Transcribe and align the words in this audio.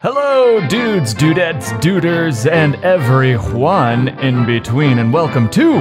Hello, 0.00 0.64
dudes, 0.68 1.12
dudettes, 1.12 1.76
duders, 1.80 2.48
and 2.48 2.76
everyone 2.84 4.06
in 4.20 4.46
between, 4.46 5.00
and 5.00 5.12
welcome 5.12 5.50
to 5.50 5.80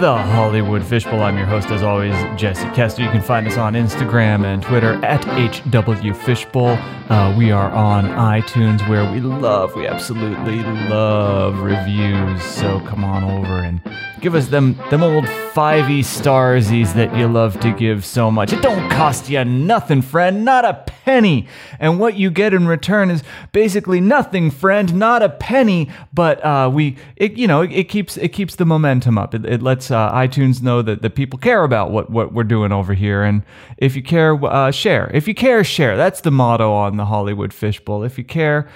the 0.00 0.14
Hollywood 0.14 0.84
Fishbowl. 0.84 1.22
I'm 1.22 1.38
your 1.38 1.46
host, 1.46 1.68
as 1.70 1.82
always, 1.82 2.12
Jesse 2.38 2.68
Kester. 2.74 3.02
You 3.02 3.08
can 3.08 3.22
find 3.22 3.46
us 3.46 3.56
on 3.56 3.72
Instagram 3.72 4.44
and 4.44 4.62
Twitter 4.62 5.02
at 5.02 5.24
HW 5.24 6.12
Fishbowl. 6.12 6.76
Uh, 7.08 7.34
we 7.38 7.52
are 7.52 7.70
on 7.70 8.04
iTunes, 8.04 8.86
where 8.86 9.10
we 9.10 9.20
love, 9.20 9.74
we 9.74 9.86
absolutely 9.86 10.62
love 10.90 11.60
reviews. 11.60 12.42
So 12.42 12.80
come 12.80 13.02
on 13.02 13.24
over 13.24 13.62
and 13.62 13.80
give 14.24 14.34
us 14.34 14.48
them 14.48 14.74
them 14.88 15.02
old 15.02 15.26
fivey 15.26 16.00
starsies 16.00 16.94
that 16.94 17.14
you 17.14 17.28
love 17.28 17.60
to 17.60 17.70
give 17.74 18.06
so 18.06 18.30
much. 18.30 18.54
It 18.54 18.62
don't 18.62 18.90
cost 18.90 19.28
you 19.28 19.44
nothing, 19.44 20.00
friend, 20.00 20.46
not 20.46 20.64
a 20.64 20.72
penny. 20.86 21.46
And 21.78 22.00
what 22.00 22.16
you 22.16 22.30
get 22.30 22.54
in 22.54 22.66
return 22.66 23.10
is 23.10 23.22
basically 23.52 24.00
nothing, 24.00 24.50
friend, 24.50 24.94
not 24.94 25.22
a 25.22 25.28
penny. 25.28 25.90
But 26.14 26.42
uh, 26.42 26.70
we, 26.72 26.96
it, 27.16 27.34
you 27.34 27.46
know, 27.46 27.60
it, 27.60 27.72
it, 27.72 27.84
keeps 27.90 28.16
it 28.16 28.28
keeps 28.28 28.56
the 28.56 28.64
momentum 28.64 29.18
up. 29.18 29.34
It, 29.34 29.44
it 29.44 29.60
lets 29.60 29.90
uh, 29.90 30.10
iTunes 30.10 30.62
know 30.62 30.80
that, 30.80 31.02
the 31.02 31.10
people 31.10 31.38
care 31.38 31.64
about 31.64 31.90
what 31.90 32.08
what 32.08 32.32
we're 32.32 32.44
doing 32.44 32.72
over 32.72 32.94
here. 32.94 33.22
And 33.22 33.42
if 33.76 33.94
you 33.94 34.02
care, 34.02 34.42
uh, 34.42 34.70
share. 34.70 35.10
If 35.12 35.28
you 35.28 35.34
care, 35.34 35.62
share. 35.62 35.98
That's 35.98 36.22
the 36.22 36.30
motto 36.30 36.72
on 36.72 36.96
the 36.96 37.04
Hollywood 37.04 37.52
Fishbowl. 37.52 38.04
If 38.04 38.16
you 38.16 38.24
care 38.24 38.66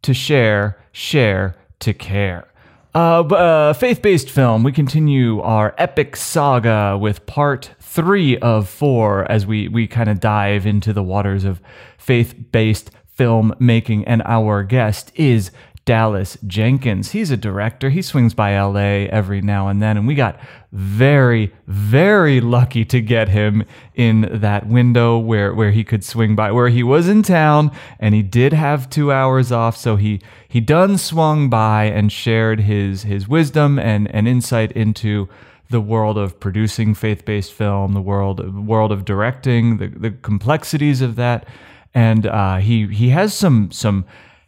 to 0.00 0.14
share, 0.14 0.78
share 0.92 1.54
to 1.80 1.92
care. 1.92 2.48
Uh, 2.96 3.20
uh, 3.20 3.72
faith 3.74 4.00
based 4.00 4.30
film. 4.30 4.62
We 4.62 4.72
continue 4.72 5.42
our 5.42 5.74
epic 5.76 6.16
saga 6.16 6.96
with 6.98 7.26
part 7.26 7.72
three 7.78 8.38
of 8.38 8.70
four 8.70 9.30
as 9.30 9.46
we, 9.46 9.68
we 9.68 9.86
kind 9.86 10.08
of 10.08 10.18
dive 10.18 10.64
into 10.64 10.94
the 10.94 11.02
waters 11.02 11.44
of 11.44 11.60
faith 11.98 12.34
based 12.52 12.90
film 13.04 13.54
making. 13.58 14.06
And 14.06 14.22
our 14.24 14.62
guest 14.62 15.12
is 15.14 15.50
Dallas 15.86 16.36
Jenkins. 16.44 17.12
He's 17.12 17.30
a 17.30 17.36
director. 17.36 17.90
He 17.90 18.02
swings 18.02 18.34
by 18.34 18.60
LA 18.60 19.06
every 19.08 19.40
now 19.40 19.68
and 19.68 19.80
then. 19.80 19.96
And 19.96 20.04
we 20.04 20.16
got 20.16 20.38
very, 20.72 21.54
very 21.68 22.40
lucky 22.40 22.84
to 22.86 23.00
get 23.00 23.28
him 23.28 23.64
in 23.94 24.28
that 24.40 24.66
window 24.66 25.16
where, 25.16 25.54
where 25.54 25.70
he 25.70 25.84
could 25.84 26.04
swing 26.04 26.34
by, 26.34 26.50
where 26.50 26.68
he 26.68 26.82
was 26.82 27.08
in 27.08 27.22
town 27.22 27.70
and 28.00 28.16
he 28.16 28.22
did 28.22 28.52
have 28.52 28.90
two 28.90 29.12
hours 29.12 29.52
off. 29.52 29.76
So 29.76 29.94
he, 29.94 30.20
he 30.48 30.60
done 30.60 30.98
swung 30.98 31.48
by 31.48 31.84
and 31.84 32.10
shared 32.10 32.60
his, 32.60 33.04
his 33.04 33.28
wisdom 33.28 33.78
and, 33.78 34.10
and 34.12 34.26
insight 34.26 34.72
into 34.72 35.28
the 35.70 35.80
world 35.80 36.18
of 36.18 36.40
producing 36.40 36.94
faith-based 36.94 37.52
film, 37.52 37.92
the 37.92 38.02
world, 38.02 38.66
world 38.66 38.90
of 38.90 39.04
directing, 39.04 39.76
the, 39.76 39.86
the 39.86 40.10
complexities 40.10 41.00
of 41.00 41.14
that. 41.14 41.46
And 41.94 42.26
uh, 42.26 42.56
he, 42.56 42.88
he 42.88 43.10
has 43.10 43.32
some, 43.34 43.70
some, 43.70 44.04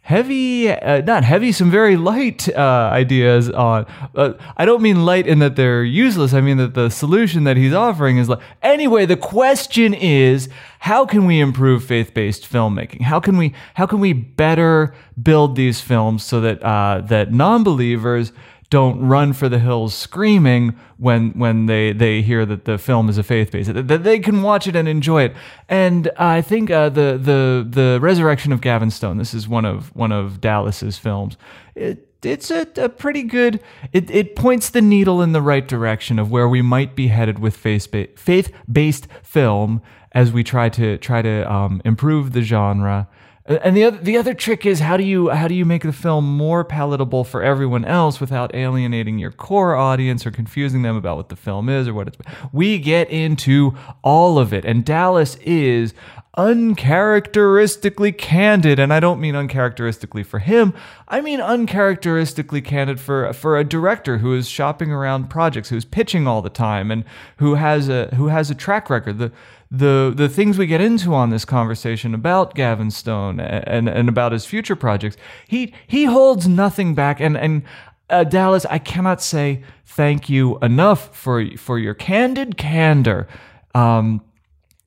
heavy, 0.09 0.67
uh, 0.71 1.01
not 1.01 1.23
heavy, 1.23 1.51
some 1.51 1.69
very 1.69 1.95
light 1.95 2.49
uh, 2.49 2.89
ideas 2.91 3.47
on. 3.51 3.85
Uh, 4.15 4.33
I 4.57 4.65
don't 4.65 4.81
mean 4.81 5.05
light 5.05 5.27
in 5.27 5.37
that 5.37 5.55
they're 5.55 5.83
useless. 5.83 6.33
I 6.33 6.41
mean 6.41 6.57
that 6.57 6.73
the 6.73 6.89
solution 6.89 7.43
that 7.43 7.57
he's 7.57 7.75
offering 7.75 8.17
is 8.17 8.27
like. 8.27 8.39
Anyway, 8.63 9.05
the 9.05 9.15
question 9.15 9.93
is, 9.93 10.49
how 10.79 11.05
can 11.05 11.25
we 11.25 11.39
improve 11.39 11.83
faith-based 11.83 12.51
filmmaking? 12.51 13.03
How 13.03 13.19
can 13.19 13.37
we 13.37 13.53
how 13.75 13.85
can 13.85 13.99
we 13.99 14.13
better 14.13 14.95
build 15.21 15.55
these 15.55 15.79
films 15.79 16.23
so 16.23 16.41
that 16.41 16.63
uh, 16.63 17.01
that 17.05 17.31
non-believers 17.31 18.31
don't 18.69 18.99
run 18.99 19.33
for 19.33 19.49
the 19.49 19.59
hills 19.59 19.95
screaming 19.95 20.77
when 20.97 21.31
when 21.31 21.65
they 21.65 21.91
they 21.91 22.21
hear 22.21 22.45
that 22.45 22.65
the 22.65 22.77
film 22.77 23.09
is 23.09 23.17
a 23.17 23.23
faith 23.23 23.51
based 23.51 23.73
that 23.73 24.03
they 24.03 24.19
can 24.19 24.41
watch 24.41 24.67
it 24.67 24.75
and 24.75 24.87
enjoy 24.87 25.23
it. 25.23 25.35
And 25.67 26.11
I 26.17 26.41
think 26.41 26.69
uh, 26.69 26.89
the 26.89 27.19
the 27.21 27.67
the 27.67 27.99
resurrection 28.01 28.51
of 28.51 28.61
Gavin 28.61 28.91
Stone. 28.91 29.17
This 29.17 29.33
is 29.33 29.47
one 29.47 29.65
of 29.65 29.95
one 29.95 30.11
of 30.11 30.39
Dallas's 30.39 30.97
films. 30.97 31.37
It, 31.75 32.05
it's 32.21 32.51
a, 32.51 32.67
a, 32.75 32.89
pretty 32.89 33.23
good 33.23 33.61
it, 33.93 34.11
it 34.11 34.35
points 34.35 34.69
the 34.69 34.81
needle 34.81 35.21
in 35.21 35.31
the 35.31 35.41
right 35.41 35.65
direction 35.65 36.19
of 36.19 36.29
where 36.29 36.49
we 36.49 36.61
might 36.61 36.93
be 36.93 37.07
headed 37.07 37.39
with 37.39 37.55
faith 37.55 37.87
faith 38.19 38.51
based 38.69 39.07
film 39.23 39.81
as 40.11 40.33
we 40.33 40.43
try 40.43 40.67
to 40.67 40.97
try 40.97 41.21
to 41.21 41.49
um, 41.49 41.81
improve 41.85 42.33
the 42.33 42.41
genre 42.41 43.07
and 43.49 43.75
the 43.75 43.83
other 43.83 43.97
the 43.97 44.15
other 44.15 44.35
trick 44.35 44.63
is 44.63 44.79
how 44.79 44.95
do 44.95 45.03
you 45.03 45.29
how 45.29 45.47
do 45.47 45.55
you 45.55 45.65
make 45.65 45.81
the 45.81 45.91
film 45.91 46.23
more 46.25 46.63
palatable 46.63 47.23
for 47.23 47.41
everyone 47.41 47.83
else 47.83 48.19
without 48.19 48.53
alienating 48.53 49.17
your 49.17 49.31
core 49.31 49.75
audience 49.75 50.25
or 50.25 50.31
confusing 50.31 50.83
them 50.83 50.95
about 50.95 51.17
what 51.17 51.29
the 51.29 51.35
film 51.35 51.67
is 51.67 51.87
or 51.87 51.93
what 51.95 52.07
it's 52.07 52.17
we 52.53 52.77
get 52.77 53.09
into 53.09 53.75
all 54.03 54.37
of 54.37 54.53
it. 54.53 54.65
And 54.65 54.85
Dallas 54.85 55.35
is 55.37 55.95
uncharacteristically 56.37 58.11
candid 58.11 58.77
and 58.77 58.93
I 58.93 58.99
don't 58.99 59.19
mean 59.19 59.35
uncharacteristically 59.35 60.23
for 60.23 60.37
him. 60.37 60.75
I 61.07 61.19
mean 61.19 61.41
uncharacteristically 61.41 62.61
candid 62.61 62.99
for 62.99 63.33
for 63.33 63.57
a 63.57 63.63
director 63.63 64.19
who 64.19 64.35
is 64.35 64.47
shopping 64.47 64.91
around 64.91 65.31
projects 65.31 65.69
who's 65.69 65.85
pitching 65.85 66.27
all 66.27 66.43
the 66.43 66.51
time 66.51 66.91
and 66.91 67.03
who 67.37 67.55
has 67.55 67.89
a 67.89 68.13
who 68.15 68.27
has 68.27 68.51
a 68.51 68.55
track 68.55 68.91
record. 68.91 69.17
The 69.17 69.31
the 69.71 70.11
the 70.15 70.27
things 70.27 70.57
we 70.57 70.65
get 70.65 70.81
into 70.81 71.13
on 71.13 71.29
this 71.29 71.45
conversation 71.45 72.13
about 72.13 72.55
Gavin 72.55 72.91
Stone 72.91 73.39
and 73.39 73.87
and 73.87 74.09
about 74.09 74.31
his 74.31 74.45
future 74.45 74.75
projects, 74.75 75.17
he 75.47 75.73
he 75.87 76.05
holds 76.05 76.47
nothing 76.47 76.95
back. 76.95 77.19
And 77.19 77.37
and 77.37 77.63
uh, 78.09 78.23
Dallas, 78.23 78.65
I 78.69 78.79
cannot 78.79 79.21
say 79.21 79.63
thank 79.85 80.29
you 80.29 80.57
enough 80.59 81.15
for 81.15 81.45
for 81.57 81.77
your 81.77 81.93
candid 81.93 82.57
candor. 82.57 83.27
Um, 83.75 84.21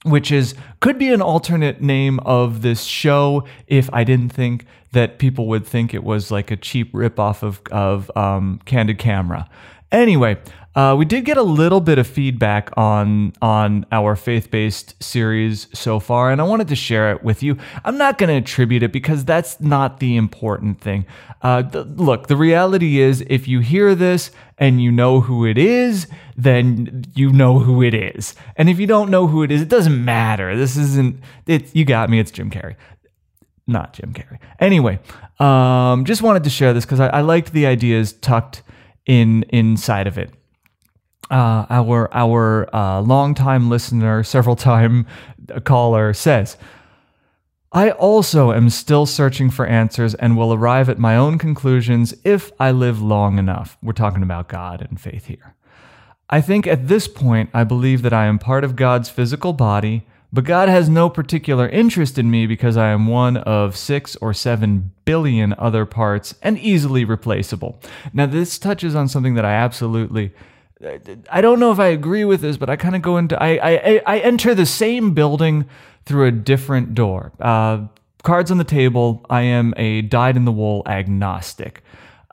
which 0.05 0.33
is 0.33 0.57
could 0.81 0.99
be 0.99 1.13
an 1.13 1.23
alternate 1.23 1.81
name 1.81 2.19
of 2.21 2.63
this 2.63 2.83
show 2.83 3.45
if 3.69 3.89
I 3.93 4.03
didn't 4.03 4.31
think 4.31 4.67
that 4.91 5.19
people 5.19 5.47
would 5.47 5.65
think 5.65 5.95
it 5.95 6.03
was 6.03 6.31
like 6.33 6.51
a 6.51 6.57
cheap 6.57 6.93
ripoff 6.93 7.43
of 7.43 7.61
of 7.71 8.11
um, 8.17 8.61
Candid 8.65 8.99
Camera. 8.99 9.49
Anyway, 9.93 10.39
uh, 10.75 10.95
we 10.99 11.05
did 11.05 11.25
get 11.27 11.37
a 11.37 11.43
little 11.43 11.81
bit 11.81 11.99
of 11.99 12.07
feedback 12.07 12.71
on 12.79 13.35
on 13.43 13.85
our 13.93 14.17
faith 14.17 14.51
based 14.51 15.01
series 15.03 15.67
so 15.75 16.01
far, 16.01 16.33
and 16.33 16.41
I 16.41 16.45
wanted 16.45 16.69
to 16.69 16.77
share 16.77 17.13
it 17.13 17.23
with 17.23 17.43
you. 17.43 17.59
I'm 17.85 17.99
not 17.99 18.17
going 18.17 18.29
to 18.29 18.37
attribute 18.37 18.83
it 18.83 18.91
because 18.91 19.25
that's 19.25 19.61
not 19.61 20.01
the 20.01 20.17
important 20.17 20.81
thing. 20.81 21.05
Uh, 21.43 21.63
th- 21.63 21.87
look, 21.97 22.29
the 22.29 22.37
reality 22.37 23.01
is, 23.01 23.23
if 23.29 23.47
you 23.47 23.61
hear 23.61 23.95
this 23.95 24.31
and 24.57 24.83
you 24.83 24.91
know 24.91 25.21
who 25.21 25.45
it 25.45 25.59
is, 25.59 26.07
then 26.37 27.05
you 27.15 27.31
know 27.31 27.59
who 27.59 27.83
it 27.83 27.93
is. 27.93 28.35
And 28.57 28.71
if 28.71 28.81
you 28.81 28.87
don't 28.87 29.11
know 29.11 29.27
who 29.27 29.43
it 29.43 29.51
is, 29.51 29.61
it 29.61 29.69
doesn't 29.69 30.03
matter. 30.03 30.57
This 30.57 30.79
isn't 30.79 31.21
it. 31.47 31.75
You 31.77 31.85
got 31.85 32.09
me. 32.09 32.19
It's 32.19 32.31
Jim 32.31 32.51
Carrey 32.51 32.77
not 33.69 33.93
Jim 33.93 34.13
Carrey. 34.13 34.39
Anyway, 34.59 34.99
um, 35.39 36.05
just 36.05 36.21
wanted 36.21 36.43
to 36.45 36.51
share 36.51 36.75
this 36.75 36.85
because 36.85 36.99
I, 36.99 37.07
I, 37.07 37.21
liked 37.21 37.53
the 37.53 37.65
ideas 37.65 38.13
tucked 38.13 38.63
in 39.07 39.45
inside 39.45 40.09
of 40.09 40.19
it 40.19 40.31
uh, 41.31 41.67
our 41.71 42.13
our 42.13 42.75
uh, 42.75 43.01
longtime 43.01 43.71
listener, 43.71 44.23
several 44.23 44.57
time 44.57 45.07
caller 45.65 46.13
says, 46.13 46.57
I 47.75 47.91
also 47.93 48.53
am 48.53 48.69
still 48.69 49.07
searching 49.07 49.49
for 49.49 49.65
answers 49.65 50.15
and 50.15 50.37
will 50.37 50.53
arrive 50.53 50.91
at 50.91 50.99
my 50.99 51.17
own 51.17 51.39
conclusions 51.39 52.15
if 52.23 52.53
I 52.61 52.71
live 52.71 53.01
long 53.01 53.39
enough. 53.39 53.79
We're 53.83 53.95
talking 53.95 54.23
about 54.23 54.49
God 54.49 54.87
and 54.89 55.01
faith 55.01 55.25
here. 55.27 55.55
I 56.29 56.43
think 56.43 56.67
at 56.67 56.89
this 56.89 57.09
point, 57.09 57.49
I 57.55 57.65
believe 57.65 58.03
that 58.03 58.13
I 58.13 58.27
am 58.27 58.39
part 58.39 58.65
of 58.65 58.77
God's 58.77 59.09
physical 59.09 59.55
body, 59.55 60.07
but 60.31 60.45
God 60.45 60.69
has 60.69 60.89
no 60.89 61.09
particular 61.09 61.67
interest 61.69 62.19
in 62.19 62.31
me 62.31 62.47
because 62.47 62.77
I 62.77 62.89
am 62.89 63.07
one 63.07 63.39
of 63.39 63.77
six 63.77 64.17
or 64.17 64.35
seven 64.35 64.93
billion 65.07 65.55
other 65.59 65.87
parts 65.87 66.35
and 66.43 66.59
easily 66.59 67.07
replaceable. 67.07 67.81
Now, 68.13 68.27
this 68.27 68.59
touches 68.59 68.95
on 68.95 69.09
something 69.09 69.35
that 69.35 69.45
I 69.47 69.53
absolutely 69.53 70.33
I 71.31 71.41
don't 71.41 71.61
know 71.61 71.73
if 71.73 71.79
I 71.79 71.89
agree 71.89 72.25
with 72.25 72.41
this, 72.41 72.57
but 72.57 72.69
I 72.69 72.77
kind 72.77 72.97
of 72.97 73.03
go 73.03 73.17
into 73.17 73.41
I, 73.41 73.59
I 73.63 74.03
I 74.07 74.19
enter 74.19 74.55
the 74.55 74.67
same 74.67 75.15
building 75.15 75.67
through 76.05 76.27
a 76.27 76.33
different 76.33 76.95
door. 76.95 77.33
Uh, 77.41 77.87
cards 78.23 78.51
on 78.51 78.59
the 78.59 78.65
table. 78.65 79.25
I 79.31 79.43
am 79.43 79.75
a 79.77 80.03
dyed 80.03 80.37
in 80.37 80.45
the 80.45 80.53
wool 80.53 80.83
agnostic. 80.87 81.83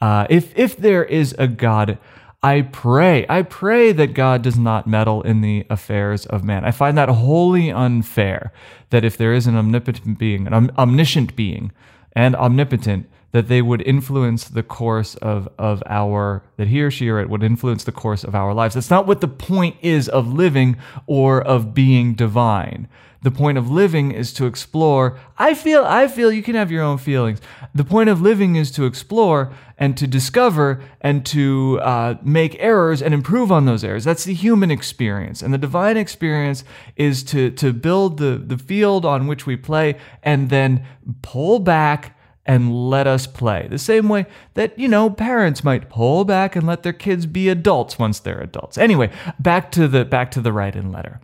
Uh, 0.01 0.25
if 0.29 0.57
if 0.57 0.77
there 0.77 1.03
is 1.03 1.35
a 1.37 1.47
God, 1.47 1.97
I 2.41 2.61
pray 2.61 3.25
I 3.29 3.43
pray 3.43 3.91
that 3.91 4.13
God 4.13 4.41
does 4.41 4.57
not 4.57 4.87
meddle 4.87 5.21
in 5.21 5.41
the 5.41 5.65
affairs 5.69 6.25
of 6.25 6.43
man. 6.43 6.65
I 6.65 6.71
find 6.71 6.97
that 6.97 7.09
wholly 7.09 7.71
unfair. 7.71 8.51
That 8.89 9.03
if 9.03 9.17
there 9.17 9.33
is 9.33 9.45
an 9.45 9.55
omnipotent 9.55 10.17
being, 10.17 10.47
an 10.47 10.71
omniscient 10.77 11.35
being, 11.35 11.71
and 12.13 12.35
omnipotent 12.35 13.07
that 13.31 13.47
they 13.47 13.61
would 13.61 13.81
influence 13.81 14.45
the 14.45 14.63
course 14.63 15.15
of, 15.15 15.47
of 15.57 15.83
our, 15.85 16.43
that 16.57 16.67
he 16.67 16.81
or 16.81 16.89
she 16.89 17.09
or 17.09 17.19
it 17.19 17.29
would 17.29 17.43
influence 17.43 17.83
the 17.83 17.91
course 17.91 18.23
of 18.23 18.33
our 18.35 18.53
lives. 18.53 18.73
That's 18.73 18.89
not 18.89 19.05
what 19.05 19.21
the 19.21 19.27
point 19.27 19.75
is 19.81 20.09
of 20.09 20.33
living 20.33 20.77
or 21.05 21.41
of 21.41 21.73
being 21.73 22.15
divine. 22.15 22.87
The 23.21 23.31
point 23.31 23.57
of 23.57 23.69
living 23.69 24.11
is 24.11 24.31
to 24.33 24.45
explore. 24.45 25.19
I 25.37 25.53
feel, 25.53 25.83
I 25.83 26.07
feel 26.07 26.31
you 26.31 26.41
can 26.41 26.55
have 26.55 26.71
your 26.71 26.83
own 26.83 26.97
feelings. 26.97 27.41
The 27.75 27.83
point 27.83 28.09
of 28.09 28.21
living 28.21 28.55
is 28.55 28.71
to 28.71 28.85
explore 28.85 29.53
and 29.77 29.97
to 29.97 30.07
discover 30.07 30.81
and 31.01 31.25
to 31.27 31.81
uh, 31.81 32.15
make 32.23 32.55
errors 32.59 33.01
and 33.01 33.13
improve 33.13 33.51
on 33.51 33.65
those 33.65 33.83
errors. 33.83 34.05
That's 34.05 34.23
the 34.23 34.33
human 34.33 34.71
experience. 34.71 35.41
And 35.41 35.53
the 35.53 35.57
divine 35.57 35.97
experience 35.97 36.63
is 36.95 37.21
to, 37.25 37.51
to 37.51 37.73
build 37.73 38.19
the, 38.19 38.41
the 38.43 38.57
field 38.57 39.05
on 39.05 39.27
which 39.27 39.45
we 39.45 39.57
play 39.57 39.97
and 40.23 40.49
then 40.49 40.85
pull 41.21 41.59
back 41.59 42.15
and 42.49 42.89
let 42.89 43.05
us 43.05 43.27
play. 43.27 43.67
The 43.69 43.77
same 43.77 44.09
way 44.09 44.25
that, 44.55 44.77
you 44.79 44.87
know, 44.87 45.11
parents 45.11 45.63
might 45.63 45.87
pull 45.87 46.25
back 46.25 46.55
and 46.55 46.65
let 46.65 46.81
their 46.81 46.93
kids 46.93 47.27
be 47.27 47.47
adults 47.47 47.99
once 47.99 48.19
they're 48.19 48.41
adults. 48.41 48.75
Anyway, 48.75 49.11
back 49.37 49.71
to 49.73 49.87
the 49.87 50.03
back 50.03 50.31
to 50.31 50.41
the 50.41 50.51
write-in 50.51 50.91
letter. 50.91 51.21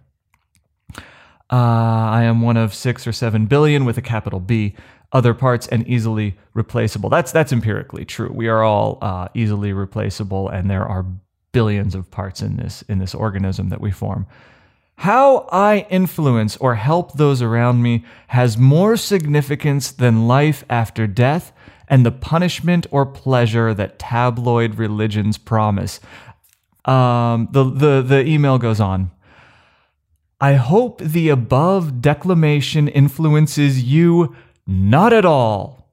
Uh, 1.52 1.56
I 2.20 2.24
am 2.26 2.42
one 2.42 2.58
of 2.58 2.76
six 2.76 3.08
or 3.08 3.12
seven 3.12 3.48
billion 3.48 3.86
with 3.86 3.98
a 3.98 4.04
capital 4.04 4.40
B 4.40 4.76
other 5.12 5.34
parts 5.34 5.68
and 5.68 5.88
easily 5.88 6.38
replaceable. 6.54 7.10
That's 7.10 7.32
that's 7.32 7.52
empirically 7.52 8.06
true. 8.06 8.32
We 8.32 8.48
are 8.48 8.62
all 8.62 9.00
uh, 9.02 9.30
easily 9.34 9.74
replaceable, 9.74 10.50
and 10.50 10.70
there 10.70 10.86
are 10.86 11.08
billions 11.54 11.96
of 11.96 12.12
parts 12.12 12.44
in 12.44 12.58
this 12.58 12.84
in 12.84 13.00
this 13.00 13.16
organism 13.16 13.70
that 13.70 13.82
we 13.82 13.90
form. 13.90 14.28
How 14.98 15.48
I 15.52 15.86
influence 15.90 16.58
or 16.58 16.76
help 16.76 17.14
those 17.14 17.42
around 17.42 17.82
me 17.82 18.06
has 18.28 18.58
more 18.58 18.98
significance 18.98 19.92
than 19.92 20.28
life 20.28 20.64
after 20.70 21.06
death 21.06 21.52
and 21.88 22.06
the 22.06 22.12
punishment 22.12 22.88
or 22.92 23.06
pleasure 23.06 23.74
that 23.74 24.00
tabloid 24.00 24.76
religions 24.76 25.38
promise. 25.38 26.00
Um, 26.86 27.50
the, 27.52 27.64
the, 27.64 28.02
the 28.02 28.26
email 28.26 28.58
goes 28.58 28.80
on. 28.80 29.12
I 30.40 30.54
hope 30.54 31.00
the 31.02 31.30
above 31.30 32.02
declamation 32.02 32.88
influences 32.88 33.84
you 33.84 34.36
not 34.68 35.14
at 35.14 35.26
all. 35.26 35.92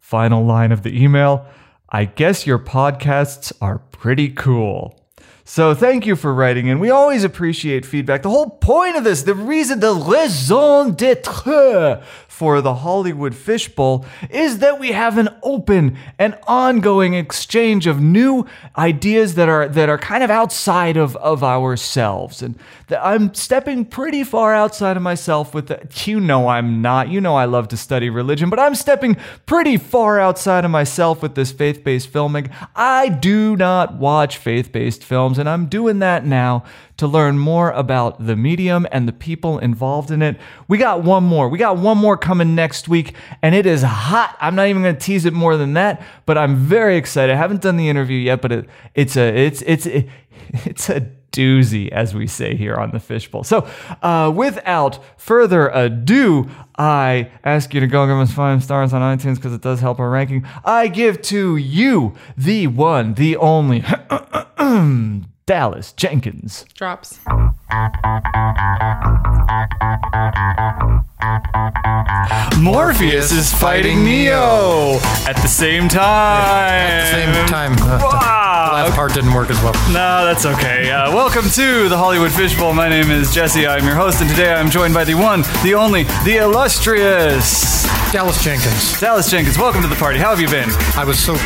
Final 0.00 0.44
line 0.44 0.72
of 0.72 0.82
the 0.82 1.02
email 1.02 1.46
I 1.88 2.04
guess 2.04 2.46
your 2.46 2.58
podcasts 2.58 3.52
are 3.60 3.78
pretty 3.78 4.28
cool. 4.30 5.05
So 5.48 5.76
thank 5.76 6.06
you 6.06 6.16
for 6.16 6.34
writing 6.34 6.66
in. 6.66 6.80
We 6.80 6.90
always 6.90 7.22
appreciate 7.22 7.86
feedback. 7.86 8.22
The 8.22 8.30
whole 8.30 8.50
point 8.50 8.96
of 8.96 9.04
this, 9.04 9.22
the 9.22 9.34
reason, 9.36 9.78
the 9.78 9.94
raison 9.94 10.94
d'etre 10.94 12.02
for 12.26 12.60
the 12.60 12.74
Hollywood 12.74 13.32
Fishbowl 13.32 14.04
is 14.28 14.58
that 14.58 14.80
we 14.80 14.90
have 14.90 15.16
an 15.16 15.28
open 15.44 15.96
and 16.18 16.36
ongoing 16.48 17.14
exchange 17.14 17.86
of 17.86 18.00
new 18.00 18.44
ideas 18.76 19.36
that 19.36 19.48
are 19.48 19.68
that 19.68 19.88
are 19.88 19.96
kind 19.96 20.24
of 20.24 20.30
outside 20.30 20.96
of, 20.96 21.14
of 21.16 21.44
ourselves. 21.44 22.42
And 22.42 22.58
I'm 22.90 23.32
stepping 23.32 23.84
pretty 23.84 24.24
far 24.24 24.52
outside 24.52 24.96
of 24.96 25.02
myself 25.02 25.54
with 25.54 25.68
the, 25.68 25.80
you 26.04 26.20
know 26.20 26.48
I'm 26.48 26.82
not. 26.82 27.08
You 27.08 27.20
know 27.20 27.36
I 27.36 27.44
love 27.44 27.68
to 27.68 27.76
study 27.76 28.10
religion, 28.10 28.50
but 28.50 28.58
I'm 28.58 28.74
stepping 28.74 29.16
pretty 29.46 29.76
far 29.76 30.18
outside 30.18 30.64
of 30.64 30.72
myself 30.72 31.22
with 31.22 31.36
this 31.36 31.52
faith-based 31.52 32.08
filming. 32.08 32.50
I 32.74 33.08
do 33.08 33.56
not 33.56 33.94
watch 33.94 34.38
faith-based 34.38 35.04
films 35.04 35.35
films, 35.36 35.38
and 35.38 35.48
I'm 35.48 35.66
doing 35.66 35.98
that 36.00 36.24
now 36.24 36.64
to 36.96 37.06
learn 37.06 37.38
more 37.38 37.70
about 37.70 38.24
the 38.24 38.36
medium 38.36 38.86
and 38.90 39.06
the 39.06 39.12
people 39.12 39.58
involved 39.58 40.10
in 40.10 40.22
it. 40.22 40.36
We 40.68 40.78
got 40.78 41.02
one 41.02 41.24
more. 41.24 41.48
We 41.48 41.58
got 41.58 41.76
one 41.76 41.98
more 41.98 42.16
coming 42.16 42.54
next 42.54 42.88
week, 42.88 43.14
and 43.42 43.54
it 43.54 43.66
is 43.66 43.82
hot. 43.82 44.36
I'm 44.40 44.54
not 44.54 44.68
even 44.68 44.82
going 44.82 44.96
to 44.96 45.00
tease 45.00 45.24
it 45.24 45.32
more 45.32 45.56
than 45.56 45.74
that, 45.74 46.02
but 46.24 46.38
I'm 46.38 46.56
very 46.56 46.96
excited. 46.96 47.32
I 47.32 47.36
haven't 47.36 47.62
done 47.62 47.76
the 47.76 47.88
interview 47.88 48.18
yet, 48.18 48.40
but 48.40 48.52
it, 48.52 48.68
it's 48.94 49.16
a 49.16 49.46
it's 49.46 49.62
it's 49.62 49.86
it's 50.64 50.88
a 50.88 51.10
doozy, 51.36 51.88
as 51.90 52.14
we 52.14 52.26
say 52.26 52.56
here 52.56 52.76
on 52.76 52.90
the 52.90 53.00
Fishbowl. 53.00 53.44
So, 53.44 53.68
uh, 54.02 54.32
without 54.34 54.98
further 55.16 55.68
ado, 55.68 56.48
I 56.78 57.30
ask 57.44 57.74
you 57.74 57.80
to 57.80 57.86
go 57.86 58.06
give 58.06 58.16
us 58.16 58.32
five 58.32 58.62
stars 58.62 58.92
on 58.92 59.02
iTunes 59.02 59.36
because 59.36 59.52
it 59.52 59.60
does 59.60 59.80
help 59.80 60.00
our 60.00 60.10
ranking. 60.10 60.46
I 60.64 60.88
give 60.88 61.20
to 61.22 61.56
you 61.56 62.14
the 62.36 62.68
one, 62.68 63.14
the 63.14 63.36
only. 63.36 63.84
Dallas 65.46 65.92
Jenkins. 65.92 66.64
Drops. 66.74 67.20
Morpheus 72.58 73.30
is 73.30 73.54
fighting 73.54 74.02
Neo 74.02 74.98
at 75.24 75.36
the 75.36 75.46
same 75.46 75.88
time. 75.88 76.02
At 76.02 77.12
the 77.12 77.36
same 77.36 77.46
time. 77.46 77.72
Uh, 77.78 77.98
the 77.98 78.74
last 78.74 78.96
part 78.96 79.14
didn't 79.14 79.34
work 79.34 79.48
as 79.50 79.62
well. 79.62 79.72
No, 79.92 80.24
that's 80.24 80.44
okay. 80.46 80.90
Uh, 80.90 81.14
welcome 81.14 81.48
to 81.50 81.88
the 81.88 81.96
Hollywood 81.96 82.32
Fishbowl. 82.32 82.74
My 82.74 82.88
name 82.88 83.12
is 83.12 83.32
Jesse. 83.32 83.68
I'm 83.68 83.84
your 83.84 83.94
host, 83.94 84.20
and 84.20 84.28
today 84.28 84.52
I'm 84.52 84.68
joined 84.68 84.94
by 84.94 85.04
the 85.04 85.14
one, 85.14 85.42
the 85.62 85.74
only, 85.76 86.02
the 86.24 86.38
illustrious 86.42 87.84
Dallas 88.10 88.42
Jenkins. 88.42 89.00
Dallas 89.00 89.30
Jenkins. 89.30 89.58
Welcome 89.58 89.82
to 89.82 89.88
the 89.88 89.94
party. 89.94 90.18
How 90.18 90.30
have 90.30 90.40
you 90.40 90.48
been? 90.48 90.70
I 90.96 91.04
was 91.04 91.20
so 91.20 91.36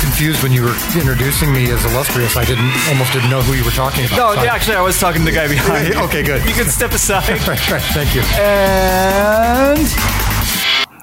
confused 0.00 0.42
when 0.42 0.52
you 0.52 0.62
were 0.62 0.76
introducing 0.94 1.52
me 1.52 1.70
as 1.70 1.84
illustrious. 1.84 2.36
I 2.36 2.44
didn't 2.44 2.72
almost 2.88 3.12
didn't 3.12 3.30
know 3.30 3.42
who 3.42 3.54
you 3.54 3.64
were 3.64 3.70
talking 3.70 4.04
about. 4.06 4.16
No, 4.16 4.42
so 4.42 4.48
actually, 4.48 4.76
I 4.76 4.82
was 4.82 4.98
talking 4.98 5.20
to 5.22 5.24
the 5.24 5.34
guy 5.34 5.48
behind. 5.48 5.88
you. 5.94 6.00
okay, 6.04 6.22
good. 6.22 6.42
You 6.48 6.54
can 6.54 6.66
step 6.66 6.92
aside. 6.92 7.28
right, 7.48 7.70
right. 7.70 7.82
Thank 7.92 8.14
you. 8.14 8.22
And 8.38 9.86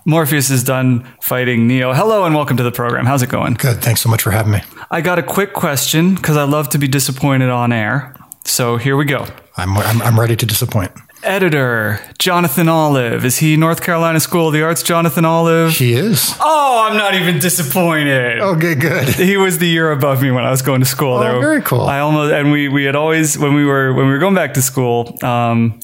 Morpheus 0.05 0.49
is 0.49 0.63
done 0.63 1.07
fighting 1.21 1.67
Neo. 1.67 1.93
Hello 1.93 2.25
and 2.25 2.33
welcome 2.35 2.57
to 2.57 2.63
the 2.63 2.71
program. 2.71 3.05
How's 3.05 3.21
it 3.21 3.29
going? 3.29 3.55
Good. 3.55 3.81
Thanks 3.81 4.01
so 4.01 4.09
much 4.09 4.21
for 4.21 4.31
having 4.31 4.51
me. 4.53 4.61
I 4.91 5.01
got 5.01 5.19
a 5.19 5.23
quick 5.23 5.53
question 5.53 6.15
because 6.15 6.37
I 6.37 6.43
love 6.43 6.69
to 6.69 6.77
be 6.77 6.87
disappointed 6.87 7.49
on 7.49 7.71
air. 7.71 8.15
So 8.43 8.77
here 8.77 8.95
we 8.95 9.05
go. 9.05 9.25
I'm, 9.57 9.77
I'm, 9.77 10.01
I'm 10.01 10.19
ready 10.19 10.35
to 10.35 10.45
disappoint 10.45 10.91
editor, 11.25 11.99
Jonathan 12.19 12.69
Olive. 12.69 13.25
Is 13.25 13.37
he 13.37 13.57
North 13.57 13.81
Carolina 13.81 14.19
School 14.19 14.47
of 14.47 14.53
the 14.53 14.63
Arts, 14.63 14.83
Jonathan 14.83 15.25
Olive? 15.25 15.73
He 15.73 15.93
is. 15.93 16.33
Oh, 16.39 16.87
I'm 16.87 16.97
not 16.97 17.15
even 17.15 17.39
disappointed. 17.39 18.39
Okay, 18.39 18.75
good. 18.75 19.07
He 19.09 19.37
was 19.37 19.57
the 19.57 19.67
year 19.67 19.91
above 19.91 20.21
me 20.21 20.31
when 20.31 20.45
I 20.45 20.51
was 20.51 20.61
going 20.61 20.81
to 20.81 20.85
school. 20.85 21.17
Oh, 21.17 21.19
there. 21.19 21.39
very 21.39 21.61
cool. 21.61 21.81
I 21.81 21.99
almost 21.99 22.33
and 22.33 22.51
we 22.51 22.67
we 22.67 22.83
had 22.85 22.95
always 22.95 23.37
when 23.37 23.53
we 23.53 23.65
were 23.65 23.93
when 23.93 24.05
we 24.05 24.11
were 24.11 24.19
going 24.19 24.35
back 24.35 24.53
to 24.53 24.61
school. 24.61 25.17
Um, 25.23 25.79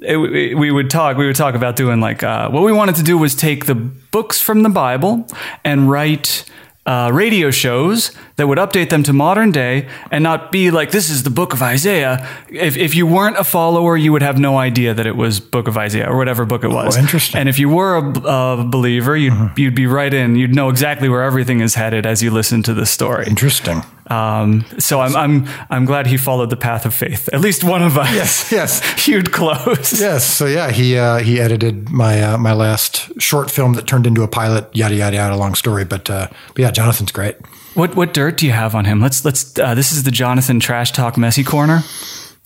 it, 0.00 0.16
we 0.16 0.70
would 0.70 0.90
talk. 0.90 1.16
We 1.16 1.26
would 1.26 1.36
talk 1.36 1.54
about 1.54 1.76
doing 1.76 2.00
like 2.00 2.22
uh, 2.22 2.50
what 2.50 2.62
we 2.62 2.72
wanted 2.72 2.96
to 2.96 3.02
do 3.02 3.16
was 3.16 3.34
take 3.34 3.66
the 3.66 3.74
books 3.74 4.40
from 4.40 4.62
the 4.62 4.68
Bible 4.68 5.26
and 5.64 5.90
write 5.90 6.44
uh, 6.86 7.10
radio 7.12 7.50
shows 7.50 8.10
that 8.36 8.46
would 8.46 8.58
update 8.58 8.90
them 8.90 9.02
to 9.04 9.12
modern 9.12 9.50
day 9.50 9.88
and 10.10 10.22
not 10.22 10.52
be 10.52 10.70
like 10.70 10.90
this 10.90 11.10
is 11.10 11.22
the 11.22 11.30
book 11.30 11.52
of 11.52 11.62
Isaiah. 11.62 12.26
If, 12.48 12.76
if 12.76 12.94
you 12.94 13.06
weren't 13.06 13.38
a 13.38 13.44
follower, 13.44 13.96
you 13.96 14.12
would 14.12 14.22
have 14.22 14.38
no 14.38 14.58
idea 14.58 14.94
that 14.94 15.06
it 15.06 15.16
was 15.16 15.40
book 15.40 15.68
of 15.68 15.76
Isaiah 15.76 16.08
or 16.08 16.16
whatever 16.16 16.44
book 16.44 16.64
it 16.64 16.68
was. 16.68 16.96
Oh, 16.96 17.00
interesting. 17.00 17.40
And 17.40 17.48
if 17.48 17.58
you 17.58 17.68
were 17.68 17.96
a, 17.96 18.60
a 18.60 18.64
believer, 18.64 19.16
you'd, 19.16 19.32
mm-hmm. 19.32 19.60
you'd 19.60 19.74
be 19.74 19.86
right 19.86 20.12
in. 20.12 20.36
You'd 20.36 20.54
know 20.54 20.68
exactly 20.68 21.08
where 21.08 21.22
everything 21.22 21.60
is 21.60 21.74
headed 21.74 22.06
as 22.06 22.22
you 22.22 22.30
listen 22.30 22.62
to 22.64 22.74
the 22.74 22.86
story. 22.86 23.26
Interesting. 23.26 23.82
Um, 24.08 24.64
so 24.78 25.00
I'm, 25.00 25.16
I'm, 25.16 25.48
I'm 25.70 25.84
glad 25.84 26.06
he 26.06 26.16
followed 26.16 26.50
the 26.50 26.56
path 26.56 26.84
of 26.84 26.94
faith. 26.94 27.28
At 27.32 27.40
least 27.40 27.64
one 27.64 27.82
of 27.82 27.96
us. 27.96 28.12
Yes, 28.12 28.52
yes. 28.52 29.06
You'd 29.08 29.32
close. 29.32 30.00
Yes. 30.00 30.24
So 30.24 30.46
yeah, 30.46 30.70
he, 30.70 30.98
uh, 30.98 31.18
he 31.18 31.40
edited 31.40 31.90
my, 31.90 32.20
uh, 32.22 32.38
my 32.38 32.52
last 32.52 33.20
short 33.20 33.50
film 33.50 33.74
that 33.74 33.86
turned 33.86 34.06
into 34.06 34.22
a 34.22 34.28
pilot, 34.28 34.74
yada, 34.74 34.94
yada, 34.94 35.16
yada, 35.16 35.36
long 35.36 35.54
story. 35.54 35.84
But, 35.84 36.10
uh, 36.10 36.28
but 36.48 36.58
yeah, 36.58 36.70
Jonathan's 36.70 37.12
great. 37.12 37.36
What, 37.74 37.96
what 37.96 38.12
dirt 38.12 38.38
do 38.38 38.46
you 38.46 38.52
have 38.52 38.74
on 38.74 38.84
him? 38.84 39.00
Let's, 39.00 39.24
let's, 39.24 39.58
uh, 39.58 39.74
this 39.74 39.92
is 39.92 40.02
the 40.02 40.10
Jonathan 40.10 40.60
trash 40.60 40.92
talk 40.92 41.16
messy 41.16 41.44
corner. 41.44 41.82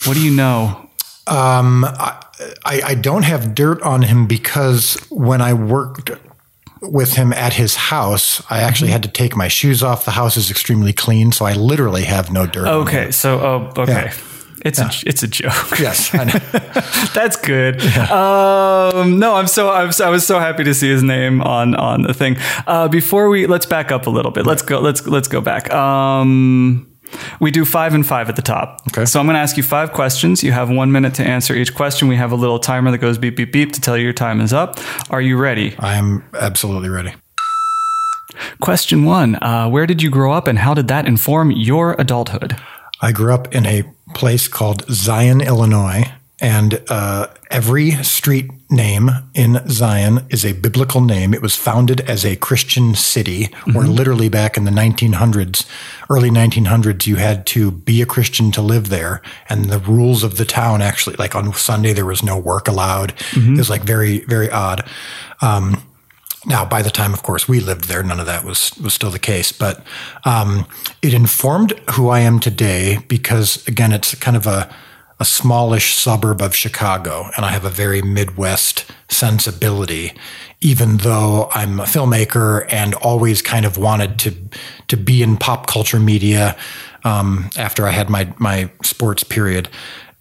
What 0.05 0.15
do 0.15 0.23
you 0.25 0.31
know? 0.31 0.89
Um, 1.27 1.85
I, 1.85 2.23
I 2.65 2.95
don't 2.95 3.25
have 3.25 3.55
dirt 3.55 3.83
on 3.83 4.03
him 4.03 4.27
because 4.27 4.95
when 5.11 5.41
I 5.41 5.55
worked 5.55 6.11
with 6.83 7.15
him 7.15 7.33
at 7.33 7.55
his 7.55 7.75
house, 7.75 8.43
I 8.51 8.61
actually 8.61 8.91
had 8.91 9.03
to 9.03 9.09
take 9.09 9.35
my 9.35 9.49
shoes 9.49 9.83
off. 9.83 10.05
The 10.05 10.13
house 10.13 10.37
is 10.37 10.51
extremely 10.51 10.93
clean, 10.93 11.33
so 11.33 11.45
I 11.45 11.55
literally 11.55 12.05
have 12.05 12.31
no 12.31 12.47
dirt. 12.47 12.69
On 12.69 12.83
him. 12.83 12.87
Okay, 12.87 13.11
so 13.11 13.41
oh, 13.41 13.83
okay. 13.83 13.93
Yeah. 13.93 14.15
It's 14.67 14.81
yeah. 14.81 14.91
a 14.91 15.09
it's 15.09 15.23
a 15.23 15.29
joke. 15.29 15.53
Yes, 15.79 16.11
that's 17.15 17.37
good. 17.37 17.83
Yeah. 17.83 18.91
Um, 18.93 19.19
no, 19.19 19.35
I'm 19.35 19.47
so 19.47 19.71
I'm, 19.71 19.91
I 20.03 20.09
was 20.09 20.27
so 20.27 20.41
happy 20.41 20.65
to 20.65 20.75
see 20.75 20.89
his 20.89 21.03
name 21.03 21.41
on 21.43 21.75
on 21.77 22.03
the 22.03 22.13
thing. 22.13 22.37
Uh, 22.67 22.89
before 22.89 23.29
we 23.29 23.47
let's 23.47 23.67
back 23.67 23.93
up 23.93 24.07
a 24.07 24.11
little 24.11 24.33
bit. 24.33 24.45
Let's 24.45 24.63
go. 24.63 24.81
Let's 24.81 25.07
let's 25.07 25.29
go 25.29 25.41
back. 25.41 25.73
Um, 25.73 26.91
we 27.39 27.53
do 27.53 27.65
five 27.65 27.95
and 27.95 28.05
five 28.05 28.29
at 28.29 28.35
the 28.35 28.43
top. 28.43 28.81
Okay. 28.91 29.05
So 29.05 29.21
I'm 29.21 29.27
going 29.27 29.35
to 29.35 29.41
ask 29.41 29.57
you 29.57 29.63
five 29.63 29.93
questions. 29.93 30.43
You 30.43 30.51
have 30.51 30.69
one 30.69 30.91
minute 30.91 31.15
to 31.15 31.23
answer 31.23 31.55
each 31.55 31.75
question. 31.75 32.09
We 32.09 32.17
have 32.17 32.33
a 32.33 32.37
little 32.37 32.59
timer 32.59 32.91
that 32.91 32.99
goes 32.99 33.19
beep, 33.19 33.37
beep, 33.37 33.53
beep 33.53 33.73
to 33.73 33.81
tell 33.81 33.97
you 33.97 34.03
your 34.03 34.13
time 34.13 34.41
is 34.41 34.53
up. 34.53 34.81
Are 35.11 35.21
you 35.21 35.37
ready? 35.37 35.77
I 35.79 35.95
am 35.95 36.25
absolutely 36.35 36.89
ready. 36.89 37.15
Question 38.61 39.05
one 39.05 39.37
uh, 39.37 39.69
Where 39.69 39.87
did 39.87 40.03
you 40.03 40.11
grow 40.11 40.33
up 40.33 40.49
and 40.49 40.59
how 40.59 40.75
did 40.75 40.89
that 40.89 41.07
inform 41.07 41.53
your 41.53 41.95
adulthood? 41.99 42.57
I 43.01 43.13
grew 43.13 43.33
up 43.33 43.55
in 43.55 43.67
a 43.67 43.85
place 44.17 44.49
called 44.49 44.85
Zion, 44.91 45.41
Illinois 45.41 46.11
and 46.39 46.83
uh, 46.89 47.29
every 47.51 47.93
street 48.05 48.51
name 48.71 49.11
in 49.35 49.67
Zion 49.71 50.27
is 50.29 50.45
a 50.45 50.53
biblical 50.53 51.01
name. 51.01 51.33
It 51.33 51.41
was 51.41 51.57
founded 51.57 52.03
as 52.03 52.27
a 52.27 52.37
Christian 52.37 52.95
city, 52.95 53.45
mm-hmm. 53.45 53.73
where 53.73 53.87
literally 53.87 54.29
back 54.29 54.59
in 54.59 54.65
the 54.65 54.71
1900s, 54.71 55.67
early 56.11 56.29
1900s, 56.29 57.07
you 57.07 57.17
had 57.17 57.47
to 57.47 57.71
be 57.71 58.03
a 58.03 58.07
Christian 58.07 58.51
to 58.53 58.61
live 58.61 58.91
there. 58.91 59.23
And 59.49 59.67
the 59.67 59.79
rules 59.79 60.23
of 60.23 60.37
the 60.37 60.45
town 60.45 60.83
actually, 60.83 61.17
like 61.17 61.35
on 61.35 61.55
Sunday, 61.55 61.95
there 61.95 62.05
was 62.05 62.23
no 62.23 62.37
work 62.37 62.69
allowed. 62.69 63.17
Mm-hmm. 63.31 63.55
It 63.55 63.59
was 63.59 63.71
like 63.71 63.83
very, 63.83 64.21
very 64.21 64.51
odd. 64.51 64.87
Um, 65.41 65.83
now, 66.47 66.65
by 66.65 66.81
the 66.81 66.91
time, 66.91 67.13
of 67.13 67.25
course, 67.25 67.49
we 67.49 67.59
lived 67.59 67.89
there, 67.89 68.05
none 68.05 68.21
of 68.21 68.27
that 68.27 68.45
was 68.45 68.77
was 68.79 68.95
still 68.95 69.11
the 69.11 69.19
case. 69.19 69.51
But 69.51 69.85
um, 70.25 70.67
it 71.03 71.13
informed 71.13 71.73
who 71.93 72.09
I 72.09 72.21
am 72.21 72.39
today 72.39 72.99
because, 73.09 73.67
again, 73.67 73.93
it's 73.93 74.15
kind 74.15 74.37
of 74.37 74.47
a 74.47 74.73
a 75.19 75.25
smallish 75.25 75.95
suburb 75.95 76.41
of 76.41 76.55
Chicago, 76.55 77.31
and 77.37 77.45
I 77.45 77.51
have 77.51 77.65
a 77.65 77.71
very 77.71 78.03
Midwest 78.03 78.85
sensibility, 79.09 80.13
even 80.61 80.99
though 80.99 81.49
I'm 81.53 81.81
a 81.81 81.85
filmmaker 81.85 82.67
and 82.71 82.95
always 82.95 83.43
kind 83.43 83.67
of 83.67 83.77
wanted 83.77 84.19
to 84.21 84.35
to 84.87 84.97
be 84.97 85.23
in 85.23 85.37
pop 85.39 85.67
culture 85.67 85.99
media 85.99 86.57
um, 87.03 87.51
after 87.57 87.89
I 87.89 87.91
had 87.91 88.09
my 88.09 88.33
my 88.39 88.71
sports 88.85 89.25
period, 89.25 89.69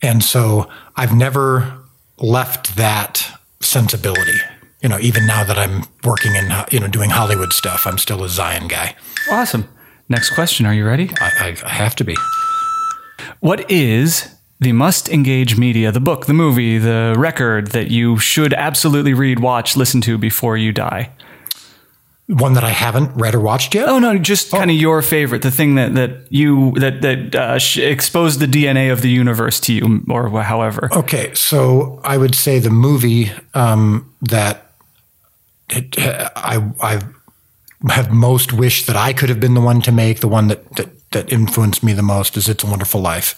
and 0.01 0.23
so 0.23 0.69
I've 0.95 1.15
never 1.15 1.77
left 2.17 2.77
that 2.77 3.27
sensibility. 3.61 4.39
You 4.85 4.89
know, 4.89 4.99
even 4.99 5.25
now 5.25 5.43
that 5.43 5.57
I'm 5.57 5.85
working 6.03 6.35
in 6.35 6.53
you 6.69 6.79
know 6.79 6.87
doing 6.87 7.09
Hollywood 7.09 7.53
stuff, 7.53 7.87
I'm 7.87 7.97
still 7.97 8.23
a 8.23 8.29
Zion 8.29 8.67
guy. 8.67 8.95
Awesome. 9.31 9.67
Next 10.09 10.35
question. 10.35 10.67
Are 10.67 10.75
you 10.75 10.85
ready? 10.85 11.09
I, 11.19 11.31
I, 11.39 11.57
I 11.65 11.69
have 11.69 11.95
to 11.95 12.03
be. 12.03 12.15
What 13.39 13.71
is 13.71 14.35
the 14.59 14.73
must 14.73 15.09
engage 15.09 15.57
media, 15.57 15.91
the 15.91 15.99
book, 15.99 16.27
the 16.27 16.35
movie, 16.35 16.77
the 16.77 17.15
record 17.17 17.71
that 17.71 17.89
you 17.89 18.19
should 18.19 18.53
absolutely 18.53 19.15
read, 19.15 19.39
watch, 19.39 19.75
listen 19.75 20.01
to 20.01 20.19
before 20.19 20.55
you 20.55 20.71
die? 20.71 21.11
One 22.27 22.53
that 22.53 22.63
I 22.63 22.69
haven't 22.69 23.09
read 23.15 23.33
or 23.33 23.39
watched 23.39 23.73
yet. 23.73 23.89
Oh 23.89 23.97
no, 23.97 24.19
just 24.19 24.51
kind 24.51 24.69
of 24.69 24.77
your 24.77 25.01
favorite, 25.01 25.41
the 25.41 25.49
thing 25.49 25.73
that 25.75 25.95
that 25.95 26.31
you 26.31 26.73
that 26.73 27.01
that 27.01 27.33
uh, 27.35 27.57
sh- 27.57 27.79
exposed 27.79 28.39
the 28.39 28.45
DNA 28.45 28.91
of 28.91 29.01
the 29.01 29.09
universe 29.09 29.59
to 29.61 29.73
you, 29.73 30.05
or 30.11 30.29
however. 30.43 30.89
Okay, 30.91 31.33
so 31.33 31.99
I 32.03 32.19
would 32.19 32.35
say 32.35 32.59
the 32.59 32.69
movie 32.69 33.31
um, 33.55 34.13
that 34.21 34.64
it, 35.69 35.95
I 35.97 36.71
I 36.81 37.01
have 37.91 38.11
most 38.11 38.53
wished 38.53 38.87
that 38.87 38.95
I 38.95 39.13
could 39.13 39.29
have 39.29 39.39
been 39.39 39.53
the 39.53 39.61
one 39.61 39.81
to 39.81 39.91
make, 39.91 40.19
the 40.19 40.27
one 40.27 40.47
that 40.47 40.75
that, 40.75 41.11
that 41.11 41.31
influenced 41.31 41.83
me 41.83 41.93
the 41.93 42.01
most, 42.01 42.37
is 42.37 42.49
"It's 42.49 42.63
a 42.63 42.67
Wonderful 42.67 43.01
Life." 43.01 43.35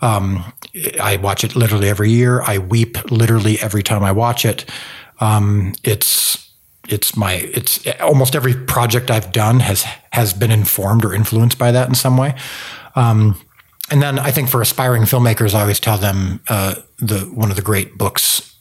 Um, 0.00 0.52
I 1.00 1.16
watch 1.16 1.44
it 1.44 1.54
literally 1.54 1.88
every 1.88 2.10
year. 2.10 2.42
I 2.42 2.58
weep 2.58 3.10
literally 3.10 3.60
every 3.60 3.82
time 3.82 4.02
I 4.02 4.12
watch 4.12 4.44
it. 4.44 4.64
Um, 5.20 5.74
it's 5.84 6.50
it's 6.88 7.16
my 7.16 7.34
it's 7.34 7.86
almost 8.00 8.34
every 8.34 8.54
project 8.54 9.10
I've 9.10 9.32
done 9.32 9.60
has 9.60 9.84
has 10.12 10.32
been 10.34 10.50
informed 10.50 11.04
or 11.04 11.14
influenced 11.14 11.58
by 11.58 11.70
that 11.70 11.88
in 11.88 11.94
some 11.94 12.16
way. 12.16 12.34
Um, 12.96 13.40
and 13.90 14.02
then 14.02 14.18
I 14.18 14.30
think 14.30 14.48
for 14.48 14.60
aspiring 14.60 15.02
filmmakers, 15.02 15.54
I 15.54 15.60
always 15.60 15.80
tell 15.80 15.98
them 15.98 16.40
uh, 16.48 16.76
the 16.98 17.20
one 17.20 17.50
of 17.50 17.56
the 17.56 17.62
great 17.62 17.96
books 17.96 18.51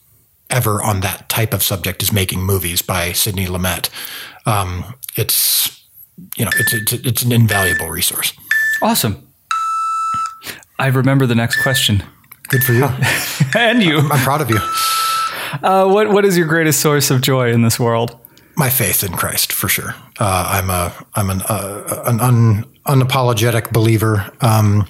ever 0.52 0.82
on 0.84 1.00
that 1.02 1.30
type 1.30 1.54
of 1.54 1.64
subject 1.64 2.04
is 2.04 2.12
Making 2.12 2.44
Movies 2.44 2.82
by 2.82 3.12
Sidney 3.14 3.48
Lumet. 3.48 3.90
Um, 4.46 4.96
it's 5.16 5.82
you 6.38 6.46
know 6.46 6.52
it's, 6.58 6.74
it's 6.74 6.94
it's 6.94 7.24
an 7.24 7.32
invaluable 7.32 7.90
resource. 7.90 8.34
Awesome. 8.82 9.28
I 10.78 10.88
remember 10.88 11.26
the 11.26 11.36
next 11.36 11.62
question. 11.62 12.04
Good 12.50 12.64
for 12.64 12.74
you. 12.74 12.86
and 13.58 13.82
you. 13.82 14.00
I'm 14.00 14.20
proud 14.20 14.42
of 14.42 14.50
you. 14.50 14.60
Uh, 15.64 15.90
what 15.90 16.10
What 16.10 16.26
is 16.26 16.38
your 16.38 16.48
greatest 16.48 16.80
source 16.80 17.12
of 17.12 17.22
joy 17.22 17.52
in 17.52 17.62
this 17.62 17.80
world? 17.80 18.18
My 18.58 18.70
faith 18.70 19.04
in 19.04 19.14
Christ, 19.14 19.54
for 19.54 19.70
sure. 19.70 19.96
Uh, 20.20 20.62
I'm 20.62 20.70
a 20.70 20.94
I'm 21.16 21.30
an 21.30 21.42
uh, 21.44 22.04
an 22.06 22.20
un, 22.20 22.66
unapologetic 22.86 23.72
believer, 23.72 24.32
um, 24.42 24.88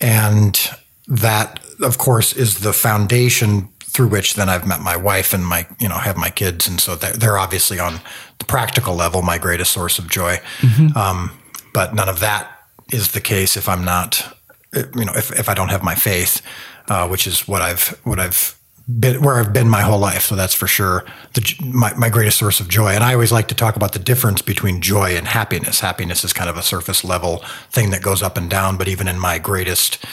and 0.00 0.60
that, 1.08 1.60
of 1.82 1.98
course, 1.98 2.32
is 2.34 2.60
the 2.60 2.72
foundation 2.72 3.69
through 3.92 4.08
which 4.08 4.34
then 4.34 4.48
I've 4.48 4.66
met 4.66 4.80
my 4.80 4.96
wife 4.96 5.32
and 5.34 5.46
my 5.46 5.66
you 5.78 5.88
know 5.88 5.96
have 5.96 6.16
my 6.16 6.30
kids, 6.30 6.68
and 6.68 6.80
so 6.80 6.96
they're, 6.96 7.12
they're 7.12 7.38
obviously 7.38 7.78
on 7.78 8.00
the 8.38 8.44
practical 8.44 8.94
level 8.94 9.22
my 9.22 9.38
greatest 9.38 9.72
source 9.72 9.98
of 9.98 10.08
joy. 10.08 10.40
Mm-hmm. 10.60 10.96
Um, 10.96 11.32
but 11.72 11.94
none 11.94 12.08
of 12.08 12.20
that 12.20 12.50
is 12.92 13.12
the 13.12 13.20
case 13.20 13.56
if 13.56 13.68
I'm 13.68 13.84
not 13.84 14.34
you 14.74 15.04
know, 15.04 15.12
if, 15.14 15.32
if 15.38 15.48
I 15.48 15.54
don't 15.54 15.68
have 15.68 15.82
my 15.82 15.94
faith, 15.94 16.42
uh, 16.88 17.08
which 17.08 17.26
is 17.26 17.46
what 17.48 17.62
I've, 17.62 17.88
what 18.04 18.18
I've 18.18 18.58
been, 18.88 19.22
where 19.22 19.38
I've 19.38 19.52
been 19.52 19.68
my 19.68 19.82
whole 19.82 19.98
life. 19.98 20.22
So 20.22 20.36
that's 20.36 20.54
for 20.54 20.66
sure 20.66 21.04
the, 21.34 21.54
my, 21.64 21.92
my 21.94 22.08
greatest 22.08 22.38
source 22.38 22.60
of 22.60 22.68
joy. 22.68 22.88
And 22.88 23.02
I 23.02 23.12
always 23.14 23.32
like 23.32 23.48
to 23.48 23.54
talk 23.54 23.76
about 23.76 23.92
the 23.92 23.98
difference 23.98 24.42
between 24.42 24.80
joy 24.80 25.16
and 25.16 25.28
happiness. 25.28 25.80
Happiness 25.80 26.24
is 26.24 26.32
kind 26.32 26.50
of 26.50 26.56
a 26.56 26.62
surface 26.62 27.04
level 27.04 27.38
thing 27.70 27.90
that 27.90 28.02
goes 28.02 28.22
up 28.22 28.36
and 28.36 28.48
down. 28.48 28.76
But 28.76 28.88
even 28.88 29.08
in 29.08 29.18
my 29.18 29.38
greatest 29.38 30.04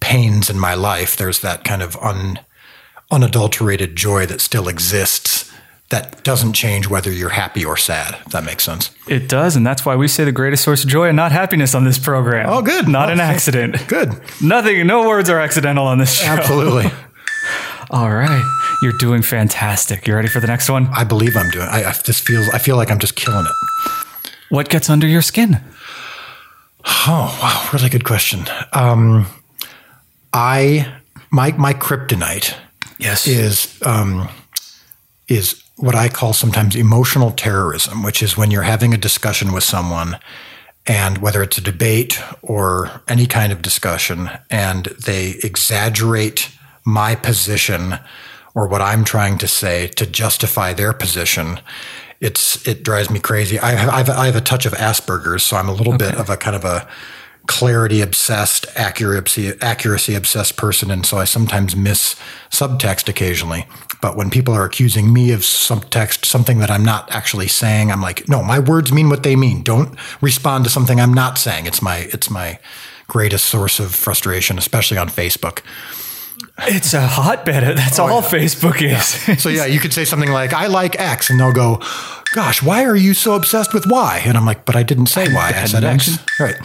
pains 0.00 0.50
in 0.50 0.58
my 0.58 0.74
life, 0.74 1.16
there's 1.16 1.40
that 1.40 1.64
kind 1.64 1.82
of 1.82 1.96
un, 1.96 2.38
unadulterated 3.10 3.96
joy 3.96 4.26
that 4.26 4.40
still 4.40 4.68
exists 4.68 5.52
that 5.90 6.22
doesn't 6.24 6.54
change 6.54 6.88
whether 6.88 7.12
you're 7.12 7.28
happy 7.28 7.64
or 7.64 7.76
sad. 7.76 8.16
If 8.26 8.32
that 8.32 8.44
makes 8.44 8.64
sense. 8.64 8.90
It 9.06 9.28
does, 9.28 9.54
and 9.54 9.64
that's 9.64 9.84
why 9.84 9.94
we 9.94 10.08
say 10.08 10.24
the 10.24 10.32
greatest 10.32 10.64
source 10.64 10.82
of 10.82 10.90
joy 10.90 11.08
and 11.08 11.16
not 11.16 11.30
happiness 11.30 11.74
on 11.74 11.84
this 11.84 11.98
program. 11.98 12.48
Oh, 12.48 12.60
good. 12.60 12.88
Not 12.88 13.08
oh, 13.08 13.12
an 13.12 13.20
accident. 13.20 13.86
Good. 13.86 14.20
Nothing. 14.42 14.84
No 14.86 15.08
words 15.08 15.30
are 15.30 15.38
accidental 15.38 15.86
on 15.86 15.98
this 15.98 16.18
show. 16.18 16.26
Absolutely. 16.26 16.90
All 17.90 18.10
right, 18.10 18.42
you're 18.82 18.98
doing 18.98 19.22
fantastic. 19.22 20.08
You 20.08 20.16
ready 20.16 20.26
for 20.26 20.40
the 20.40 20.48
next 20.48 20.68
one? 20.68 20.88
I 20.88 21.04
believe 21.04 21.36
I'm 21.36 21.50
doing. 21.50 21.68
I, 21.68 21.84
I 21.84 21.92
just 21.92 22.26
feels. 22.26 22.48
I 22.48 22.58
feel 22.58 22.76
like 22.76 22.90
I'm 22.90 22.98
just 22.98 23.14
killing 23.14 23.46
it. 23.46 24.32
What 24.48 24.68
gets 24.68 24.90
under 24.90 25.06
your 25.06 25.22
skin? 25.22 25.60
Oh 27.08 27.38
wow, 27.42 27.68
really 27.72 27.88
good 27.88 28.04
question. 28.04 28.44
Um, 28.72 29.26
I 30.32 31.00
my 31.30 31.52
my 31.52 31.72
kryptonite. 31.72 32.54
Yes. 32.98 33.26
Is 33.26 33.80
um, 33.82 34.28
is 35.28 35.62
what 35.76 35.94
I 35.94 36.08
call 36.08 36.32
sometimes 36.32 36.74
emotional 36.74 37.30
terrorism, 37.30 38.02
which 38.02 38.22
is 38.22 38.36
when 38.36 38.50
you're 38.50 38.62
having 38.62 38.94
a 38.94 38.98
discussion 38.98 39.52
with 39.52 39.64
someone 39.64 40.18
and 40.86 41.18
whether 41.18 41.42
it's 41.42 41.58
a 41.58 41.62
debate 41.62 42.20
or 42.42 43.02
any 43.08 43.26
kind 43.26 43.52
of 43.52 43.60
discussion 43.60 44.30
and 44.50 44.86
they 45.04 45.34
exaggerate 45.42 46.50
my 46.84 47.14
position 47.14 47.98
or 48.54 48.66
what 48.66 48.80
I'm 48.80 49.04
trying 49.04 49.36
to 49.38 49.48
say 49.48 49.88
to 49.88 50.06
justify 50.06 50.72
their 50.72 50.92
position. 50.92 51.60
It's 52.20 52.66
it 52.66 52.82
drives 52.82 53.10
me 53.10 53.18
crazy. 53.18 53.58
I 53.58 53.72
have, 53.72 54.08
I 54.08 54.26
have 54.26 54.36
a 54.36 54.40
touch 54.40 54.64
of 54.64 54.72
Asperger's, 54.72 55.42
so 55.42 55.58
I'm 55.58 55.68
a 55.68 55.74
little 55.74 55.94
okay. 55.94 56.10
bit 56.10 56.14
of 56.14 56.30
a 56.30 56.36
kind 56.38 56.56
of 56.56 56.64
a 56.64 56.88
clarity 57.46 58.00
obsessed, 58.00 58.66
accuracy 58.74 59.52
accuracy 59.60 60.14
obsessed 60.14 60.56
person, 60.56 60.90
and 60.90 61.06
so 61.06 61.18
I 61.18 61.24
sometimes 61.24 61.76
miss 61.76 62.16
subtext 62.50 63.08
occasionally. 63.08 63.66
But 64.00 64.16
when 64.16 64.30
people 64.30 64.54
are 64.54 64.64
accusing 64.64 65.12
me 65.12 65.32
of 65.32 65.40
subtext, 65.40 66.24
something 66.24 66.58
that 66.58 66.70
I'm 66.70 66.84
not 66.84 67.10
actually 67.10 67.48
saying, 67.48 67.90
I'm 67.90 68.02
like, 68.02 68.28
no, 68.28 68.42
my 68.42 68.58
words 68.58 68.92
mean 68.92 69.08
what 69.08 69.22
they 69.22 69.36
mean. 69.36 69.62
Don't 69.62 69.96
respond 70.20 70.64
to 70.64 70.70
something 70.70 71.00
I'm 71.00 71.14
not 71.14 71.38
saying. 71.38 71.66
It's 71.66 71.80
my 71.80 72.08
it's 72.12 72.30
my 72.30 72.58
greatest 73.08 73.46
source 73.46 73.78
of 73.78 73.94
frustration, 73.94 74.58
especially 74.58 74.98
on 74.98 75.08
Facebook. 75.08 75.60
It's 76.60 76.94
a 76.94 77.06
hotbed. 77.06 77.76
That's 77.76 77.98
oh, 77.98 78.06
all 78.06 78.22
yeah. 78.22 78.28
Facebook 78.28 78.76
is. 78.82 79.28
Yeah. 79.28 79.34
So 79.38 79.48
yeah, 79.48 79.66
you 79.66 79.78
could 79.78 79.92
say 79.92 80.04
something 80.04 80.30
like, 80.30 80.52
"I 80.52 80.66
like 80.66 80.98
X," 80.98 81.30
and 81.30 81.38
they'll 81.38 81.52
go, 81.52 81.80
"Gosh, 82.34 82.62
why 82.62 82.84
are 82.84 82.96
you 82.96 83.14
so 83.14 83.34
obsessed 83.34 83.74
with 83.74 83.86
Y?" 83.86 84.22
And 84.24 84.36
I'm 84.36 84.46
like, 84.46 84.64
"But 84.64 84.74
I 84.74 84.82
didn't 84.82 85.06
say 85.06 85.32
Y. 85.32 85.52
I, 85.54 85.62
I 85.62 85.64
said 85.66 85.84
X." 85.84 86.18
Right. 86.40 86.56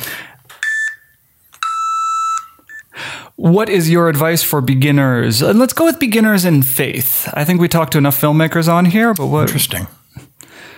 What 3.42 3.70
is 3.70 3.90
your 3.90 4.08
advice 4.08 4.44
for 4.44 4.62
beginners? 4.62 5.42
And 5.42 5.58
let's 5.58 5.74
go 5.74 5.86
with 5.86 5.98
beginners 5.98 6.46
in 6.46 6.62
faith. 6.62 7.28
I 7.34 7.44
think 7.44 7.60
we 7.60 7.68
talked 7.68 7.94
to 7.94 7.98
enough 7.98 8.22
filmmakers 8.22 8.72
on 8.72 8.86
here, 8.86 9.16
but 9.16 9.26
what? 9.26 9.48
Interesting. 9.48 9.88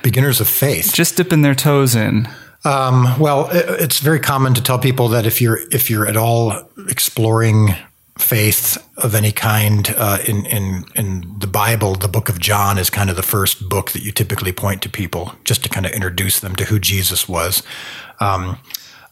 Beginners 0.01 0.39
of 0.39 0.47
faith. 0.47 0.93
Just 0.93 1.17
dipping 1.17 1.41
their 1.41 1.55
toes 1.55 1.93
in. 1.93 2.25
Um, 2.63 3.19
well, 3.19 3.49
it's 3.51 3.99
very 3.99 4.21
common 4.21 4.53
to 4.53 4.63
tell 4.63 4.79
people 4.79 5.09
that 5.09 5.25
if 5.25 5.41
you're 5.41 5.59
if 5.71 5.89
you're 5.89 6.07
at 6.07 6.15
all 6.15 6.53
exploring 6.87 7.75
faith 8.17 8.77
of 8.95 9.13
any 9.13 9.33
kind 9.33 9.93
uh, 9.97 10.19
in 10.25 10.45
in 10.45 10.85
in 10.95 11.35
the 11.39 11.47
Bible, 11.47 11.95
the 11.95 12.07
Book 12.07 12.29
of 12.29 12.39
John 12.39 12.77
is 12.77 12.89
kind 12.89 13.09
of 13.09 13.17
the 13.17 13.23
first 13.23 13.67
book 13.67 13.91
that 13.91 14.03
you 14.03 14.13
typically 14.13 14.53
point 14.53 14.81
to 14.83 14.89
people 14.89 15.35
just 15.43 15.63
to 15.63 15.69
kind 15.69 15.85
of 15.85 15.91
introduce 15.91 16.39
them 16.39 16.55
to 16.55 16.63
who 16.63 16.79
Jesus 16.79 17.27
was. 17.27 17.61
Um, 18.21 18.57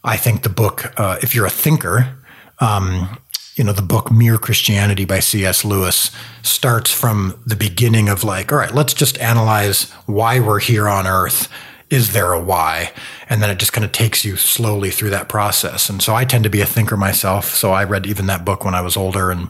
I 0.02 0.16
think 0.16 0.42
the 0.42 0.48
book, 0.48 0.98
uh, 0.98 1.18
if 1.20 1.34
you're 1.34 1.44
a 1.44 1.50
thinker, 1.50 2.16
um, 2.58 3.18
you 3.62 3.66
know, 3.66 3.72
the 3.72 3.80
book 3.80 4.10
Mere 4.10 4.38
Christianity 4.38 5.04
by 5.04 5.20
C.S. 5.20 5.64
Lewis 5.64 6.10
starts 6.42 6.90
from 6.90 7.40
the 7.46 7.54
beginning 7.54 8.08
of 8.08 8.24
like, 8.24 8.50
all 8.50 8.58
right, 8.58 8.74
let's 8.74 8.92
just 8.92 9.16
analyze 9.20 9.88
why 10.06 10.40
we're 10.40 10.58
here 10.58 10.88
on 10.88 11.06
earth. 11.06 11.48
Is 11.88 12.12
there 12.12 12.32
a 12.32 12.42
why? 12.42 12.90
And 13.28 13.40
then 13.40 13.50
it 13.50 13.60
just 13.60 13.72
kind 13.72 13.84
of 13.84 13.92
takes 13.92 14.24
you 14.24 14.34
slowly 14.34 14.90
through 14.90 15.10
that 15.10 15.28
process. 15.28 15.88
And 15.88 16.02
so 16.02 16.12
I 16.12 16.24
tend 16.24 16.42
to 16.42 16.50
be 16.50 16.60
a 16.60 16.66
thinker 16.66 16.96
myself. 16.96 17.54
So 17.54 17.70
I 17.70 17.84
read 17.84 18.04
even 18.04 18.26
that 18.26 18.44
book 18.44 18.64
when 18.64 18.74
I 18.74 18.80
was 18.80 18.96
older 18.96 19.30
and 19.30 19.48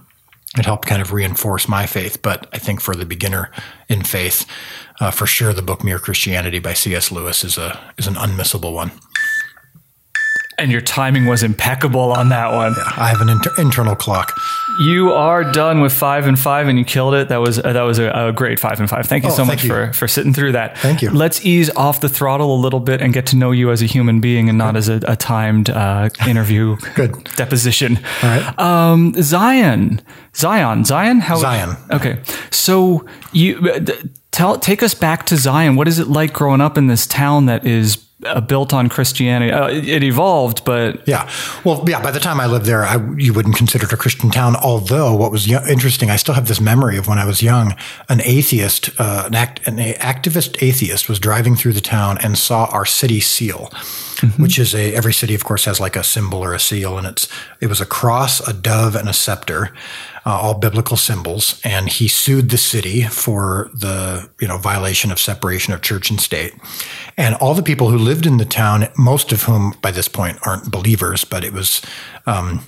it 0.58 0.66
helped 0.66 0.86
kind 0.86 1.00
of 1.00 1.14
reinforce 1.14 1.66
my 1.66 1.86
faith. 1.86 2.20
But 2.20 2.48
I 2.52 2.58
think 2.58 2.82
for 2.82 2.94
the 2.94 3.06
beginner 3.06 3.50
in 3.88 4.04
faith, 4.04 4.46
uh, 5.00 5.10
for 5.10 5.26
sure, 5.26 5.54
the 5.54 5.62
book 5.62 5.82
Mere 5.82 5.98
Christianity 5.98 6.58
by 6.58 6.74
C.S. 6.74 7.10
Lewis 7.10 7.44
is 7.44 7.56
a 7.56 7.80
is 7.96 8.06
an 8.06 8.16
unmissable 8.16 8.74
one 8.74 8.92
and 10.58 10.70
your 10.70 10.80
timing 10.80 11.26
was 11.26 11.42
impeccable 11.42 12.12
on 12.12 12.28
that 12.28 12.52
one. 12.52 12.74
Yeah, 12.76 12.92
I 12.96 13.08
have 13.08 13.20
an 13.20 13.28
inter- 13.28 13.52
internal 13.58 13.94
clock. 13.96 14.32
You 14.80 15.12
are 15.12 15.44
done 15.50 15.80
with 15.80 15.92
five 15.92 16.26
and 16.26 16.38
five, 16.38 16.68
and 16.68 16.78
you 16.78 16.84
killed 16.84 17.14
it. 17.14 17.28
That 17.28 17.38
was 17.40 17.58
uh, 17.58 17.72
that 17.72 17.82
was 17.82 17.98
a, 17.98 18.10
a 18.10 18.32
great 18.32 18.58
five 18.58 18.80
and 18.80 18.88
five. 18.88 19.06
Thank 19.06 19.24
you 19.24 19.30
Oh, 19.30 19.32
so 19.32 19.44
thank 19.44 19.48
much 19.58 19.64
you. 19.64 19.70
for 19.70 19.92
for 19.92 20.08
sitting 20.08 20.32
through 20.32 20.52
that. 20.52 20.78
Thank 20.78 21.02
you. 21.02 21.10
Let's 21.10 21.44
ease 21.44 21.68
off 21.76 22.00
the 22.00 22.08
throttle 22.08 22.54
a 22.54 22.60
little 22.60 22.80
bit 22.80 23.00
and 23.02 23.12
get 23.12 23.26
to 23.26 23.36
know 23.36 23.50
you 23.50 23.70
as 23.70 23.82
a 23.82 23.86
human 23.86 24.20
being, 24.20 24.48
and 24.48 24.56
not 24.56 24.76
as 24.76 24.88
a, 24.88 25.00
a 25.06 25.16
timed 25.16 25.68
uh, 25.70 26.08
interview 26.26 26.76
Good. 26.94 27.24
deposition. 27.36 27.98
All 28.22 28.28
right. 28.30 28.58
Um, 28.58 29.14
Zion, 29.22 30.00
Zion, 30.34 30.84
Zion. 30.84 31.20
How 31.20 31.36
Zion. 31.36 31.76
Okay, 31.90 32.20
so 32.50 33.06
you 33.32 33.58
uh, 33.70 33.80
tell 34.30 34.58
take 34.58 34.82
us 34.82 34.94
back 34.94 35.26
to 35.26 35.36
Zion. 35.36 35.76
What 35.76 35.88
is 35.88 35.98
it 35.98 36.08
like 36.08 36.32
growing 36.32 36.60
up 36.60 36.78
in 36.78 36.86
this 36.86 37.06
town 37.06 37.46
that 37.46 37.66
is 37.66 37.98
uh, 38.24 38.40
built 38.40 38.72
on 38.72 38.88
Christianity? 38.88 39.52
Uh, 39.52 39.68
it, 39.68 39.86
it 39.88 40.02
evolved, 40.02 40.64
but 40.64 41.06
Yeah. 41.06 41.28
Well, 41.64 41.84
yeah, 41.86 42.00
by 42.00 42.10
the 42.12 42.20
time 42.20 42.40
I 42.40 42.46
lived 42.46 42.64
there, 42.66 42.84
I, 42.84 42.96
you 43.16 43.34
wouldn't 43.34 43.56
consider 43.56 43.84
it 43.84 43.92
a 43.92 43.96
Christian 43.96 44.30
town. 44.30 44.56
Although 44.56 45.14
what 45.14 45.30
was 45.32 45.46
yo- 45.46 45.64
interesting, 45.66 46.08
I 46.10 46.16
still 46.16 46.34
have 46.34 46.48
this 46.48 46.60
memory 46.60 46.96
of 46.96 47.06
when 47.08 47.18
I 47.18 47.24
was 47.26 47.42
young, 47.42 47.74
an 48.08 48.20
atheist, 48.22 48.90
uh, 48.98 49.24
an, 49.26 49.34
act, 49.34 49.66
an 49.66 49.76
activist 49.76 50.62
atheist 50.62 51.08
was 51.08 51.18
driving 51.18 51.56
through 51.56 51.74
the 51.74 51.80
town 51.80 52.16
and 52.22 52.38
saw 52.38 52.66
our 52.66 52.86
city 52.86 53.20
seal, 53.20 53.70
which 54.38 54.58
is 54.58 54.74
a, 54.74 54.94
every 54.94 55.12
city, 55.12 55.34
of 55.34 55.44
course, 55.44 55.64
has 55.66 55.78
like 55.80 55.96
a 55.96 56.04
symbol 56.04 56.38
or 56.42 56.54
a 56.54 56.60
seal. 56.60 56.96
And 56.96 57.06
it's, 57.06 57.28
it 57.60 57.66
was 57.66 57.80
a 57.80 57.86
cross, 57.86 58.40
a 58.48 58.52
dove, 58.52 58.94
and 58.94 59.08
a 59.08 59.12
scepter. 59.12 59.74
Uh, 60.24 60.30
all 60.30 60.54
biblical 60.54 60.96
symbols, 60.96 61.60
and 61.64 61.88
he 61.88 62.06
sued 62.06 62.50
the 62.50 62.58
city 62.58 63.02
for 63.02 63.70
the 63.74 64.30
you 64.40 64.46
know 64.46 64.56
violation 64.56 65.10
of 65.10 65.18
separation 65.18 65.74
of 65.74 65.82
church 65.82 66.10
and 66.10 66.20
state. 66.20 66.54
And 67.16 67.34
all 67.36 67.54
the 67.54 67.62
people 67.62 67.90
who 67.90 67.98
lived 67.98 68.24
in 68.24 68.36
the 68.36 68.44
town, 68.44 68.86
most 68.96 69.32
of 69.32 69.42
whom 69.42 69.74
by 69.82 69.90
this 69.90 70.06
point 70.06 70.38
aren't 70.46 70.70
believers, 70.70 71.24
but 71.24 71.42
it 71.42 71.52
was, 71.52 71.82
um, 72.26 72.64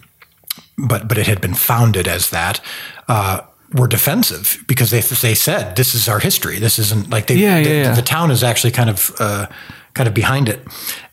but 0.77 1.07
but 1.07 1.17
it 1.17 1.29
had 1.29 1.41
been 1.41 1.55
founded 1.55 2.09
as 2.09 2.31
that. 2.31 2.61
Uh, 3.07 3.43
were 3.75 3.89
defensive 3.89 4.63
because 4.67 4.91
they 4.91 5.01
they 5.01 5.35
said 5.35 5.77
this 5.77 5.95
is 5.95 6.09
our 6.09 6.21
history. 6.21 6.59
This 6.59 6.79
isn't 6.79 7.11
like 7.11 7.27
they. 7.27 7.35
Yeah, 7.35 7.59
yeah, 7.59 7.65
the, 7.65 7.75
yeah. 7.75 7.95
the 7.95 8.03
town 8.03 8.31
is 8.31 8.43
actually 8.43 8.71
kind 8.71 8.89
of 8.89 9.13
uh, 9.19 9.47
kind 9.95 10.09
of 10.09 10.15
behind 10.15 10.49
it, 10.49 10.61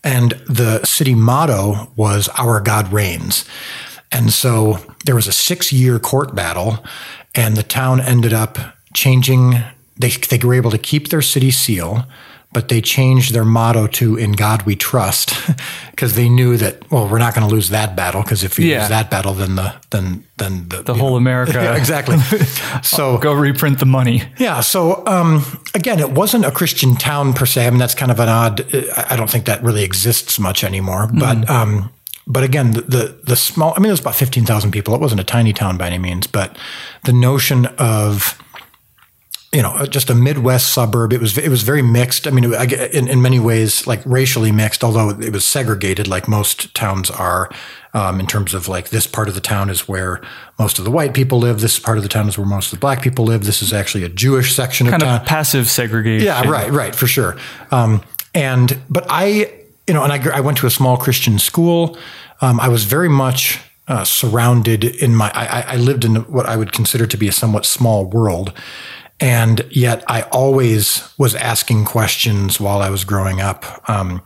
and 0.04 0.32
the 0.48 0.84
city 0.86 1.16
motto 1.16 1.92
was 1.96 2.30
"Our 2.38 2.60
God 2.62 2.92
reigns." 2.94 3.46
And 4.12 4.32
so 4.34 4.80
there 5.06 5.16
was 5.16 5.28
a 5.28 5.32
six 5.32 5.72
year 5.72 6.00
court 6.00 6.36
battle, 6.36 6.84
and 7.36 7.56
the 7.56 7.64
town 7.64 8.00
ended 8.02 8.34
up 8.34 8.58
changing. 8.94 9.56
They, 9.98 10.10
they 10.10 10.38
were 10.40 10.54
able 10.56 10.72
to 10.72 10.78
keep 10.78 11.10
their 11.10 11.22
city 11.22 11.52
seal, 11.52 12.06
but 12.52 12.68
they 12.68 12.82
changed 12.82 13.34
their 13.34 13.46
motto 13.46 13.88
to 13.88 14.18
"In 14.18 14.34
God 14.34 14.64
We 14.64 14.76
Trust" 14.76 15.34
because 15.92 16.16
they 16.16 16.28
knew 16.28 16.58
that 16.58 16.90
well, 16.92 17.08
we're 17.08 17.20
not 17.20 17.34
going 17.36 17.48
to 17.48 17.54
lose 17.56 17.70
that 17.70 17.96
battle 17.96 18.22
because 18.24 18.44
if 18.44 18.58
we 18.58 18.72
Yeah. 18.72 18.80
lose 18.80 18.90
that 18.90 19.10
battle, 19.10 19.34
then 19.34 19.56
the 19.56 19.74
then 19.92 20.26
then 20.38 20.68
the, 20.70 20.82
the 20.82 20.94
whole 20.94 21.16
America. 21.16 21.54
yeah, 21.54 21.76
exactly. 21.78 22.18
So 22.84 23.18
Go 23.20 23.32
reprint 23.34 23.80
the 23.80 23.86
money. 23.86 24.24
yeah. 24.40 24.60
So 24.62 25.06
um, 25.08 25.44
again, 25.76 26.00
it 26.00 26.12
wasn't 26.12 26.46
a 26.46 26.52
Christian 26.52 26.96
town 26.96 27.34
per 27.34 27.46
se. 27.46 27.68
I 27.68 27.70
mean, 27.70 27.80
that's 27.80 27.96
kind 27.96 28.12
of 28.12 28.20
an 28.20 28.28
odd. 28.30 28.62
I 28.74 29.06
I 29.12 29.16
don't 29.16 29.30
think 29.30 29.46
that 29.46 29.64
really 29.64 29.84
exists 29.84 30.38
much 30.40 30.64
anymore. 30.64 31.08
But 31.14 31.50
um, 31.50 31.92
but 32.32 32.44
again, 32.44 32.72
the, 32.72 32.82
the 32.82 33.20
the 33.24 33.36
small. 33.36 33.74
I 33.76 33.80
mean, 33.80 33.88
it 33.90 33.92
was 33.94 34.00
about 34.00 34.16
fifteen 34.16 34.46
thousand 34.46 34.72
people. 34.72 34.96
It 34.96 35.02
wasn't 35.02 35.22
a 35.22 35.26
tiny 35.26 35.54
town 35.54 35.78
by 35.78 35.88
any 35.88 35.98
means. 36.00 36.28
But 36.28 36.58
the 37.06 37.14
notion 37.14 37.66
of 37.78 38.38
you 39.54 39.62
know, 39.62 39.86
just 39.86 40.10
a 40.10 40.16
Midwest 40.16 40.74
suburb. 40.74 41.12
It 41.12 41.20
was 41.20 41.38
it 41.38 41.50
was 41.50 41.62
very 41.64 41.82
mixed. 41.82 42.26
I 42.26 42.32
mean, 42.32 42.46
it- 42.46 42.56
I 42.56 42.66
get- 42.66 42.94
in 42.94 43.10
in 43.10 43.22
many 43.22 43.38
ways, 43.40 43.86
like 43.86 44.02
racially 44.06 44.52
mixed, 44.52 44.82
although 44.82 45.10
it 45.10 45.34
was 45.34 45.44
segregated, 45.46 46.08
like 46.08 46.28
most 46.28 46.74
towns 46.74 47.10
are. 47.12 47.50
Um, 47.94 48.22
in 48.22 48.26
terms 48.26 48.54
of 48.54 48.70
like 48.70 48.88
this 48.90 49.06
part 49.06 49.28
of 49.28 49.36
the 49.36 49.42
town 49.42 49.70
is 49.70 49.86
where 49.86 50.22
most 50.58 50.80
of 50.80 50.86
the 50.86 50.92
white 50.92 51.14
people 51.14 51.40
live. 51.40 51.60
This 51.60 51.78
part 51.78 51.98
of 51.98 52.04
the 52.04 52.08
town 52.10 52.30
is 52.30 52.38
where 52.38 52.48
most 52.48 52.68
of 52.72 52.80
the 52.80 52.82
black 52.82 53.02
people 53.02 53.26
live. 53.26 53.44
This 53.44 53.62
is 53.62 53.74
actually 53.74 54.06
a 54.06 54.10
Jewish 54.10 54.56
section 54.56 54.88
Kind 54.88 55.04
of 55.04 55.10
town. 55.10 55.20
of 55.20 55.28
passive 55.28 55.70
segregation. 55.70 56.26
Yeah, 56.26 56.48
right, 56.50 56.72
right, 56.72 56.96
for 56.96 57.06
sure. 57.08 57.36
Um, 57.70 58.02
and 58.34 58.80
but 58.90 59.06
I, 59.10 59.52
you 59.92 59.96
know, 59.96 60.06
and 60.06 60.14
I, 60.14 60.38
I 60.38 60.40
went 60.40 60.58
to 60.60 60.68
a 60.68 60.70
small 60.70 60.96
Christian 60.96 61.38
school. 61.38 61.98
Um, 62.40 62.62
I 62.62 62.70
was 62.70 62.86
very 62.86 63.10
much 63.10 63.60
uh, 63.90 64.06
surrounded 64.06 64.86
in 64.86 65.14
my. 65.14 65.30
I, 65.36 65.46
I- 65.60 65.74
I 65.74 65.76
lived 65.76 66.06
in 66.06 66.16
what 66.32 66.46
I 66.46 66.56
would 66.56 66.72
consider 66.72 67.06
to 67.08 67.18
be 67.18 67.28
a 67.28 67.32
somewhat 67.34 67.66
small 67.66 68.06
world, 68.06 68.54
and 69.20 69.66
yet 69.70 70.04
I 70.08 70.22
always 70.32 71.04
was 71.18 71.36
asking 71.36 71.84
questions 71.86 72.58
while 72.58 72.82
I 72.82 72.90
was 72.90 73.04
growing 73.04 73.42
up. 73.42 73.66
Um, 73.90 74.22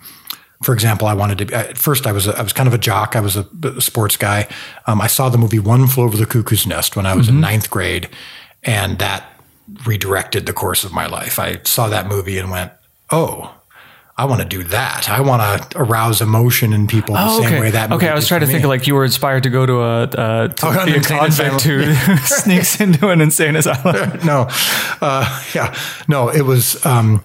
for 0.62 0.74
example, 0.74 1.08
I 1.08 1.16
wanted 1.16 1.40
to. 1.40 1.46
be, 1.48 1.54
At 1.56 1.78
first, 1.80 2.06
I 2.06 2.12
was 2.12 2.28
a, 2.28 2.38
I 2.38 2.44
was 2.44 2.54
kind 2.54 2.68
of 2.68 2.74
a 2.76 2.78
jock. 2.78 3.16
I 3.16 3.22
was 3.22 3.36
a, 3.36 3.48
a 3.64 3.82
sports 3.82 4.18
guy. 4.18 4.48
Um, 4.86 5.02
I 5.02 5.08
saw 5.08 5.30
the 5.30 5.38
movie 5.40 5.58
One 5.60 5.88
Flew 5.88 6.04
Over 6.04 6.18
the 6.18 6.28
Cuckoo's 6.28 6.68
Nest 6.68 6.96
when 6.96 7.08
I 7.08 7.16
was 7.16 7.28
in 7.28 7.42
ninth 7.42 7.72
grade, 7.72 8.08
and 8.64 9.00
that 9.00 9.24
redirected 9.88 10.46
the 10.46 10.54
course 10.54 10.84
of 10.84 10.94
my 10.94 11.08
life. 11.08 11.40
I 11.40 11.58
saw 11.64 11.88
that 11.90 12.08
movie 12.08 12.38
and 12.38 12.52
went, 12.52 12.72
"Oh, 13.10 13.52
I 14.18 14.24
want 14.26 14.42
to 14.42 14.48
do 14.48 14.64
that. 14.66 15.10
I 15.10 15.20
want 15.20 15.42
to 15.72 15.78
arouse 15.78 16.22
emotion 16.22 16.72
in 16.72 16.88
people 16.88 17.16
the 17.16 17.22
Oh, 17.26 17.38
same 17.40 17.48
okay. 17.48 17.60
way 17.60 17.72
that." 17.72 17.92
okay, 17.92 18.08
I 18.10 18.16
was 18.16 18.28
trying 18.28 18.40
to 18.42 18.46
for 18.46 18.52
think 18.54 18.64
me. 18.64 18.70
like 18.70 18.88
you 18.88 18.96
were 18.96 19.04
inspired 19.04 19.44
to 19.44 19.50
go 19.50 19.66
to 19.66 19.82
a 19.82 20.02
uh, 20.04 20.48
to 20.48 20.66
Oh, 20.68 20.86
be 20.86 20.94
a 20.96 21.02
convict 21.02 21.62
who 21.64 21.94
sneaks 22.26 22.80
into 22.80 23.10
an 23.10 23.20
insane 23.22 23.56
asylum. 23.58 24.20
no, 24.26 24.48
uh, 25.02 25.44
yeah, 25.54 25.76
no. 26.08 26.30
It 26.30 26.44
was 26.44 26.84
um, 26.86 27.24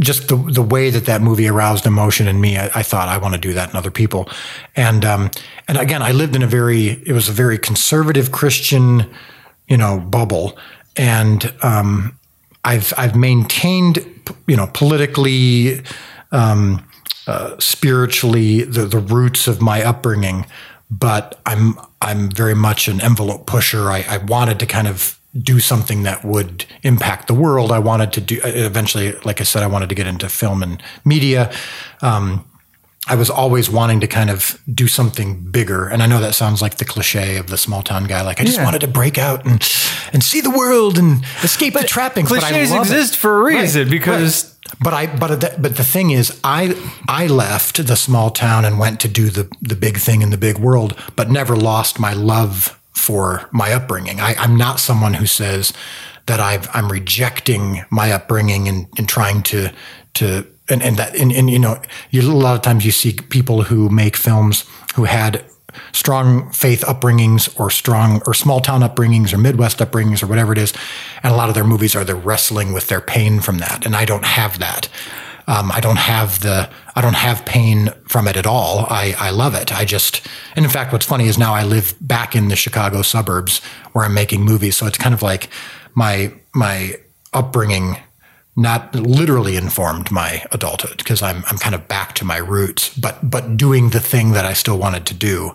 just 0.00 0.28
the 0.28 0.36
the 0.36 0.62
way 0.62 0.88
that 0.88 1.04
that 1.04 1.20
movie 1.20 1.48
aroused 1.48 1.84
emotion 1.84 2.26
in 2.28 2.40
me. 2.40 2.56
I, 2.56 2.70
I 2.76 2.82
thought 2.82 3.08
I 3.08 3.18
want 3.18 3.34
to 3.34 3.40
do 3.40 3.52
that 3.52 3.68
in 3.70 3.76
other 3.76 3.90
people, 3.90 4.26
and 4.74 5.04
um, 5.04 5.30
and 5.68 5.76
again, 5.76 6.00
I 6.02 6.12
lived 6.12 6.34
in 6.34 6.42
a 6.42 6.46
very 6.46 7.02
it 7.06 7.12
was 7.12 7.28
a 7.28 7.32
very 7.32 7.58
conservative 7.58 8.32
Christian, 8.32 9.10
you 9.68 9.76
know, 9.76 10.00
bubble, 10.00 10.56
and 10.96 11.52
um, 11.62 12.16
I've 12.64 12.92
I've 12.96 13.16
maintained 13.16 13.98
you 14.46 14.56
know 14.56 14.68
politically. 14.72 15.82
Um, 16.32 16.86
uh, 17.26 17.56
spiritually, 17.60 18.62
the, 18.62 18.86
the 18.86 18.98
roots 18.98 19.46
of 19.46 19.60
my 19.60 19.84
upbringing, 19.84 20.46
but 20.90 21.40
I'm 21.46 21.78
I'm 22.00 22.30
very 22.30 22.54
much 22.54 22.88
an 22.88 23.00
envelope 23.00 23.46
pusher. 23.46 23.90
I, 23.90 24.04
I 24.08 24.16
wanted 24.18 24.58
to 24.60 24.66
kind 24.66 24.88
of 24.88 25.20
do 25.40 25.60
something 25.60 26.02
that 26.02 26.24
would 26.24 26.64
impact 26.82 27.28
the 27.28 27.34
world. 27.34 27.70
I 27.70 27.78
wanted 27.78 28.12
to 28.14 28.20
do 28.20 28.40
eventually, 28.42 29.12
like 29.24 29.40
I 29.40 29.44
said, 29.44 29.62
I 29.62 29.68
wanted 29.68 29.88
to 29.90 29.94
get 29.94 30.06
into 30.06 30.28
film 30.28 30.62
and 30.62 30.82
media. 31.04 31.52
Um, 32.02 32.44
I 33.08 33.14
was 33.16 33.30
always 33.30 33.70
wanting 33.70 34.00
to 34.00 34.06
kind 34.06 34.28
of 34.30 34.60
do 34.72 34.86
something 34.86 35.50
bigger. 35.50 35.88
And 35.88 36.02
I 36.02 36.06
know 36.06 36.20
that 36.20 36.34
sounds 36.34 36.60
like 36.60 36.76
the 36.76 36.84
cliche 36.84 37.38
of 37.38 37.46
the 37.46 37.56
small 37.56 37.82
town 37.82 38.04
guy. 38.04 38.20
Like 38.22 38.40
I 38.40 38.44
just 38.44 38.58
Yeah. 38.58 38.64
wanted 38.64 38.82
to 38.82 38.88
break 38.88 39.16
out 39.18 39.44
and 39.46 39.54
and 40.12 40.22
see 40.22 40.40
the 40.42 40.50
world 40.50 40.98
and 40.98 41.24
escape 41.42 41.72
the 41.74 41.84
trappings. 41.84 42.28
but 42.28 42.40
Cliches 42.40 42.70
love 42.70 42.80
it. 42.80 42.92
exist 42.92 43.16
for 43.16 43.40
a 43.40 43.44
reason 43.44 43.82
Right, 43.82 43.90
because 43.90 44.44
right. 44.44 44.54
But 44.82 44.94
I 44.94 45.06
but 45.06 45.40
the, 45.40 45.54
but 45.58 45.76
the 45.76 45.84
thing 45.84 46.10
is, 46.10 46.38
I 46.44 46.76
I 47.08 47.26
left 47.26 47.84
the 47.86 47.96
small 47.96 48.30
town 48.30 48.64
and 48.64 48.78
went 48.78 49.00
to 49.00 49.08
do 49.08 49.28
the 49.30 49.48
the 49.60 49.74
big 49.74 49.96
thing 49.96 50.22
in 50.22 50.30
the 50.30 50.36
big 50.38 50.58
world, 50.58 50.94
but 51.16 51.28
never 51.30 51.56
lost 51.56 51.98
my 51.98 52.12
love 52.12 52.78
for 52.92 53.48
my 53.50 53.72
upbringing. 53.72 54.20
I, 54.20 54.34
I'm 54.38 54.56
not 54.56 54.78
someone 54.78 55.14
who 55.14 55.26
says 55.26 55.72
that 56.26 56.38
I've 56.38 56.68
I'm 56.76 56.92
rejecting 56.92 57.82
my 57.90 58.12
upbringing 58.12 58.68
and, 58.68 58.86
and 58.98 59.08
trying 59.08 59.42
to 59.44 59.72
to 60.14 60.46
and, 60.70 60.82
and 60.82 60.96
that 60.96 61.14
and, 61.16 61.32
and 61.32 61.50
you 61.50 61.58
know 61.58 61.80
you, 62.10 62.22
a 62.22 62.32
lot 62.32 62.54
of 62.54 62.62
times 62.62 62.84
you 62.84 62.92
see 62.92 63.12
people 63.12 63.62
who 63.62 63.88
make 63.88 64.16
films 64.16 64.64
who 64.94 65.04
had 65.04 65.44
strong 65.92 66.50
faith 66.50 66.82
upbringings 66.82 67.58
or 67.58 67.70
strong 67.70 68.22
or 68.26 68.34
small 68.34 68.60
town 68.60 68.80
upbringings 68.80 69.32
or 69.32 69.38
Midwest 69.38 69.78
upbringings 69.78 70.22
or 70.22 70.26
whatever 70.26 70.52
it 70.52 70.58
is. 70.58 70.72
And 71.22 71.32
a 71.32 71.36
lot 71.36 71.48
of 71.48 71.54
their 71.54 71.64
movies 71.64 71.94
are 71.94 72.04
they're 72.04 72.16
wrestling 72.16 72.72
with 72.72 72.88
their 72.88 73.00
pain 73.00 73.40
from 73.40 73.58
that. 73.58 73.86
And 73.86 73.94
I 73.94 74.04
don't 74.04 74.24
have 74.24 74.58
that. 74.58 74.88
Um, 75.46 75.72
I 75.72 75.80
don't 75.80 75.98
have 75.98 76.40
the, 76.40 76.70
I 76.94 77.00
don't 77.00 77.16
have 77.16 77.44
pain 77.44 77.90
from 78.06 78.28
it 78.28 78.36
at 78.36 78.46
all. 78.46 78.86
I, 78.88 79.14
I 79.18 79.30
love 79.30 79.54
it. 79.54 79.72
I 79.76 79.84
just, 79.84 80.26
and 80.54 80.64
in 80.64 80.70
fact, 80.70 80.92
what's 80.92 81.06
funny 81.06 81.26
is 81.26 81.38
now 81.38 81.54
I 81.54 81.64
live 81.64 81.94
back 82.00 82.36
in 82.36 82.48
the 82.48 82.56
Chicago 82.56 83.02
suburbs 83.02 83.58
where 83.92 84.04
I'm 84.04 84.14
making 84.14 84.42
movies. 84.42 84.76
So 84.76 84.86
it's 84.86 84.98
kind 84.98 85.14
of 85.14 85.22
like 85.22 85.48
my, 85.94 86.32
my 86.54 86.94
upbringing 87.32 87.96
not 88.56 88.94
literally 88.94 89.56
informed 89.56 90.10
my 90.10 90.44
adulthood 90.52 90.98
because 90.98 91.22
I'm 91.22 91.44
I'm 91.46 91.58
kind 91.58 91.74
of 91.74 91.88
back 91.88 92.14
to 92.16 92.24
my 92.24 92.36
roots, 92.36 92.94
but 92.94 93.30
but 93.30 93.56
doing 93.56 93.90
the 93.90 94.00
thing 94.00 94.32
that 94.32 94.44
I 94.44 94.52
still 94.52 94.78
wanted 94.78 95.06
to 95.06 95.14
do 95.14 95.54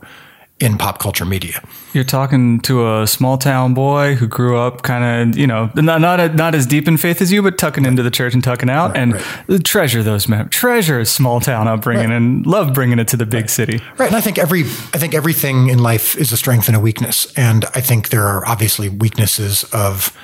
in 0.59 0.77
pop 0.77 0.99
culture 0.99 1.25
media. 1.25 1.61
You're 1.91 2.05
talking 2.05 2.61
to 2.61 3.01
a 3.01 3.07
small 3.07 3.37
town 3.37 3.73
boy 3.73 4.15
who 4.15 4.25
grew 4.25 4.57
up 4.57 4.83
kind 4.83 5.31
of, 5.33 5.37
you 5.37 5.45
know, 5.45 5.69
not 5.75 5.99
not, 5.99 6.35
not 6.35 6.55
as 6.55 6.65
deep 6.65 6.87
in 6.87 6.95
faith 6.95 7.21
as 7.21 7.31
you, 7.31 7.41
but 7.41 7.57
tucking 7.57 7.85
into 7.85 8.01
the 8.01 8.11
church 8.11 8.33
and 8.33 8.43
tucking 8.43 8.69
out, 8.69 8.95
and 8.95 9.21
treasure 9.65 10.01
those 10.01 10.29
mem- 10.29 10.49
treasure 10.49 11.03
small 11.03 11.41
town 11.41 11.67
upbringing, 11.67 12.11
and 12.11 12.45
love 12.45 12.73
bringing 12.73 12.99
it 12.99 13.07
to 13.09 13.17
the 13.17 13.25
big 13.25 13.49
city. 13.49 13.81
Right, 13.97 14.07
and 14.07 14.15
I 14.15 14.21
think 14.21 14.37
every 14.37 14.61
I 14.61 14.97
think 14.97 15.13
everything 15.13 15.67
in 15.67 15.79
life 15.79 16.15
is 16.15 16.31
a 16.31 16.37
strength 16.37 16.67
and 16.67 16.77
a 16.77 16.79
weakness, 16.79 17.31
and 17.37 17.65
I 17.75 17.81
think 17.81 18.09
there 18.09 18.23
are 18.23 18.47
obviously 18.47 18.87
weaknesses 18.87 19.65
of 19.73 20.17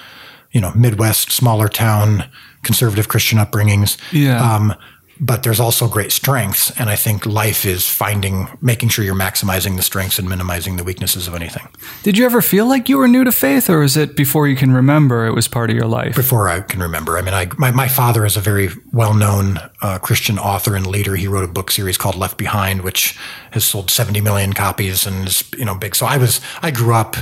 you 0.51 0.61
know 0.61 0.71
Midwest, 0.73 1.31
smaller 1.31 1.67
town, 1.67 2.23
conservative 2.63 3.07
Christian 3.07 3.39
upbringings. 3.39 3.97
Yeah. 4.11 4.41
Um, 4.41 4.75
but 5.23 5.43
there's 5.43 5.59
also 5.59 5.87
great 5.87 6.11
strengths. 6.11 6.71
And 6.79 6.89
I 6.89 6.95
think 6.95 7.27
life 7.27 7.63
is 7.63 7.87
finding, 7.87 8.47
making 8.59 8.89
sure 8.89 9.05
you're 9.05 9.13
maximizing 9.13 9.77
the 9.77 9.83
strengths 9.83 10.17
and 10.17 10.27
minimizing 10.27 10.77
the 10.77 10.83
weaknesses 10.83 11.27
of 11.27 11.35
anything. 11.35 11.67
Did 12.01 12.17
you 12.17 12.25
ever 12.25 12.41
feel 12.41 12.65
like 12.65 12.89
you 12.89 12.97
were 12.97 13.07
new 13.07 13.23
to 13.23 13.31
faith, 13.31 13.69
or 13.69 13.83
is 13.83 13.95
it 13.95 14.15
before 14.15 14.47
you 14.47 14.55
can 14.55 14.73
remember 14.73 15.27
it 15.27 15.35
was 15.35 15.47
part 15.47 15.69
of 15.69 15.75
your 15.75 15.85
life? 15.85 16.15
Before 16.15 16.49
I 16.49 16.61
can 16.61 16.81
remember. 16.81 17.19
I 17.19 17.21
mean, 17.21 17.35
I, 17.35 17.47
my, 17.57 17.69
my 17.69 17.87
father 17.87 18.25
is 18.25 18.35
a 18.35 18.41
very 18.41 18.69
well 18.91 19.13
known 19.13 19.59
uh, 19.83 19.99
Christian 19.99 20.39
author 20.39 20.75
and 20.75 20.87
leader. 20.87 21.15
He 21.15 21.27
wrote 21.27 21.47
a 21.47 21.53
book 21.53 21.69
series 21.69 21.97
called 21.97 22.15
Left 22.15 22.37
Behind, 22.37 22.81
which 22.81 23.15
has 23.51 23.63
sold 23.63 23.91
70 23.91 24.21
million 24.21 24.53
copies 24.53 25.05
and 25.05 25.27
is, 25.27 25.43
you 25.55 25.65
know, 25.65 25.75
big. 25.75 25.95
So 25.95 26.07
I 26.07 26.17
was, 26.17 26.41
I 26.63 26.71
grew 26.71 26.95
up 26.95 27.15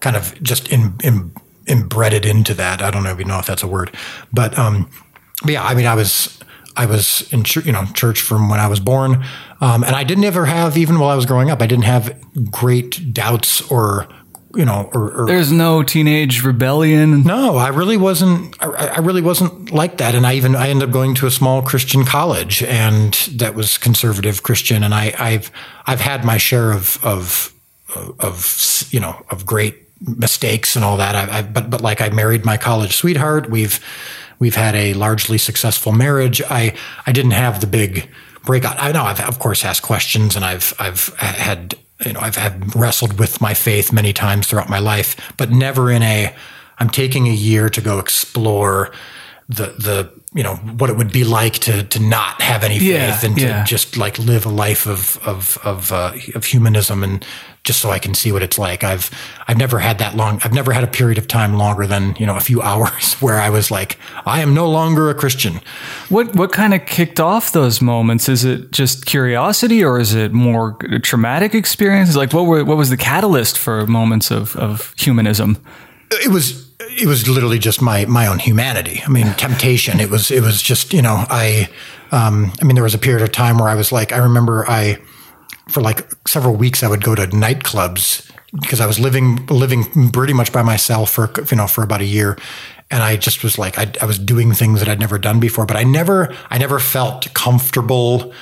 kind 0.00 0.16
of 0.16 0.42
just 0.42 0.68
in, 0.68 0.94
in, 1.04 1.34
embedded 1.68 2.26
into 2.26 2.54
that. 2.54 2.82
I 2.82 2.90
don't 2.90 3.02
know 3.02 3.10
if 3.10 3.26
know 3.26 3.38
if 3.38 3.46
that's 3.46 3.62
a 3.62 3.68
word, 3.68 3.94
but, 4.32 4.58
um, 4.58 4.90
but 5.42 5.52
yeah, 5.52 5.64
I 5.64 5.74
mean, 5.74 5.86
I 5.86 5.94
was, 5.94 6.38
I 6.76 6.86
was 6.86 7.32
in 7.32 7.44
you 7.64 7.72
know 7.72 7.84
church 7.94 8.20
from 8.20 8.48
when 8.48 8.60
I 8.60 8.66
was 8.66 8.80
born, 8.80 9.24
um, 9.60 9.84
and 9.84 9.94
I 9.94 10.04
didn't 10.04 10.24
ever 10.24 10.46
have 10.46 10.76
even 10.76 10.98
while 10.98 11.10
I 11.10 11.16
was 11.16 11.26
growing 11.26 11.50
up. 11.50 11.62
I 11.62 11.66
didn't 11.66 11.84
have 11.84 12.20
great 12.50 13.12
doubts 13.12 13.60
or 13.70 14.08
you 14.54 14.64
know 14.64 14.90
or, 14.92 15.22
or 15.22 15.26
there's 15.26 15.52
no 15.52 15.82
teenage 15.82 16.42
rebellion. 16.42 17.22
No, 17.22 17.56
I 17.56 17.68
really 17.68 17.96
wasn't. 17.96 18.56
I, 18.60 18.66
I, 18.66 18.98
really 18.98 19.22
wasn't 19.22 19.70
like 19.70 19.98
that. 19.98 20.14
And 20.14 20.26
I 20.26 20.34
even 20.34 20.56
I 20.56 20.68
ended 20.68 20.88
up 20.88 20.92
going 20.92 21.14
to 21.16 21.26
a 21.26 21.30
small 21.30 21.62
Christian 21.62 22.04
college, 22.04 22.62
and 22.64 23.14
that 23.32 23.54
was 23.54 23.78
conservative 23.78 24.42
Christian. 24.42 24.82
And 24.82 24.94
I, 24.94 25.14
I've 25.18 25.52
I've 25.86 26.00
had 26.00 26.24
my 26.24 26.38
share 26.38 26.72
of 26.72 26.98
of 27.04 27.54
of 28.18 28.88
you 28.90 28.98
know 28.98 29.24
of 29.30 29.46
great 29.46 29.83
mistakes 30.06 30.76
and 30.76 30.84
all 30.84 30.96
that. 30.96 31.14
I, 31.14 31.38
I 31.38 31.42
but 31.42 31.70
but 31.70 31.80
like 31.80 32.00
I 32.00 32.08
married 32.10 32.44
my 32.44 32.56
college 32.56 32.96
sweetheart. 32.96 33.50
We've 33.50 33.80
We've 34.38 34.54
had 34.54 34.74
a 34.74 34.94
largely 34.94 35.38
successful 35.38 35.92
marriage. 35.92 36.42
I, 36.42 36.74
I 37.06 37.12
didn't 37.12 37.32
have 37.32 37.60
the 37.60 37.66
big 37.66 38.08
breakout. 38.44 38.76
I 38.78 38.92
know 38.92 39.04
I've 39.04 39.20
of 39.20 39.38
course 39.38 39.64
asked 39.64 39.82
questions 39.82 40.36
and 40.36 40.44
I've, 40.44 40.74
I've 40.78 41.14
had, 41.16 41.76
you 42.04 42.12
know, 42.12 42.20
I've 42.20 42.36
had 42.36 42.74
wrestled 42.74 43.18
with 43.18 43.40
my 43.40 43.54
faith 43.54 43.92
many 43.92 44.12
times 44.12 44.46
throughout 44.46 44.68
my 44.68 44.80
life, 44.80 45.32
but 45.36 45.50
never 45.50 45.90
in 45.90 46.02
a, 46.02 46.34
I'm 46.78 46.90
taking 46.90 47.28
a 47.28 47.32
year 47.32 47.68
to 47.70 47.80
go 47.80 47.98
explore 47.98 48.90
the, 49.48 49.66
the, 49.78 50.10
you 50.32 50.42
know, 50.42 50.56
what 50.56 50.90
it 50.90 50.96
would 50.96 51.12
be 51.12 51.24
like 51.24 51.54
to, 51.54 51.84
to 51.84 52.00
not 52.00 52.40
have 52.40 52.64
any 52.64 52.78
faith 52.78 52.88
yeah, 52.88 53.24
and 53.24 53.36
to 53.36 53.46
yeah. 53.46 53.64
just 53.64 53.96
like 53.96 54.18
live 54.18 54.46
a 54.46 54.50
life 54.50 54.86
of, 54.86 55.18
of, 55.26 55.58
of, 55.64 55.92
uh, 55.92 56.12
of 56.34 56.44
humanism 56.44 57.04
and 57.04 57.24
just 57.64 57.80
so 57.80 57.90
I 57.90 57.98
can 57.98 58.12
see 58.14 58.30
what 58.30 58.42
it's 58.42 58.58
like. 58.58 58.84
I've 58.84 59.10
I've 59.48 59.56
never 59.56 59.78
had 59.78 59.98
that 59.98 60.14
long. 60.14 60.38
I've 60.44 60.52
never 60.52 60.72
had 60.72 60.84
a 60.84 60.86
period 60.86 61.16
of 61.16 61.26
time 61.26 61.54
longer 61.54 61.86
than 61.86 62.14
you 62.16 62.26
know 62.26 62.36
a 62.36 62.40
few 62.40 62.62
hours 62.70 63.14
where 63.14 63.40
I 63.40 63.50
was 63.50 63.70
like, 63.70 63.98
I 64.26 64.40
am 64.40 64.54
no 64.54 64.70
longer 64.70 65.10
a 65.10 65.14
Christian. 65.14 65.60
What 66.10 66.36
what 66.36 66.52
kind 66.52 66.74
of 66.74 66.84
kicked 66.86 67.18
off 67.18 67.52
those 67.52 67.80
moments? 67.80 68.28
Is 68.28 68.44
it 68.44 68.70
just 68.70 69.06
curiosity, 69.06 69.82
or 69.82 69.98
is 69.98 70.14
it 70.14 70.32
more 70.32 70.76
traumatic 71.02 71.54
experiences? 71.54 72.16
Like 72.16 72.32
what 72.32 72.42
were 72.42 72.64
what 72.64 72.76
was 72.76 72.90
the 72.90 72.98
catalyst 72.98 73.58
for 73.58 73.86
moments 73.86 74.30
of 74.30 74.54
of 74.56 74.94
humanism? 74.98 75.56
It 76.10 76.30
was 76.30 76.63
it 76.96 77.06
was 77.06 77.28
literally 77.28 77.58
just 77.58 77.82
my 77.82 78.04
my 78.06 78.26
own 78.26 78.38
humanity. 78.38 79.02
I 79.04 79.08
mean, 79.08 79.32
temptation. 79.34 80.00
It 80.00 80.10
was 80.10 80.30
it 80.30 80.42
was 80.42 80.62
just 80.62 80.92
you 80.92 81.02
know 81.02 81.24
I 81.28 81.68
um, 82.12 82.52
I 82.60 82.64
mean 82.64 82.74
there 82.74 82.84
was 82.84 82.94
a 82.94 82.98
period 82.98 83.22
of 83.22 83.32
time 83.32 83.58
where 83.58 83.68
I 83.68 83.74
was 83.74 83.92
like 83.92 84.12
I 84.12 84.18
remember 84.18 84.68
I 84.68 84.98
for 85.68 85.80
like 85.80 86.06
several 86.26 86.54
weeks, 86.54 86.82
I 86.82 86.88
would 86.88 87.02
go 87.02 87.14
to 87.14 87.26
nightclubs 87.26 88.30
because 88.60 88.80
I 88.80 88.86
was 88.86 88.98
living 88.98 89.44
living 89.46 90.10
pretty 90.10 90.32
much 90.32 90.52
by 90.52 90.62
myself 90.62 91.10
for 91.10 91.32
you 91.50 91.56
know 91.56 91.66
for 91.66 91.82
about 91.82 92.00
a 92.00 92.04
year, 92.04 92.38
and 92.90 93.02
I 93.02 93.16
just 93.16 93.42
was 93.42 93.58
like 93.58 93.78
I, 93.78 93.90
I 94.00 94.04
was 94.06 94.18
doing 94.18 94.52
things 94.52 94.80
that 94.80 94.88
I'd 94.88 95.00
never 95.00 95.18
done 95.18 95.40
before, 95.40 95.66
but 95.66 95.76
I 95.76 95.82
never 95.82 96.34
I 96.50 96.58
never 96.58 96.78
felt 96.78 97.32
comfortable 97.34 98.32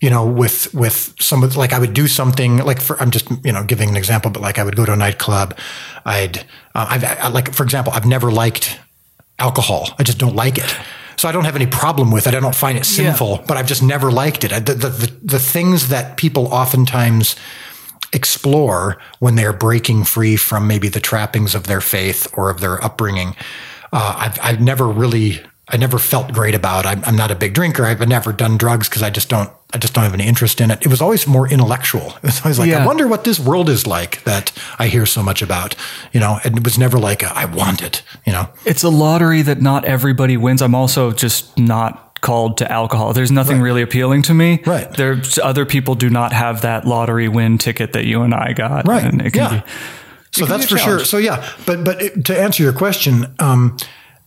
you 0.00 0.10
know, 0.10 0.24
with 0.24 0.72
with 0.74 1.14
some 1.18 1.42
of 1.42 1.56
like 1.56 1.72
I 1.72 1.78
would 1.78 1.92
do 1.92 2.06
something 2.06 2.58
like 2.58 2.80
for 2.80 3.00
I'm 3.00 3.10
just 3.10 3.28
you 3.44 3.52
know 3.52 3.64
giving 3.64 3.88
an 3.88 3.96
example, 3.96 4.30
but 4.30 4.42
like 4.42 4.58
I 4.58 4.64
would 4.64 4.76
go 4.76 4.84
to 4.84 4.92
a 4.92 4.96
nightclub, 4.96 5.58
I'd 6.04 6.38
uh, 6.74 6.86
I've 6.88 7.04
I, 7.04 7.28
like 7.28 7.52
for 7.52 7.64
example 7.64 7.92
I've 7.92 8.06
never 8.06 8.30
liked 8.30 8.78
alcohol, 9.38 9.88
I 9.98 10.02
just 10.04 10.18
don't 10.18 10.36
like 10.36 10.58
it. 10.58 10.76
So 11.16 11.28
I 11.28 11.32
don't 11.32 11.44
have 11.44 11.56
any 11.56 11.66
problem 11.66 12.12
with 12.12 12.28
it. 12.28 12.34
I 12.36 12.40
don't 12.40 12.54
find 12.54 12.78
it 12.78 12.84
sinful, 12.84 13.30
yeah. 13.30 13.44
but 13.48 13.56
I've 13.56 13.66
just 13.66 13.82
never 13.82 14.12
liked 14.12 14.44
it. 14.44 14.50
The, 14.50 14.74
the, 14.74 14.88
the, 14.88 15.16
the 15.24 15.38
things 15.40 15.88
that 15.88 16.16
people 16.16 16.46
oftentimes 16.46 17.34
explore 18.12 18.98
when 19.18 19.34
they're 19.34 19.52
breaking 19.52 20.04
free 20.04 20.36
from 20.36 20.68
maybe 20.68 20.88
the 20.88 21.00
trappings 21.00 21.56
of 21.56 21.66
their 21.66 21.80
faith 21.80 22.28
or 22.34 22.50
of 22.50 22.60
their 22.60 22.82
upbringing, 22.84 23.34
uh, 23.92 24.14
I've, 24.16 24.38
I've 24.40 24.60
never 24.60 24.86
really 24.86 25.40
I 25.70 25.76
never 25.76 25.98
felt 25.98 26.32
great 26.32 26.54
about. 26.54 26.86
I'm, 26.86 27.04
I'm 27.04 27.16
not 27.16 27.30
a 27.30 27.34
big 27.34 27.54
drinker. 27.54 27.84
I've 27.84 28.06
never 28.08 28.32
done 28.32 28.56
drugs 28.56 28.88
because 28.88 29.02
I 29.02 29.10
just 29.10 29.28
don't. 29.28 29.50
I 29.74 29.76
just 29.76 29.92
don't 29.92 30.04
have 30.04 30.14
any 30.14 30.26
interest 30.26 30.62
in 30.62 30.70
it. 30.70 30.78
It 30.80 30.88
was 30.88 31.02
always 31.02 31.26
more 31.26 31.46
intellectual. 31.46 32.14
It 32.16 32.22
was 32.22 32.40
always 32.40 32.58
like, 32.58 32.70
yeah. 32.70 32.82
I 32.82 32.86
wonder 32.86 33.06
what 33.06 33.24
this 33.24 33.38
world 33.38 33.68
is 33.68 33.86
like 33.86 34.24
that 34.24 34.50
I 34.78 34.88
hear 34.88 35.04
so 35.04 35.22
much 35.22 35.42
about. 35.42 35.76
You 36.12 36.20
know, 36.20 36.38
and 36.42 36.56
it 36.56 36.64
was 36.64 36.78
never 36.78 36.98
like 36.98 37.22
a, 37.22 37.36
I 37.36 37.44
want 37.44 37.82
it. 37.82 38.02
You 38.24 38.32
know, 38.32 38.48
it's 38.64 38.82
a 38.82 38.88
lottery 38.88 39.42
that 39.42 39.60
not 39.60 39.84
everybody 39.84 40.38
wins. 40.38 40.62
I'm 40.62 40.74
also 40.74 41.12
just 41.12 41.58
not 41.58 42.18
called 42.22 42.58
to 42.58 42.72
alcohol. 42.72 43.12
There's 43.12 43.30
nothing 43.30 43.58
right. 43.58 43.64
really 43.64 43.82
appealing 43.82 44.22
to 44.22 44.34
me. 44.34 44.62
Right. 44.64 44.90
There's 44.90 45.38
other 45.38 45.66
people 45.66 45.94
do 45.94 46.08
not 46.08 46.32
have 46.32 46.62
that 46.62 46.86
lottery 46.86 47.28
win 47.28 47.58
ticket 47.58 47.92
that 47.92 48.06
you 48.06 48.22
and 48.22 48.34
I 48.34 48.54
got. 48.54 48.88
Right. 48.88 49.04
And 49.04 49.20
it 49.20 49.32
can 49.32 49.52
yeah. 49.52 49.60
Be, 49.60 49.70
so 50.32 50.46
that's 50.46 50.66
for 50.66 50.78
sure. 50.78 51.04
So 51.04 51.18
yeah, 51.18 51.48
but 51.66 51.84
but 51.84 52.02
it, 52.02 52.24
to 52.26 52.38
answer 52.38 52.62
your 52.62 52.72
question. 52.72 53.34
Um, 53.38 53.76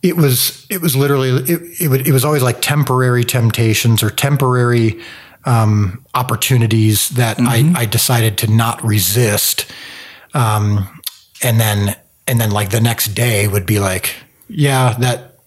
it 0.03 0.17
was 0.17 0.65
it 0.69 0.81
was 0.81 0.95
literally 0.95 1.29
it, 1.29 1.81
it, 1.81 1.87
would, 1.87 2.07
it 2.07 2.11
was 2.11 2.25
always 2.25 2.43
like 2.43 2.61
temporary 2.61 3.23
temptations 3.23 4.01
or 4.01 4.09
temporary 4.09 4.99
um, 5.45 6.03
opportunities 6.13 7.09
that 7.09 7.37
mm-hmm. 7.37 7.75
I, 7.75 7.81
I 7.81 7.85
decided 7.85 8.37
to 8.39 8.47
not 8.47 8.83
resist 8.83 9.71
um, 10.33 11.01
and 11.43 11.59
then 11.59 11.95
and 12.27 12.39
then 12.39 12.51
like 12.51 12.71
the 12.71 12.81
next 12.81 13.09
day 13.09 13.47
would 13.47 13.65
be 13.65 13.79
like 13.79 14.15
yeah 14.47 14.93
that 14.99 15.37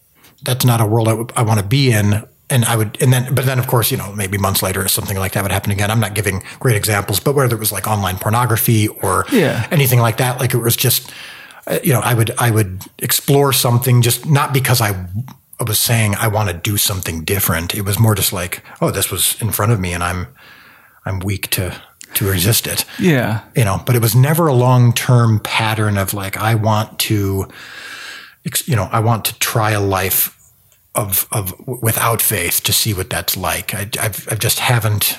that's 0.43 0.65
not 0.65 0.81
a 0.81 0.87
world 0.87 1.09
I, 1.09 1.41
I 1.41 1.43
want 1.43 1.61
to 1.61 1.67
be 1.67 1.91
in 1.91 2.25
and 2.51 2.65
I 2.67 2.77
would, 2.77 3.01
and 3.01 3.11
then, 3.11 3.35
but 3.35 3.47
then 3.47 3.59
of 3.59 3.67
course, 3.67 3.91
you 3.91 3.97
know, 3.97 4.13
maybe 4.13 4.37
months 4.37 4.63
later, 4.63 4.87
something 4.87 5.17
like 5.17 5.33
that 5.33 5.43
would 5.43 5.51
happen 5.51 5.73
again. 5.73 5.91
I'm 5.91 5.99
not 5.99 6.15
giving 6.15 6.43
great 6.61 6.77
examples, 6.77 7.19
but 7.19 7.35
whether 7.35 7.57
it 7.57 7.59
was 7.59 7.73
like 7.73 7.87
online 7.87 8.19
pornography 8.19 8.87
or 8.87 9.25
yeah. 9.33 9.67
anything 9.71 9.99
like 9.99 10.19
that, 10.19 10.39
like 10.41 10.53
it 10.53 10.59
was 10.59 10.77
just, 10.77 11.11
Uh, 11.67 11.79
you 11.83 11.93
know, 11.93 12.01
I 12.01 12.15
would 12.15 12.31
I 12.39 12.51
would 12.51 12.83
explore 12.99 13.53
something 13.53 14.03
just 14.03 14.27
not 14.27 14.53
because 14.53 14.81
I 14.81 15.07
was 15.67 15.79
saying 15.79 16.15
I 16.17 16.29
want 16.29 16.51
to 16.51 16.55
do 16.55 16.77
something 16.77 17.25
different. 17.25 17.75
It 17.75 17.83
was 17.83 17.99
more 17.99 18.15
just 18.15 18.33
like, 18.33 18.63
oh, 18.81 18.91
this 18.91 19.11
was 19.11 19.41
in 19.41 19.51
front 19.51 19.73
of 19.73 19.81
me, 19.81 19.93
and 19.93 20.03
I'm 20.03 20.29
I'm 21.05 21.21
weak 21.21 21.49
to 21.51 21.81
to 22.15 22.31
resist 22.31 22.67
it. 22.67 22.85
Yeah, 22.99 23.43
you 23.57 23.65
know. 23.65 23.83
But 23.85 23.97
it 23.97 24.03
was 24.03 24.15
never 24.15 24.47
a 24.47 24.55
long 24.55 24.93
term 24.93 25.41
pattern 25.41 25.97
of 25.97 26.15
like 26.15 26.37
I 26.37 26.55
want 26.55 26.99
to, 27.01 27.49
you 28.67 28.77
know, 28.77 28.89
I 28.93 29.01
want 29.01 29.25
to 29.27 29.39
try 29.39 29.71
a 29.71 29.81
life 29.81 30.37
of 30.95 31.27
of 31.33 31.55
without 31.67 32.23
faith 32.23 32.63
to 32.65 32.73
see 32.73 32.95
what 32.95 33.11
that's 33.11 33.37
like. 33.37 33.75
I 33.75 33.89
I've, 34.01 34.29
I 34.31 34.35
just 34.35 34.59
haven't. 34.59 35.19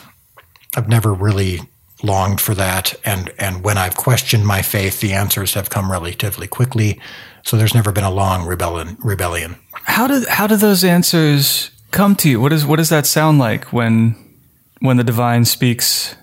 I've 0.78 0.90
never 0.90 1.14
really 1.14 1.62
longed 2.04 2.42
for 2.42 2.54
that. 2.56 2.94
And, 3.06 3.32
and 3.40 3.64
when 3.64 3.78
I've 3.78 3.96
questioned 3.96 4.46
my 4.46 4.62
faith, 4.62 5.00
the 5.00 5.14
answers 5.14 5.54
have 5.54 5.70
come 5.70 5.92
relatively 5.92 6.48
quickly. 6.48 7.00
So 7.44 7.58
there's 7.58 7.74
never 7.74 7.92
been 7.92 8.04
a 8.04 8.12
long 8.12 8.46
rebellion. 8.46 8.98
rebellion. 9.04 9.56
How 9.74 10.08
do, 10.08 10.26
how 10.28 10.48
do 10.48 10.56
those 10.56 10.84
answers 10.84 11.72
come 11.92 12.16
to 12.18 12.30
you? 12.30 12.42
What, 12.42 12.52
is, 12.52 12.66
what 12.66 12.78
does 12.78 12.90
that 12.90 13.06
sound 13.06 13.40
like 13.40 13.72
when, 13.72 14.16
when 14.80 14.98
the 14.98 15.04
divine 15.04 15.46
speaks 15.46 16.16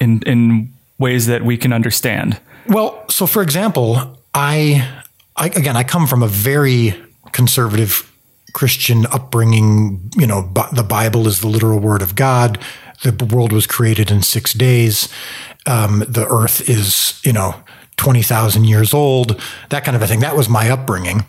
in, 0.00 0.22
in 0.22 0.72
ways 0.98 1.26
that 1.26 1.44
we 1.44 1.56
can 1.56 1.72
understand? 1.72 2.40
Well, 2.66 3.04
so 3.08 3.26
for 3.26 3.42
example, 3.42 4.18
I, 4.34 5.02
I 5.36 5.46
again, 5.46 5.76
I 5.76 5.84
come 5.84 6.06
from 6.06 6.22
a 6.22 6.28
very 6.28 6.94
conservative 7.32 8.10
Christian 8.52 9.06
upbringing. 9.06 10.10
You 10.16 10.26
know, 10.26 10.50
the 10.72 10.82
Bible 10.82 11.26
is 11.26 11.40
the 11.40 11.46
literal 11.46 11.78
word 11.78 12.02
of 12.02 12.14
God 12.14 12.58
the 13.02 13.24
world 13.24 13.52
was 13.52 13.66
created 13.66 14.10
in 14.10 14.22
six 14.22 14.52
days. 14.52 15.08
Um, 15.66 16.04
the 16.08 16.26
earth 16.28 16.68
is, 16.68 17.20
you 17.24 17.32
know, 17.32 17.54
20,000 17.96 18.64
years 18.64 18.94
old, 18.94 19.40
that 19.68 19.84
kind 19.84 19.96
of 19.96 20.02
a 20.02 20.06
thing. 20.06 20.20
That 20.20 20.36
was 20.36 20.48
my 20.48 20.70
upbringing. 20.70 21.24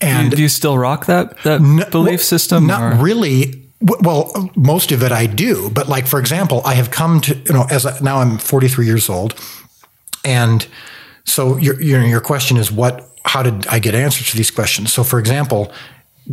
And 0.00 0.30
do 0.30 0.42
you 0.42 0.48
still 0.48 0.78
rock 0.78 1.06
that, 1.06 1.38
that 1.42 1.60
n- 1.60 1.84
belief 1.90 2.22
system? 2.22 2.66
Not 2.66 2.94
or? 2.94 2.96
really. 3.02 3.64
Well, 3.80 4.50
most 4.56 4.90
of 4.90 5.02
it 5.02 5.12
I 5.12 5.26
do, 5.26 5.70
but 5.70 5.88
like 5.88 6.06
for 6.06 6.18
example, 6.18 6.62
I 6.64 6.74
have 6.74 6.90
come 6.90 7.20
to 7.22 7.36
you 7.36 7.52
know 7.52 7.66
as 7.70 7.86
I, 7.86 7.98
now 8.00 8.18
I'm 8.18 8.38
43 8.38 8.86
years 8.86 9.08
old, 9.08 9.34
and 10.24 10.66
so 11.24 11.56
your 11.56 11.80
your 11.80 12.02
your 12.02 12.20
question 12.20 12.56
is 12.56 12.72
what? 12.72 13.08
How 13.24 13.42
did 13.42 13.66
I 13.68 13.78
get 13.78 13.94
answers 13.94 14.30
to 14.30 14.36
these 14.36 14.50
questions? 14.50 14.92
So 14.92 15.04
for 15.04 15.18
example, 15.18 15.72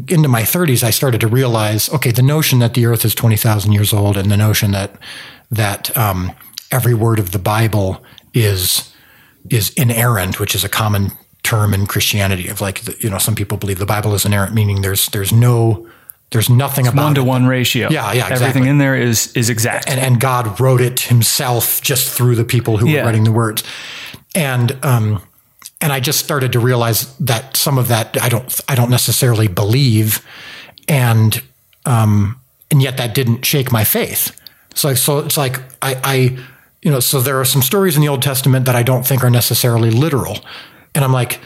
into 0.08 0.28
my 0.30 0.42
30s, 0.42 0.84
I 0.84 0.90
started 0.92 1.22
to 1.22 1.28
realize, 1.28 1.90
okay, 1.90 2.12
the 2.12 2.22
notion 2.22 2.60
that 2.60 2.74
the 2.74 2.86
Earth 2.86 3.06
is 3.06 3.16
20,000 3.16 3.72
years 3.72 3.94
old, 3.94 4.18
and 4.18 4.30
the 4.32 4.38
notion 4.38 4.72
that 4.72 4.96
that 5.52 5.96
um, 5.98 6.32
every 6.72 6.94
word 6.94 7.20
of 7.20 7.32
the 7.32 7.40
Bible 7.40 8.04
is 8.34 8.92
is 9.50 9.70
inerrant, 9.76 10.40
which 10.40 10.56
is 10.56 10.64
a 10.64 10.70
common 10.70 11.12
term 11.44 11.74
in 11.74 11.86
Christianity. 11.86 12.48
Of 12.50 12.62
like, 12.62 13.04
you 13.04 13.10
know, 13.10 13.20
some 13.20 13.36
people 13.36 13.58
believe 13.58 13.78
the 13.80 13.86
Bible 13.86 14.14
is 14.16 14.26
inerrant, 14.26 14.54
meaning 14.54 14.82
there's 14.82 15.08
there's 15.10 15.32
no 15.32 15.88
There's 16.32 16.50
nothing 16.50 16.88
about 16.88 17.04
one 17.06 17.16
to 17.16 17.24
one 17.24 17.46
ratio. 17.48 17.90
Yeah, 17.92 18.12
yeah, 18.14 18.28
Everything 18.32 18.66
in 18.66 18.80
there 18.80 18.96
is 18.96 19.32
is 19.36 19.50
exact. 19.50 19.88
and, 19.90 20.00
and 20.00 20.20
God 20.20 20.60
wrote 20.60 20.82
it 20.82 21.02
himself 21.02 21.80
just 21.82 22.10
through 22.18 22.36
the 22.36 22.44
people 22.46 22.78
who 22.78 22.88
Yeah. 22.90 23.02
were 23.02 23.06
writing 23.06 23.24
the 23.24 23.32
words. 23.32 23.64
And 24.34 24.76
um, 24.84 25.22
and 25.82 25.92
I 25.92 26.00
just 26.00 26.20
started 26.20 26.54
to 26.54 26.60
realize 26.60 27.16
that 27.18 27.58
some 27.58 27.78
of 27.78 27.88
that 27.90 28.22
I 28.22 28.30
don't 28.30 28.62
I 28.68 28.76
don't 28.76 28.90
necessarily 28.90 29.48
believe, 29.48 30.26
and 30.88 31.42
um, 31.86 32.40
and 32.72 32.82
yet 32.82 32.98
that 32.98 33.14
didn't 33.14 33.46
shake 33.46 33.72
my 33.72 33.84
faith. 33.84 34.40
So 34.74 34.94
so 34.94 35.20
it's 35.20 35.38
like 35.38 35.60
I, 35.82 35.96
I 36.04 36.38
you 36.82 36.92
know 36.92 37.00
so 37.00 37.22
there 37.22 37.40
are 37.40 37.46
some 37.46 37.62
stories 37.62 37.96
in 37.96 38.02
the 38.02 38.08
Old 38.08 38.22
Testament 38.22 38.66
that 38.66 38.76
I 38.76 38.84
don't 38.84 39.06
think 39.06 39.24
are 39.24 39.30
necessarily 39.30 39.92
literal, 39.92 40.40
and 40.94 41.04
I'm 41.04 41.14
like, 41.14 41.40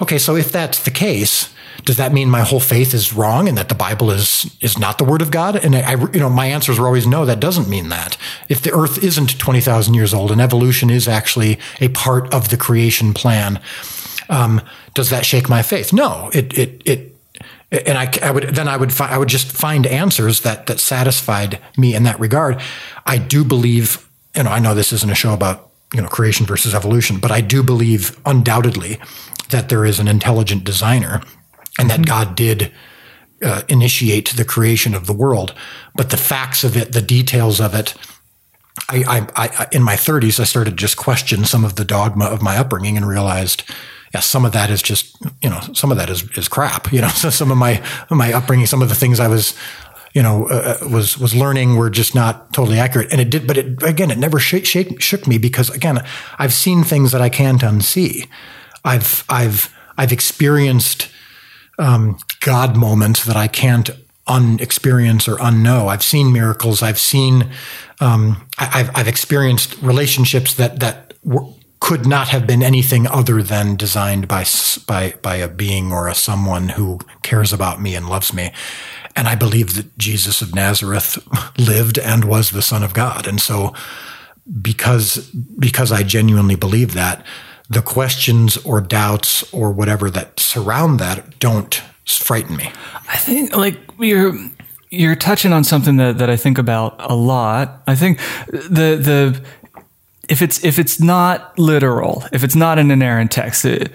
okay, 0.00 0.18
so 0.18 0.36
if 0.36 0.50
that's 0.50 0.82
the 0.82 0.90
case, 0.90 1.54
does 1.84 1.96
that 1.96 2.12
mean 2.12 2.30
my 2.30 2.40
whole 2.40 2.60
faith 2.60 2.94
is 2.94 3.12
wrong 3.12 3.48
and 3.48 3.56
that 3.56 3.68
the 3.68 3.74
Bible 3.74 4.10
is 4.10 4.50
is 4.60 4.78
not 4.78 4.98
the 4.98 5.04
Word 5.04 5.22
of 5.22 5.30
God? 5.30 5.56
And 5.56 5.74
I, 5.76 5.92
you 6.12 6.20
know, 6.20 6.30
my 6.30 6.46
answers 6.46 6.78
were 6.78 6.86
always 6.86 7.06
no. 7.06 7.24
That 7.24 7.40
doesn't 7.40 7.68
mean 7.68 7.88
that. 7.90 8.16
If 8.48 8.62
the 8.62 8.72
Earth 8.72 9.02
isn't 9.02 9.38
twenty 9.38 9.60
thousand 9.60 9.94
years 9.94 10.14
old 10.14 10.30
and 10.30 10.40
evolution 10.40 10.90
is 10.90 11.08
actually 11.08 11.58
a 11.80 11.88
part 11.88 12.32
of 12.32 12.48
the 12.48 12.56
creation 12.56 13.14
plan, 13.14 13.60
um, 14.28 14.60
does 14.94 15.10
that 15.10 15.26
shake 15.26 15.48
my 15.48 15.62
faith? 15.62 15.92
No. 15.92 16.30
It 16.32 16.56
it 16.58 16.82
it. 16.84 17.12
And 17.70 17.98
I, 17.98 18.10
I 18.22 18.30
would 18.30 18.44
then 18.54 18.68
I 18.68 18.76
would 18.76 18.92
fi- 18.92 19.10
I 19.10 19.18
would 19.18 19.28
just 19.28 19.50
find 19.50 19.86
answers 19.86 20.40
that 20.40 20.66
that 20.66 20.78
satisfied 20.78 21.58
me 21.76 21.94
in 21.94 22.04
that 22.04 22.18
regard. 22.20 22.60
I 23.04 23.18
do 23.18 23.44
believe, 23.44 24.08
you 24.36 24.44
know, 24.44 24.50
I 24.50 24.60
know 24.60 24.74
this 24.74 24.92
isn't 24.92 25.10
a 25.10 25.16
show 25.16 25.34
about 25.34 25.68
you 25.92 26.00
know 26.00 26.08
creation 26.08 26.46
versus 26.46 26.74
evolution, 26.74 27.18
but 27.18 27.32
I 27.32 27.40
do 27.40 27.62
believe 27.62 28.18
undoubtedly 28.24 29.00
that 29.50 29.68
there 29.68 29.84
is 29.84 29.98
an 29.98 30.08
intelligent 30.08 30.64
designer 30.64 31.22
and 31.78 31.90
that 31.90 32.06
God 32.06 32.36
did 32.36 32.72
uh, 33.42 33.62
initiate 33.68 34.30
the 34.30 34.44
creation 34.44 34.94
of 34.94 35.06
the 35.06 35.12
world. 35.12 35.54
But 35.94 36.10
the 36.10 36.16
facts 36.16 36.64
of 36.64 36.76
it, 36.76 36.92
the 36.92 37.02
details 37.02 37.60
of 37.60 37.74
it, 37.74 37.94
I, 38.88 39.26
I, 39.36 39.48
I, 39.48 39.66
in 39.72 39.82
my 39.82 39.94
30s, 39.94 40.38
I 40.40 40.44
started 40.44 40.76
just 40.76 40.96
question 40.96 41.44
some 41.44 41.64
of 41.64 41.76
the 41.76 41.84
dogma 41.84 42.26
of 42.26 42.42
my 42.42 42.56
upbringing 42.56 42.96
and 42.96 43.06
realized, 43.06 43.64
yeah, 44.14 44.20
some 44.20 44.44
of 44.44 44.52
that 44.52 44.70
is 44.70 44.82
just, 44.82 45.16
you 45.42 45.50
know, 45.50 45.60
some 45.74 45.90
of 45.90 45.96
that 45.96 46.08
is, 46.08 46.24
is 46.36 46.48
crap. 46.48 46.92
You 46.92 47.00
know, 47.00 47.08
so 47.14 47.30
some 47.30 47.50
of 47.50 47.58
my 47.58 47.82
my 48.10 48.32
upbringing, 48.32 48.66
some 48.66 48.82
of 48.82 48.88
the 48.88 48.94
things 48.94 49.18
I 49.18 49.28
was, 49.28 49.54
you 50.14 50.22
know, 50.22 50.48
uh, 50.48 50.78
was 50.90 51.18
was 51.18 51.34
learning 51.34 51.76
were 51.76 51.90
just 51.90 52.14
not 52.14 52.52
totally 52.52 52.78
accurate. 52.78 53.08
And 53.10 53.20
it 53.20 53.30
did, 53.30 53.46
but 53.46 53.56
it 53.56 53.82
again, 53.82 54.10
it 54.10 54.18
never 54.18 54.38
shake, 54.38 54.66
shake, 54.66 55.00
shook 55.00 55.26
me 55.26 55.38
because 55.38 55.68
again, 55.70 56.04
I've 56.38 56.52
seen 56.52 56.84
things 56.84 57.12
that 57.12 57.20
I 57.20 57.28
can't 57.28 57.60
unsee. 57.62 58.28
I've 58.84 59.24
I've 59.28 59.74
I've 59.98 60.12
experienced 60.12 61.08
um, 61.78 62.18
God 62.40 62.76
moments 62.76 63.24
that 63.24 63.36
I 63.36 63.48
can't 63.48 63.90
unexperience 64.26 65.28
or 65.28 65.36
unknow. 65.36 65.88
I've 65.88 66.02
seen 66.02 66.32
miracles. 66.32 66.82
I've 66.82 66.98
seen, 66.98 67.50
um, 68.00 68.46
I, 68.58 68.64
have 68.64 68.90
I've 68.94 69.08
experienced 69.08 69.80
relationships 69.80 70.54
that 70.54 70.80
that 70.80 71.14
were, 71.22 71.46
could 71.80 72.06
not 72.06 72.28
have 72.28 72.46
been 72.46 72.62
anything 72.62 73.06
other 73.06 73.42
than 73.42 73.76
designed 73.76 74.26
by 74.26 74.44
by 74.86 75.14
by 75.22 75.36
a 75.36 75.48
being 75.48 75.92
or 75.92 76.08
a 76.08 76.14
someone 76.14 76.70
who 76.70 76.98
cares 77.22 77.52
about 77.52 77.80
me 77.80 77.94
and 77.94 78.08
loves 78.08 78.32
me. 78.32 78.52
And 79.14 79.28
I 79.28 79.34
believe 79.34 79.74
that 79.74 79.96
Jesus 79.96 80.42
of 80.42 80.54
Nazareth 80.54 81.18
lived 81.58 81.98
and 81.98 82.24
was 82.24 82.50
the 82.50 82.62
Son 82.62 82.82
of 82.82 82.94
God. 82.94 83.26
And 83.26 83.40
so, 83.40 83.74
because 84.60 85.30
because 85.58 85.92
I 85.92 86.02
genuinely 86.02 86.56
believe 86.56 86.94
that, 86.94 87.24
the 87.68 87.82
questions 87.82 88.56
or 88.58 88.80
doubts 88.80 89.52
or 89.52 89.72
whatever 89.72 90.10
that 90.10 90.38
surround 90.38 91.00
that 91.00 91.38
don't 91.38 91.82
frighten 92.04 92.56
me. 92.56 92.70
I 93.08 93.16
think 93.16 93.54
like 93.56 93.78
you're 93.98 94.34
you're 94.90 95.16
touching 95.16 95.52
on 95.52 95.64
something 95.64 95.96
that, 95.96 96.18
that 96.18 96.30
I 96.30 96.36
think 96.36 96.58
about 96.58 96.94
a 96.98 97.14
lot. 97.14 97.82
I 97.86 97.94
think 97.94 98.18
the 98.48 98.96
the 98.96 99.40
if 100.28 100.42
it's 100.42 100.64
if 100.64 100.78
it's 100.78 101.00
not 101.00 101.58
literal, 101.58 102.24
if 102.32 102.44
it's 102.44 102.56
not 102.56 102.78
an 102.78 102.90
inerrant 102.90 103.30
text, 103.30 103.64
it, 103.64 103.92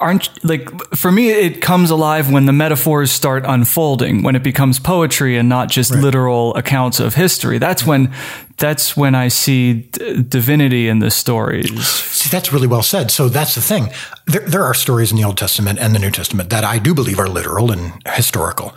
aren't 0.00 0.44
like 0.44 0.68
for 0.94 1.10
me 1.10 1.30
it 1.30 1.60
comes 1.60 1.90
alive 1.90 2.30
when 2.30 2.46
the 2.46 2.52
metaphors 2.52 3.10
start 3.10 3.44
unfolding, 3.46 4.22
when 4.22 4.36
it 4.36 4.42
becomes 4.42 4.78
poetry 4.78 5.36
and 5.36 5.48
not 5.48 5.68
just 5.68 5.94
literal 5.94 6.54
accounts 6.54 7.00
of 7.00 7.14
history. 7.14 7.58
That's 7.58 7.86
when 7.86 8.12
that's 8.56 8.96
when 8.96 9.14
I 9.14 9.28
see 9.28 9.72
d- 9.72 10.22
divinity 10.22 10.88
in 10.88 11.00
the 11.00 11.10
stories. 11.10 11.86
See, 11.86 12.28
that's 12.30 12.52
really 12.52 12.66
well 12.66 12.82
said. 12.82 13.10
So 13.10 13.28
that's 13.28 13.54
the 13.54 13.60
thing. 13.60 13.88
There, 14.26 14.42
there 14.42 14.62
are 14.62 14.74
stories 14.74 15.10
in 15.10 15.16
the 15.16 15.24
Old 15.24 15.36
Testament 15.36 15.78
and 15.78 15.94
the 15.94 15.98
New 15.98 16.10
Testament 16.10 16.50
that 16.50 16.64
I 16.64 16.78
do 16.78 16.94
believe 16.94 17.18
are 17.18 17.28
literal 17.28 17.72
and 17.72 17.92
historical, 18.06 18.74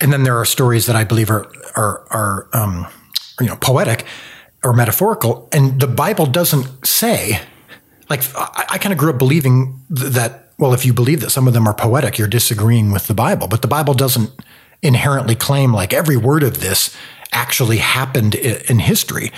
and 0.00 0.12
then 0.12 0.22
there 0.22 0.36
are 0.36 0.44
stories 0.44 0.86
that 0.86 0.96
I 0.96 1.04
believe 1.04 1.30
are 1.30 1.46
are 1.76 2.04
are 2.10 2.48
um, 2.52 2.86
you 3.40 3.46
know 3.46 3.56
poetic 3.56 4.04
or 4.62 4.72
metaphorical. 4.72 5.48
And 5.52 5.80
the 5.80 5.88
Bible 5.88 6.26
doesn't 6.26 6.86
say. 6.86 7.40
Like 8.08 8.22
I, 8.36 8.64
I 8.70 8.78
kind 8.78 8.92
of 8.92 8.98
grew 8.98 9.10
up 9.10 9.18
believing 9.18 9.80
th- 9.94 10.12
that. 10.12 10.45
Well, 10.58 10.72
if 10.72 10.86
you 10.86 10.92
believe 10.92 11.20
that 11.20 11.30
some 11.30 11.46
of 11.46 11.54
them 11.54 11.66
are 11.66 11.74
poetic, 11.74 12.18
you're 12.18 12.28
disagreeing 12.28 12.90
with 12.90 13.08
the 13.08 13.14
Bible. 13.14 13.46
But 13.46 13.62
the 13.62 13.68
Bible 13.68 13.94
doesn't 13.94 14.30
inherently 14.82 15.34
claim 15.34 15.72
like 15.72 15.92
every 15.92 16.16
word 16.16 16.42
of 16.42 16.60
this 16.60 16.96
actually 17.32 17.78
happened 17.78 18.34
in 18.34 18.78
history. 18.78 19.32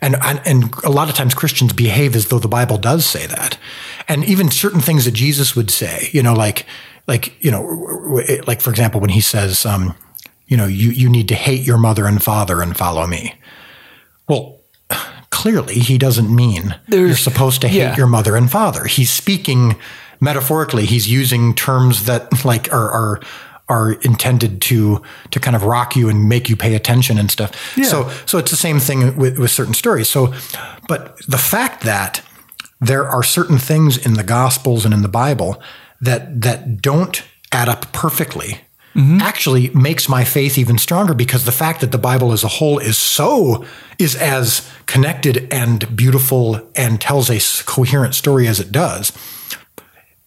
And, 0.00 0.16
and 0.22 0.40
and 0.44 0.74
a 0.82 0.90
lot 0.90 1.08
of 1.08 1.14
times 1.14 1.32
Christians 1.32 1.72
behave 1.72 2.16
as 2.16 2.28
though 2.28 2.40
the 2.40 2.48
Bible 2.48 2.76
does 2.76 3.06
say 3.06 3.26
that, 3.26 3.56
and 4.08 4.24
even 4.24 4.50
certain 4.50 4.80
things 4.80 5.04
that 5.04 5.12
Jesus 5.12 5.54
would 5.54 5.70
say, 5.70 6.08
you 6.10 6.24
know, 6.24 6.34
like 6.34 6.66
like 7.06 7.40
you 7.40 7.52
know, 7.52 7.62
like 8.44 8.60
for 8.60 8.70
example, 8.70 9.00
when 9.00 9.10
he 9.10 9.20
says, 9.20 9.64
um, 9.64 9.94
you 10.48 10.56
know, 10.56 10.66
you 10.66 10.90
you 10.90 11.08
need 11.08 11.28
to 11.28 11.36
hate 11.36 11.64
your 11.64 11.78
mother 11.78 12.06
and 12.06 12.20
father 12.20 12.62
and 12.62 12.76
follow 12.76 13.06
me. 13.06 13.36
Well, 14.28 14.58
clearly 15.30 15.74
he 15.74 15.98
doesn't 15.98 16.34
mean 16.34 16.74
you're 16.88 17.14
supposed 17.14 17.60
to 17.60 17.68
hate 17.68 17.78
yeah. 17.78 17.96
your 17.96 18.08
mother 18.08 18.34
and 18.34 18.50
father. 18.50 18.86
He's 18.86 19.10
speaking 19.10 19.76
metaphorically. 20.22 20.86
He's 20.86 21.10
using 21.10 21.54
terms 21.54 22.06
that 22.06 22.44
like 22.44 22.72
are 22.72 22.90
are 22.90 23.20
are 23.68 23.92
intended 23.92 24.62
to 24.62 25.02
to 25.30 25.40
kind 25.40 25.56
of 25.56 25.64
rock 25.64 25.96
you 25.96 26.08
and 26.08 26.28
make 26.28 26.48
you 26.48 26.56
pay 26.56 26.74
attention 26.74 27.18
and 27.18 27.30
stuff. 27.30 27.76
So 27.84 28.08
so 28.24 28.38
it's 28.38 28.50
the 28.50 28.56
same 28.56 28.78
thing 28.78 29.16
with, 29.16 29.38
with 29.38 29.50
certain 29.50 29.74
stories. 29.74 30.08
So 30.08 30.32
but 30.88 31.18
the 31.26 31.38
fact 31.38 31.82
that 31.82 32.22
there 32.80 33.06
are 33.06 33.22
certain 33.22 33.58
things 33.58 33.96
in 33.98 34.14
the 34.14 34.24
gospels 34.24 34.84
and 34.84 34.94
in 34.94 35.02
the 35.02 35.08
Bible 35.08 35.60
that 36.00 36.40
that 36.40 36.80
don't 36.80 37.22
add 37.52 37.68
up 37.68 37.92
perfectly 37.92 38.62
mm-hmm. 38.94 39.20
actually 39.20 39.70
makes 39.70 40.08
my 40.08 40.24
faith 40.24 40.56
even 40.56 40.78
stronger 40.78 41.14
because 41.14 41.44
the 41.44 41.52
fact 41.52 41.80
that 41.80 41.92
the 41.92 41.98
Bible 41.98 42.32
as 42.32 42.44
a 42.44 42.48
whole 42.48 42.78
is 42.78 42.96
so 42.96 43.64
is 43.98 44.16
as 44.16 44.70
connected 44.86 45.52
and 45.52 45.96
beautiful 45.96 46.60
and 46.76 47.00
tells 47.00 47.30
a 47.30 47.64
coherent 47.64 48.14
story 48.14 48.46
as 48.46 48.60
it 48.60 48.72
does 48.72 49.12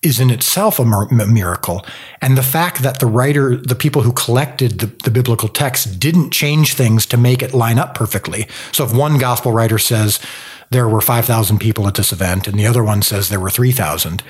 is 0.06 0.20
in 0.20 0.30
itself 0.30 0.80
a 0.80 0.86
miracle. 0.86 1.84
And 2.22 2.38
the 2.38 2.44
fact 2.44 2.84
that 2.84 3.00
the 3.00 3.08
writer, 3.08 3.58
the 3.58 3.76
people 3.76 4.04
who 4.04 4.14
collected 4.14 4.80
the, 4.80 4.86
the 5.04 5.10
biblical 5.10 5.50
text 5.50 6.00
didn't 6.00 6.30
change 6.30 6.76
things 6.76 7.08
to 7.08 7.18
make 7.18 7.42
it 7.42 7.56
line 7.56 7.80
up 7.80 7.96
perfectly. 7.96 8.48
So 8.72 8.86
if 8.86 8.94
one 8.94 9.18
gospel 9.18 9.52
writer 9.52 9.80
says 9.80 10.20
there 10.70 10.88
were 10.88 11.02
5,000 11.02 11.60
people 11.60 11.88
at 11.88 11.96
this 11.96 12.14
event 12.14 12.48
and 12.48 12.60
the 12.60 12.68
other 12.68 12.84
one 12.84 13.02
says 13.02 13.30
there 13.30 13.40
were 13.40 13.50
3,000, 13.50 14.22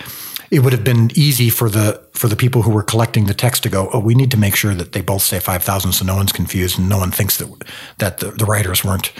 it 0.50 0.60
would 0.60 0.72
have 0.72 0.84
been 0.84 1.12
easy 1.16 1.50
for 1.50 1.70
the 1.70 2.02
for 2.14 2.30
the 2.30 2.36
people 2.38 2.62
who 2.62 2.72
were 2.72 2.84
collecting 2.84 3.26
the 3.26 3.34
text 3.34 3.64
to 3.64 3.70
go, 3.70 3.90
oh, 3.92 4.00
we 4.00 4.16
need 4.16 4.32
to 4.32 4.38
make 4.38 4.56
sure 4.56 4.74
that 4.74 4.94
they 4.94 5.02
both 5.02 5.22
say 5.22 5.40
5,000 5.40 5.92
so 5.92 6.06
no 6.06 6.16
one's 6.16 6.32
confused 6.32 6.80
and 6.80 6.88
no 6.88 7.00
one 7.00 7.12
thinks 7.12 7.38
that 7.38 7.50
that 7.98 8.20
the, 8.20 8.32
the 8.32 8.46
writers 8.46 8.86
weren't 8.86 9.12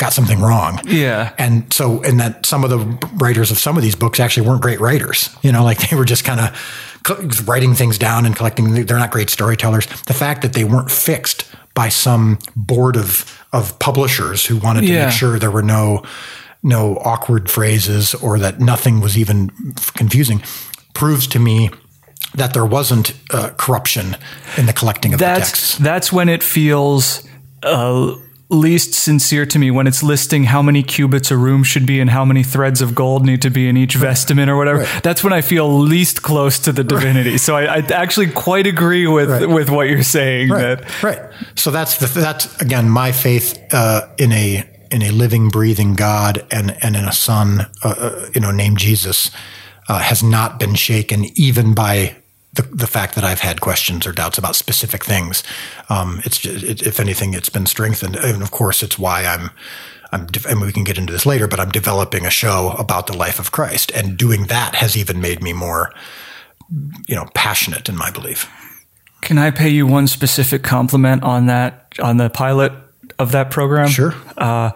got 0.00 0.12
something 0.12 0.40
wrong. 0.40 0.80
Yeah. 0.86 1.32
And 1.38 1.72
so, 1.72 2.02
and 2.02 2.18
that 2.18 2.44
some 2.46 2.64
of 2.64 2.70
the 2.70 2.78
writers 3.16 3.50
of 3.52 3.58
some 3.58 3.76
of 3.76 3.82
these 3.82 3.94
books 3.94 4.18
actually 4.18 4.48
weren't 4.48 4.62
great 4.62 4.80
writers. 4.80 5.28
You 5.42 5.52
know, 5.52 5.62
like 5.62 5.78
they 5.90 5.96
were 5.96 6.04
just 6.04 6.24
kind 6.24 6.40
of 6.40 7.48
writing 7.48 7.74
things 7.74 7.98
down 7.98 8.26
and 8.26 8.34
collecting. 8.34 8.86
They're 8.86 8.98
not 8.98 9.10
great 9.12 9.30
storytellers. 9.30 9.86
The 10.06 10.14
fact 10.14 10.42
that 10.42 10.52
they 10.54 10.64
weren't 10.64 10.90
fixed 10.90 11.44
by 11.74 11.88
some 11.90 12.38
board 12.56 12.96
of 12.96 13.36
of 13.52 13.78
publishers 13.78 14.46
who 14.46 14.56
wanted 14.58 14.80
to 14.82 14.86
Yeah. 14.92 15.06
make 15.06 15.14
sure 15.14 15.38
there 15.38 15.50
were 15.50 15.62
no 15.62 16.02
no 16.62 16.96
awkward 17.04 17.50
phrases 17.50 18.14
or 18.14 18.38
that 18.38 18.60
nothing 18.60 19.00
was 19.00 19.16
even 19.16 19.50
confusing 19.96 20.42
proves 20.94 21.26
to 21.28 21.38
me 21.38 21.70
that 22.34 22.52
there 22.52 22.66
wasn't 22.66 23.12
uh, 23.32 23.50
corruption 23.56 24.16
in 24.56 24.66
the 24.66 24.72
collecting 24.72 25.12
of 25.14 25.18
the 25.18 25.24
that's 25.24 25.50
texts. 25.50 25.78
that's 25.78 26.12
when 26.12 26.28
it 26.28 26.42
feels 26.42 27.26
uh, 27.62 28.14
least 28.50 28.94
sincere 28.94 29.46
to 29.46 29.58
me 29.58 29.70
when 29.70 29.86
it's 29.86 30.02
listing 30.02 30.44
how 30.44 30.60
many 30.60 30.82
cubits 30.82 31.30
a 31.30 31.36
room 31.36 31.62
should 31.62 31.86
be 31.86 32.00
and 32.00 32.10
how 32.10 32.24
many 32.24 32.42
threads 32.42 32.80
of 32.82 32.94
gold 32.94 33.24
need 33.24 33.40
to 33.42 33.50
be 33.50 33.68
in 33.68 33.76
each 33.76 33.94
vestment 33.94 34.50
or 34.50 34.56
whatever. 34.56 34.80
Right. 34.80 35.02
That's 35.02 35.22
when 35.22 35.32
I 35.32 35.40
feel 35.40 35.68
least 35.70 36.22
close 36.22 36.58
to 36.60 36.72
the 36.72 36.82
divinity. 36.84 37.38
So 37.38 37.54
I, 37.56 37.76
I 37.76 37.78
actually 37.92 38.30
quite 38.30 38.66
agree 38.66 39.06
with 39.06 39.30
Right. 39.30 39.48
with 39.48 39.70
what 39.70 39.88
you're 39.88 40.02
saying. 40.02 40.48
right, 40.50 40.78
That 40.80 41.02
right. 41.02 41.20
So 41.54 41.70
that's 41.70 41.98
the 41.98 42.06
that's 42.20 42.60
again 42.60 42.90
my 42.90 43.12
faith 43.12 43.56
uh, 43.72 44.08
in 44.18 44.32
a 44.32 44.68
in 44.90 45.02
a 45.02 45.10
living, 45.12 45.48
breathing 45.50 45.94
God 45.94 46.44
and 46.50 46.76
and 46.82 46.96
in 46.96 47.04
a 47.04 47.12
Son, 47.12 47.60
uh, 47.84 47.88
uh, 47.88 48.26
you 48.34 48.40
know, 48.40 48.50
named 48.50 48.78
Jesus, 48.78 49.30
uh, 49.88 50.00
has 50.00 50.22
not 50.22 50.58
been 50.58 50.74
shaken 50.74 51.26
even 51.36 51.74
by 51.74 52.16
the, 52.52 52.62
the 52.62 52.86
fact 52.86 53.14
that 53.14 53.24
I've 53.24 53.40
had 53.40 53.60
questions 53.60 54.06
or 54.06 54.12
doubts 54.12 54.38
about 54.38 54.56
specific 54.56 55.04
things. 55.04 55.42
Um, 55.88 56.20
it's 56.24 56.38
just, 56.38 56.64
it, 56.64 56.82
if 56.82 56.98
anything, 56.98 57.34
it's 57.34 57.48
been 57.48 57.66
strengthened. 57.66 58.16
And 58.16 58.42
of 58.42 58.50
course, 58.50 58.82
it's 58.82 58.98
why 58.98 59.24
I'm, 59.24 59.50
I'm, 60.12 60.26
de- 60.26 60.48
and 60.48 60.60
we 60.60 60.72
can 60.72 60.84
get 60.84 60.98
into 60.98 61.12
this 61.12 61.26
later, 61.26 61.46
but 61.46 61.60
I'm 61.60 61.70
developing 61.70 62.26
a 62.26 62.30
show 62.30 62.74
about 62.78 63.06
the 63.06 63.16
life 63.16 63.38
of 63.38 63.52
Christ 63.52 63.92
and 63.94 64.16
doing 64.16 64.46
that 64.46 64.74
has 64.74 64.96
even 64.96 65.20
made 65.20 65.42
me 65.42 65.52
more, 65.52 65.92
you 67.06 67.14
know, 67.14 67.26
passionate 67.34 67.88
in 67.88 67.96
my 67.96 68.10
belief. 68.10 68.50
Can 69.20 69.38
I 69.38 69.50
pay 69.50 69.68
you 69.68 69.86
one 69.86 70.06
specific 70.08 70.62
compliment 70.62 71.22
on 71.22 71.46
that, 71.46 71.92
on 72.02 72.16
the 72.16 72.30
pilot 72.30 72.72
of 73.18 73.32
that 73.32 73.50
program? 73.50 73.88
Sure. 73.88 74.14
Uh, 74.36 74.70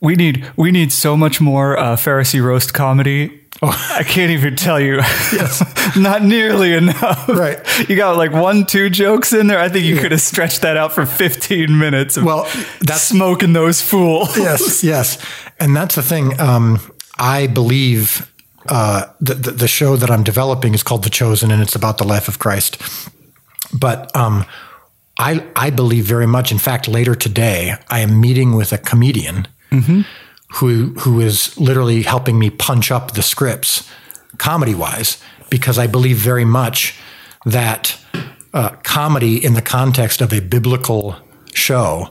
we 0.00 0.14
need 0.14 0.48
we 0.56 0.70
need 0.70 0.92
so 0.92 1.16
much 1.16 1.40
more 1.40 1.76
uh, 1.76 1.96
Pharisee 1.96 2.42
roast 2.42 2.72
comedy. 2.72 3.37
Oh. 3.62 3.86
I 3.98 4.04
can't 4.04 4.30
even 4.30 4.56
tell 4.56 4.78
you. 4.80 4.96
Yes. 4.96 5.96
Not 5.96 6.22
nearly 6.22 6.74
enough. 6.74 7.28
Right. 7.28 7.58
You 7.88 7.96
got 7.96 8.16
like 8.16 8.32
one, 8.32 8.66
two 8.66 8.90
jokes 8.90 9.32
in 9.32 9.46
there. 9.46 9.58
I 9.58 9.68
think 9.68 9.84
you 9.84 9.96
yeah. 9.96 10.02
could 10.02 10.12
have 10.12 10.20
stretched 10.20 10.62
that 10.62 10.76
out 10.76 10.92
for 10.92 11.06
15 11.06 11.78
minutes. 11.78 12.16
well, 12.16 12.44
that's 12.80 13.02
smoking 13.02 13.52
those 13.52 13.80
fools. 13.80 14.36
yes, 14.36 14.84
yes. 14.84 15.18
And 15.58 15.74
that's 15.74 15.96
the 15.96 16.02
thing. 16.02 16.38
Um, 16.40 16.80
I 17.18 17.48
believe 17.48 18.32
uh, 18.68 19.06
the, 19.20 19.34
the, 19.34 19.50
the 19.50 19.68
show 19.68 19.96
that 19.96 20.10
I'm 20.10 20.22
developing 20.22 20.74
is 20.74 20.82
called 20.82 21.02
The 21.02 21.10
Chosen, 21.10 21.50
and 21.50 21.60
it's 21.62 21.74
about 21.74 21.98
the 21.98 22.04
life 22.04 22.28
of 22.28 22.38
Christ. 22.38 22.80
But 23.76 24.14
um, 24.16 24.44
I 25.18 25.44
I 25.56 25.70
believe 25.70 26.04
very 26.04 26.26
much. 26.26 26.52
In 26.52 26.58
fact, 26.58 26.86
later 26.86 27.14
today, 27.14 27.74
I 27.88 28.00
am 28.00 28.20
meeting 28.20 28.54
with 28.54 28.72
a 28.72 28.78
comedian 28.78 29.48
mm-hmm. 29.70 30.02
Who 30.54 30.94
who 31.00 31.20
is 31.20 31.58
literally 31.58 32.02
helping 32.02 32.38
me 32.38 32.50
punch 32.50 32.90
up 32.90 33.12
the 33.12 33.22
scripts, 33.22 33.88
comedy 34.38 34.74
wise, 34.74 35.22
because 35.50 35.78
I 35.78 35.86
believe 35.86 36.16
very 36.16 36.44
much 36.44 36.98
that 37.44 37.98
uh, 38.54 38.70
comedy 38.82 39.42
in 39.44 39.54
the 39.54 39.62
context 39.62 40.20
of 40.20 40.32
a 40.32 40.40
biblical 40.40 41.16
show 41.54 42.10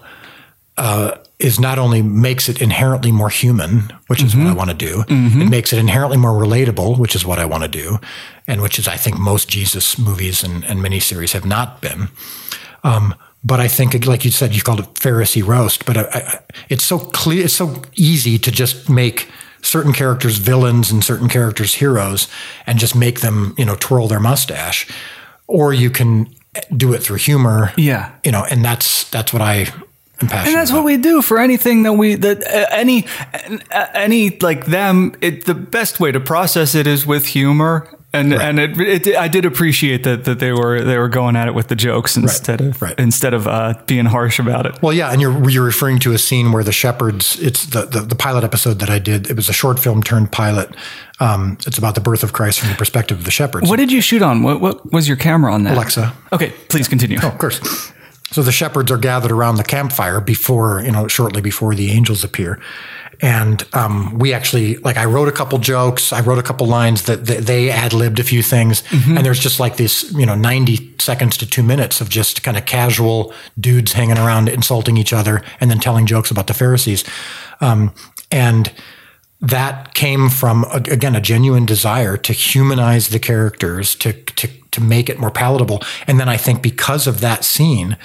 uh, 0.77 1.17
is 1.39 1.59
not 1.59 1.77
only 1.77 2.01
makes 2.01 2.49
it 2.49 2.61
inherently 2.61 3.11
more 3.11 3.29
human, 3.29 3.91
which 4.07 4.23
is 4.23 4.33
mm-hmm. 4.33 4.45
what 4.45 4.51
I 4.51 4.55
want 4.55 4.69
to 4.69 4.75
do. 4.75 5.03
Mm-hmm. 5.03 5.41
It 5.41 5.49
makes 5.49 5.73
it 5.73 5.79
inherently 5.79 6.17
more 6.17 6.31
relatable, 6.31 6.97
which 6.97 7.15
is 7.15 7.25
what 7.25 7.39
I 7.39 7.45
want 7.45 7.63
to 7.63 7.69
do, 7.69 7.99
and 8.47 8.61
which 8.61 8.79
is 8.79 8.87
I 8.87 8.97
think 8.97 9.17
most 9.19 9.49
Jesus 9.49 9.97
movies 9.97 10.43
and, 10.43 10.63
and 10.65 10.79
miniseries 10.79 11.33
have 11.33 11.45
not 11.45 11.81
been. 11.81 12.09
Um, 12.83 13.15
but 13.43 13.59
I 13.59 13.67
think, 13.67 14.05
like 14.05 14.25
you 14.25 14.31
said, 14.31 14.55
you 14.55 14.61
called 14.61 14.79
it 14.79 14.93
Pharisee 14.95 15.45
roast, 15.45 15.85
but 15.85 15.97
I, 15.97 16.01
I, 16.13 16.39
it's 16.69 16.83
so 16.83 16.99
clear, 16.99 17.45
it's 17.45 17.53
so 17.53 17.81
easy 17.95 18.37
to 18.39 18.51
just 18.51 18.89
make 18.89 19.29
certain 19.61 19.93
characters 19.93 20.37
villains 20.37 20.91
and 20.91 21.03
certain 21.03 21.29
characters 21.29 21.75
heroes 21.75 22.27
and 22.65 22.79
just 22.79 22.95
make 22.95 23.21
them, 23.21 23.55
you 23.57 23.65
know, 23.65 23.75
twirl 23.79 24.07
their 24.07 24.19
mustache. 24.19 24.87
Or 25.47 25.73
you 25.73 25.89
can 25.89 26.33
do 26.75 26.93
it 26.93 27.03
through 27.03 27.17
humor. 27.17 27.73
Yeah. 27.77 28.13
You 28.23 28.31
know, 28.31 28.45
and 28.49 28.63
that's, 28.63 29.09
that's 29.09 29.31
what 29.31 29.41
I 29.41 29.67
and 30.19 30.29
that's 30.29 30.71
about. 30.71 30.77
what 30.77 30.85
we 30.85 30.97
do 30.97 31.21
for 31.21 31.37
anything 31.39 31.83
that 31.83 31.93
we 31.93 32.15
that 32.15 32.43
uh, 32.43 32.65
any 32.71 33.05
uh, 33.71 33.85
any 33.93 34.37
like 34.39 34.65
them 34.65 35.13
it, 35.21 35.45
the 35.45 35.53
best 35.53 35.99
way 35.99 36.11
to 36.11 36.19
process 36.19 36.73
it 36.73 36.87
is 36.87 37.05
with 37.05 37.27
humor 37.27 37.87
and 38.19 38.31
right. 38.31 38.41
and 38.41 38.59
it, 38.59 39.07
it, 39.07 39.15
I 39.15 39.27
did 39.27 39.45
appreciate 39.45 40.03
that 40.03 40.25
that 40.25 40.39
they 40.39 40.51
were 40.51 40.83
they 40.83 40.97
were 40.97 41.09
going 41.09 41.35
at 41.35 41.47
it 41.47 41.53
with 41.53 41.67
the 41.67 41.75
jokes 41.75 42.17
instead 42.17 42.61
right. 42.61 42.69
of 42.69 42.81
right. 42.81 42.95
instead 42.99 43.33
of 43.33 43.47
uh, 43.47 43.75
being 43.85 44.05
harsh 44.05 44.39
about 44.39 44.65
it. 44.65 44.81
Well, 44.81 44.93
yeah, 44.93 45.11
and 45.11 45.21
you're 45.21 45.49
you're 45.49 45.65
referring 45.65 45.99
to 45.99 46.13
a 46.13 46.17
scene 46.17 46.51
where 46.51 46.63
the 46.63 46.71
shepherds. 46.71 47.39
It's 47.39 47.65
the, 47.67 47.85
the, 47.85 48.01
the 48.01 48.15
pilot 48.15 48.43
episode 48.43 48.79
that 48.79 48.89
I 48.89 48.99
did. 48.99 49.29
It 49.29 49.35
was 49.35 49.49
a 49.49 49.53
short 49.53 49.79
film 49.79 50.03
turned 50.03 50.31
pilot. 50.31 50.69
Um, 51.19 51.57
it's 51.65 51.77
about 51.77 51.95
the 51.95 52.01
birth 52.01 52.23
of 52.23 52.33
Christ 52.33 52.59
from 52.59 52.69
the 52.69 52.75
perspective 52.75 53.17
of 53.17 53.25
the 53.25 53.31
shepherds. 53.31 53.69
What 53.69 53.77
did 53.77 53.91
you 53.91 54.01
shoot 54.01 54.21
on? 54.21 54.43
What 54.43 54.61
what 54.61 54.91
was 54.91 55.07
your 55.07 55.17
camera 55.17 55.53
on 55.53 55.63
that? 55.63 55.75
Alexa. 55.75 56.13
Okay, 56.33 56.53
please 56.69 56.87
continue. 56.87 57.17
Oh, 57.21 57.29
of 57.29 57.37
course. 57.37 57.91
So 58.31 58.43
the 58.43 58.51
shepherds 58.51 58.91
are 58.91 58.97
gathered 58.97 59.31
around 59.31 59.55
the 59.55 59.63
campfire 59.63 60.19
before 60.19 60.81
you 60.83 60.91
know 60.91 61.07
shortly 61.07 61.41
before 61.41 61.75
the 61.75 61.91
angels 61.91 62.23
appear, 62.23 62.59
and 63.21 63.65
um, 63.73 64.17
we 64.17 64.33
actually 64.33 64.77
like 64.77 64.97
I 64.97 65.05
wrote 65.05 65.27
a 65.27 65.31
couple 65.31 65.57
jokes, 65.57 66.13
I 66.13 66.21
wrote 66.21 66.37
a 66.37 66.43
couple 66.43 66.67
lines 66.67 67.03
that, 67.03 67.25
that 67.25 67.45
they 67.45 67.69
ad 67.69 67.93
libbed 67.93 68.19
a 68.19 68.23
few 68.23 68.43
things, 68.43 68.81
mm-hmm. 68.83 69.17
and 69.17 69.25
there's 69.25 69.39
just 69.39 69.59
like 69.59 69.77
this, 69.77 70.11
you 70.13 70.25
know, 70.25 70.35
ninety 70.35 70.93
seconds 70.99 71.37
to 71.37 71.49
two 71.49 71.63
minutes 71.63 72.01
of 72.01 72.09
just 72.09 72.43
kind 72.43 72.57
of 72.57 72.65
casual 72.65 73.33
dudes 73.59 73.93
hanging 73.93 74.17
around 74.17 74.49
insulting 74.49 74.97
each 74.97 75.13
other 75.13 75.43
and 75.59 75.69
then 75.71 75.79
telling 75.79 76.05
jokes 76.05 76.31
about 76.31 76.47
the 76.47 76.53
Pharisees, 76.53 77.03
um, 77.61 77.93
and 78.31 78.71
that 79.41 79.93
came 79.93 80.29
from 80.29 80.65
again 80.71 81.15
a 81.15 81.21
genuine 81.21 81.65
desire 81.65 82.17
to 82.17 82.33
humanize 82.33 83.09
the 83.09 83.19
characters, 83.19 83.95
to 83.95 84.13
to 84.13 84.47
to 84.71 84.81
make 84.81 85.09
it 85.09 85.19
more 85.19 85.31
palatable, 85.31 85.81
and 86.05 86.19
then 86.19 86.29
I 86.29 86.37
think 86.37 86.61
because 86.61 87.07
of 87.07 87.19
that 87.21 87.43
scene 87.43 87.97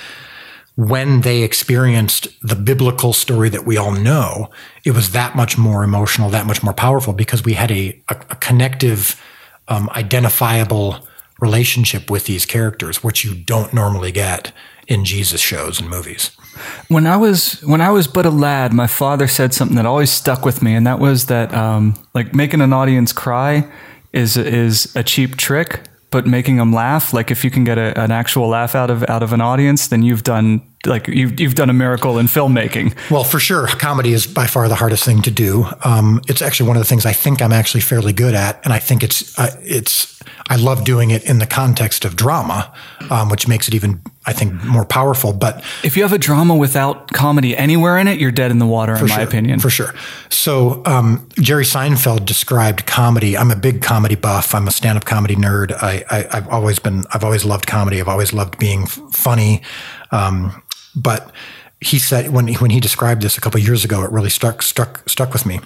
when 0.75 1.21
they 1.21 1.43
experienced 1.43 2.29
the 2.41 2.55
biblical 2.55 3.13
story 3.13 3.49
that 3.51 3.67
we 3.67 3.77
all 3.77 3.93
know, 3.93 4.51
it 4.85 4.93
was 4.93 5.13
that 5.13 5.37
much 5.37 5.59
more 5.59 5.85
emotional, 5.85 6.31
that 6.31 6.47
much 6.47 6.63
more 6.63 6.73
powerful 6.73 7.13
because 7.13 7.45
we 7.45 7.53
had 7.53 7.71
a, 7.71 8.01
a, 8.09 8.17
a 8.31 8.37
connective, 8.37 9.21
um, 9.69 9.91
identifiable 9.91 11.07
relationship 11.41 12.11
with 12.11 12.25
these 12.25 12.47
characters, 12.47 13.05
which 13.05 13.25
you 13.25 13.35
don't 13.35 13.75
normally 13.75 14.13
get 14.13 14.53
in 14.89 15.05
Jesus 15.05 15.41
shows 15.41 15.79
and 15.79 15.91
movies. 15.91 16.31
When 16.89 17.07
I 17.07 17.17
was 17.17 17.61
when 17.63 17.81
I 17.81 17.91
was 17.91 18.07
but 18.07 18.27
a 18.27 18.31
lad, 18.31 18.73
my 18.73 18.87
father 18.87 19.27
said 19.27 19.55
something 19.55 19.77
that 19.77 19.87
always 19.87 20.11
stuck 20.11 20.45
with 20.45 20.63
me, 20.63 20.75
and 20.75 20.87
that 20.87 20.99
was 20.99 21.27
that 21.27 21.53
um, 21.55 21.95
like 22.15 22.35
making 22.35 22.61
an 22.61 22.73
audience 22.73 23.13
cry 23.13 23.71
is 24.13 24.37
is 24.37 24.95
a 24.97 25.03
cheap 25.03 25.37
trick 25.37 25.81
but 26.13 26.27
making 26.27 26.57
them 26.57 26.73
laugh 26.73 27.13
like 27.13 27.33
if 27.33 27.43
you 27.45 27.51
can 27.51 27.65
get 27.65 27.79
a, 27.79 27.99
an 28.01 28.13
actual 28.13 28.47
laugh 28.47 28.77
out 28.77 28.91
of 28.91 29.03
out 29.09 29.23
of 29.23 29.33
an 29.33 29.41
audience 29.41 29.89
then 29.89 30.03
you've 30.03 30.23
done 30.23 30.63
like 30.87 31.07
you've, 31.09 31.39
you've 31.39 31.55
done 31.55 31.71
a 31.71 31.73
miracle 31.73 32.19
in 32.19 32.27
filmmaking 32.27 32.95
well 33.11 33.25
for 33.25 33.39
sure 33.39 33.67
comedy 33.67 34.13
is 34.13 34.27
by 34.27 34.47
far 34.47 34.69
the 34.69 34.75
hardest 34.75 35.05
thing 35.05 35.23
to 35.23 35.31
do 35.31 35.67
um, 35.85 36.21
it's 36.29 36.43
actually 36.43 36.67
one 36.67 36.77
of 36.77 36.81
the 36.81 36.89
things 36.89 37.07
i 37.07 37.13
think 37.13 37.41
i'm 37.41 37.53
actually 37.53 37.81
fairly 37.81 38.13
good 38.13 38.35
at 38.35 38.63
and 38.65 38.73
i 38.73 38.79
think 38.79 39.03
it's 39.03 39.39
uh, 39.39 39.55
it's 39.63 40.21
i 40.49 40.57
love 40.57 40.85
doing 40.85 41.11
it 41.11 41.25
in 41.25 41.39
the 41.39 41.47
context 41.47 42.05
of 42.05 42.17
drama 42.17 42.73
um, 43.11 43.29
which 43.29 43.47
makes 43.47 43.69
it 43.69 43.75
even 43.75 44.01
I 44.25 44.33
think 44.33 44.63
more 44.65 44.85
powerful. 44.85 45.33
But 45.33 45.65
if 45.83 45.97
you 45.97 46.05
have 46.05 46.13
a 46.13 46.19
drama 46.19 46.55
without 46.55 47.13
comedy 47.13 47.57
anywhere 47.57 47.99
in 47.99 48.07
it, 48.07 48.21
you're 48.21 48.31
dead 48.31 48.53
in 48.53 48.59
the 48.59 48.67
water, 48.67 48.93
in 48.93 48.99
sure, 48.99 49.09
my 49.09 49.21
opinion. 49.21 49.59
For 49.59 49.71
sure. 49.71 49.93
So 50.29 50.83
um, 50.87 51.29
Jerry 51.41 51.65
Seinfeld 51.65 52.25
described 52.25 52.87
comedy. 52.87 53.37
I'm 53.37 53.51
a 53.51 53.57
big 53.57 53.83
comedy 53.83 54.15
buff. 54.15 54.55
I'm 54.55 54.69
a 54.69 54.71
stand-up 54.71 55.07
comedy 55.07 55.35
nerd. 55.35 55.73
I, 55.73 56.05
I, 56.09 56.37
have 56.37 56.49
always 56.49 56.79
been. 56.79 57.05
I've 57.13 57.25
always 57.25 57.45
loved 57.45 57.67
comedy. 57.67 58.01
I've 58.01 58.09
always 58.09 58.33
loved 58.33 58.59
being 58.59 58.83
f- 58.83 59.01
funny. 59.13 59.63
Um, 60.13 60.62
but 60.95 61.31
he 61.81 61.99
said 61.99 62.33
when 62.33 62.47
he, 62.47 62.55
when 62.55 62.71
he 62.71 62.81
described 62.81 63.23
this 63.23 63.37
a 63.37 63.41
couple 63.41 63.61
years 63.61 63.85
ago, 63.85 64.03
it 64.03 64.11
really 64.11 64.31
stuck 64.31 64.63
struck 64.63 65.09
struck 65.09 65.33
with 65.33 65.47
me. 65.47 65.61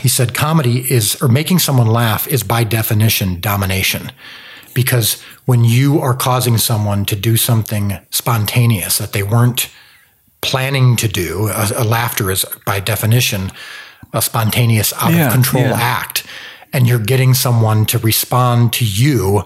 He 0.00 0.08
said 0.08 0.34
comedy 0.34 0.90
is 0.90 1.20
or 1.22 1.28
making 1.28 1.60
someone 1.60 1.86
laugh 1.86 2.26
is 2.26 2.42
by 2.42 2.64
definition 2.64 3.40
domination 3.40 4.10
because 4.74 5.22
when 5.44 5.64
you 5.64 6.00
are 6.00 6.14
causing 6.14 6.58
someone 6.58 7.04
to 7.06 7.16
do 7.16 7.36
something 7.36 7.98
spontaneous 8.10 8.98
that 8.98 9.12
they 9.12 9.22
weren't 9.22 9.70
planning 10.40 10.96
to 10.96 11.08
do, 11.08 11.48
a, 11.48 11.70
a 11.76 11.84
laughter 11.84 12.30
is 12.30 12.44
by 12.66 12.80
definition 12.80 13.52
a 14.12 14.22
spontaneous, 14.22 14.92
out 14.94 15.12
yeah, 15.12 15.26
of 15.26 15.32
control 15.32 15.64
yeah. 15.64 15.74
act, 15.74 16.24
and 16.72 16.86
you're 16.86 16.98
getting 16.98 17.34
someone 17.34 17.86
to 17.86 17.98
respond 17.98 18.72
to 18.74 18.84
you 18.84 19.42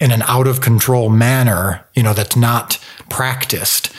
in 0.00 0.10
an 0.10 0.22
out 0.22 0.46
of 0.46 0.60
control 0.60 1.08
manner, 1.08 1.86
you 1.94 2.02
know, 2.02 2.12
that's 2.12 2.36
not 2.36 2.78
practiced. 3.08 3.92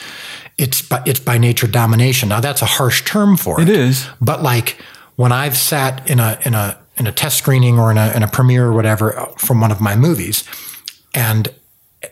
It's 0.58 0.82
by, 0.82 1.02
it's 1.06 1.20
by 1.20 1.38
nature 1.38 1.68
domination. 1.68 2.28
Now 2.28 2.40
that's 2.40 2.62
a 2.62 2.66
harsh 2.66 3.04
term 3.04 3.36
for 3.36 3.60
it. 3.60 3.68
It 3.68 3.74
is. 3.74 4.08
But 4.20 4.42
like 4.42 4.76
when 5.16 5.32
I've 5.32 5.56
sat 5.56 6.08
in 6.10 6.20
a 6.20 6.38
in 6.44 6.54
a 6.54 6.78
in 6.96 7.06
a 7.06 7.12
test 7.12 7.38
screening 7.38 7.78
or 7.78 7.90
in 7.90 7.98
a 7.98 8.12
in 8.14 8.22
a 8.22 8.28
premiere 8.28 8.66
or 8.66 8.72
whatever 8.72 9.16
uh, 9.18 9.26
from 9.36 9.60
one 9.60 9.70
of 9.70 9.80
my 9.80 9.96
movies, 9.96 10.44
and 11.14 11.48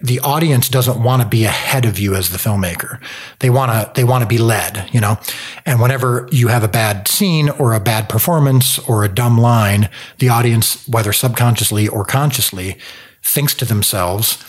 the 0.00 0.18
audience 0.20 0.68
doesn't 0.68 1.00
want 1.00 1.22
to 1.22 1.28
be 1.28 1.44
ahead 1.44 1.85
of 1.85 1.98
you 1.98 2.14
as 2.14 2.30
the 2.30 2.38
filmmaker. 2.38 3.00
They 3.38 3.50
want 3.50 3.70
to 3.70 3.92
they 3.94 4.04
want 4.04 4.22
to 4.22 4.28
be 4.28 4.38
led, 4.38 4.88
you 4.92 5.00
know. 5.00 5.18
And 5.64 5.80
whenever 5.80 6.28
you 6.32 6.48
have 6.48 6.64
a 6.64 6.68
bad 6.68 7.06
scene 7.09 7.48
or 7.48 7.72
a 7.72 7.80
bad 7.80 8.09
performance 8.09 8.78
or 8.80 9.04
a 9.04 9.09
dumb 9.09 9.38
line, 9.38 9.88
the 10.18 10.28
audience, 10.28 10.87
whether 10.88 11.12
subconsciously 11.12 11.87
or 11.88 12.04
consciously, 12.04 12.78
thinks 13.22 13.54
to 13.54 13.64
themselves, 13.64 14.44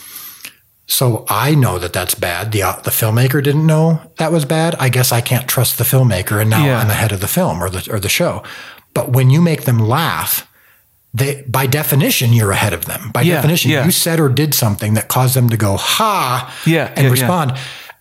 "So 0.88 1.26
I 1.28 1.54
know 1.54 1.78
that 1.78 1.94
that's 1.94 2.16
bad. 2.16 2.52
The 2.52 2.64
uh, 2.64 2.82
the 2.82 2.92
filmmaker 2.92 3.44
didn't 3.44 3.68
know 3.68 4.02
that 4.18 4.32
was 4.32 4.46
bad. 4.46 4.76
I 4.80 4.90
guess 4.90 5.12
I 5.12 5.22
can't 5.22 5.48
trust 5.48 5.78
the 5.78 5.84
filmmaker, 5.84 6.42
and 6.42 6.50
now 6.50 6.66
yeah. 6.66 6.80
I'm 6.80 6.90
ahead 6.90 7.12
of 7.12 7.22
the 7.22 7.28
film 7.28 7.62
or 7.62 7.70
the 7.70 7.94
or 7.94 8.00
the 8.00 8.10
show." 8.10 8.44
But 8.94 9.10
when 9.10 9.30
you 9.30 9.44
make 9.44 9.66
them 9.66 9.78
laugh, 9.78 10.52
they, 11.14 11.44
by 11.48 11.68
definition, 11.68 12.34
you're 12.34 12.52
ahead 12.52 12.74
of 12.74 12.86
them. 12.86 13.12
By 13.12 13.22
yeah, 13.22 13.36
definition, 13.36 13.72
yeah. 13.72 13.86
you 13.86 13.92
said 13.92 14.20
or 14.20 14.30
did 14.30 14.54
something 14.54 14.96
that 14.96 15.08
caused 15.08 15.36
them 15.36 15.50
to 15.50 15.58
go, 15.58 15.78
ha, 15.78 16.52
yeah, 16.66 16.94
and 16.96 17.12
respond. 17.12 17.54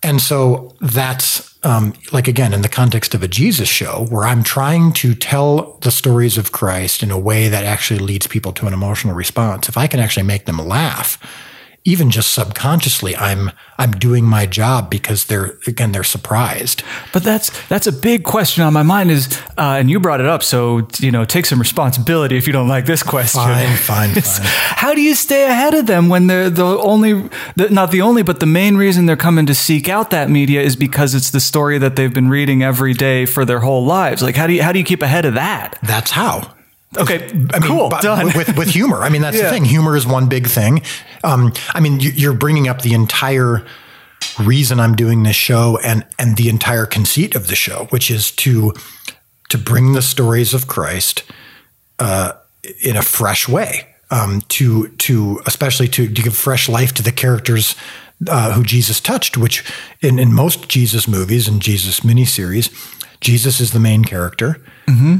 And 0.02 0.20
so 0.20 0.74
that's 0.80 1.56
um, 1.64 1.94
like, 2.12 2.28
again, 2.28 2.52
in 2.52 2.62
the 2.62 2.68
context 2.68 3.14
of 3.14 3.22
a 3.22 3.28
Jesus 3.28 3.68
show, 3.68 4.06
where 4.08 4.24
I'm 4.24 4.42
trying 4.42 4.92
to 4.94 5.14
tell 5.14 5.78
the 5.82 5.90
stories 5.90 6.38
of 6.38 6.52
Christ 6.52 7.02
in 7.02 7.10
a 7.10 7.18
way 7.18 7.48
that 7.48 7.64
actually 7.64 7.98
leads 7.98 8.26
people 8.26 8.52
to 8.52 8.66
an 8.66 8.72
emotional 8.72 9.14
response. 9.14 9.68
If 9.68 9.76
I 9.76 9.86
can 9.86 9.98
actually 9.98 10.26
make 10.26 10.44
them 10.44 10.58
laugh, 10.58 11.18
even 11.86 12.10
just 12.10 12.32
subconsciously, 12.32 13.16
I'm 13.16 13.52
I'm 13.78 13.92
doing 13.92 14.24
my 14.24 14.44
job 14.44 14.90
because 14.90 15.26
they're 15.26 15.56
again 15.68 15.92
they're 15.92 16.02
surprised. 16.02 16.82
But 17.12 17.22
that's 17.22 17.50
that's 17.68 17.86
a 17.86 17.92
big 17.92 18.24
question 18.24 18.64
on 18.64 18.72
my 18.72 18.82
mind. 18.82 19.12
Is 19.12 19.40
uh, 19.56 19.76
and 19.78 19.88
you 19.88 20.00
brought 20.00 20.18
it 20.18 20.26
up, 20.26 20.42
so 20.42 20.88
you 20.98 21.12
know, 21.12 21.24
take 21.24 21.46
some 21.46 21.60
responsibility 21.60 22.36
if 22.36 22.48
you 22.48 22.52
don't 22.52 22.66
like 22.66 22.86
this 22.86 23.04
question. 23.04 23.40
Fine, 23.40 23.76
fine, 23.76 24.10
fine. 24.10 24.46
How 24.76 24.94
do 24.94 25.00
you 25.00 25.14
stay 25.14 25.44
ahead 25.44 25.74
of 25.74 25.86
them 25.86 26.08
when 26.08 26.26
they're 26.26 26.50
the 26.50 26.64
only, 26.64 27.28
the, 27.54 27.70
not 27.70 27.92
the 27.92 28.02
only, 28.02 28.24
but 28.24 28.40
the 28.40 28.46
main 28.46 28.76
reason 28.76 29.06
they're 29.06 29.16
coming 29.16 29.46
to 29.46 29.54
seek 29.54 29.88
out 29.88 30.10
that 30.10 30.28
media 30.28 30.62
is 30.62 30.74
because 30.74 31.14
it's 31.14 31.30
the 31.30 31.40
story 31.40 31.78
that 31.78 31.94
they've 31.94 32.12
been 32.12 32.28
reading 32.28 32.64
every 32.64 32.94
day 32.94 33.26
for 33.26 33.44
their 33.44 33.60
whole 33.60 33.84
lives. 33.84 34.22
Like, 34.22 34.34
how 34.34 34.48
do 34.48 34.54
you 34.54 34.62
how 34.62 34.72
do 34.72 34.80
you 34.80 34.84
keep 34.84 35.02
ahead 35.02 35.24
of 35.24 35.34
that? 35.34 35.78
That's 35.82 36.10
how. 36.10 36.55
Okay, 36.96 37.28
I 37.28 37.32
mean, 37.32 37.48
cool, 37.62 37.88
but 37.88 38.02
done. 38.02 38.26
With, 38.34 38.56
with 38.56 38.68
humor. 38.70 39.02
I 39.02 39.08
mean, 39.08 39.20
that's 39.22 39.36
the 39.36 39.50
thing. 39.50 39.64
Humor 39.64 39.96
is 39.96 40.06
one 40.06 40.28
big 40.28 40.46
thing. 40.46 40.82
Um, 41.24 41.52
I 41.74 41.80
mean, 41.80 42.00
you- 42.00 42.12
you're 42.12 42.32
bringing 42.34 42.68
up 42.68 42.82
the 42.82 42.94
entire 42.94 43.64
reason 44.38 44.80
I'm 44.80 44.94
doing 44.94 45.22
this 45.22 45.36
show 45.36 45.78
and 45.84 46.04
and 46.18 46.36
the 46.36 46.48
entire 46.48 46.86
conceit 46.86 47.34
of 47.34 47.48
the 47.48 47.56
show, 47.56 47.86
which 47.90 48.10
is 48.10 48.30
to 48.32 48.72
to 49.50 49.58
bring 49.58 49.92
the 49.92 50.02
stories 50.02 50.54
of 50.54 50.66
Christ 50.66 51.22
uh, 51.98 52.32
in 52.82 52.96
a 52.96 53.02
fresh 53.02 53.48
way. 53.48 53.88
Um, 54.10 54.42
to 54.50 54.88
to 54.88 55.40
especially 55.46 55.88
to, 55.88 56.06
to 56.06 56.22
give 56.22 56.36
fresh 56.36 56.68
life 56.68 56.94
to 56.94 57.02
the 57.02 57.10
characters 57.12 57.74
uh, 58.28 58.52
who 58.52 58.62
Jesus 58.62 59.00
touched, 59.00 59.36
which 59.36 59.64
in, 60.00 60.18
in 60.20 60.32
most 60.32 60.68
Jesus 60.68 61.08
movies 61.08 61.48
and 61.48 61.60
Jesus 61.60 62.00
miniseries, 62.00 62.70
Jesus 63.20 63.58
is 63.60 63.72
the 63.72 63.80
main 63.80 64.04
character, 64.04 64.62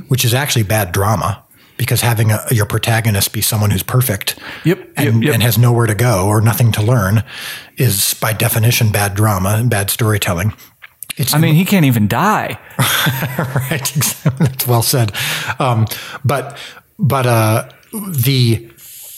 which 0.09 0.25
is 0.25 0.33
actually 0.33 0.63
bad 0.63 0.93
drama 0.93 1.43
because 1.77 2.01
having 2.01 2.31
a, 2.33 2.45
your 2.51 2.67
protagonist 2.67 3.33
be 3.33 3.41
someone 3.41 3.71
who's 3.71 3.83
perfect 3.83 4.39
Yep, 4.65 4.91
and, 4.97 5.23
yep, 5.23 5.35
and 5.35 5.43
has 5.43 5.59
nowhere 5.59 5.87
to 5.87 5.95
go 5.95 6.27
or 6.27 6.41
nothing 6.41 6.73
to 6.73 6.83
learn 6.83 7.25
is 7.77 8.15
by 8.15 8.33
definition 8.33 8.91
bad 8.91 9.15
drama 9.15 9.57
and 9.59 9.71
bad 9.71 9.91
storytelling. 9.91 10.55
It's 11.17 11.33
I 11.33 11.39
mean, 11.39 11.55
he 11.55 11.65
can't 11.65 11.87
even 11.87 12.09
die. 12.09 12.59
right. 13.71 13.93
That's 14.39 14.67
well 14.67 14.83
said. 14.83 15.13
Um, 15.59 15.87
but 16.25 16.59
but 16.99 17.27
uh, 17.27 17.69
the 17.93 18.71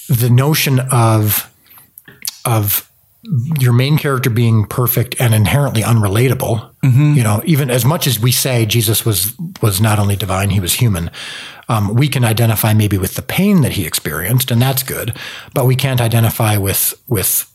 the 0.09 0.31
notion 0.31 0.81
of 0.93 1.53
of 2.45 2.91
your 3.59 3.73
main 3.73 3.99
character 3.99 4.31
being 4.31 4.65
perfect 4.67 5.21
and 5.21 5.35
inherently 5.35 5.83
unrelatable. 5.83 6.68
You 7.17 7.23
know, 7.25 7.43
even 7.45 7.71
as 7.71 7.85
much 7.85 8.07
as 8.07 8.21
we 8.21 8.33
say 8.33 8.65
Jesus 8.65 9.05
was 9.05 9.33
was 9.61 9.81
not 9.81 9.99
only 9.99 10.17
divine, 10.17 10.51
he 10.51 10.61
was 10.61 10.75
human. 10.75 11.11
Um, 11.69 11.95
we 11.95 12.09
can 12.09 12.25
identify 12.25 12.73
maybe 12.73 12.97
with 12.99 13.15
the 13.15 13.23
pain 13.23 13.63
that 13.63 13.73
he 13.73 13.85
experienced, 13.85 14.51
and 14.51 14.63
that's 14.63 14.83
good. 14.83 15.17
But 15.55 15.67
we 15.67 15.75
can't 15.75 16.01
identify 16.01 16.57
with 16.57 16.95
with 17.09 17.53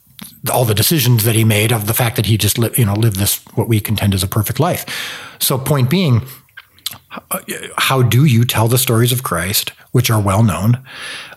all 0.51 0.65
the 0.65 0.75
decisions 0.75 1.23
that 1.23 1.35
he 1.35 1.43
made 1.43 1.71
of 1.71 1.87
the 1.87 1.93
fact 1.93 2.15
that 2.17 2.25
he 2.25 2.37
just 2.37 2.57
li- 2.57 2.73
you 2.77 2.85
know 2.85 2.93
lived 2.93 3.17
this 3.17 3.39
what 3.55 3.67
we 3.67 3.79
contend 3.79 4.13
is 4.13 4.23
a 4.23 4.27
perfect 4.27 4.59
life. 4.59 4.85
So, 5.39 5.57
point 5.57 5.89
being, 5.89 6.21
how 7.77 8.01
do 8.01 8.25
you 8.25 8.45
tell 8.45 8.67
the 8.67 8.77
stories 8.77 9.11
of 9.11 9.23
Christ, 9.23 9.71
which 9.91 10.09
are 10.09 10.21
well 10.21 10.43
known, 10.43 10.83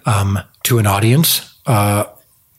um, 0.04 0.38
to 0.64 0.78
an 0.78 0.86
audience 0.86 1.54
uh, 1.66 2.04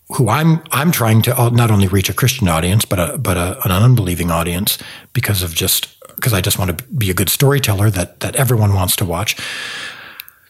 who 0.09 0.29
I'm 0.29 0.61
I'm 0.71 0.91
trying 0.91 1.21
to 1.23 1.39
uh, 1.39 1.49
not 1.49 1.71
only 1.71 1.87
reach 1.87 2.09
a 2.09 2.13
Christian 2.13 2.47
audience, 2.47 2.85
but 2.85 2.99
a, 2.99 3.17
but 3.17 3.37
a, 3.37 3.59
an 3.65 3.71
unbelieving 3.71 4.31
audience 4.31 4.77
because 5.13 5.43
of 5.43 5.53
just 5.53 5.99
because 6.15 6.33
I 6.33 6.41
just 6.41 6.57
want 6.57 6.77
to 6.77 6.83
be 6.85 7.09
a 7.09 7.13
good 7.13 7.29
storyteller 7.29 7.89
that 7.89 8.21
that 8.21 8.35
everyone 8.35 8.73
wants 8.73 8.95
to 8.97 9.05
watch. 9.05 9.35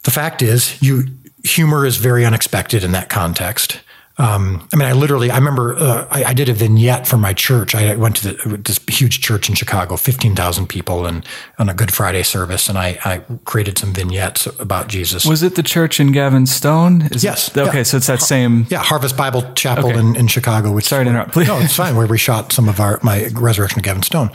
The 0.03 0.11
fact 0.11 0.41
is, 0.41 0.81
you 0.81 1.05
humor 1.43 1.85
is 1.85 1.97
very 1.97 2.25
unexpected 2.25 2.83
in 2.83 2.91
that 2.91 3.09
context. 3.09 3.81
Um, 4.19 4.67
I 4.73 4.77
mean, 4.77 4.87
I 4.87 4.93
literally, 4.93 5.29
I 5.29 5.37
remember 5.37 5.75
uh, 5.75 6.07
I, 6.09 6.23
I 6.23 6.33
did 6.33 6.49
a 6.49 6.53
vignette 6.53 7.05
for 7.05 7.17
my 7.17 7.33
church. 7.33 7.75
I 7.75 7.95
went 7.95 8.15
to 8.17 8.33
the, 8.33 8.57
this 8.57 8.79
huge 8.89 9.21
church 9.21 9.47
in 9.47 9.53
Chicago, 9.53 9.95
15,000 9.95 10.67
people, 10.67 11.05
and 11.05 11.23
on 11.59 11.69
a 11.69 11.73
Good 11.75 11.93
Friday 11.93 12.23
service, 12.23 12.67
and 12.67 12.79
I, 12.79 12.97
I 13.05 13.19
created 13.45 13.77
some 13.77 13.93
vignettes 13.93 14.47
about 14.59 14.87
Jesus. 14.87 15.23
Was 15.23 15.43
it 15.43 15.53
the 15.53 15.61
church 15.61 15.99
in 15.99 16.11
Gavin 16.11 16.47
Stone? 16.47 17.03
Is 17.11 17.23
Yes, 17.23 17.49
it- 17.55 17.59
okay, 17.59 17.77
yeah. 17.77 17.83
so 17.83 17.97
it's 17.97 18.07
that 18.07 18.21
same. 18.23 18.65
yeah, 18.69 18.79
Harvest 18.79 19.15
Bible 19.15 19.53
Chapel 19.53 19.89
Okay. 19.89 19.99
in, 19.99 20.15
in 20.15 20.27
Chicago. 20.27 20.71
Which 20.71 20.85
Sorry 20.85 21.03
to 21.05 21.09
interrupt, 21.11 21.33
please. 21.33 21.47
No, 21.47 21.59
it's 21.59 21.75
fine. 21.75 21.95
Where 21.95 22.07
we 22.07 22.17
shot 22.17 22.51
some 22.51 22.67
of 22.67 22.79
our 22.79 22.99
my 23.03 23.27
Resurrection 23.35 23.79
of 23.79 23.83
Gavin 23.83 24.01
Stone, 24.01 24.31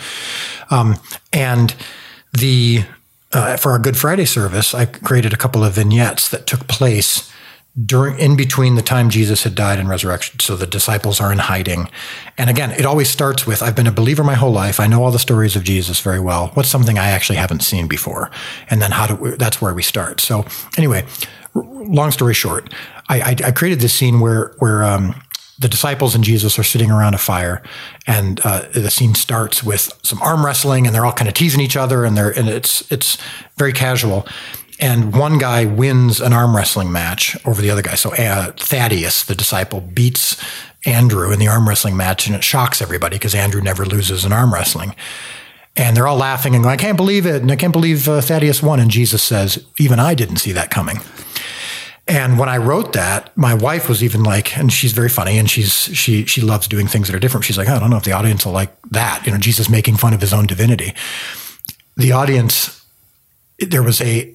um, 0.70 0.94
and 1.32 1.74
the 2.32 2.84
uh, 3.32 3.56
for 3.56 3.72
our 3.72 3.78
Good 3.80 3.96
Friday 3.96 4.26
service, 4.26 4.74
I 4.74 4.84
created 4.86 5.32
a 5.32 5.36
couple 5.36 5.64
of 5.64 5.72
vignettes 5.72 6.28
that 6.28 6.46
took 6.46 6.68
place 6.68 7.28
during 7.86 8.18
in 8.18 8.36
between 8.36 8.74
the 8.74 8.82
time 8.82 9.08
Jesus 9.08 9.44
had 9.44 9.54
died 9.54 9.78
and 9.78 9.88
resurrection. 9.88 10.40
So 10.40 10.56
the 10.56 10.66
disciples 10.66 11.20
are 11.20 11.32
in 11.32 11.38
hiding, 11.38 11.88
and 12.36 12.50
again, 12.50 12.70
it 12.72 12.84
always 12.84 13.08
starts 13.08 13.46
with 13.46 13.62
I've 13.62 13.76
been 13.76 13.86
a 13.86 13.92
believer 13.92 14.22
my 14.22 14.34
whole 14.34 14.52
life. 14.52 14.78
I 14.78 14.86
know 14.86 15.02
all 15.02 15.10
the 15.10 15.18
stories 15.18 15.56
of 15.56 15.64
Jesus 15.64 16.00
very 16.00 16.20
well. 16.20 16.48
What's 16.54 16.68
something 16.68 16.98
I 16.98 17.10
actually 17.10 17.36
haven't 17.36 17.62
seen 17.62 17.88
before, 17.88 18.30
and 18.68 18.82
then 18.82 18.90
how 18.90 19.06
do 19.06 19.14
we, 19.16 19.30
that's 19.30 19.62
where 19.62 19.74
we 19.74 19.82
start. 19.82 20.20
So 20.20 20.44
anyway, 20.76 21.06
long 21.54 22.10
story 22.10 22.34
short, 22.34 22.72
I, 23.08 23.20
I, 23.20 23.36
I 23.46 23.50
created 23.52 23.80
this 23.80 23.94
scene 23.94 24.20
where 24.20 24.54
where 24.58 24.84
um, 24.84 25.14
the 25.58 25.68
disciples 25.68 26.14
and 26.14 26.24
Jesus 26.24 26.58
are 26.58 26.64
sitting 26.64 26.90
around 26.90 27.14
a 27.14 27.18
fire, 27.18 27.62
and 28.06 28.40
uh, 28.44 28.68
the 28.74 28.90
scene 28.90 29.14
starts 29.14 29.62
with 29.62 29.92
some 30.02 30.20
arm 30.20 30.44
wrestling, 30.44 30.86
and 30.86 30.94
they're 30.94 31.06
all 31.06 31.12
kind 31.12 31.28
of 31.28 31.34
teasing 31.34 31.60
each 31.60 31.76
other, 31.76 32.04
and 32.04 32.16
they're 32.16 32.30
and 32.30 32.48
it's 32.48 32.90
it's 32.92 33.16
very 33.56 33.72
casual. 33.72 34.26
And 34.82 35.14
one 35.14 35.38
guy 35.38 35.64
wins 35.64 36.20
an 36.20 36.32
arm 36.32 36.56
wrestling 36.56 36.90
match 36.90 37.36
over 37.46 37.62
the 37.62 37.70
other 37.70 37.82
guy. 37.82 37.94
So 37.94 38.12
uh, 38.14 38.50
Thaddeus, 38.56 39.22
the 39.24 39.36
disciple, 39.36 39.80
beats 39.80 40.42
Andrew 40.84 41.30
in 41.30 41.38
the 41.38 41.46
arm 41.46 41.68
wrestling 41.68 41.96
match, 41.96 42.26
and 42.26 42.34
it 42.34 42.42
shocks 42.42 42.82
everybody 42.82 43.14
because 43.14 43.32
Andrew 43.32 43.62
never 43.62 43.86
loses 43.86 44.24
an 44.24 44.32
arm 44.32 44.52
wrestling. 44.52 44.96
And 45.76 45.96
they're 45.96 46.08
all 46.08 46.16
laughing 46.16 46.56
and 46.56 46.64
going, 46.64 46.74
"I 46.74 46.82
can't 46.82 46.96
believe 46.96 47.26
it!" 47.26 47.42
And 47.42 47.52
I 47.52 47.56
can't 47.56 47.72
believe 47.72 48.08
uh, 48.08 48.20
Thaddeus 48.20 48.60
won. 48.60 48.80
And 48.80 48.90
Jesus 48.90 49.22
says, 49.22 49.64
"Even 49.78 50.00
I 50.00 50.14
didn't 50.14 50.38
see 50.38 50.50
that 50.50 50.70
coming." 50.70 50.98
And 52.08 52.36
when 52.36 52.48
I 52.48 52.56
wrote 52.56 52.92
that, 52.94 53.34
my 53.36 53.54
wife 53.54 53.88
was 53.88 54.02
even 54.02 54.24
like, 54.24 54.58
and 54.58 54.72
she's 54.72 54.92
very 54.92 55.08
funny, 55.08 55.38
and 55.38 55.48
she's 55.48 55.72
she 55.72 56.26
she 56.26 56.40
loves 56.40 56.66
doing 56.66 56.88
things 56.88 57.06
that 57.06 57.14
are 57.14 57.20
different. 57.20 57.44
She's 57.44 57.56
like, 57.56 57.68
"Oh, 57.68 57.76
I 57.76 57.78
don't 57.78 57.90
know 57.90 57.98
if 57.98 58.02
the 58.02 58.12
audience 58.12 58.44
will 58.44 58.52
like 58.52 58.74
that. 58.90 59.24
You 59.24 59.30
know, 59.30 59.38
Jesus 59.38 59.68
making 59.68 59.96
fun 59.96 60.12
of 60.12 60.20
his 60.20 60.32
own 60.32 60.46
divinity. 60.46 60.92
The 61.96 62.10
audience, 62.10 62.84
there 63.60 63.84
was 63.84 64.00
a, 64.00 64.34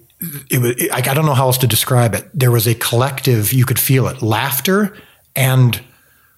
it 0.50 0.60
was 0.62 0.90
like 0.90 1.08
I 1.08 1.14
don't 1.14 1.26
know 1.26 1.34
how 1.36 1.46
else 1.48 1.58
to 1.60 1.68
describe 1.68 2.14
it. 2.16 2.28
There 2.34 2.52
was 2.52 2.68
a 2.68 2.76
collective, 2.76 3.54
you 3.54 3.66
could 3.66 3.80
feel 3.80 4.08
it, 4.08 4.22
laughter 4.22 4.96
and 5.36 5.80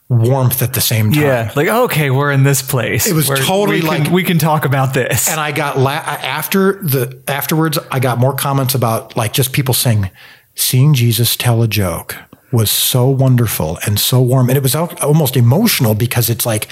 warmth 0.09 0.61
at 0.63 0.73
the 0.73 0.81
same 0.81 1.11
time. 1.11 1.21
Yeah, 1.23 1.51
like 1.55 1.67
okay, 1.67 2.09
we're 2.09 2.31
in 2.31 2.43
this 2.43 2.61
place. 2.61 3.07
It 3.07 3.13
was 3.13 3.29
We're- 3.29 3.41
totally 3.41 3.81
we 3.81 3.87
can- 3.87 4.03
like- 4.05 4.11
we 4.11 4.23
can 4.23 4.39
talk 4.39 4.65
about 4.65 4.93
this. 4.93 5.29
and 5.29 5.39
I 5.39 5.51
got 5.51 5.77
la- 5.77 5.91
after 5.91 6.81
the 6.81 7.21
afterwards, 7.27 7.77
I 7.91 7.99
got 7.99 8.17
more 8.17 8.33
comments 8.33 8.73
about 8.75 9.15
like 9.15 9.33
just 9.33 9.53
people 9.53 9.73
saying, 9.73 10.09
seeing 10.55 10.93
Jesus 10.93 11.35
tell 11.35 11.61
a 11.61 11.67
joke 11.67 12.15
was 12.51 12.71
so 12.71 13.07
wonderful 13.07 13.77
and 13.85 13.99
so 13.99 14.19
warm, 14.21 14.49
and 14.49 14.57
it 14.57 14.63
was 14.63 14.73
al- 14.75 14.91
almost 15.01 15.37
emotional 15.37 15.93
because 15.93 16.29
it's 16.29 16.45
like 16.45 16.67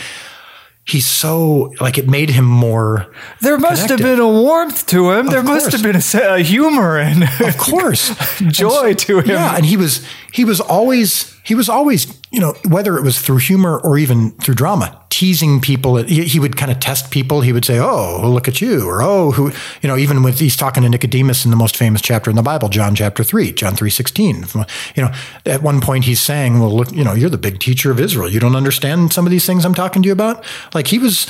he's 0.88 1.06
so 1.06 1.74
like 1.80 1.98
it 1.98 2.08
made 2.10 2.30
him 2.30 2.46
more. 2.46 3.12
there 3.42 3.58
must 3.58 3.90
have 3.90 4.00
been 4.00 4.20
a 4.20 4.28
warmth 4.28 4.86
to 4.88 5.12
him. 5.12 5.28
there 5.28 5.44
must 5.44 5.72
have 5.72 5.84
been 5.84 5.96
a, 5.98 6.34
a 6.36 6.40
humor 6.40 6.98
and 6.98 7.24
Of 7.42 7.58
course, 7.58 8.16
joy 8.48 8.94
to 8.94 9.20
him. 9.20 9.30
Yeah, 9.30 9.56
and 9.56 9.66
he 9.66 9.78
was 9.78 10.06
he 10.32 10.46
was 10.46 10.60
always 10.60 11.37
he 11.48 11.56
was 11.56 11.70
always 11.70 12.20
you 12.30 12.42
know 12.42 12.54
whether 12.68 12.98
it 12.98 13.04
was 13.04 13.20
through 13.20 13.38
humor 13.38 13.80
or 13.80 13.98
even 13.98 14.32
through 14.32 14.56
drama 14.56 15.02
teasing 15.10 15.62
people. 15.62 15.96
He, 15.96 16.26
he 16.26 16.40
would 16.40 16.58
kind 16.58 16.70
of 16.70 16.80
test 16.80 17.10
people. 17.10 17.40
He 17.40 17.54
would 17.54 17.64
say 17.64 17.80
oh 17.80 18.30
look 18.30 18.50
at 18.50 18.60
you? 18.60 18.88
or 18.88 19.02
oh 19.02 19.32
who 19.32 19.52
you 19.82 19.88
know 19.88 19.98
even 19.98 20.24
with 20.24 20.40
he's 20.40 20.58
talking 20.58 20.84
to 20.84 20.90
Nicodemus 20.90 21.46
in 21.46 21.52
the 21.52 21.58
most 21.58 21.78
famous 21.78 22.02
chapter 22.02 22.30
in 22.30 22.36
the 22.36 22.42
Bible 22.42 22.68
John 22.68 22.96
chapter 22.96 23.24
3 23.24 23.54
John 23.54 23.76
3:16 23.76 24.68
you 24.96 25.04
know 25.04 25.12
at 25.46 25.64
one 25.64 25.80
point 25.80 26.04
he's 26.04 26.20
saying 26.20 26.60
well 26.60 26.76
look 26.76 26.92
you 26.92 27.04
know 27.04 27.14
you're 27.14 27.30
the 27.30 27.38
big 27.38 27.60
teacher 27.60 27.92
of 27.92 28.00
Israel. 28.00 28.30
You 28.30 28.42
don't 28.42 28.56
understand 28.56 29.14
some 29.14 29.26
of 29.26 29.32
these 29.32 29.46
things 29.46 29.64
I'm 29.66 29.74
talking 29.74 30.02
to 30.04 30.08
you 30.08 30.14
about? 30.14 30.44
Like 30.74 30.88
he 30.88 31.00
was 31.00 31.28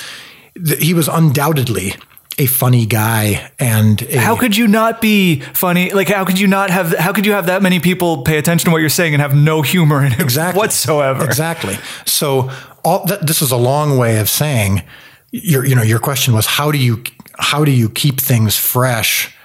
he 0.80 0.96
was 0.96 1.08
undoubtedly 1.08 1.94
a 2.38 2.46
funny 2.46 2.86
guy 2.86 3.52
and 3.60 4.02
a, 4.04 4.18
How 4.18 4.36
could 4.36 4.56
you 4.56 4.68
not 4.68 5.02
be 5.02 5.40
funny? 5.40 5.92
Like, 5.92 6.08
how 6.08 6.24
could 6.26 6.40
you 6.40 6.48
not 6.48 6.70
have? 6.70 6.94
How 6.98 7.14
could 7.14 7.26
you 7.26 7.32
have 7.32 7.48
that 7.48 7.62
many 7.62 7.80
people 7.80 8.24
pay 8.24 8.38
attention 8.38 8.66
to 8.66 8.72
what 8.72 8.80
you're 8.80 8.90
saying 8.90 9.14
and 9.14 9.22
have 9.22 9.36
no 9.36 9.62
humor 9.62 10.04
in 10.06 10.14
it 10.14 10.20
exactly 10.20 10.60
whatsoever? 10.60 11.24
Exactly. 11.24 11.78
So 12.06 12.52
all 12.84 13.06
that, 13.06 13.26
this 13.26 13.42
is 13.42 13.52
a 13.52 13.58
long 13.58 13.98
way 13.98 14.20
of 14.20 14.30
saying 14.30 14.84
your 15.32 15.66
you 15.66 15.76
know 15.76 15.84
your 15.84 16.00
question 16.00 16.34
was 16.34 16.46
how 16.46 16.72
do 16.72 16.78
you 16.78 17.04
how 17.38 17.66
do 17.66 17.72
you 17.72 17.90
keep 17.90 18.20
things 18.20 18.58
fresh 18.58 19.36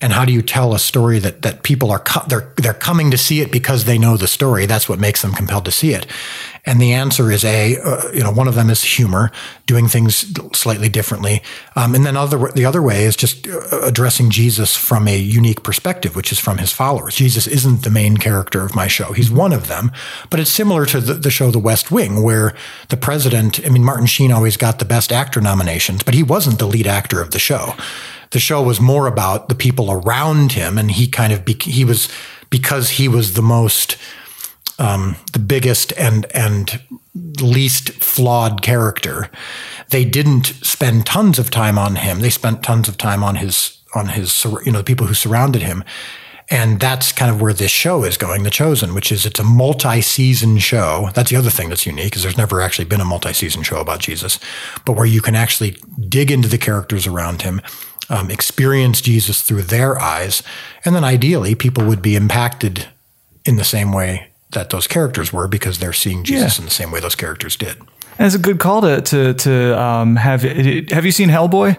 and 0.00 0.12
how 0.12 0.24
do 0.24 0.32
you 0.32 0.42
tell 0.42 0.74
a 0.74 0.78
story 0.78 1.18
that 1.18 1.42
that 1.42 1.62
people 1.62 1.90
are 1.90 1.98
co- 1.98 2.26
they're 2.28 2.52
they're 2.56 2.74
coming 2.74 3.10
to 3.10 3.18
see 3.18 3.40
it 3.40 3.50
because 3.50 3.84
they 3.84 3.98
know 3.98 4.16
the 4.16 4.26
story 4.26 4.66
that's 4.66 4.88
what 4.88 4.98
makes 4.98 5.22
them 5.22 5.32
compelled 5.32 5.64
to 5.64 5.70
see 5.70 5.92
it 5.92 6.06
and 6.64 6.80
the 6.80 6.92
answer 6.92 7.30
is 7.30 7.44
a 7.44 7.76
uh, 7.78 8.10
you 8.12 8.22
know 8.22 8.32
one 8.32 8.48
of 8.48 8.54
them 8.54 8.70
is 8.70 8.82
humor 8.82 9.30
doing 9.66 9.88
things 9.88 10.26
slightly 10.56 10.88
differently. 10.88 11.42
Um, 11.76 11.94
and 11.94 12.04
then 12.04 12.16
other 12.16 12.50
the 12.52 12.64
other 12.64 12.82
way 12.82 13.04
is 13.04 13.16
just 13.16 13.46
uh, 13.48 13.80
addressing 13.82 14.30
jesus 14.30 14.76
from 14.76 15.08
a 15.08 15.16
unique 15.16 15.62
perspective 15.62 16.16
which 16.16 16.32
is 16.32 16.38
from 16.38 16.58
his 16.58 16.72
followers. 16.72 17.14
Jesus 17.14 17.46
isn't 17.46 17.82
the 17.82 17.90
main 17.90 18.16
character 18.16 18.64
of 18.64 18.74
my 18.74 18.86
show. 18.86 19.12
He's 19.12 19.30
one 19.30 19.52
of 19.52 19.68
them 19.68 19.92
but 20.28 20.40
it's 20.40 20.50
similar 20.50 20.86
to 20.86 21.00
the, 21.00 21.14
the 21.14 21.30
show 21.30 21.50
the 21.50 21.58
west 21.58 21.90
wing 21.90 22.22
where 22.22 22.54
the 22.88 22.96
president 22.96 23.64
i 23.64 23.68
mean 23.68 23.84
martin 23.84 24.06
sheen 24.06 24.32
always 24.32 24.56
got 24.56 24.78
the 24.78 24.84
best 24.84 25.12
actor 25.12 25.40
nominations 25.40 26.02
but 26.02 26.14
he 26.14 26.22
wasn't 26.22 26.58
the 26.58 26.66
lead 26.66 26.86
actor 26.86 27.20
of 27.20 27.30
the 27.30 27.38
show. 27.38 27.74
The 28.30 28.38
show 28.38 28.62
was 28.62 28.80
more 28.80 29.06
about 29.06 29.48
the 29.48 29.54
people 29.54 29.90
around 29.90 30.52
him, 30.52 30.78
and 30.78 30.90
he 30.90 31.08
kind 31.08 31.32
of 31.32 31.44
be, 31.44 31.56
he 31.60 31.84
was 31.84 32.08
because 32.48 32.90
he 32.90 33.08
was 33.08 33.34
the 33.34 33.42
most 33.42 33.96
um, 34.80 35.16
the 35.32 35.38
biggest 35.38 35.92
and 35.96 36.26
and 36.34 36.80
least 37.40 37.90
flawed 37.90 38.62
character. 38.62 39.30
They 39.90 40.04
didn't 40.04 40.46
spend 40.46 41.06
tons 41.06 41.38
of 41.38 41.50
time 41.50 41.78
on 41.78 41.96
him. 41.96 42.20
They 42.20 42.30
spent 42.30 42.62
tons 42.62 42.88
of 42.88 42.96
time 42.96 43.22
on 43.22 43.36
his 43.36 43.78
on 43.94 44.08
his 44.08 44.44
you 44.64 44.72
know 44.72 44.78
the 44.78 44.84
people 44.84 45.06
who 45.06 45.14
surrounded 45.14 45.62
him. 45.62 45.84
And 46.52 46.80
that's 46.80 47.12
kind 47.12 47.30
of 47.30 47.40
where 47.40 47.52
this 47.52 47.70
show 47.70 48.02
is 48.02 48.16
going, 48.16 48.42
The 48.42 48.50
Chosen, 48.50 48.92
which 48.92 49.12
is 49.12 49.24
it's 49.24 49.38
a 49.38 49.44
multi-season 49.44 50.58
show. 50.58 51.10
That's 51.14 51.30
the 51.30 51.36
other 51.36 51.48
thing 51.48 51.68
that's 51.68 51.86
unique 51.86 52.16
is 52.16 52.24
there's 52.24 52.36
never 52.36 52.60
actually 52.60 52.86
been 52.86 53.00
a 53.00 53.04
multi-season 53.04 53.62
show 53.62 53.80
about 53.80 54.00
Jesus, 54.00 54.40
but 54.84 54.94
where 54.94 55.06
you 55.06 55.20
can 55.20 55.36
actually 55.36 55.76
dig 56.08 56.28
into 56.32 56.48
the 56.48 56.58
characters 56.58 57.06
around 57.06 57.42
him 57.42 57.60
um, 58.08 58.32
experience 58.32 59.00
Jesus 59.00 59.42
through 59.42 59.62
their 59.62 60.00
eyes. 60.00 60.42
And 60.84 60.96
then 60.96 61.04
ideally, 61.04 61.54
people 61.54 61.84
would 61.84 62.02
be 62.02 62.16
impacted 62.16 62.88
in 63.44 63.54
the 63.54 63.62
same 63.62 63.92
way 63.92 64.29
that 64.52 64.70
those 64.70 64.86
characters 64.86 65.32
were 65.32 65.48
because 65.48 65.78
they're 65.78 65.92
seeing 65.92 66.24
Jesus 66.24 66.58
yeah. 66.58 66.62
in 66.62 66.64
the 66.66 66.74
same 66.74 66.90
way 66.90 67.00
those 67.00 67.14
characters 67.14 67.56
did. 67.56 67.78
And 68.18 68.26
it's 68.26 68.34
a 68.34 68.38
good 68.38 68.58
call 68.58 68.82
to 68.82 69.00
to 69.00 69.34
to 69.34 69.80
um, 69.80 70.16
have. 70.16 70.42
Have 70.42 71.06
you 71.06 71.12
seen 71.12 71.28
Hellboy? 71.28 71.78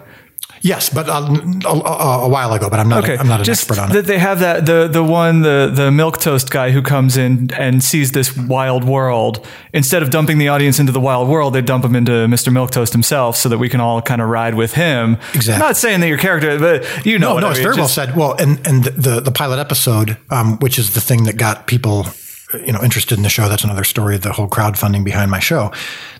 Yes, 0.62 0.90
but 0.90 1.08
uh, 1.08 1.28
a, 1.64 2.24
a, 2.24 2.28
while 2.28 2.52
ago. 2.52 2.70
But 2.70 2.78
I'm 2.78 2.88
not. 2.88 3.02
Okay. 3.02 3.16
I'm 3.16 3.26
not 3.26 3.40
an 3.40 3.44
Just 3.44 3.62
expert 3.68 3.82
on 3.82 3.90
it. 3.90 3.94
That 3.94 4.06
they 4.06 4.18
have 4.18 4.38
that 4.40 4.64
the 4.64 4.86
the 4.86 5.02
one 5.02 5.42
the 5.42 5.70
the 5.74 5.90
milk 5.90 6.18
toast 6.18 6.52
guy 6.52 6.70
who 6.70 6.82
comes 6.82 7.16
in 7.16 7.52
and 7.54 7.82
sees 7.82 8.12
this 8.12 8.36
wild 8.36 8.84
world. 8.84 9.44
Instead 9.72 10.04
of 10.04 10.10
dumping 10.10 10.38
the 10.38 10.48
audience 10.48 10.78
into 10.78 10.92
the 10.92 11.00
wild 11.00 11.28
world, 11.28 11.54
they 11.54 11.62
dump 11.62 11.82
them 11.82 11.96
into 11.96 12.12
Mr. 12.12 12.52
Milk 12.52 12.70
Toast 12.70 12.92
himself, 12.92 13.36
so 13.36 13.48
that 13.48 13.58
we 13.58 13.68
can 13.68 13.80
all 13.80 14.00
kind 14.00 14.22
of 14.22 14.28
ride 14.28 14.54
with 14.54 14.74
him. 14.74 15.18
Exactly. 15.34 15.54
I'm 15.54 15.60
not 15.60 15.76
saying 15.76 16.00
that 16.00 16.08
your 16.08 16.18
character, 16.18 16.56
but 16.58 17.04
you 17.04 17.18
know. 17.18 17.34
No, 17.34 17.40
no, 17.40 17.50
it's 17.50 17.58
very 17.58 17.74
Just, 17.74 17.96
well 17.96 18.06
said. 18.06 18.16
Well, 18.16 18.34
and 18.38 18.64
and 18.64 18.84
the 18.84 19.20
the 19.20 19.32
pilot 19.32 19.58
episode, 19.58 20.16
um, 20.30 20.58
which 20.58 20.78
is 20.78 20.94
the 20.94 21.00
thing 21.00 21.24
that 21.24 21.36
got 21.36 21.66
people 21.66 22.06
you 22.54 22.72
know 22.72 22.82
interested 22.82 23.16
in 23.16 23.22
the 23.22 23.28
show 23.28 23.48
that's 23.48 23.64
another 23.64 23.84
story 23.84 24.16
the 24.16 24.32
whole 24.32 24.48
crowdfunding 24.48 25.04
behind 25.04 25.30
my 25.30 25.38
show 25.40 25.72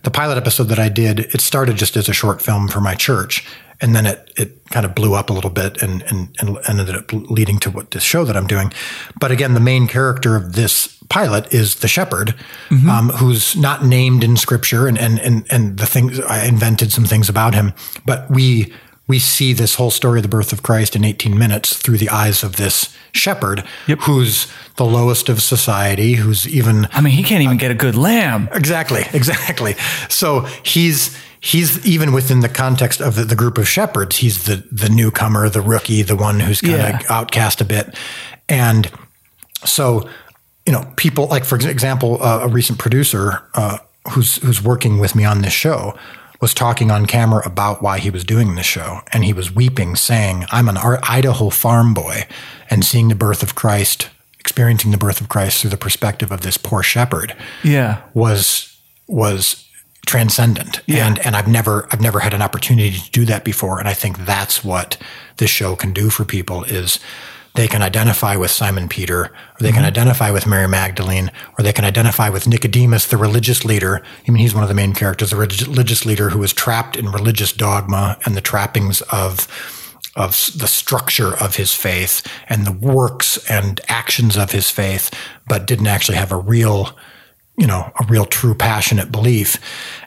the 0.02 0.10
pilot 0.10 0.36
episode 0.36 0.64
that 0.64 0.78
i 0.78 0.88
did 0.88 1.20
it 1.20 1.40
started 1.40 1.76
just 1.76 1.96
as 1.96 2.08
a 2.08 2.12
short 2.12 2.40
film 2.40 2.68
for 2.68 2.80
my 2.80 2.94
church 2.94 3.46
and 3.82 3.96
then 3.96 4.06
it 4.06 4.32
it 4.36 4.64
kind 4.70 4.86
of 4.86 4.94
blew 4.94 5.14
up 5.14 5.28
a 5.28 5.32
little 5.32 5.50
bit 5.50 5.82
and 5.82 6.02
and 6.02 6.34
and 6.38 6.56
ended 6.68 6.94
up 6.94 7.12
leading 7.12 7.58
to 7.58 7.70
what 7.70 7.90
this 7.90 8.02
show 8.02 8.24
that 8.24 8.36
I'm 8.36 8.46
doing. 8.46 8.72
But 9.20 9.32
again, 9.32 9.54
the 9.54 9.60
main 9.60 9.88
character 9.88 10.36
of 10.36 10.54
this 10.54 10.96
pilot 11.08 11.52
is 11.52 11.76
the 11.76 11.88
shepherd, 11.88 12.34
mm-hmm. 12.70 12.88
um, 12.88 13.08
who's 13.10 13.56
not 13.56 13.84
named 13.84 14.24
in 14.24 14.36
scripture, 14.36 14.86
and 14.86 14.96
and 14.96 15.18
and 15.18 15.44
and 15.50 15.78
the 15.78 15.86
things 15.86 16.20
I 16.20 16.46
invented 16.46 16.92
some 16.92 17.04
things 17.04 17.28
about 17.28 17.54
him, 17.54 17.74
but 18.06 18.30
we 18.30 18.72
we 19.08 19.18
see 19.18 19.52
this 19.52 19.74
whole 19.74 19.90
story 19.90 20.20
of 20.20 20.22
the 20.22 20.28
birth 20.28 20.52
of 20.52 20.62
Christ 20.62 20.94
in 20.94 21.04
18 21.04 21.36
minutes 21.36 21.76
through 21.76 21.98
the 21.98 22.08
eyes 22.08 22.42
of 22.42 22.56
this 22.56 22.96
shepherd 23.12 23.64
yep. 23.86 23.98
who's 24.00 24.50
the 24.76 24.84
lowest 24.84 25.28
of 25.28 25.42
society, 25.42 26.14
who's 26.14 26.48
even 26.48 26.88
I 26.92 27.00
mean, 27.00 27.12
he 27.12 27.22
can't 27.22 27.42
even 27.42 27.56
uh, 27.56 27.60
get 27.60 27.70
a 27.70 27.74
good 27.74 27.96
lamb. 27.96 28.48
Exactly, 28.52 29.02
exactly. 29.12 29.74
So 30.08 30.40
he's 30.62 31.16
he's 31.40 31.84
even 31.84 32.12
within 32.12 32.40
the 32.40 32.48
context 32.48 33.00
of 33.00 33.16
the, 33.16 33.24
the, 33.24 33.34
group 33.34 33.58
of 33.58 33.68
shepherds, 33.68 34.16
he's 34.16 34.44
the 34.44 34.64
the 34.70 34.88
newcomer, 34.88 35.48
the 35.48 35.60
rookie, 35.60 36.02
the 36.02 36.16
one 36.16 36.40
who's 36.40 36.60
kind 36.60 36.74
of 36.74 36.80
yeah. 36.80 37.02
outcast 37.08 37.60
a 37.60 37.64
bit. 37.64 37.94
And 38.48 38.90
so, 39.64 40.08
you 40.64 40.72
know, 40.72 40.90
people 40.96 41.26
like, 41.26 41.44
for 41.44 41.56
example, 41.56 42.22
uh, 42.22 42.40
a 42.42 42.48
recent 42.48 42.78
producer 42.78 43.42
uh, 43.54 43.78
who's 44.12 44.36
who's 44.36 44.62
working 44.62 44.98
with 44.98 45.14
me 45.14 45.24
on 45.24 45.42
this 45.42 45.52
show 45.52 45.98
was 46.42 46.52
talking 46.52 46.90
on 46.90 47.06
camera 47.06 47.40
about 47.46 47.80
why 47.80 47.98
he 47.98 48.10
was 48.10 48.24
doing 48.24 48.54
this 48.54 48.66
show, 48.66 49.00
and 49.12 49.24
he 49.24 49.32
was 49.32 49.54
weeping, 49.54 49.96
saying, 49.96 50.44
"I'm 50.50 50.68
an 50.68 50.76
Idaho 50.76 51.48
farm 51.48 51.94
boy, 51.94 52.26
and 52.68 52.84
seeing 52.84 53.08
the 53.08 53.14
birth 53.14 53.42
of 53.42 53.54
Christ." 53.54 54.10
Experiencing 54.38 54.90
the 54.90 54.98
birth 54.98 55.20
of 55.20 55.28
Christ 55.28 55.60
through 55.60 55.70
the 55.70 55.76
perspective 55.76 56.32
of 56.32 56.40
this 56.40 56.58
poor 56.58 56.82
shepherd, 56.82 57.36
yeah, 57.62 58.00
was 58.12 58.76
was 59.06 59.68
transcendent. 60.04 60.80
Yeah. 60.86 61.06
And 61.06 61.24
and 61.24 61.36
I've 61.36 61.48
never 61.48 61.86
I've 61.92 62.00
never 62.00 62.20
had 62.20 62.34
an 62.34 62.42
opportunity 62.42 62.98
to 62.98 63.10
do 63.10 63.24
that 63.26 63.44
before. 63.44 63.78
And 63.78 63.88
I 63.88 63.94
think 63.94 64.24
that's 64.24 64.64
what 64.64 64.96
this 65.36 65.50
show 65.50 65.76
can 65.76 65.92
do 65.92 66.10
for 66.10 66.24
people 66.24 66.64
is 66.64 66.98
they 67.54 67.68
can 67.68 67.82
identify 67.82 68.36
with 68.36 68.50
Simon 68.50 68.88
Peter, 68.88 69.24
or 69.24 69.32
they 69.60 69.68
mm-hmm. 69.68 69.76
can 69.76 69.84
identify 69.84 70.30
with 70.30 70.46
Mary 70.46 70.68
Magdalene, 70.68 71.30
or 71.58 71.62
they 71.62 71.72
can 71.72 71.84
identify 71.84 72.28
with 72.28 72.46
Nicodemus, 72.46 73.06
the 73.06 73.16
religious 73.16 73.64
leader. 73.64 74.02
I 74.26 74.30
mean, 74.30 74.40
he's 74.40 74.54
one 74.54 74.62
of 74.62 74.68
the 74.68 74.74
main 74.74 74.94
characters, 74.94 75.30
the 75.30 75.36
religious 75.36 76.06
leader 76.06 76.30
who 76.30 76.38
was 76.38 76.52
trapped 76.52 76.96
in 76.96 77.10
religious 77.10 77.52
dogma 77.52 78.18
and 78.24 78.36
the 78.36 78.40
trappings 78.40 79.02
of 79.12 79.48
of 80.14 80.32
the 80.54 80.66
structure 80.66 81.34
of 81.38 81.56
his 81.56 81.72
faith 81.72 82.26
and 82.46 82.66
the 82.66 82.72
works 82.72 83.38
and 83.50 83.80
actions 83.88 84.36
of 84.36 84.52
his 84.52 84.70
faith, 84.70 85.10
but 85.48 85.66
didn't 85.66 85.86
actually 85.86 86.18
have 86.18 86.30
a 86.30 86.36
real 86.36 86.94
you 87.58 87.66
know, 87.66 87.92
a 88.00 88.04
real 88.06 88.24
true 88.24 88.54
passionate 88.54 89.12
belief. 89.12 89.58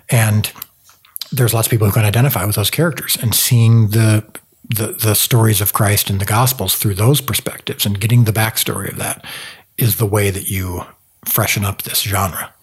And 0.09 0.51
there's 1.31 1.53
lots 1.53 1.67
of 1.67 1.71
people 1.71 1.87
who 1.87 1.93
can 1.93 2.05
identify 2.05 2.45
with 2.45 2.55
those 2.55 2.69
characters 2.69 3.17
and 3.21 3.35
seeing 3.35 3.89
the 3.89 4.25
the, 4.69 4.87
the 4.87 5.15
stories 5.15 5.61
of 5.61 5.73
Christ 5.73 6.09
in 6.09 6.17
the 6.17 6.25
Gospels 6.25 6.75
through 6.75 6.95
those 6.95 7.21
perspectives 7.21 7.85
and 7.85 7.99
getting 7.99 8.23
the 8.23 8.31
backstory 8.31 8.91
of 8.91 8.97
that 8.97 9.25
is 9.77 9.97
the 9.97 10.05
way 10.05 10.29
that 10.29 10.49
you 10.49 10.85
freshen 11.25 11.65
up 11.65 11.83
this 11.83 12.01
genre. 12.01 12.53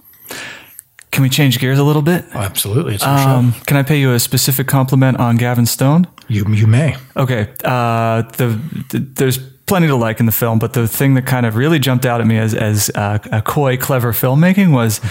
Can 1.11 1.23
we 1.23 1.29
change 1.29 1.59
gears 1.59 1.79
a 1.79 1.85
little 1.85 2.01
bit? 2.01 2.25
Oh, 2.35 2.39
absolutely. 2.39 2.97
Um, 3.01 3.53
can 3.67 3.77
I 3.77 3.83
pay 3.83 4.01
you 4.01 4.15
a 4.15 4.19
specific 4.19 4.67
compliment 4.67 5.19
on 5.19 5.37
Gavin 5.37 5.67
Stone? 5.67 6.07
You 6.27 6.47
you 6.49 6.67
may. 6.67 6.97
Okay. 7.17 7.53
Uh, 7.63 8.23
the, 8.23 8.59
the, 8.89 8.99
there's 8.99 9.39
plenty 9.67 9.89
to 9.89 9.97
like 9.97 10.21
in 10.21 10.27
the 10.27 10.33
film, 10.33 10.59
but 10.59 10.73
the 10.73 10.89
thing 10.89 11.13
that 11.15 11.27
kind 11.27 11.45
of 11.45 11.57
really 11.57 11.79
jumped 11.79 12.07
out 12.07 12.23
at 12.23 12.27
me 12.27 12.39
as 12.39 12.55
as 12.55 12.91
uh, 12.95 13.19
a 13.31 13.43
coy, 13.43 13.77
clever 13.77 14.13
filmmaking 14.13 14.73
was 14.73 15.03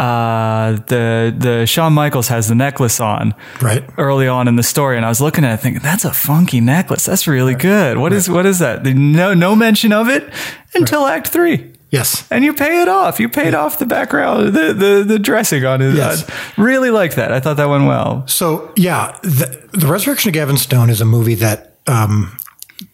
uh, 0.00 0.72
the 0.86 1.34
the 1.36 1.66
Shawn 1.66 1.92
Michaels 1.92 2.28
has 2.28 2.48
the 2.48 2.54
necklace 2.54 3.00
on 3.00 3.34
right 3.60 3.84
early 3.98 4.26
on 4.26 4.48
in 4.48 4.56
the 4.56 4.62
story, 4.62 4.96
and 4.96 5.04
I 5.04 5.10
was 5.10 5.20
looking 5.20 5.44
at 5.44 5.52
it 5.52 5.56
thinking 5.58 5.82
that's 5.82 6.06
a 6.06 6.12
funky 6.12 6.60
necklace. 6.60 7.04
That's 7.04 7.28
really 7.28 7.52
right. 7.52 7.62
good. 7.62 7.98
What 7.98 8.12
right. 8.12 8.16
is 8.16 8.28
what 8.30 8.46
is 8.46 8.60
that? 8.60 8.82
No 8.84 9.34
no 9.34 9.54
mention 9.54 9.92
of 9.92 10.08
it 10.08 10.32
until 10.74 11.04
right. 11.04 11.16
Act 11.16 11.28
Three. 11.28 11.74
Yes, 11.90 12.26
and 12.30 12.44
you 12.44 12.54
pay 12.54 12.80
it 12.80 12.88
off. 12.88 13.20
You 13.20 13.28
paid 13.28 13.52
yeah. 13.52 13.60
off 13.60 13.78
the 13.78 13.84
background, 13.84 14.54
the 14.54 14.72
the, 14.72 15.04
the 15.06 15.18
dressing 15.18 15.66
on 15.66 15.82
it. 15.82 15.94
Yes. 15.94 16.24
I 16.30 16.62
really 16.62 16.90
like 16.90 17.16
that. 17.16 17.30
I 17.30 17.40
thought 17.40 17.58
that 17.58 17.68
went 17.68 17.86
well. 17.86 18.26
So 18.26 18.72
yeah, 18.76 19.18
the, 19.22 19.68
the 19.72 19.86
Resurrection 19.86 20.30
of 20.30 20.32
Gavin 20.34 20.56
Stone 20.56 20.88
is 20.88 21.02
a 21.02 21.04
movie 21.04 21.34
that 21.34 21.76
um, 21.86 22.38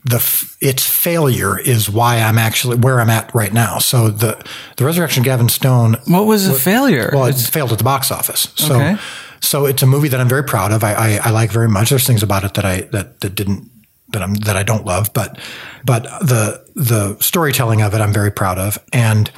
the 0.06 0.56
its 0.60 0.86
failure 0.86 1.58
is 1.58 1.90
why 1.90 2.20
I'm 2.20 2.38
actually 2.38 2.76
where 2.76 3.00
I'm 3.00 3.10
at 3.10 3.34
right 3.34 3.52
now. 3.52 3.78
So 3.78 4.08
the 4.08 4.42
the 4.76 4.84
Resurrection 4.84 5.22
of 5.22 5.24
Gavin 5.24 5.48
Stone. 5.48 5.96
What 6.06 6.26
was 6.26 6.46
a 6.46 6.54
failure? 6.54 7.10
Well, 7.12 7.26
it's, 7.26 7.48
it 7.48 7.50
failed 7.50 7.72
at 7.72 7.78
the 7.78 7.84
box 7.84 8.12
office. 8.12 8.52
So 8.54 8.76
okay. 8.76 8.96
so 9.40 9.66
it's 9.66 9.82
a 9.82 9.86
movie 9.86 10.08
that 10.08 10.20
I'm 10.20 10.28
very 10.28 10.44
proud 10.44 10.70
of. 10.70 10.84
I, 10.84 10.92
I, 10.92 11.20
I 11.24 11.30
like 11.30 11.50
very 11.50 11.68
much. 11.68 11.90
There's 11.90 12.06
things 12.06 12.22
about 12.22 12.44
it 12.44 12.54
that 12.54 12.64
I 12.64 12.82
that 12.92 13.20
that 13.20 13.34
didn't 13.34 13.68
that 14.10 14.22
I'm 14.22 14.34
that 14.34 14.56
I 14.56 14.62
don't 14.62 14.86
love, 14.86 15.12
but 15.12 15.38
but 15.84 16.04
the 16.20 16.64
the 16.76 17.18
storytelling 17.18 17.82
of 17.82 17.92
it 17.92 18.00
I'm 18.00 18.12
very 18.12 18.30
proud 18.30 18.58
of. 18.58 18.78
And 18.92 19.28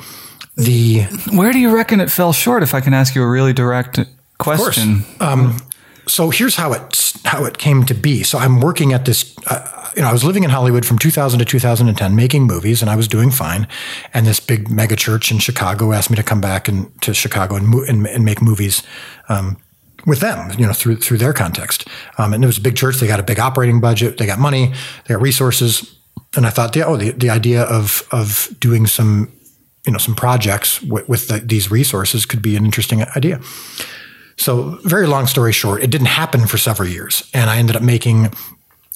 the 0.57 1.05
where 1.33 1.51
do 1.51 1.59
you 1.59 1.75
reckon 1.75 2.01
it 2.01 2.11
fell 2.11 2.35
short? 2.35 2.63
If 2.63 2.75
I 2.75 2.83
can 2.83 2.93
ask 2.93 3.15
you 3.15 3.23
a 3.23 3.29
really 3.29 3.55
direct 3.55 4.01
question. 4.39 5.05
Um, 5.21 5.57
so 6.09 6.31
here's 6.31 6.57
how 6.57 6.73
it 6.73 7.13
how 7.25 7.45
it 7.45 7.59
came 7.59 7.85
to 7.85 7.95
be. 7.95 8.23
So 8.23 8.39
I'm 8.39 8.61
working 8.61 8.93
at 8.93 9.05
this. 9.05 9.37
Uh, 9.47 9.91
you 9.97 10.03
know, 10.03 10.09
I 10.09 10.13
was 10.13 10.25
living 10.25 10.45
in 10.45 10.51
Hollywood 10.51 10.87
from 10.87 10.99
2000 10.99 11.39
to 11.39 11.45
2010, 11.45 12.15
making 12.15 12.47
movies, 12.47 12.83
and 12.83 12.91
I 12.91 12.97
was 12.97 13.09
doing 13.09 13.31
fine. 13.31 13.67
And 14.15 14.27
this 14.27 14.39
big 14.41 14.71
mega 14.71 14.97
church 14.97 15.31
in 15.31 15.39
Chicago 15.39 15.93
asked 15.93 16.11
me 16.11 16.17
to 16.17 16.23
come 16.23 16.41
back 16.41 16.69
and 16.69 16.91
to 17.03 17.15
Chicago 17.15 17.57
and 17.57 17.73
and, 17.75 18.07
and 18.07 18.25
make 18.25 18.43
movies. 18.43 18.83
Um, 19.29 19.59
with 20.07 20.21
them, 20.21 20.51
you 20.59 20.67
know, 20.67 20.73
through 20.73 20.97
through 20.97 21.19
their 21.19 21.33
context, 21.33 21.87
um, 22.17 22.33
and 22.33 22.43
it 22.43 22.47
was 22.47 22.59
a 22.59 22.63
big 22.63 22.77
church. 22.77 22.97
They 22.97 23.07
got 23.07 23.21
a 23.21 23.25
big 23.25 23.39
operating 23.39 23.81
budget. 23.81 24.17
They 24.17 24.27
got 24.27 24.39
money. 24.39 24.73
They 25.05 25.15
got 25.15 25.21
resources. 25.21 25.97
And 26.37 26.47
I 26.47 26.51
thought, 26.51 26.77
oh, 26.77 26.97
the, 26.97 27.11
the 27.11 27.31
idea 27.31 27.63
of 27.63 28.07
of 28.11 28.49
doing 28.61 28.87
some, 28.87 29.31
you 29.85 29.93
know, 29.93 29.99
some 29.99 30.15
projects 30.15 30.81
with, 30.83 31.09
with 31.09 31.29
the, 31.29 31.41
these 31.41 31.71
resources 31.71 32.25
could 32.25 32.41
be 32.41 32.57
an 32.57 32.65
interesting 32.65 33.03
idea. 33.17 33.41
So, 34.39 34.79
very 34.85 35.07
long 35.07 35.27
story 35.27 35.53
short, 35.53 35.83
it 35.83 35.91
didn't 35.91 36.07
happen 36.07 36.47
for 36.47 36.59
several 36.59 36.89
years. 36.89 37.29
And 37.35 37.51
I 37.51 37.59
ended 37.59 37.77
up 37.77 37.83
making 37.83 38.33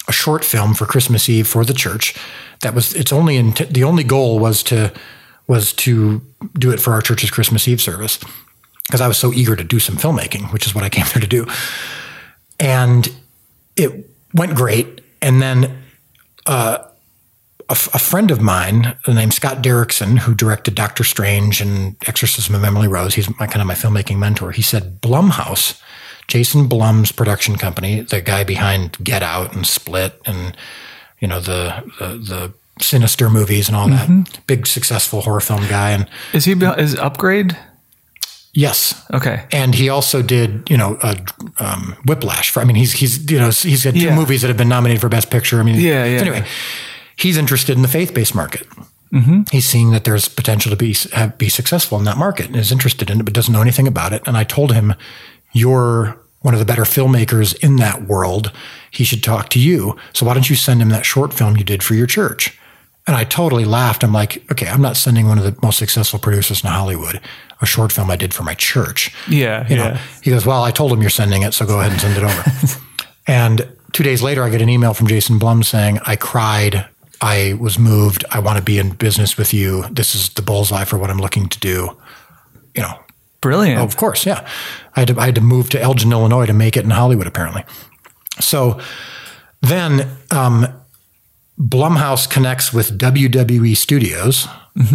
a 0.08 0.12
short 0.12 0.44
film 0.44 0.74
for 0.74 0.86
Christmas 0.86 1.28
Eve 1.28 1.46
for 1.46 1.64
the 1.64 1.74
church. 1.74 2.14
That 2.60 2.74
was 2.74 2.94
its 2.94 3.12
only 3.12 3.36
int- 3.36 3.72
the 3.72 3.84
only 3.84 4.04
goal 4.04 4.38
was 4.38 4.62
to 4.64 4.92
was 5.48 5.72
to 5.72 6.22
do 6.58 6.70
it 6.70 6.80
for 6.80 6.92
our 6.92 7.02
church's 7.02 7.30
Christmas 7.30 7.66
Eve 7.66 7.80
service 7.80 8.18
because 8.86 9.00
I 9.00 9.08
was 9.08 9.18
so 9.18 9.32
eager 9.32 9.56
to 9.56 9.64
do 9.64 9.78
some 9.78 9.96
filmmaking, 9.96 10.52
which 10.52 10.66
is 10.66 10.74
what 10.74 10.84
I 10.84 10.88
came 10.88 11.04
there 11.12 11.20
to 11.20 11.26
do. 11.26 11.46
And 12.60 13.10
it 13.76 14.08
went 14.34 14.54
great. 14.54 15.00
And 15.20 15.42
then 15.42 15.82
uh, 16.46 16.78
a, 17.72 17.74
f- 17.74 17.94
a 17.94 17.98
friend 17.98 18.30
of 18.30 18.40
mine 18.40 18.94
named 19.08 19.32
Scott 19.34 19.62
Derrickson, 19.62 20.18
who 20.18 20.34
directed 20.34 20.74
Doctor 20.74 21.04
Strange 21.04 21.60
and 21.60 21.96
Exorcism 22.06 22.54
of 22.54 22.62
Emily 22.62 22.86
Rose, 22.86 23.14
he's 23.14 23.28
my 23.40 23.46
kind 23.46 23.60
of 23.62 23.66
my 23.66 23.74
filmmaking 23.74 24.18
mentor. 24.18 24.52
He 24.52 24.62
said 24.62 25.00
Blumhouse, 25.00 25.80
Jason 26.28 26.68
Blum's 26.68 27.12
production 27.12 27.56
company, 27.56 28.02
the 28.02 28.20
guy 28.20 28.44
behind 28.44 28.96
Get 29.02 29.22
Out 29.22 29.54
and 29.54 29.66
Split, 29.66 30.20
and 30.26 30.56
you 31.20 31.26
know 31.28 31.40
the 31.40 31.82
the, 31.98 32.06
the 32.18 32.52
Sinister 32.80 33.28
movies 33.30 33.68
and 33.68 33.76
all 33.76 33.88
that, 33.88 34.40
big 34.46 34.66
successful 34.66 35.20
horror 35.22 35.40
film 35.40 35.66
guy. 35.68 35.90
And 35.90 36.06
Is 36.32 36.44
he 36.44 36.52
is 36.52 36.94
Upgrade? 36.96 37.56
yes, 38.54 39.02
Okay. 39.12 39.44
and 39.52 39.74
he 39.74 39.88
also 39.88 40.20
did, 40.22 40.68
you 40.70 40.76
know, 40.76 40.98
uh, 41.02 41.14
um, 41.58 41.96
Whiplash. 42.06 42.50
For, 42.50 42.60
I 42.60 42.64
mean, 42.64 42.76
he's 42.76 42.92
he's 42.92 43.30
you 43.30 43.38
know 43.38 43.48
he's 43.50 43.84
got 43.84 43.94
two 43.94 44.00
Yeah. 44.00 44.14
movies 44.16 44.42
that 44.42 44.48
have 44.48 44.56
been 44.56 44.68
nominated 44.68 45.00
for 45.00 45.08
Best 45.08 45.30
Picture. 45.30 45.60
I 45.60 45.62
mean, 45.64 45.76
Yeah, 45.80 46.04
yeah. 46.04 46.20
Anyway, 46.20 46.44
he's 47.22 47.36
interested 47.36 47.76
in 47.76 47.82
the 47.82 47.88
faith 47.88 48.14
based 48.14 48.34
market. 48.34 48.66
Mm-hmm. 49.12 49.42
He's 49.50 49.66
seeing 49.66 49.90
that 49.90 50.04
there's 50.04 50.28
potential 50.28 50.70
to 50.70 50.76
be 50.76 50.94
have, 51.12 51.36
be 51.38 51.48
successful 51.48 51.98
in 51.98 52.04
that 52.04 52.16
market 52.16 52.46
and 52.46 52.56
is 52.56 52.72
interested 52.72 53.10
in 53.10 53.20
it, 53.20 53.24
but 53.24 53.34
doesn't 53.34 53.52
know 53.52 53.60
anything 53.60 53.86
about 53.86 54.12
it. 54.12 54.22
And 54.26 54.36
I 54.36 54.44
told 54.44 54.72
him, 54.72 54.94
"You're 55.52 56.18
one 56.40 56.54
of 56.54 56.60
the 56.60 56.66
better 56.66 56.82
filmmakers 56.82 57.56
in 57.62 57.76
that 57.76 58.04
world. 58.04 58.52
He 58.90 59.04
should 59.04 59.22
talk 59.22 59.48
to 59.50 59.60
you. 59.60 59.96
So 60.12 60.26
why 60.26 60.34
don't 60.34 60.48
you 60.50 60.56
send 60.56 60.80
him 60.82 60.88
that 60.88 61.06
short 61.06 61.32
film 61.32 61.56
you 61.56 61.64
did 61.64 61.82
for 61.82 61.94
your 61.94 62.06
church?" 62.06 62.58
And 63.06 63.16
I 63.16 63.24
totally 63.24 63.64
laughed. 63.64 64.04
I'm 64.04 64.12
like, 64.12 64.44
okay, 64.52 64.68
I'm 64.68 64.80
not 64.80 64.96
sending 64.96 65.26
one 65.26 65.36
of 65.36 65.42
the 65.42 65.56
most 65.60 65.76
successful 65.76 66.20
producers 66.20 66.62
in 66.62 66.70
Hollywood 66.70 67.20
a 67.62 67.66
short 67.66 67.92
film 67.92 68.10
I 68.10 68.16
did 68.16 68.34
for 68.34 68.42
my 68.42 68.54
church. 68.54 69.14
Yeah, 69.28 69.66
You 69.68 69.76
know, 69.76 69.84
yeah. 69.84 70.00
he 70.22 70.30
goes, 70.30 70.44
Well, 70.44 70.64
I 70.64 70.72
told 70.72 70.92
him 70.92 71.00
you're 71.00 71.10
sending 71.10 71.42
it, 71.42 71.54
so 71.54 71.64
go 71.64 71.80
ahead 71.80 71.92
and 71.92 72.00
send 72.00 72.16
it 72.16 72.24
over. 72.24 72.80
and 73.26 73.68
two 73.92 74.02
days 74.02 74.20
later, 74.22 74.42
I 74.42 74.50
get 74.50 74.60
an 74.60 74.68
email 74.68 74.92
from 74.92 75.06
Jason 75.06 75.38
Blum 75.38 75.62
saying, 75.62 76.00
I 76.04 76.16
cried. 76.16 76.86
I 77.22 77.54
was 77.54 77.78
moved. 77.78 78.24
I 78.30 78.40
want 78.40 78.58
to 78.58 78.64
be 78.64 78.78
in 78.78 78.90
business 78.90 79.38
with 79.38 79.54
you. 79.54 79.84
This 79.90 80.14
is 80.14 80.28
the 80.30 80.42
bullseye 80.42 80.84
for 80.84 80.98
what 80.98 81.08
I'm 81.08 81.18
looking 81.18 81.48
to 81.48 81.58
do. 81.60 81.96
You 82.74 82.82
know, 82.82 82.98
Brilliant. 83.40 83.80
of 83.80 83.96
course, 83.96 84.26
yeah. 84.26 84.46
I 84.96 85.00
had 85.00 85.08
to, 85.08 85.20
I 85.20 85.26
had 85.26 85.34
to 85.36 85.40
move 85.40 85.70
to 85.70 85.80
Elgin, 85.80 86.10
Illinois 86.12 86.46
to 86.46 86.52
make 86.52 86.76
it 86.76 86.84
in 86.84 86.90
Hollywood, 86.90 87.26
apparently. 87.26 87.64
So 88.40 88.80
then 89.60 90.08
um, 90.30 90.66
Blumhouse 91.58 92.28
connects 92.28 92.72
with 92.72 92.98
WWE 92.98 93.76
Studios, 93.76 94.48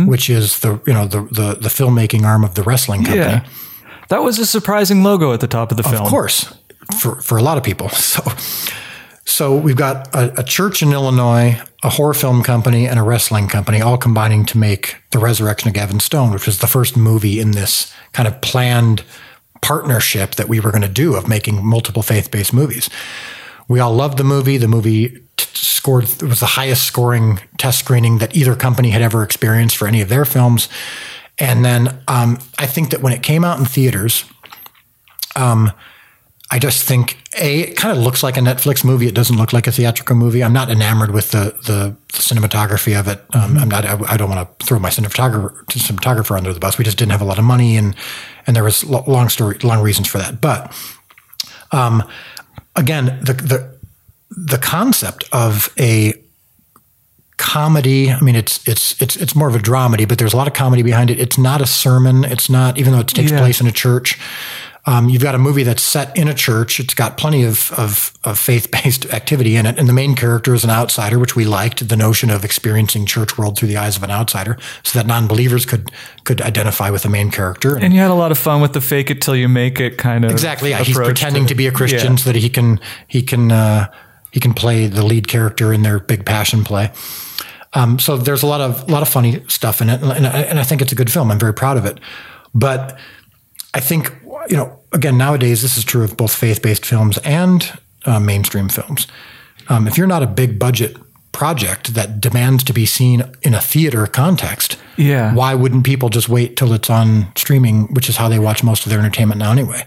which 0.05 0.29
is 0.29 0.59
the 0.59 0.81
you 0.85 0.93
know 0.93 1.05
the, 1.07 1.21
the 1.21 1.57
the 1.61 1.69
filmmaking 1.69 2.23
arm 2.23 2.43
of 2.43 2.55
the 2.55 2.63
wrestling 2.63 3.03
company. 3.03 3.21
yeah. 3.21 3.45
That 4.09 4.23
was 4.23 4.39
a 4.39 4.45
surprising 4.45 5.03
logo 5.03 5.33
at 5.33 5.39
the 5.39 5.47
top 5.47 5.71
of 5.71 5.77
the 5.77 5.83
film. 5.83 6.03
Of 6.03 6.09
course, 6.09 6.53
for 6.99 7.21
for 7.21 7.37
a 7.37 7.41
lot 7.41 7.57
of 7.57 7.63
people. 7.63 7.89
So, 7.97 8.21
so 9.25 9.55
we've 9.55 9.75
got 9.75 10.15
a, 10.15 10.39
a 10.39 10.43
church 10.43 10.81
in 10.81 10.93
Illinois, 10.93 11.61
a 11.83 11.89
horror 11.89 12.13
film 12.13 12.41
company, 12.41 12.87
and 12.87 12.99
a 12.99 13.03
wrestling 13.03 13.47
company, 13.47 13.81
all 13.81 13.97
combining 13.97 14.45
to 14.45 14.57
make 14.57 14.97
the 15.11 15.19
Resurrection 15.19 15.67
of 15.67 15.75
Gavin 15.75 15.99
Stone, 15.99 16.31
which 16.31 16.47
was 16.47 16.59
the 16.59 16.67
first 16.67 16.97
movie 16.97 17.39
in 17.39 17.51
this 17.51 17.93
kind 18.13 18.27
of 18.27 18.41
planned 18.41 19.03
partnership 19.61 20.35
that 20.35 20.49
we 20.49 20.59
were 20.59 20.71
going 20.71 20.81
to 20.81 20.87
do 20.87 21.15
of 21.15 21.27
making 21.27 21.65
multiple 21.65 22.01
faith 22.01 22.31
based 22.31 22.53
movies. 22.53 22.89
We 23.67 23.79
all 23.79 23.93
loved 23.93 24.17
the 24.17 24.23
movie. 24.23 24.57
The 24.57 24.67
movie 24.67 25.09
t- 25.09 25.45
scored 25.53 26.05
it 26.05 26.23
was 26.23 26.39
the 26.39 26.45
highest 26.45 26.83
scoring 26.83 27.39
test 27.57 27.79
screening 27.79 28.19
that 28.19 28.35
either 28.35 28.55
company 28.55 28.89
had 28.89 29.01
ever 29.01 29.23
experienced 29.23 29.77
for 29.77 29.87
any 29.87 30.01
of 30.01 30.09
their 30.09 30.25
films. 30.25 30.69
And 31.37 31.63
then 31.63 31.99
um, 32.07 32.39
I 32.57 32.65
think 32.65 32.89
that 32.89 33.01
when 33.01 33.13
it 33.13 33.21
came 33.21 33.43
out 33.43 33.59
in 33.59 33.65
theaters, 33.65 34.25
I 36.49 36.59
just 36.59 36.83
think 36.83 37.17
a 37.37 37.61
it 37.61 37.75
kind 37.77 37.97
of 37.97 38.01
looks 38.01 38.23
like 38.23 38.37
a 38.37 38.39
Netflix 38.39 38.83
movie. 38.85 39.05
It 39.07 39.13
doesn't 39.15 39.35
look 39.35 39.51
like 39.51 39.67
a 39.67 39.71
theatrical 39.71 40.15
movie. 40.15 40.41
I'm 40.43 40.53
not 40.53 40.69
enamored 40.69 41.11
with 41.11 41.31
the 41.31 41.55
the, 41.65 41.95
cinematography 42.13 42.97
of 42.99 43.07
it. 43.07 43.21
Um, 43.35 43.57
I'm 43.57 43.69
not. 43.69 43.85
I, 43.85 43.97
I 44.13 44.17
don't 44.17 44.29
want 44.29 44.59
to 44.59 44.65
throw 44.65 44.79
my 44.79 44.89
cinematographer 44.89 45.65
cinematographer 45.65 46.37
under 46.37 46.53
the 46.53 46.59
bus. 46.59 46.77
We 46.77 46.85
just 46.85 46.97
didn't 46.97 47.11
have 47.11 47.21
a 47.21 47.25
lot 47.25 47.37
of 47.37 47.43
money, 47.43 47.75
and 47.75 47.95
and 48.45 48.55
there 48.55 48.63
was 48.63 48.83
lo- 48.85 49.03
long 49.07 49.27
story, 49.29 49.57
long 49.59 49.81
reasons 49.83 50.07
for 50.07 50.19
that. 50.19 50.39
But 50.39 50.73
um, 51.71 52.01
again, 52.75 53.19
the 53.21 53.33
the 53.33 53.77
the 54.29 54.57
concept 54.57 55.25
of 55.33 55.73
a 55.77 56.13
comedy. 57.37 58.09
I 58.11 58.19
mean, 58.21 58.35
it's 58.35 58.65
it's 58.67 58.99
it's 59.01 59.15
it's 59.15 59.35
more 59.35 59.47
of 59.47 59.55
a 59.55 59.59
dramedy, 59.59 60.07
but 60.07 60.17
there's 60.17 60.33
a 60.33 60.37
lot 60.37 60.47
of 60.47 60.53
comedy 60.53 60.81
behind 60.81 61.09
it. 61.09 61.19
It's 61.19 61.37
not 61.37 61.61
a 61.61 61.65
sermon. 61.67 62.23
It's 62.23 62.49
not, 62.49 62.77
even 62.77 62.93
though 62.93 62.99
it 62.99 63.07
takes 63.07 63.31
Yeah. 63.31 63.39
place 63.39 63.61
in 63.61 63.67
a 63.67 63.71
church. 63.71 64.19
Um, 64.89 65.09
you've 65.09 65.21
got 65.21 65.35
a 65.35 65.37
movie 65.37 65.63
that's 65.63 65.83
set 65.83 66.15
in 66.17 66.29
a 66.29 66.33
church. 66.33 66.79
It's 66.79 66.93
got 66.93 67.17
plenty 67.17 67.43
of 67.43 67.73
of, 67.73 68.13
of 68.23 68.39
faith 68.39 68.71
based 68.71 69.05
activity 69.13 69.57
in 69.57 69.65
it, 69.65 69.77
and 69.77 69.87
the 69.89 69.93
main 69.93 70.15
character 70.15 70.53
is 70.55 70.63
an 70.63 70.69
outsider, 70.69 71.19
which 71.19 71.35
we 71.35 71.43
liked. 71.43 71.87
The 71.89 71.97
notion 71.97 72.29
of 72.29 72.45
experiencing 72.45 73.05
church 73.05 73.37
world 73.37 73.57
through 73.57 73.67
the 73.67 73.75
eyes 73.77 73.97
of 73.97 74.03
an 74.03 74.11
outsider, 74.11 74.57
so 74.83 74.97
that 74.97 75.05
non 75.05 75.27
believers 75.27 75.65
could 75.65 75.91
could 76.23 76.41
identify 76.41 76.89
with 76.89 77.03
the 77.03 77.09
main 77.09 77.31
character. 77.31 77.75
And 77.77 77.93
you 77.93 77.99
had 77.99 78.11
a 78.11 78.15
lot 78.15 78.31
of 78.31 78.37
fun 78.37 78.61
with 78.61 78.71
the 78.71 78.81
fake 78.81 79.11
it 79.11 79.21
till 79.21 79.35
you 79.35 79.49
make 79.49 79.79
it 79.81 79.97
kind 79.97 80.23
of 80.23 80.31
Exactly. 80.31 80.69
Yeah, 80.69 80.81
he's 80.83 80.95
pretending 80.97 81.45
to, 81.47 81.55
be 81.55 81.67
a 81.67 81.71
Christian 81.71 82.13
Yeah. 82.13 82.17
so 82.17 82.31
that 82.31 82.39
he 82.39 82.49
can 82.49 82.79
he 83.09 83.21
can 83.21 83.51
uh, 83.51 83.91
he 84.31 84.39
can 84.39 84.53
play 84.53 84.87
the 84.87 85.03
lead 85.05 85.27
character 85.27 85.73
in 85.73 85.81
their 85.83 85.99
big 85.99 86.25
passion 86.25 86.63
play. 86.63 86.91
Um, 87.73 87.99
so 87.99 88.15
there's 88.15 88.41
a 88.43 88.47
lot 88.47 88.61
of 88.61 88.87
a 88.87 88.91
lot 88.91 89.01
of 89.01 89.09
funny 89.09 89.43
stuff 89.49 89.81
in 89.81 89.89
it, 89.89 90.01
and, 90.01 90.25
I- 90.25 90.41
and 90.43 90.59
I 90.59 90.63
think 90.63 90.81
it's 90.81 90.93
a 90.93 90.95
good 90.95 91.11
film. 91.11 91.29
I'm 91.29 91.39
very 91.39 91.53
proud 91.53 91.75
of 91.75 91.83
it. 91.85 91.99
But 92.53 92.97
I 93.73 93.81
think 93.81 94.13
you 94.49 94.57
know, 94.57 94.79
again, 94.93 95.17
nowadays 95.17 95.61
this 95.61 95.77
is 95.77 95.83
true 95.83 96.03
of 96.03 96.17
both 96.17 96.33
faith-based 96.33 96.85
films 96.85 97.17
and 97.19 97.71
uh, 98.05 98.19
mainstream 98.19 98.69
films. 98.69 99.07
Um, 99.69 99.87
if 99.87 99.97
you're 99.97 100.07
not 100.07 100.23
a 100.23 100.27
big 100.27 100.57
budget 100.59 100.95
project 101.33 101.93
that 101.93 102.19
demands 102.21 102.63
to 102.63 102.73
be 102.73 102.85
seen 102.85 103.23
in 103.43 103.53
a 103.53 103.61
theater 103.61 104.07
context, 104.07 104.77
Yeah. 104.95 105.33
why 105.33 105.53
wouldn't 105.53 105.85
people 105.85 106.09
just 106.09 106.29
wait 106.29 106.55
till 106.57 106.73
it's 106.73 106.89
on 106.89 107.27
streaming, 107.35 107.93
which 107.93 108.09
is 108.09 108.17
how 108.17 108.29
they 108.29 108.39
watch 108.39 108.63
most 108.63 108.85
of 108.85 108.89
their 108.89 108.99
entertainment 108.99 109.39
now 109.39 109.51
anyway? 109.51 109.85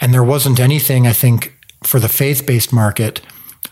And 0.00 0.12
there 0.12 0.24
wasn't 0.24 0.58
anything, 0.58 1.06
I 1.06 1.12
think, 1.12 1.54
for 1.84 2.00
the 2.00 2.08
faith 2.08 2.46
based 2.46 2.72
market 2.72 3.20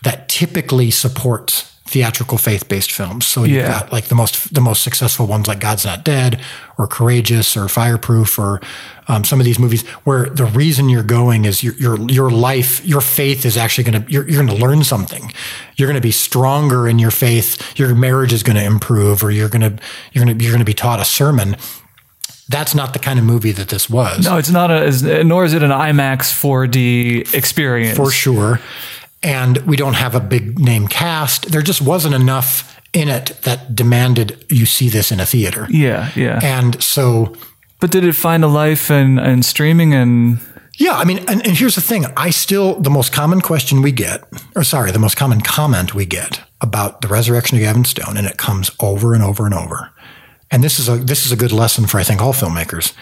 that 0.03 0.29
typically 0.29 0.91
supports 0.91 1.68
theatrical 1.89 2.37
faith 2.37 2.69
based 2.69 2.91
films. 2.91 3.25
So 3.25 3.43
you've 3.43 3.63
Yeah. 3.63 3.79
got 3.79 3.91
like 3.91 4.05
the 4.05 4.15
most 4.15 4.53
the 4.53 4.61
most 4.61 4.83
successful 4.83 5.25
ones 5.27 5.47
like 5.47 5.59
God's 5.59 5.85
Not 5.85 6.03
Dead 6.05 6.39
or 6.77 6.87
Courageous 6.87 7.57
or 7.57 7.67
Fireproof 7.67 8.37
or 8.39 8.61
um, 9.07 9.23
some 9.23 9.39
of 9.39 9.45
these 9.45 9.57
movies 9.59 9.81
where 10.05 10.25
the 10.29 10.45
reason 10.45 10.87
you're 10.87 11.01
going 11.03 11.45
is 11.45 11.63
your 11.63 11.73
your 11.75 11.99
your 12.09 12.29
life, 12.29 12.85
your 12.85 13.01
faith 13.01 13.45
is 13.45 13.57
actually 13.57 13.83
going 13.91 14.03
to 14.05 14.11
you're, 14.11 14.29
you're 14.29 14.43
going 14.45 14.55
to 14.57 14.63
learn 14.65 14.83
something. 14.83 15.33
You're 15.77 15.87
going 15.87 16.01
to 16.01 16.07
be 16.07 16.11
stronger 16.11 16.87
in 16.87 16.99
your 16.99 17.11
faith. 17.11 17.77
Your 17.79 17.95
marriage 17.95 18.33
is 18.33 18.43
going 18.43 18.57
to 18.57 18.63
improve, 18.63 19.23
or 19.23 19.31
you're 19.31 19.49
going 19.49 19.61
to 19.61 19.83
you're 20.13 20.23
going 20.25 20.37
to 20.37 20.43
you're 20.43 20.53
going 20.53 20.59
to 20.59 20.65
be 20.65 20.73
taught 20.75 20.99
a 20.99 21.05
sermon. 21.05 21.55
That's 22.49 22.73
not 22.73 22.93
the 22.93 22.99
kind 22.99 23.19
of 23.19 23.25
movie 23.25 23.51
that 23.51 23.69
this 23.69 23.89
was. 23.89 24.25
No, 24.25 24.37
it's 24.37 24.49
not 24.49 24.71
a, 24.71 25.23
nor 25.23 25.45
is 25.45 25.53
it 25.53 25.61
an 25.61 25.69
IMAX 25.69 26.33
4D 26.33 27.33
experience. 27.35 27.95
for 27.95 28.09
sure. 28.11 28.59
And 29.21 29.57
we 29.59 29.75
don't 29.75 29.95
have 29.95 30.15
a 30.15 30.19
big 30.19 30.59
name 30.59 30.87
cast. 30.87 31.51
There 31.51 31.61
just 31.61 31.81
wasn't 31.81 32.15
enough 32.15 32.79
in 32.93 33.09
it 33.09 33.37
that 33.43 33.75
demanded 33.75 34.45
you 34.49 34.65
see 34.65 34.89
this 34.89 35.11
in 35.11 35.19
a 35.19 35.25
theater. 35.25 35.67
Yeah, 35.69 36.11
yeah. 36.15 36.39
And 36.41 36.81
so, 36.81 37.35
but 37.79 37.91
did 37.91 38.03
it 38.03 38.15
find 38.15 38.43
a 38.43 38.47
life 38.47 38.89
in, 38.89 39.19
in 39.19 39.43
streaming 39.43 39.93
and 39.93 40.39
yeah, 40.79 40.93
I 40.93 41.03
mean, 41.03 41.19
and, 41.27 41.45
and 41.45 41.57
here's 41.57 41.75
the 41.75 41.81
thing 41.81 42.05
I 42.15 42.29
still, 42.29 42.79
the 42.79 42.89
most 42.89 43.11
common 43.11 43.41
question 43.41 43.81
we 43.81 43.91
get, 43.91 44.23
or 44.55 44.63
sorry, 44.63 44.91
the 44.91 44.99
most 44.99 45.17
common 45.17 45.41
comment 45.41 45.93
we 45.93 46.05
get 46.05 46.41
about 46.61 47.01
the 47.01 47.09
resurrection 47.09 47.57
of 47.57 47.63
Gavin 47.63 47.83
Stone, 47.83 48.15
and 48.15 48.25
it 48.25 48.37
comes 48.37 48.71
over 48.79 49.13
and 49.13 49.21
over 49.21 49.45
and 49.45 49.53
over. 49.53 49.91
And 50.49 50.63
this 50.63 50.79
is 50.79 50.87
a 50.87 50.95
this 50.95 51.25
is 51.25 51.33
a 51.33 51.35
good 51.35 51.51
lesson 51.51 51.85
for 51.85 51.99
I 51.99 52.03
think 52.03 52.21
all 52.21 52.31
filmmakers. 52.31 52.93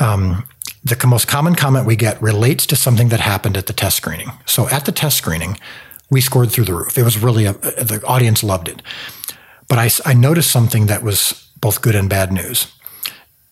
Um, 0.00 0.44
the 0.84 1.06
most 1.06 1.28
common 1.28 1.54
comment 1.54 1.86
we 1.86 1.96
get 1.96 2.20
relates 2.20 2.66
to 2.66 2.76
something 2.76 3.08
that 3.10 3.20
happened 3.20 3.56
at 3.56 3.66
the 3.66 3.72
test 3.72 3.96
screening. 3.96 4.30
So 4.46 4.68
at 4.68 4.84
the 4.84 4.92
test 4.92 5.16
screening, 5.16 5.58
we 6.10 6.20
scored 6.20 6.50
through 6.50 6.64
the 6.64 6.74
roof. 6.74 6.98
It 6.98 7.04
was 7.04 7.18
really 7.18 7.46
a, 7.46 7.52
the 7.52 8.02
audience 8.06 8.42
loved 8.42 8.68
it. 8.68 8.82
But 9.68 9.78
I, 9.78 9.90
I 10.10 10.12
noticed 10.14 10.50
something 10.50 10.86
that 10.86 11.02
was 11.02 11.48
both 11.60 11.80
good 11.82 11.94
and 11.94 12.08
bad 12.10 12.32
news. 12.32 12.72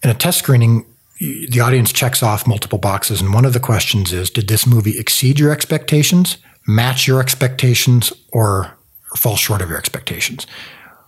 In 0.02 0.10
a 0.10 0.14
test 0.14 0.38
screening, 0.38 0.84
the 1.20 1.60
audience 1.60 1.92
checks 1.92 2.22
off 2.22 2.46
multiple 2.46 2.78
boxes, 2.78 3.20
and 3.20 3.32
one 3.32 3.44
of 3.44 3.52
the 3.52 3.60
questions 3.60 4.12
is: 4.12 4.30
Did 4.30 4.48
this 4.48 4.66
movie 4.66 4.98
exceed 4.98 5.38
your 5.38 5.52
expectations, 5.52 6.38
match 6.66 7.06
your 7.06 7.20
expectations, 7.20 8.12
or 8.32 8.72
fall 9.16 9.36
short 9.36 9.60
of 9.62 9.68
your 9.68 9.78
expectations? 9.78 10.46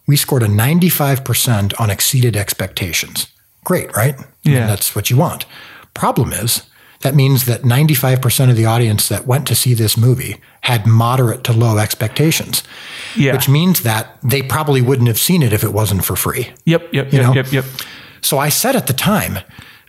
We 0.06 0.16
scored 0.16 0.42
a 0.42 0.48
95% 0.48 1.80
on 1.80 1.88
exceeded 1.90 2.36
expectations. 2.36 3.28
Great, 3.64 3.94
right? 3.96 4.14
I 4.18 4.24
mean, 4.48 4.56
Yeah. 4.56 4.66
that's 4.66 4.94
what 4.94 5.08
you 5.10 5.16
want. 5.16 5.46
Problem 5.94 6.32
is, 6.32 6.62
that 7.00 7.14
means 7.14 7.46
that 7.46 7.62
95% 7.62 8.50
of 8.50 8.56
the 8.56 8.64
audience 8.64 9.08
that 9.08 9.26
went 9.26 9.46
to 9.48 9.54
see 9.56 9.74
this 9.74 9.96
movie 9.96 10.40
had 10.62 10.86
moderate 10.86 11.42
to 11.44 11.52
low 11.52 11.78
expectations. 11.78 12.62
Yeah. 13.16 13.32
Which 13.32 13.48
means 13.48 13.82
that 13.82 14.16
they 14.22 14.42
probably 14.42 14.80
wouldn't 14.80 15.08
have 15.08 15.18
seen 15.18 15.42
it 15.42 15.52
if 15.52 15.64
it 15.64 15.72
wasn't 15.72 16.04
for 16.04 16.14
free. 16.16 16.50
Yep, 16.64 16.92
yep, 16.92 17.12
You 17.12 17.18
yep, 17.18 17.26
know? 17.26 17.34
yep, 17.34 17.52
yep. 17.52 17.64
So 18.20 18.38
I 18.38 18.50
said 18.50 18.76
at 18.76 18.86
the 18.86 18.92
time, 18.92 19.38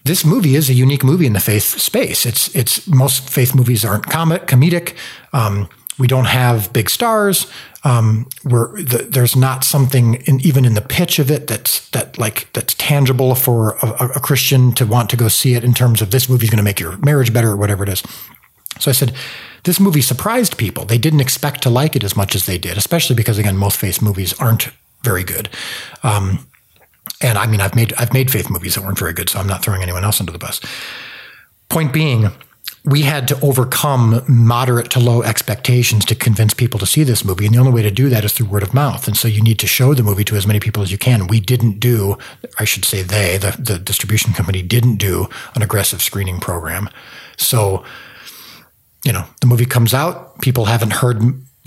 this 0.05 0.25
movie 0.25 0.55
is 0.55 0.69
a 0.69 0.73
unique 0.73 1.03
movie 1.03 1.27
in 1.27 1.33
the 1.33 1.39
faith 1.39 1.79
space. 1.79 2.25
It's 2.25 2.53
it's 2.55 2.87
most 2.87 3.29
faith 3.29 3.55
movies 3.55 3.85
aren't 3.85 4.07
com- 4.09 4.31
comedic. 4.31 4.95
Um, 5.33 5.69
we 5.99 6.07
don't 6.07 6.25
have 6.25 6.73
big 6.73 6.89
stars. 6.89 7.47
Um, 7.85 8.27
we're 8.45 8.81
the, 8.81 8.99
there's 9.09 9.35
not 9.35 9.63
something 9.65 10.15
in, 10.25 10.39
even 10.39 10.63
in 10.63 10.73
the 10.73 10.81
pitch 10.81 11.19
of 11.19 11.29
it 11.29 11.47
that's 11.47 11.89
that 11.89 12.17
like 12.17 12.51
that's 12.53 12.73
tangible 12.75 13.35
for 13.35 13.75
a, 13.81 14.11
a 14.15 14.19
Christian 14.19 14.71
to 14.73 14.85
want 14.85 15.09
to 15.09 15.17
go 15.17 15.27
see 15.27 15.55
it 15.55 15.63
in 15.63 15.73
terms 15.73 16.01
of 16.01 16.11
this 16.11 16.29
movie's 16.29 16.49
going 16.49 16.57
to 16.57 16.63
make 16.63 16.79
your 16.79 16.97
marriage 16.97 17.33
better 17.33 17.51
or 17.51 17.57
whatever 17.57 17.83
it 17.83 17.89
is. 17.89 18.01
So 18.79 18.89
I 18.89 18.93
said, 18.93 19.13
this 19.63 19.79
movie 19.79 20.01
surprised 20.01 20.57
people. 20.57 20.85
They 20.85 20.97
didn't 20.97 21.21
expect 21.21 21.61
to 21.63 21.69
like 21.69 21.95
it 21.95 22.03
as 22.03 22.15
much 22.15 22.35
as 22.35 22.45
they 22.45 22.57
did, 22.57 22.77
especially 22.77 23.15
because 23.15 23.37
again, 23.37 23.57
most 23.57 23.77
faith 23.77 24.01
movies 24.01 24.33
aren't 24.39 24.69
very 25.03 25.23
good. 25.23 25.49
Um, 26.03 26.47
and 27.21 27.37
I 27.37 27.47
mean, 27.47 27.61
I've 27.61 27.75
made 27.75 27.93
I've 27.97 28.13
made 28.13 28.31
faith 28.31 28.49
movies 28.49 28.75
that 28.75 28.83
weren't 28.83 28.99
very 28.99 29.13
good, 29.13 29.29
so 29.29 29.39
I'm 29.39 29.47
not 29.47 29.63
throwing 29.63 29.81
anyone 29.81 30.03
else 30.03 30.19
under 30.19 30.31
the 30.31 30.39
bus. 30.39 30.59
Point 31.69 31.93
being, 31.93 32.29
we 32.85 33.03
had 33.03 33.27
to 33.29 33.39
overcome 33.39 34.23
moderate 34.27 34.89
to 34.91 34.99
low 34.99 35.23
expectations 35.23 36.03
to 36.05 36.15
convince 36.15 36.53
people 36.53 36.79
to 36.79 36.85
see 36.85 37.03
this 37.03 37.23
movie, 37.23 37.45
and 37.45 37.55
the 37.55 37.59
only 37.59 37.71
way 37.71 37.81
to 37.81 37.91
do 37.91 38.09
that 38.09 38.25
is 38.25 38.33
through 38.33 38.47
word 38.47 38.63
of 38.63 38.73
mouth. 38.73 39.07
And 39.07 39.15
so 39.15 39.27
you 39.27 39.41
need 39.41 39.59
to 39.59 39.67
show 39.67 39.93
the 39.93 40.03
movie 40.03 40.25
to 40.25 40.35
as 40.35 40.45
many 40.45 40.59
people 40.59 40.83
as 40.83 40.91
you 40.91 40.97
can. 40.97 41.27
We 41.27 41.39
didn't 41.39 41.79
do, 41.79 42.17
I 42.59 42.65
should 42.65 42.83
say, 42.83 43.01
they 43.01 43.37
the 43.37 43.55
the 43.57 43.79
distribution 43.79 44.33
company 44.33 44.61
didn't 44.61 44.97
do 44.97 45.27
an 45.55 45.61
aggressive 45.61 46.01
screening 46.01 46.39
program, 46.39 46.89
so 47.37 47.83
you 49.03 49.11
know, 49.11 49.25
the 49.41 49.47
movie 49.47 49.65
comes 49.65 49.93
out, 49.93 50.39
people 50.41 50.65
haven't 50.65 50.93
heard 50.93 51.21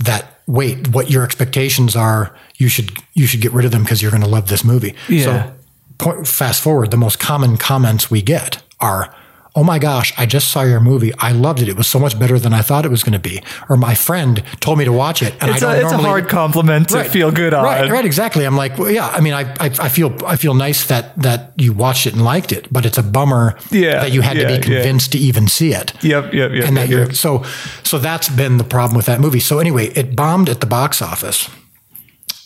that. 0.05 0.33
Wait, 0.47 0.89
what 0.89 1.11
your 1.11 1.25
expectations 1.25 1.97
are? 1.97 2.35
You 2.57 2.69
should 2.69 2.99
you 3.14 3.27
should 3.27 3.41
get 3.41 3.53
rid 3.53 3.64
of 3.64 3.73
them 3.73 3.83
because 3.83 4.01
you're 4.01 4.11
going 4.11 4.23
to 4.23 4.29
love 4.29 4.49
this 4.49 4.64
movie. 4.64 4.95
Yeah. 5.09 5.25
So, 5.25 5.55
point, 5.99 6.29
fast 6.29 6.62
forward, 6.62 6.91
the 6.91 6.97
most 6.97 7.19
common 7.19 7.57
comments 7.57 8.11
we 8.11 8.23
get 8.23 8.62
are, 8.81 9.14
"Oh 9.57 9.65
my 9.65 9.79
gosh, 9.81 10.13
I 10.17 10.27
just 10.27 10.49
saw 10.53 10.63
your 10.63 10.81
movie. 10.81 11.13
I 11.19 11.33
loved 11.33 11.61
it. 11.63 11.69
It 11.69 11.77
was 11.77 11.89
so 11.89 11.99
much 11.99 12.17
better 12.19 12.39
than 12.39 12.53
I 12.55 12.63
thought 12.63 12.85
it 12.85 12.91
was 12.91 13.03
going 13.03 13.15
to 13.21 13.29
be." 13.31 13.43
Or 13.69 13.77
my 13.77 13.95
friend 13.97 14.43
told 14.61 14.79
me 14.79 14.85
to 14.85 14.93
watch 14.93 15.23
it, 15.23 15.35
and 15.41 15.51
It's, 15.51 15.63
I 15.63 15.77
a, 15.77 15.81
don't 15.81 15.93
it's 15.95 16.03
a 16.03 16.07
hard 16.07 16.29
compliment 16.29 16.91
to 16.91 16.97
Right. 16.99 17.11
feel 17.11 17.33
good 17.33 17.53
on. 17.55 17.65
Right, 17.65 17.91
right, 17.91 18.05
exactly. 18.05 18.45
I'm 18.45 18.57
like, 18.57 18.79
well, 18.79 18.91
yeah. 18.91 19.09
I 19.09 19.21
mean, 19.21 19.33
I, 19.35 19.43
I, 19.59 19.71
I 19.81 19.89
feel, 19.89 20.15
I 20.27 20.37
feel 20.37 20.55
nice 20.55 20.87
that 20.87 21.17
that 21.23 21.53
you 21.57 21.73
watched 21.73 22.07
it 22.07 22.13
and 22.15 22.23
liked 22.25 22.53
it, 22.53 22.69
but 22.71 22.85
it's 22.87 22.99
a 22.99 23.03
bummer 23.03 23.57
Yeah, 23.71 24.01
that 24.03 24.13
you 24.13 24.21
had 24.21 24.35
to 24.35 24.43
yeah, 24.43 24.47
be 24.49 24.55
yeah. 24.55 24.61
convinced 24.61 25.13
to 25.13 25.19
even 25.19 25.49
see 25.49 25.73
it 25.73 25.93
Yep, 26.03 26.35
yep, 26.35 26.53
yep. 26.53 26.65
and 26.69 26.77
that 26.77 26.89
yep, 26.89 26.91
you're 26.91 27.07
yep. 27.07 27.15
so 27.15 27.43
so 27.83 27.99
that's 27.99 28.29
been 28.29 28.59
the 28.59 28.65
problem 28.65 28.97
with 28.97 29.07
that 29.07 29.21
movie. 29.21 29.41
So 29.41 29.59
anyway, 29.59 29.87
it 29.95 30.15
bombed 30.15 30.49
at 30.51 30.61
the 30.61 30.67
box 30.67 31.01
office, 31.01 31.49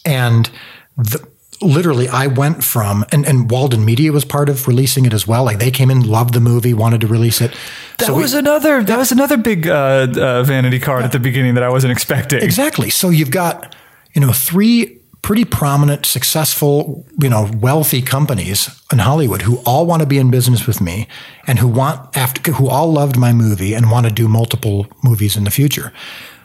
and 0.04 0.50
the, 0.96 1.26
literally 1.62 2.08
I 2.08 2.26
went 2.26 2.64
from 2.64 3.04
and, 3.12 3.26
and 3.26 3.50
Walden 3.50 3.84
Media 3.84 4.12
was 4.12 4.24
part 4.24 4.48
of 4.48 4.66
releasing 4.66 5.04
it 5.04 5.12
as 5.12 5.26
well. 5.26 5.44
Like 5.44 5.58
they 5.58 5.70
came 5.70 5.90
in, 5.90 6.06
loved 6.06 6.34
the 6.34 6.40
movie, 6.40 6.74
wanted 6.74 7.00
to 7.02 7.06
release 7.06 7.40
it. 7.40 7.54
That 7.98 8.06
so 8.06 8.14
we- 8.14 8.22
was 8.22 8.34
another. 8.34 8.82
That 8.82 8.98
was 8.98 9.12
another 9.12 9.36
big 9.36 9.66
uh, 9.66 10.08
uh, 10.16 10.42
vanity 10.42 10.78
card 10.78 11.04
at 11.04 11.12
the 11.12 11.18
beginning 11.20 11.54
that 11.54 11.62
I 11.62 11.68
wasn't 11.68 11.92
expecting. 11.92 12.42
Exactly. 12.42 12.90
So 12.90 13.10
you've 13.10 13.30
got, 13.30 13.74
you 14.14 14.20
know, 14.20 14.32
three 14.32 15.00
pretty 15.22 15.44
prominent, 15.44 16.06
successful, 16.06 17.06
you 17.20 17.28
know, 17.28 17.50
wealthy 17.58 18.00
companies 18.00 18.70
in 18.90 18.98
Hollywood 18.98 19.42
who 19.42 19.58
all 19.66 19.84
want 19.84 20.00
to 20.00 20.06
be 20.06 20.16
in 20.16 20.30
business 20.30 20.66
with 20.66 20.80
me 20.80 21.06
and 21.46 21.58
who 21.58 21.68
want 21.68 22.16
after 22.16 22.52
who 22.52 22.68
all 22.68 22.90
loved 22.90 23.18
my 23.18 23.32
movie 23.32 23.74
and 23.74 23.90
want 23.90 24.06
to 24.06 24.12
do 24.12 24.28
multiple 24.28 24.86
movies 25.04 25.36
in 25.36 25.44
the 25.44 25.50
future. 25.50 25.92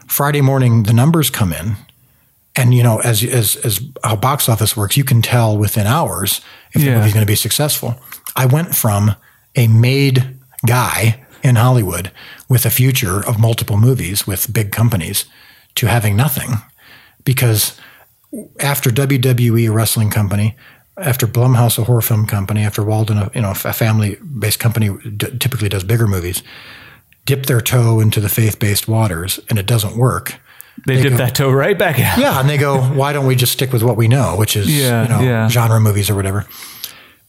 Friday 0.08 0.42
morning 0.42 0.84
the 0.84 0.94
numbers 0.94 1.30
come 1.30 1.54
in 1.54 1.78
and 2.56 2.74
you 2.74 2.84
know 2.84 3.00
as 3.00 3.24
as 3.24 3.56
as 3.58 3.82
how 4.04 4.16
box 4.16 4.48
office 4.50 4.76
works, 4.78 4.98
you 4.98 5.04
can 5.04 5.22
tell 5.22 5.58
within 5.58 5.88
hours 5.88 6.42
if 6.74 6.82
the 6.82 6.88
Yeah. 6.88 6.98
movie's 6.98 7.14
going 7.14 7.26
to 7.26 7.32
be 7.32 7.36
successful. 7.36 8.00
I 8.36 8.46
went 8.46 8.76
from 8.76 9.16
a 9.56 9.68
made 9.68 10.36
guy 10.66 11.22
in 11.44 11.56
Hollywood 11.56 12.12
with 12.50 12.66
a 12.66 12.70
future 12.70 13.24
of 13.26 13.40
multiple 13.40 13.78
movies 13.78 14.26
with 14.28 14.52
big 14.52 14.72
companies 14.72 15.26
to 15.76 15.88
having 15.88 16.16
nothing 16.16 16.56
because 17.24 17.80
after 18.60 18.90
WWE, 18.90 19.68
a 19.68 19.72
wrestling 19.72 20.10
company, 20.10 20.56
after 20.98 21.28
Blumhouse, 21.28 21.78
a 21.78 21.84
horror 21.84 22.02
film 22.02 22.26
company, 22.26 22.64
after 22.64 22.84
Walden, 22.84 23.18
a, 23.18 23.32
you 23.34 23.42
know, 23.42 23.52
a 23.52 23.74
family-based 23.74 24.60
company 24.60 24.90
d- 25.18 25.38
typically 25.40 25.70
does 25.70 25.84
bigger 25.84 26.08
movies, 26.08 26.42
dip 27.26 27.46
their 27.46 27.62
toe 27.62 28.00
into 28.00 28.20
the 28.20 28.30
faith-based 28.30 28.88
waters 28.88 29.40
and 29.50 29.58
it 29.60 29.66
doesn't 29.66 29.98
work. 29.98 30.36
They, 30.86 31.02
dipped 31.02 31.18
that 31.18 31.36
toe 31.36 31.52
right 31.52 31.78
back 31.78 32.00
out. 32.00 32.18
Yeah, 32.18 32.40
and 32.40 32.50
they 32.50 32.58
go, 32.58 32.82
why 32.94 33.14
don't 33.14 33.26
we 33.26 33.36
just 33.36 33.54
stick 33.54 33.72
with 33.72 33.84
what 33.84 33.98
we 33.98 34.08
know, 34.08 34.36
which 34.38 34.56
is 34.56 34.68
Yeah, 34.68 35.04
you 35.04 35.10
know 35.10 35.20
yeah. 35.22 35.48
genre 35.48 35.80
movies 35.80 36.10
or 36.10 36.16
whatever. 36.16 36.46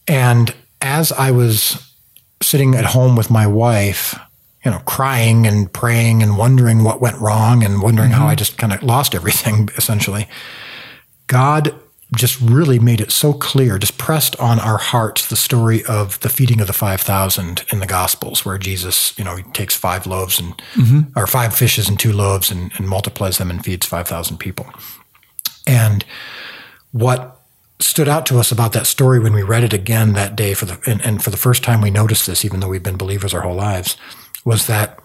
And 0.07 0.53
as 0.81 1.11
I 1.11 1.31
was 1.31 1.93
sitting 2.41 2.75
at 2.75 2.85
home 2.85 3.15
with 3.15 3.29
my 3.29 3.47
wife, 3.47 4.17
you 4.63 4.71
know, 4.71 4.79
crying 4.79 5.47
and 5.47 5.71
praying 5.71 6.21
and 6.21 6.37
wondering 6.37 6.83
what 6.83 7.01
went 7.01 7.17
wrong 7.19 7.63
and 7.63 7.81
wondering 7.81 8.11
how 8.11 8.21
mm-hmm. 8.21 8.31
I 8.31 8.35
just 8.35 8.57
kind 8.57 8.73
of 8.73 8.83
lost 8.83 9.15
everything 9.15 9.69
essentially. 9.77 10.27
God 11.27 11.73
just 12.15 12.39
really 12.39 12.79
made 12.79 13.01
it 13.01 13.11
so 13.11 13.33
clear, 13.33 13.77
just 13.77 13.97
pressed 13.97 14.35
on 14.37 14.59
our 14.59 14.77
hearts 14.77 15.27
the 15.27 15.35
story 15.35 15.83
of 15.85 16.19
the 16.21 16.29
feeding 16.29 16.61
of 16.61 16.67
the 16.67 16.73
5,000 16.73 17.65
in 17.71 17.79
the 17.79 17.85
Gospels, 17.85 18.45
where 18.45 18.57
Jesus, 18.57 19.17
you 19.17 19.25
know, 19.25 19.35
he 19.35 19.43
takes 19.43 19.75
five 19.75 20.07
loaves 20.07 20.39
and, 20.39 20.57
mm-hmm. 20.73 21.19
or 21.19 21.27
five 21.27 21.53
fishes 21.53 21.89
and 21.89 21.99
two 21.99 22.13
loaves 22.13 22.49
and, 22.49 22.71
and 22.77 22.87
multiplies 22.87 23.37
them 23.37 23.49
and 23.49 23.63
feeds 23.63 23.85
5,000 23.85 24.37
people. 24.37 24.67
And 25.65 26.05
what 26.91 27.41
stood 27.79 28.07
out 28.07 28.25
to 28.27 28.39
us 28.39 28.51
about 28.51 28.73
that 28.73 28.87
story 28.87 29.19
when 29.19 29.33
we 29.33 29.43
read 29.43 29.63
it 29.63 29.73
again 29.73 30.13
that 30.13 30.35
day 30.35 30.53
for 30.53 30.65
the, 30.65 30.79
and, 30.87 31.01
and 31.05 31.23
for 31.23 31.29
the 31.29 31.37
first 31.37 31.63
time 31.63 31.81
we 31.81 31.91
noticed 31.91 32.25
this, 32.25 32.45
even 32.45 32.59
though 32.59 32.69
we've 32.69 32.83
been 32.83 32.97
believers 32.97 33.33
our 33.33 33.41
whole 33.41 33.55
lives, 33.55 33.97
was 34.45 34.67
that 34.67 34.99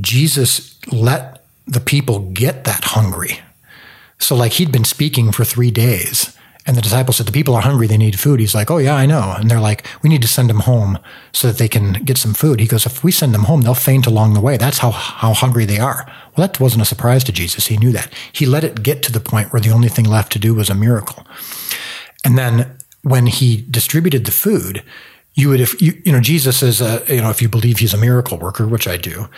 Jesus 0.00 0.78
let 0.90 1.44
the 1.66 1.80
people 1.80 2.30
get 2.30 2.64
that 2.64 2.84
hungry. 2.84 3.40
So, 4.20 4.36
like, 4.36 4.52
he'd 4.52 4.70
been 4.70 4.84
speaking 4.84 5.32
for 5.32 5.44
three 5.44 5.72
days, 5.72 6.36
and 6.66 6.76
the 6.76 6.82
disciples 6.82 7.16
said, 7.16 7.26
The 7.26 7.32
people 7.32 7.54
are 7.56 7.62
hungry, 7.62 7.86
they 7.86 7.96
need 7.96 8.20
food. 8.20 8.38
He's 8.38 8.54
like, 8.54 8.70
Oh, 8.70 8.78
yeah, 8.78 8.94
I 8.94 9.06
know. 9.06 9.34
And 9.36 9.50
they're 9.50 9.60
like, 9.60 9.86
We 10.02 10.08
need 10.08 10.22
to 10.22 10.28
send 10.28 10.50
them 10.50 10.60
home 10.60 10.98
so 11.32 11.48
that 11.48 11.58
they 11.58 11.68
can 11.68 11.94
get 12.04 12.18
some 12.18 12.34
food. 12.34 12.60
He 12.60 12.66
goes, 12.66 12.86
If 12.86 13.02
we 13.02 13.10
send 13.10 13.34
them 13.34 13.44
home, 13.44 13.62
they'll 13.62 13.74
faint 13.74 14.06
along 14.06 14.34
the 14.34 14.40
way. 14.40 14.56
That's 14.56 14.78
how, 14.78 14.90
how 14.90 15.32
hungry 15.32 15.64
they 15.64 15.78
are. 15.78 16.06
Well, 16.36 16.46
that 16.46 16.60
wasn't 16.60 16.82
a 16.82 16.86
surprise 16.86 17.24
to 17.24 17.32
Jesus. 17.32 17.66
He 17.66 17.76
knew 17.76 17.92
that. 17.92 18.12
He 18.32 18.46
let 18.46 18.62
it 18.62 18.82
get 18.82 19.02
to 19.04 19.12
the 19.12 19.20
point 19.20 19.52
where 19.52 19.60
the 19.60 19.70
only 19.70 19.88
thing 19.88 20.04
left 20.04 20.32
to 20.32 20.38
do 20.38 20.54
was 20.54 20.70
a 20.70 20.74
miracle. 20.74 21.26
And 22.24 22.36
then 22.36 22.76
when 23.02 23.26
he 23.26 23.64
distributed 23.70 24.26
the 24.26 24.30
food, 24.30 24.82
you 25.34 25.48
would, 25.48 25.60
if 25.60 25.80
you, 25.80 26.00
you 26.04 26.12
know, 26.12 26.20
Jesus 26.20 26.62
is 26.62 26.80
a, 26.80 27.02
you 27.08 27.22
know, 27.22 27.30
if 27.30 27.40
you 27.40 27.48
believe 27.48 27.78
he's 27.78 27.94
a 27.94 27.98
miracle 27.98 28.38
worker, 28.38 28.66
which 28.66 28.86
I 28.86 28.96
do, 28.96 29.28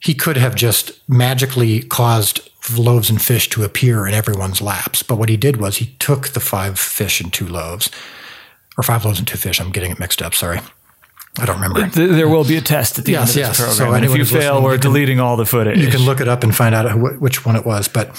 he 0.00 0.14
could 0.14 0.36
have 0.36 0.54
just 0.54 1.08
magically 1.08 1.82
caused 1.82 2.48
loaves 2.76 3.08
and 3.08 3.22
fish 3.22 3.48
to 3.50 3.62
appear 3.62 4.06
in 4.06 4.14
everyone's 4.14 4.60
laps. 4.60 5.04
But 5.04 5.16
what 5.18 5.28
he 5.28 5.36
did 5.36 5.58
was 5.58 5.76
he 5.76 5.94
took 6.00 6.28
the 6.30 6.40
five 6.40 6.78
fish 6.78 7.20
and 7.20 7.32
two 7.32 7.46
loaves, 7.46 7.88
or 8.76 8.82
five 8.82 9.04
loaves 9.04 9.18
and 9.20 9.28
two 9.28 9.38
fish. 9.38 9.60
I'm 9.60 9.70
getting 9.70 9.92
it 9.92 10.00
mixed 10.00 10.20
up. 10.22 10.34
Sorry. 10.34 10.58
I 11.38 11.44
don't 11.44 11.60
remember. 11.60 11.86
There 11.88 12.28
will 12.28 12.42
be 12.44 12.56
a 12.56 12.60
test 12.60 12.98
at 12.98 13.04
the 13.04 13.12
Yes, 13.12 13.36
end 13.36 13.44
of 13.44 13.48
yes. 13.50 13.58
So 13.58 13.84
program. 13.84 13.94
and 14.02 14.04
if 14.06 14.16
you 14.18 14.24
fail, 14.24 14.60
we're 14.60 14.76
deleting 14.76 15.20
all 15.20 15.36
the 15.36 15.46
footage. 15.46 15.78
You 15.78 15.88
can 15.88 16.00
look 16.04 16.20
it 16.20 16.26
up 16.26 16.42
and 16.42 16.52
find 16.54 16.74
out 16.74 16.90
wh- 16.90 17.22
which 17.22 17.44
one 17.46 17.54
it 17.54 17.64
was. 17.64 17.86
But 17.86 18.10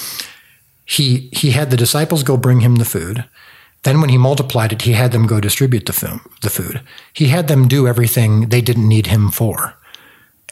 he 0.86 1.30
he 1.34 1.52
had 1.52 1.70
the 1.70 1.78
disciples 1.78 2.24
go 2.24 2.38
bring 2.38 2.62
him 2.62 2.78
the 2.78 2.86
food. 2.86 3.26
Then 3.84 4.00
when 4.02 4.10
he 4.10 4.18
multiplied 4.18 4.72
it, 4.74 4.82
he 4.84 4.94
had 4.94 5.12
them 5.12 5.26
go 5.28 5.40
distribute 5.40 5.86
the 5.86 5.94
food. 5.94 6.20
The 6.42 6.50
food. 6.50 6.82
He 7.14 7.28
had 7.28 7.48
them 7.48 7.68
do 7.68 7.88
everything 7.88 8.50
they 8.50 8.62
didn't 8.62 8.88
need 8.88 9.08
him 9.08 9.32
for. 9.32 9.76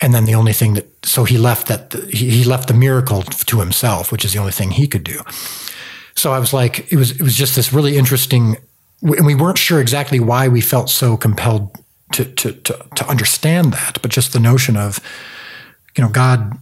And 0.01 0.13
then 0.13 0.25
the 0.25 0.35
only 0.35 0.53
thing 0.53 0.75
that 0.75 1.05
so 1.05 1.23
he 1.23 1.37
left 1.37 1.67
that 1.67 1.93
he, 2.09 2.29
he 2.29 2.43
left 2.43 2.67
the 2.67 2.73
miracle 2.73 3.23
to 3.23 3.59
himself, 3.59 4.11
which 4.11 4.23
is 4.23 4.33
the 4.33 4.39
only 4.39 4.51
thing 4.51 4.71
he 4.71 4.87
could 4.87 5.03
do. 5.03 5.21
So 6.15 6.33
I 6.33 6.39
was 6.39 6.53
like, 6.53 6.91
it 6.91 6.97
was 6.97 7.11
it 7.11 7.21
was 7.21 7.35
just 7.35 7.55
this 7.55 7.73
really 7.73 7.97
interesting, 7.97 8.57
and 9.01 9.25
we 9.25 9.35
weren't 9.35 9.57
sure 9.57 9.79
exactly 9.79 10.19
why 10.19 10.47
we 10.47 10.61
felt 10.61 10.89
so 10.89 11.17
compelled 11.17 11.75
to 12.13 12.25
to 12.25 12.51
to, 12.51 12.85
to 12.95 13.07
understand 13.07 13.73
that, 13.73 13.99
but 14.01 14.11
just 14.11 14.33
the 14.33 14.39
notion 14.39 14.77
of, 14.77 14.99
you 15.95 16.03
know, 16.03 16.09
God, 16.09 16.57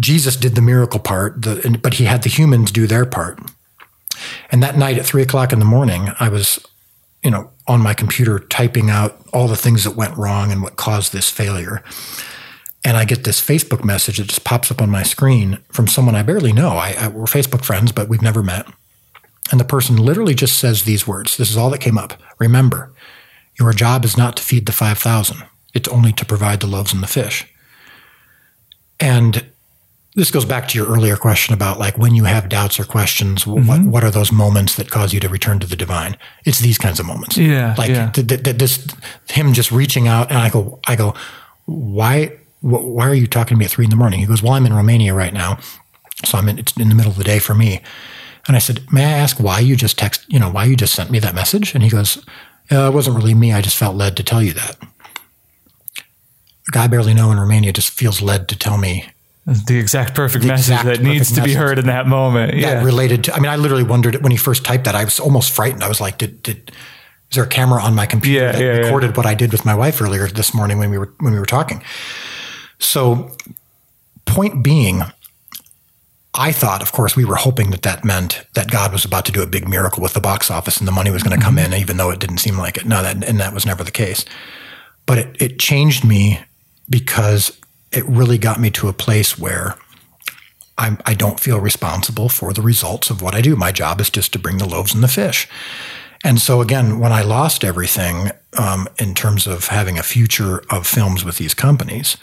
Jesus 0.00 0.36
did 0.36 0.54
the 0.54 0.62
miracle 0.62 1.00
part, 1.00 1.42
the, 1.42 1.78
but 1.82 1.94
he 1.94 2.04
had 2.04 2.22
the 2.22 2.30
humans 2.30 2.70
do 2.70 2.86
their 2.86 3.06
part. 3.06 3.38
And 4.50 4.62
that 4.62 4.76
night 4.76 4.98
at 4.98 5.06
three 5.06 5.22
o'clock 5.22 5.52
in 5.52 5.58
the 5.58 5.64
morning, 5.64 6.10
I 6.20 6.28
was, 6.28 6.58
you 7.22 7.30
know, 7.30 7.50
on 7.66 7.80
my 7.80 7.94
computer 7.94 8.38
typing 8.38 8.90
out 8.90 9.20
all 9.32 9.48
the 9.48 9.56
things 9.56 9.84
that 9.84 9.96
went 9.96 10.16
wrong 10.16 10.52
and 10.52 10.62
what 10.62 10.76
caused 10.76 11.12
this 11.12 11.30
failure. 11.30 11.82
And 12.86 12.96
I 12.96 13.04
get 13.04 13.24
this 13.24 13.44
Facebook 13.44 13.84
message 13.84 14.18
that 14.18 14.28
just 14.28 14.44
pops 14.44 14.70
up 14.70 14.80
on 14.80 14.90
my 14.90 15.02
screen 15.02 15.58
from 15.72 15.88
someone 15.88 16.14
I 16.14 16.22
barely 16.22 16.52
know. 16.52 16.68
I, 16.68 16.94
I 16.96 17.08
we're 17.08 17.24
Facebook 17.24 17.64
friends, 17.64 17.90
but 17.90 18.08
we've 18.08 18.22
never 18.22 18.44
met. 18.44 18.64
And 19.50 19.58
the 19.58 19.64
person 19.64 19.96
literally 19.96 20.34
just 20.34 20.56
says 20.56 20.84
these 20.84 21.04
words. 21.04 21.36
This 21.36 21.50
is 21.50 21.56
all 21.56 21.68
that 21.70 21.80
came 21.80 21.98
up. 21.98 22.14
Remember, 22.38 22.92
your 23.58 23.72
job 23.72 24.04
is 24.04 24.16
not 24.16 24.36
to 24.36 24.42
feed 24.44 24.66
the 24.66 24.72
5,000. 24.72 25.42
It's 25.74 25.88
only 25.88 26.12
to 26.12 26.24
provide 26.24 26.60
the 26.60 26.68
loaves 26.68 26.92
and 26.92 27.02
the 27.02 27.08
fish. 27.08 27.52
And 29.00 29.44
this 30.14 30.30
goes 30.30 30.44
back 30.44 30.68
to 30.68 30.78
your 30.78 30.86
earlier 30.86 31.16
question 31.16 31.54
about 31.54 31.80
like 31.80 31.98
when 31.98 32.14
you 32.14 32.22
have 32.22 32.48
doubts 32.48 32.78
or 32.78 32.84
questions, 32.84 33.46
mm-hmm. 33.46 33.66
what, 33.66 33.82
what 33.82 34.04
are 34.04 34.12
those 34.12 34.30
moments 34.30 34.76
that 34.76 34.92
cause 34.92 35.12
you 35.12 35.18
to 35.18 35.28
return 35.28 35.58
to 35.58 35.66
the 35.66 35.74
divine? 35.74 36.16
It's 36.44 36.60
these 36.60 36.78
kinds 36.78 37.00
of 37.00 37.06
moments. 37.06 37.36
Yeah. 37.36 37.74
Like 37.76 37.90
yeah. 37.90 38.10
Th- 38.12 38.28
th- 38.28 38.58
this, 38.58 38.86
him 39.28 39.54
just 39.54 39.72
reaching 39.72 40.06
out 40.06 40.28
and 40.28 40.38
I 40.38 40.50
go, 40.50 40.78
I 40.86 40.94
go, 40.94 41.14
why, 41.64 42.26
wh- 42.28 42.44
why 42.66 43.08
are 43.08 43.14
you 43.14 43.26
talking 43.26 43.56
to 43.56 43.58
me 43.58 43.64
at 43.64 43.70
three 43.70 43.84
in 43.84 43.90
the 43.90 43.96
morning? 43.96 44.20
He 44.20 44.26
goes, 44.26 44.42
well, 44.42 44.52
I'm 44.52 44.66
in 44.66 44.74
Romania 44.74 45.14
right 45.14 45.32
now. 45.32 45.58
So 46.24 46.38
I'm 46.38 46.48
in, 46.48 46.58
it's 46.58 46.76
in 46.76 46.88
the 46.88 46.94
middle 46.94 47.12
of 47.12 47.18
the 47.18 47.24
day 47.24 47.38
for 47.38 47.54
me. 47.54 47.80
And 48.46 48.56
I 48.56 48.58
said, 48.58 48.90
may 48.92 49.04
I 49.04 49.18
ask 49.18 49.38
why 49.38 49.60
you 49.60 49.76
just 49.76 49.98
text, 49.98 50.24
you 50.28 50.38
know, 50.38 50.50
why 50.50 50.64
you 50.64 50.76
just 50.76 50.94
sent 50.94 51.10
me 51.10 51.18
that 51.18 51.34
message? 51.34 51.74
And 51.74 51.82
he 51.82 51.90
goes, 51.90 52.18
uh, 52.70 52.88
it 52.88 52.94
wasn't 52.94 53.16
really 53.16 53.34
me. 53.34 53.52
I 53.52 53.60
just 53.60 53.76
felt 53.76 53.96
led 53.96 54.16
to 54.16 54.22
tell 54.22 54.42
you 54.42 54.52
that. 54.52 54.76
A 56.68 56.72
guy 56.72 56.84
I 56.84 56.86
barely 56.86 57.14
know 57.14 57.30
in 57.30 57.38
Romania 57.38 57.72
just 57.72 57.90
feels 57.90 58.20
led 58.22 58.48
to 58.48 58.58
tell 58.58 58.78
me 58.78 59.06
the 59.46 59.78
exact 59.78 60.14
perfect 60.14 60.42
the 60.42 60.48
message 60.48 60.74
exact 60.74 60.84
that 60.86 61.02
needs 61.02 61.32
to 61.32 61.42
be 61.42 61.54
heard 61.54 61.78
in 61.78 61.86
that 61.86 62.08
moment. 62.08 62.54
Yeah. 62.54 62.74
That 62.74 62.84
related 62.84 63.24
to, 63.24 63.34
I 63.34 63.38
mean, 63.38 63.50
I 63.50 63.56
literally 63.56 63.84
wondered 63.84 64.20
when 64.22 64.32
he 64.32 64.38
first 64.38 64.64
typed 64.64 64.84
that, 64.84 64.96
I 64.96 65.04
was 65.04 65.20
almost 65.20 65.52
frightened. 65.52 65.84
I 65.84 65.88
was 65.88 66.00
like, 66.00 66.18
did, 66.18 66.42
did, 66.42 66.72
is 67.30 67.36
there 67.36 67.44
a 67.44 67.48
camera 67.48 67.80
on 67.80 67.94
my 67.94 68.06
computer 68.06 68.46
yeah, 68.46 68.52
that 68.52 68.60
yeah, 68.60 68.70
recorded 68.78 69.10
yeah. 69.10 69.16
what 69.16 69.26
I 69.26 69.34
did 69.34 69.52
with 69.52 69.64
my 69.64 69.74
wife 69.74 70.00
earlier 70.02 70.26
this 70.26 70.52
morning 70.52 70.78
when 70.78 70.90
we 70.90 70.98
were, 70.98 71.12
when 71.20 71.32
we 71.32 71.38
were 71.38 71.46
talking? 71.46 71.82
So 72.78 73.36
point 74.24 74.62
being, 74.62 75.02
I 76.34 76.52
thought, 76.52 76.82
of 76.82 76.92
course, 76.92 77.16
we 77.16 77.24
were 77.24 77.36
hoping 77.36 77.70
that 77.70 77.82
that 77.82 78.04
meant 78.04 78.44
that 78.54 78.70
God 78.70 78.92
was 78.92 79.04
about 79.04 79.24
to 79.26 79.32
do 79.32 79.42
a 79.42 79.46
big 79.46 79.68
miracle 79.68 80.02
with 80.02 80.12
the 80.12 80.20
box 80.20 80.50
office 80.50 80.78
and 80.78 80.86
the 80.86 80.92
money 80.92 81.10
was 81.10 81.22
going 81.22 81.38
to 81.38 81.42
come 81.42 81.56
mm-hmm. 81.56 81.72
in, 81.72 81.80
even 81.80 81.96
though 81.96 82.10
it 82.10 82.18
didn't 82.18 82.38
seem 82.38 82.58
like 82.58 82.76
it. 82.76 82.86
No, 82.86 83.02
that, 83.02 83.24
and 83.24 83.40
that 83.40 83.54
was 83.54 83.64
never 83.64 83.82
the 83.82 83.90
case. 83.90 84.24
But 85.06 85.18
it, 85.18 85.36
it 85.40 85.58
changed 85.58 86.04
me 86.04 86.40
because 86.90 87.58
it 87.92 88.04
really 88.06 88.38
got 88.38 88.60
me 88.60 88.70
to 88.72 88.88
a 88.88 88.92
place 88.92 89.38
where 89.38 89.76
I'm, 90.78 90.98
I 91.06 91.14
do 91.14 91.28
not 91.28 91.40
feel 91.40 91.60
responsible 91.60 92.28
for 92.28 92.52
the 92.52 92.62
results 92.62 93.08
of 93.08 93.22
what 93.22 93.34
I 93.34 93.40
do. 93.40 93.56
My 93.56 93.72
job 93.72 94.00
is 94.00 94.10
just 94.10 94.32
to 94.34 94.38
bring 94.38 94.58
the 94.58 94.68
loaves 94.68 94.94
and 94.94 95.02
the 95.02 95.08
fish. 95.08 95.48
And 96.22 96.40
so, 96.40 96.60
again, 96.60 96.98
when 96.98 97.12
I 97.12 97.22
lost 97.22 97.64
everything 97.64 98.30
um, 98.58 98.88
in 98.98 99.14
terms 99.14 99.46
of 99.46 99.68
having 99.68 99.98
a 99.98 100.02
future 100.02 100.64
of 100.70 100.86
films 100.86 101.24
with 101.24 101.38
these 101.38 101.54
companies, 101.54 102.16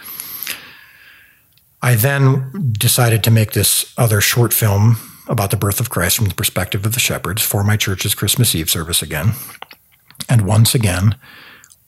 I 1.84 1.96
then 1.96 2.72
decided 2.72 3.24
to 3.26 3.32
make 3.32 3.52
this 3.52 3.94
other 3.98 4.22
short 4.22 4.54
film 4.54 4.98
about 5.28 5.52
the 5.52 5.58
birth 5.58 5.82
of 5.82 5.90
Christ 5.90 6.16
from 6.16 6.28
the 6.28 6.34
perspective 6.34 6.86
of 6.86 6.94
the 6.94 7.00
shepherds 7.00 7.42
for 7.42 7.64
my 7.64 7.76
church's 7.76 8.16
Christmas 8.16 8.56
Eve 8.56 8.70
service 8.70 9.02
again. 9.02 9.34
And 10.30 10.48
once 10.48 10.74
again, 10.74 11.18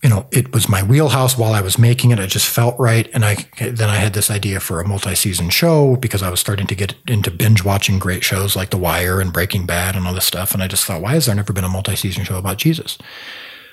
you 0.04 0.10
know, 0.10 0.28
it 0.32 0.54
was 0.54 0.68
my 0.68 0.84
wheelhouse 0.84 1.38
while 1.38 1.54
I 1.54 1.62
was 1.62 1.80
making 1.80 2.12
it. 2.12 2.20
It 2.20 2.28
just 2.28 2.48
felt 2.48 2.78
right. 2.78 3.10
And 3.14 3.24
I 3.24 3.48
then 3.58 3.90
I 3.90 3.96
had 3.96 4.14
this 4.14 4.30
idea 4.30 4.60
for 4.60 4.80
a 4.80 4.88
multi-season 4.88 5.50
show 5.50 5.96
because 5.96 6.22
I 6.22 6.30
was 6.30 6.42
starting 6.42 6.68
to 6.68 6.76
get 6.76 6.96
into 7.08 7.32
binge 7.32 7.64
watching 7.64 7.98
great 7.98 8.24
shows 8.24 8.56
like 8.56 8.70
The 8.70 8.78
Wire 8.78 9.22
and 9.22 9.32
Breaking 9.32 9.66
Bad 9.66 9.96
and 9.96 10.06
all 10.06 10.14
this 10.14 10.26
stuff. 10.26 10.54
And 10.54 10.62
I 10.62 10.68
just 10.68 10.86
thought, 10.86 11.02
why 11.02 11.14
has 11.14 11.26
there 11.26 11.36
never 11.36 11.54
been 11.54 11.64
a 11.64 11.70
multi-season 11.70 12.26
show 12.26 12.38
about 12.38 12.58
Jesus? 12.58 12.98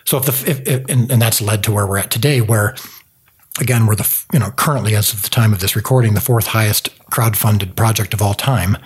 So 0.04 0.18
if 0.18 0.26
the 0.26 0.50
if, 0.50 0.68
if 0.68 0.88
and, 0.88 1.10
and 1.10 1.20
that's 1.20 1.42
led 1.42 1.64
to 1.64 1.72
where 1.72 1.86
we're 1.86 1.98
at 1.98 2.10
today, 2.10 2.40
where 2.40 2.76
again, 3.60 3.86
we're 3.86 3.96
the, 3.96 4.24
you 4.32 4.38
know, 4.38 4.50
currently 4.52 4.94
as 4.94 5.12
of 5.12 5.22
the 5.22 5.28
time 5.28 5.52
of 5.52 5.60
this 5.60 5.76
recording, 5.76 6.14
the 6.14 6.20
fourth 6.20 6.48
highest 6.48 6.88
crowd-funded 7.10 7.76
project 7.76 8.14
of 8.14 8.22
all 8.22 8.34
time. 8.34 8.78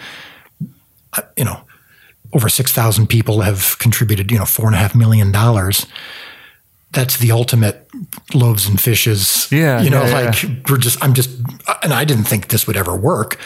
Uh, 1.13 1.23
you 1.37 1.45
know, 1.45 1.61
over 2.33 2.49
6,000 2.49 3.07
people 3.07 3.43
have 3.43 3.79
contributed, 3.79 4.31
you 4.31 4.39
know, 4.39 4.45
four 4.45 4.67
and 4.67 4.75
a 4.75 4.79
half 4.79 4.95
million 4.95 5.31
dollars. 5.31 5.87
That's 6.93 7.19
the 7.19 7.31
ultimate 7.31 7.89
loaves 8.35 8.67
and 8.67 8.81
fishes. 8.81 9.49
Yeah. 9.53 9.81
You 9.83 9.91
know, 9.91 10.05
yeah, 10.05 10.21
like 10.21 10.43
yeah. 10.43 10.51
we're 10.69 10.79
just, 10.79 11.03
I'm 11.03 11.15
just, 11.15 11.31
and 11.83 11.93
I 11.93 12.05
didn't 12.05 12.25
think 12.25 12.49
this 12.49 12.67
would 12.67 12.77
ever 12.77 12.97
work. 12.97 13.39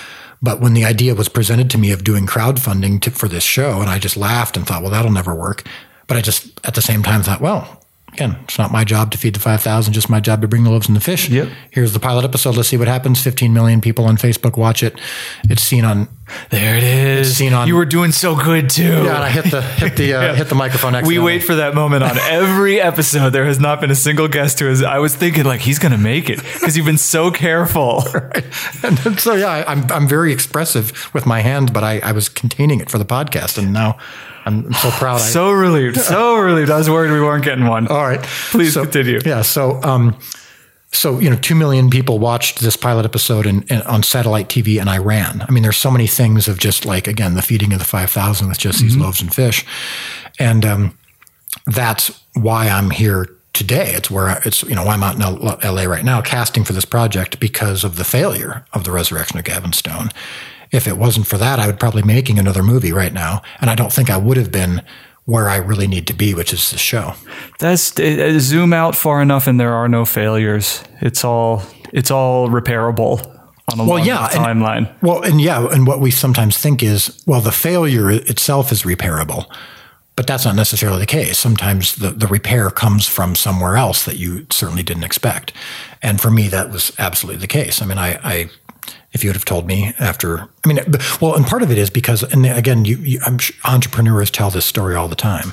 But 0.43 0.61
when 0.61 0.73
the 0.73 0.85
idea 0.85 1.15
was 1.15 1.29
presented 1.29 1.69
to 1.71 1.79
me 1.79 1.93
of 1.93 2.03
doing 2.03 2.27
crowdfunding 2.27 3.03
to, 3.03 3.11
for 3.11 3.29
this 3.29 3.45
show, 3.45 3.81
and 3.81 3.91
I 3.91 3.99
just 3.99 4.17
laughed 4.17 4.57
and 4.57 4.67
thought, 4.67 4.83
well, 4.83 4.91
that'll 4.91 5.13
never 5.13 5.35
work. 5.35 5.65
But 6.07 6.17
I 6.17 6.23
just, 6.23 6.59
at 6.67 6.75
the 6.75 6.83
same 6.83 7.03
time, 7.03 7.23
thought, 7.23 7.43
well, 7.43 7.80
again, 8.13 8.37
it's 8.45 8.59
not 8.59 8.73
my 8.73 8.85
job 8.85 9.11
to 9.13 9.19
feed 9.19 9.35
the 9.35 9.41
5,000, 9.41 9.93
just 9.93 10.11
my 10.11 10.21
job 10.21 10.41
to 10.43 10.49
bring 10.49 10.65
the 10.65 10.71
loaves 10.71 10.89
and 10.89 10.97
the 10.97 11.01
fish. 11.01 11.29
Yep. 11.29 11.49
Here's 11.71 11.93
the 11.93 12.01
pilot 12.01 12.25
episode. 12.25 12.57
Let's 12.57 12.69
see 12.69 12.77
what 12.77 12.89
happens. 12.89 13.23
15 13.23 13.53
million 13.53 13.81
people 13.81 14.05
on 14.05 14.17
Facebook 14.17 14.57
watch 14.57 14.83
it. 14.83 14.99
It's 15.45 15.63
seen 15.63 15.85
on. 15.85 16.09
There 16.51 16.77
it 16.77 16.85
is. 16.85 17.37
seen 17.37 17.53
on. 17.53 17.67
You 17.67 17.75
were 17.75 17.85
doing 17.85 18.13
so 18.13 18.37
good 18.37 18.71
too. 18.71 18.85
Yeah, 18.85 19.17
and 19.17 19.25
I 19.25 19.31
hit 19.31 19.51
the 19.51 19.63
hit 19.63 19.97
the 19.97 20.15
uh, 20.15 20.35
hit 20.37 20.49
the 20.49 20.55
microphone. 20.55 21.05
We 21.05 21.19
wait 21.19 21.43
for 21.43 21.57
that 21.57 21.75
moment 21.75 22.05
on 22.05 22.17
every 22.19 22.81
episode. 22.81 23.31
There 23.31 23.47
has 23.47 23.59
not 23.59 23.81
been 23.81 23.91
a 23.91 23.97
single 23.97 24.29
guest 24.29 24.61
who 24.61 24.67
has. 24.67 24.83
I 24.83 24.99
was 24.99 25.15
thinking 25.15 25.45
like 25.45 25.61
he's 25.61 25.81
going 25.81 25.93
to 25.93 25.99
make 25.99 26.31
it 26.31 26.39
because 26.39 26.77
you've 26.77 26.87
been 26.87 26.99
so 26.99 27.33
careful. 27.33 28.05
right. 28.15 28.45
And 28.85 29.19
so 29.19 29.35
yeah, 29.35 29.49
I, 29.49 29.73
I'm 29.73 29.91
I'm 29.91 30.09
very 30.09 30.33
expressive 30.33 31.13
with 31.13 31.27
my 31.27 31.41
hands, 31.41 31.73
but 31.73 31.83
I, 31.83 31.99
I 31.99 32.13
was 32.13 32.29
containing 32.29 32.81
it 32.81 32.91
for 32.91 32.99
the 32.99 33.05
podcast, 33.05 33.59
and 33.59 33.73
now 33.73 33.99
I'm 34.47 34.73
so 34.73 34.91
proud. 34.91 35.19
so 35.19 35.53
relieved. 35.53 35.97
So 35.99 36.39
relieved. 36.41 36.71
I 36.71 36.79
was 36.79 36.89
worried 36.89 37.13
we 37.13 37.21
weren't 37.21 37.45
getting 37.45 37.67
one. 37.67 37.89
All 37.89 38.03
right. 38.03 38.23
Please 38.23 38.75
so, 38.75 38.83
continue. 38.83 39.21
Yeah. 39.25 39.43
So, 39.43 39.83
um, 39.83 40.19
so 40.93 41.19
you 41.19 41.31
know, 41.31 41.37
two 41.37 41.55
million 41.55 41.91
people 41.91 42.19
watched 42.19 42.61
this 42.61 42.77
pilot 42.77 43.05
episode 43.05 43.47
in, 43.47 43.63
in, 43.65 43.83
on 43.83 44.03
satellite 44.03 44.49
TV 44.49 44.81
in 44.81 44.89
Iran. 44.89 45.45
I 45.47 45.53
mean, 45.53 45.63
there's 45.63 45.77
so 45.77 45.91
many 45.91 46.07
things 46.07 46.49
of 46.49 46.59
just 46.59 46.85
like 46.85 47.07
again 47.07 47.35
the 47.35 47.43
feeding 47.43 47.73
of 47.73 47.79
the 47.79 47.85
five 47.85 48.11
thousand 48.11 48.49
with 48.49 48.59
just 48.59 48.79
mm-hmm. 48.79 48.89
these 48.89 48.97
loaves 48.97 49.21
and 49.21 49.33
fish, 49.33 49.65
and 50.39 50.65
um, 50.65 50.99
that's 51.67 52.21
why 52.35 52.69
I'm 52.69 52.91
here 52.91 53.29
today. 53.53 53.93
It's 53.93 54.11
where 54.11 54.29
I, 54.29 54.43
it's 54.45 54.63
you 54.65 54.75
know 54.75 54.85
why 54.85 54.95
I'm 54.95 55.03
out 55.03 55.15
in 55.15 55.23
L.A. 55.23 55.89
right 55.89 56.05
now 56.05 56.21
casting 56.21 56.65
for 56.65 56.73
this 56.73 56.85
project 56.85 57.39
because 57.39 57.85
of 57.85 57.97
the 57.97 58.05
failure 58.05 58.65
of 58.73 58.85
the 58.85 58.91
resurrection 58.91 59.39
of 59.39 59.45
Gavin 59.45 59.73
Stone, 59.73 60.11
if 60.73 60.87
it 60.87 60.97
wasn't 60.97 61.27
for 61.27 61.39
that, 61.39 61.59
I 61.59 61.67
would 61.67 61.81
probably 61.81 62.03
be 62.03 62.09
making 62.09 62.39
another 62.39 62.63
movie 62.63 62.93
right 62.93 63.13
now. 63.13 63.43
And 63.61 63.71
I 63.71 63.75
don't 63.75 63.93
think 63.93 64.11
I 64.11 64.17
would 64.17 64.37
have 64.37 64.53
been 64.53 64.83
where 65.25 65.49
I 65.49 65.57
really 65.57 65.87
need 65.87 66.07
to 66.09 66.15
be, 66.15 66.35
which 66.35 66.53
is 66.53 66.71
the 66.71 66.79
show. 66.79 67.15
That's 67.59 67.99
uh, 67.99 68.39
zoom 68.39 68.73
out 68.73 68.97
far 68.97 69.23
enough, 69.23 69.47
and 69.47 69.61
there 69.61 69.73
are 69.73 69.89
no 69.89 70.05
failures. 70.05 70.83
It's 71.01 71.25
all 71.25 71.63
it's 71.93 72.11
all 72.11 72.49
repairable 72.49 73.25
on 73.73 73.81
a 73.81 73.85
well, 73.85 74.05
yeah, 74.05 74.29
timeline. 74.29 74.89
And, 74.89 75.03
well, 75.03 75.23
and 75.23 75.41
yeah, 75.41 75.69
and 75.71 75.87
what 75.87 76.01
we 76.01 76.11
sometimes 76.11 76.59
think 76.59 76.83
is, 76.83 77.23
well, 77.27 77.41
the 77.41 77.53
failure 77.53 78.11
itself 78.11 78.73
is 78.73 78.83
repairable, 78.83 79.47
but 80.17 80.27
that's 80.27 80.45
not 80.45 80.57
necessarily 80.57 81.01
the 81.01 81.07
case. 81.07 81.39
Sometimes 81.39 81.97
the, 81.97 82.11
the 82.11 82.27
repair 82.27 82.71
comes 82.71 83.07
from 83.07 83.35
somewhere 83.35 83.77
else 83.77 84.05
that 84.05 84.17
you 84.17 84.47
certainly 84.51 84.83
didn't 84.83 85.05
expect. 85.05 85.53
And 86.03 86.21
for 86.21 86.31
me, 86.31 86.49
that 86.49 86.71
was 86.71 86.93
absolutely 86.99 87.41
the 87.41 87.47
case. 87.47 87.81
I 87.81 87.87
mean, 87.87 87.99
I, 87.99 88.19
I 88.25 88.51
if 89.13 89.25
you 89.25 89.29
would 89.29 89.37
have 89.37 89.45
told 89.45 89.67
me 89.67 89.93
after. 89.99 90.49
I 90.65 90.69
mean, 90.69 90.81
well, 91.21 91.35
and 91.35 91.47
part 91.47 91.63
of 91.63 91.71
it 91.71 91.79
is 91.79 91.91
because, 91.91 92.23
and 92.23 92.47
again, 92.47 92.85
you, 92.85 92.97
you, 92.99 93.21
entrepreneurs 93.65 94.31
tell 94.31 94.51
this 94.51 94.67
story 94.67 94.95
all 94.95 95.09
the 95.09 95.17
time. 95.17 95.53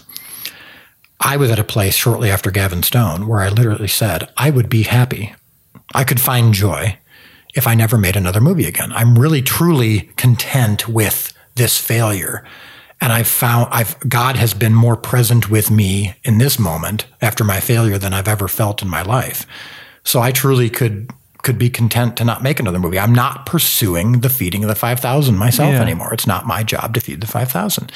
I 1.19 1.37
was 1.37 1.49
at 1.49 1.59
a 1.59 1.63
place 1.63 1.95
shortly 1.95 2.29
after 2.29 2.51
Gavin 2.51 2.83
Stone 2.83 3.27
where 3.27 3.41
I 3.41 3.49
literally 3.49 3.87
said, 3.87 4.29
I 4.37 4.51
would 4.51 4.69
be 4.69 4.83
happy. 4.83 5.33
I 5.95 6.03
could 6.03 6.21
find 6.21 6.53
joy 6.53 6.97
if 7.55 7.65
I 7.65 7.73
never 7.73 7.97
made 7.97 8.15
another 8.15 8.41
movie 8.41 8.65
again. 8.65 8.91
I'm 8.93 9.17
really, 9.17 9.41
truly 9.41 10.01
content 10.15 10.87
with 10.87 11.33
this 11.55 11.79
failure. 11.79 12.45
And 13.01 13.11
I've 13.11 13.27
found 13.27 13.67
I've 13.71 13.99
God 14.07 14.35
has 14.37 14.53
been 14.53 14.73
more 14.73 14.95
present 14.95 15.49
with 15.49 15.69
me 15.69 16.15
in 16.23 16.37
this 16.37 16.59
moment 16.59 17.05
after 17.21 17.43
my 17.43 17.59
failure 17.59 17.97
than 17.97 18.13
I've 18.13 18.27
ever 18.27 18.47
felt 18.47 18.81
in 18.81 18.87
my 18.87 19.01
life. 19.01 19.45
So 20.03 20.19
I 20.19 20.31
truly 20.31 20.69
could 20.69 21.11
could 21.47 21.57
be 21.57 21.69
content 21.69 22.17
to 22.17 22.25
not 22.25 22.43
make 22.43 22.59
another 22.59 22.77
movie. 22.77 22.99
I'm 22.99 23.15
not 23.15 23.45
pursuing 23.45 24.19
the 24.19 24.27
feeding 24.27 24.65
of 24.65 24.67
the 24.67 24.75
5,000 24.75 25.37
myself 25.37 25.71
yeah. 25.71 25.81
anymore. 25.81 26.13
It's 26.13 26.27
not 26.27 26.45
my 26.45 26.61
job 26.61 26.93
to 26.95 26.99
feed 26.99 27.21
the 27.21 27.27
5,000. 27.27 27.89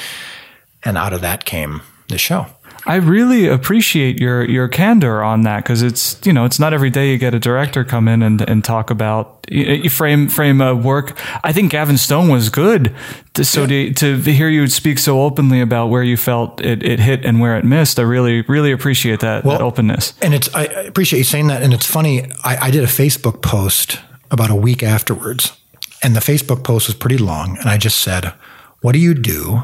And 0.84 0.98
out 0.98 1.12
of 1.12 1.20
that 1.20 1.44
came 1.44 1.82
the 2.08 2.18
show. 2.18 2.46
I 2.86 2.96
really 2.96 3.48
appreciate 3.48 4.20
your 4.20 4.44
your 4.44 4.68
candor 4.68 5.22
on 5.22 5.42
that 5.42 5.64
because 5.64 5.82
it's 5.82 6.20
you 6.26 6.34
know 6.34 6.46
it's 6.46 6.60
not 6.60 6.74
every 6.74 6.90
day 6.90 7.12
you 7.12 7.18
get 7.18 7.34
a 7.34 7.40
director 7.40 7.84
come 7.84 8.08
in 8.08 8.24
and, 8.24 8.42
and 8.42 8.64
talk 8.64 8.90
about 8.90 9.46
you 9.50 9.90
frame 9.90 10.28
frame 10.28 10.62
a 10.62 10.76
work. 10.76 11.18
I 11.44 11.54
think 11.54 11.72
Gavin 11.72 11.98
Stone 11.98 12.30
was 12.30 12.50
good. 12.50 12.96
To, 13.36 13.46
so 13.46 13.66
yeah. 13.66 13.94
to, 13.94 14.22
to 14.22 14.34
hear 14.34 14.50
you 14.50 14.68
speak 14.68 15.00
so 15.00 15.22
openly 15.22 15.62
about 15.62 15.88
where 15.88 16.04
you 16.04 16.18
felt 16.18 16.60
it, 16.62 16.84
it 16.84 17.00
hit 17.00 17.24
and 17.24 17.40
where 17.40 17.58
it 17.58 17.64
missed, 17.64 18.00
I 18.00 18.04
really 18.04 18.42
really 18.44 18.72
appreciate 18.72 19.20
that, 19.20 19.44
well, 19.44 19.58
that 19.58 19.64
openness. 19.64 20.14
And 20.22 20.34
it's 20.34 20.54
I 20.56 20.64
appreciate 20.64 21.20
you 21.20 21.26
saying 21.26 21.48
that. 21.48 21.62
And 21.62 21.74
it's 21.74 21.86
funny. 21.86 22.32
I, 22.44 22.68
I 22.68 22.72
did 22.72 22.84
a 22.84 22.88
Facebook 22.88 23.42
post 23.42 24.00
about 24.32 24.50
a 24.50 24.56
week 24.56 24.82
afterwards, 24.82 25.54
and 26.02 26.16
the 26.16 26.20
Facebook 26.20 26.64
post 26.64 26.88
was 26.88 26.96
pretty 26.96 27.18
long, 27.18 27.58
and 27.60 27.70
I 27.70 27.78
just 27.78 28.00
said, 28.00 28.34
"What 28.82 28.94
do 28.94 29.00
you 29.00 29.14
do 29.14 29.64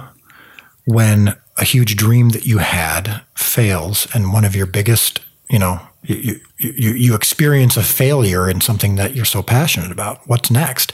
when?" 0.86 1.36
A 1.58 1.64
huge 1.64 1.95
dream 1.95 2.30
that 2.30 2.45
you 2.45 2.60
had 2.60 3.22
fails 3.36 4.08
and 4.14 4.34
one 4.34 4.45
of 4.45 4.55
your 4.55 4.66
biggest, 4.66 5.20
you 5.49 5.60
know, 5.60 5.80
you, 6.03 6.39
you, 6.58 6.91
you 6.91 7.16
experience 7.16 7.76
a 7.76 7.84
failure 7.84 8.49
in 8.49 8.62
something 8.62 8.95
that 8.95 9.16
you're 9.16 9.26
so 9.26 9.43
passionate 9.43 9.91
about. 9.91 10.28
What's 10.28 10.51
next? 10.51 10.93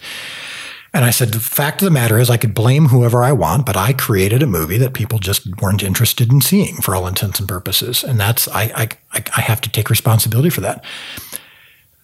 And 0.94 1.04
I 1.04 1.10
said, 1.10 1.30
the 1.30 1.40
fact 1.40 1.82
of 1.82 1.86
the 1.86 1.92
matter 1.92 2.20
is, 2.20 2.30
I 2.30 2.38
could 2.38 2.54
blame 2.54 2.86
whoever 2.88 3.24
I 3.24 3.32
want, 3.32 3.66
but 3.66 3.76
I 3.76 3.94
created 3.94 4.44
a 4.44 4.48
movie 4.48 4.78
that 4.78 4.94
people 4.94 5.20
just 5.20 5.48
weren't 5.60 5.84
interested 5.84 6.32
in 6.32 6.40
seeing 6.40 6.76
for 6.78 6.96
all 6.96 7.08
intents 7.08 7.40
and 7.40 7.50
purposes. 7.50 8.04
And 8.04 8.20
that's, 8.20 8.48
I, 8.48 8.90
I, 9.12 9.24
I 9.36 9.42
have 9.42 9.60
to 9.62 9.72
take 9.72 9.90
responsibility 9.90 10.50
for 10.50 10.62
that. 10.62 10.86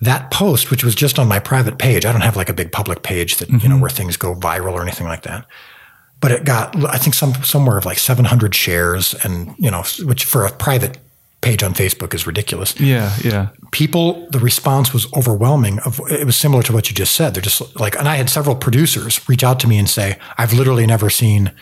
that 0.01 0.31
post, 0.31 0.71
which 0.71 0.83
was 0.83 0.95
just 0.95 1.19
on 1.19 1.27
my 1.27 1.39
private 1.39 1.77
page, 1.77 2.05
I 2.05 2.11
don't 2.11 2.21
have 2.21 2.35
like 2.35 2.49
a 2.49 2.53
big 2.53 2.71
public 2.71 3.03
page 3.03 3.37
that, 3.37 3.49
you 3.49 3.55
know, 3.55 3.75
mm-hmm. 3.75 3.79
where 3.81 3.89
things 3.89 4.17
go 4.17 4.33
viral 4.33 4.73
or 4.73 4.81
anything 4.81 5.07
like 5.07 5.21
that. 5.21 5.45
But 6.21 6.31
it 6.31 6.43
got, 6.43 6.75
I 6.83 6.97
think 6.97 7.13
some, 7.13 7.33
somewhere 7.43 7.77
of 7.77 7.85
like 7.85 7.97
700 7.97 8.53
shares 8.53 9.13
and, 9.23 9.55
you 9.57 9.71
know, 9.71 9.83
which 10.03 10.25
for 10.25 10.45
a 10.45 10.51
private 10.51 10.97
page 11.41 11.63
on 11.63 11.73
Facebook 11.73 12.13
is 12.13 12.27
ridiculous. 12.27 12.77
Yeah, 12.79 13.15
yeah. 13.23 13.47
People, 13.71 14.27
the 14.29 14.39
response 14.39 14.93
was 14.93 15.11
overwhelming. 15.13 15.79
Of 15.79 16.01
It 16.09 16.25
was 16.25 16.35
similar 16.35 16.61
to 16.63 16.73
what 16.73 16.89
you 16.89 16.95
just 16.95 17.13
said. 17.13 17.33
They're 17.33 17.41
just 17.41 17.79
like, 17.79 17.97
and 17.97 18.09
I 18.09 18.17
had 18.17 18.29
several 18.29 18.57
producers 18.57 19.27
reach 19.29 19.43
out 19.43 19.59
to 19.61 19.67
me 19.67 19.77
and 19.77 19.89
say, 19.89 20.17
I've 20.37 20.51
literally 20.51 20.85
never 20.85 21.09
seen 21.09 21.53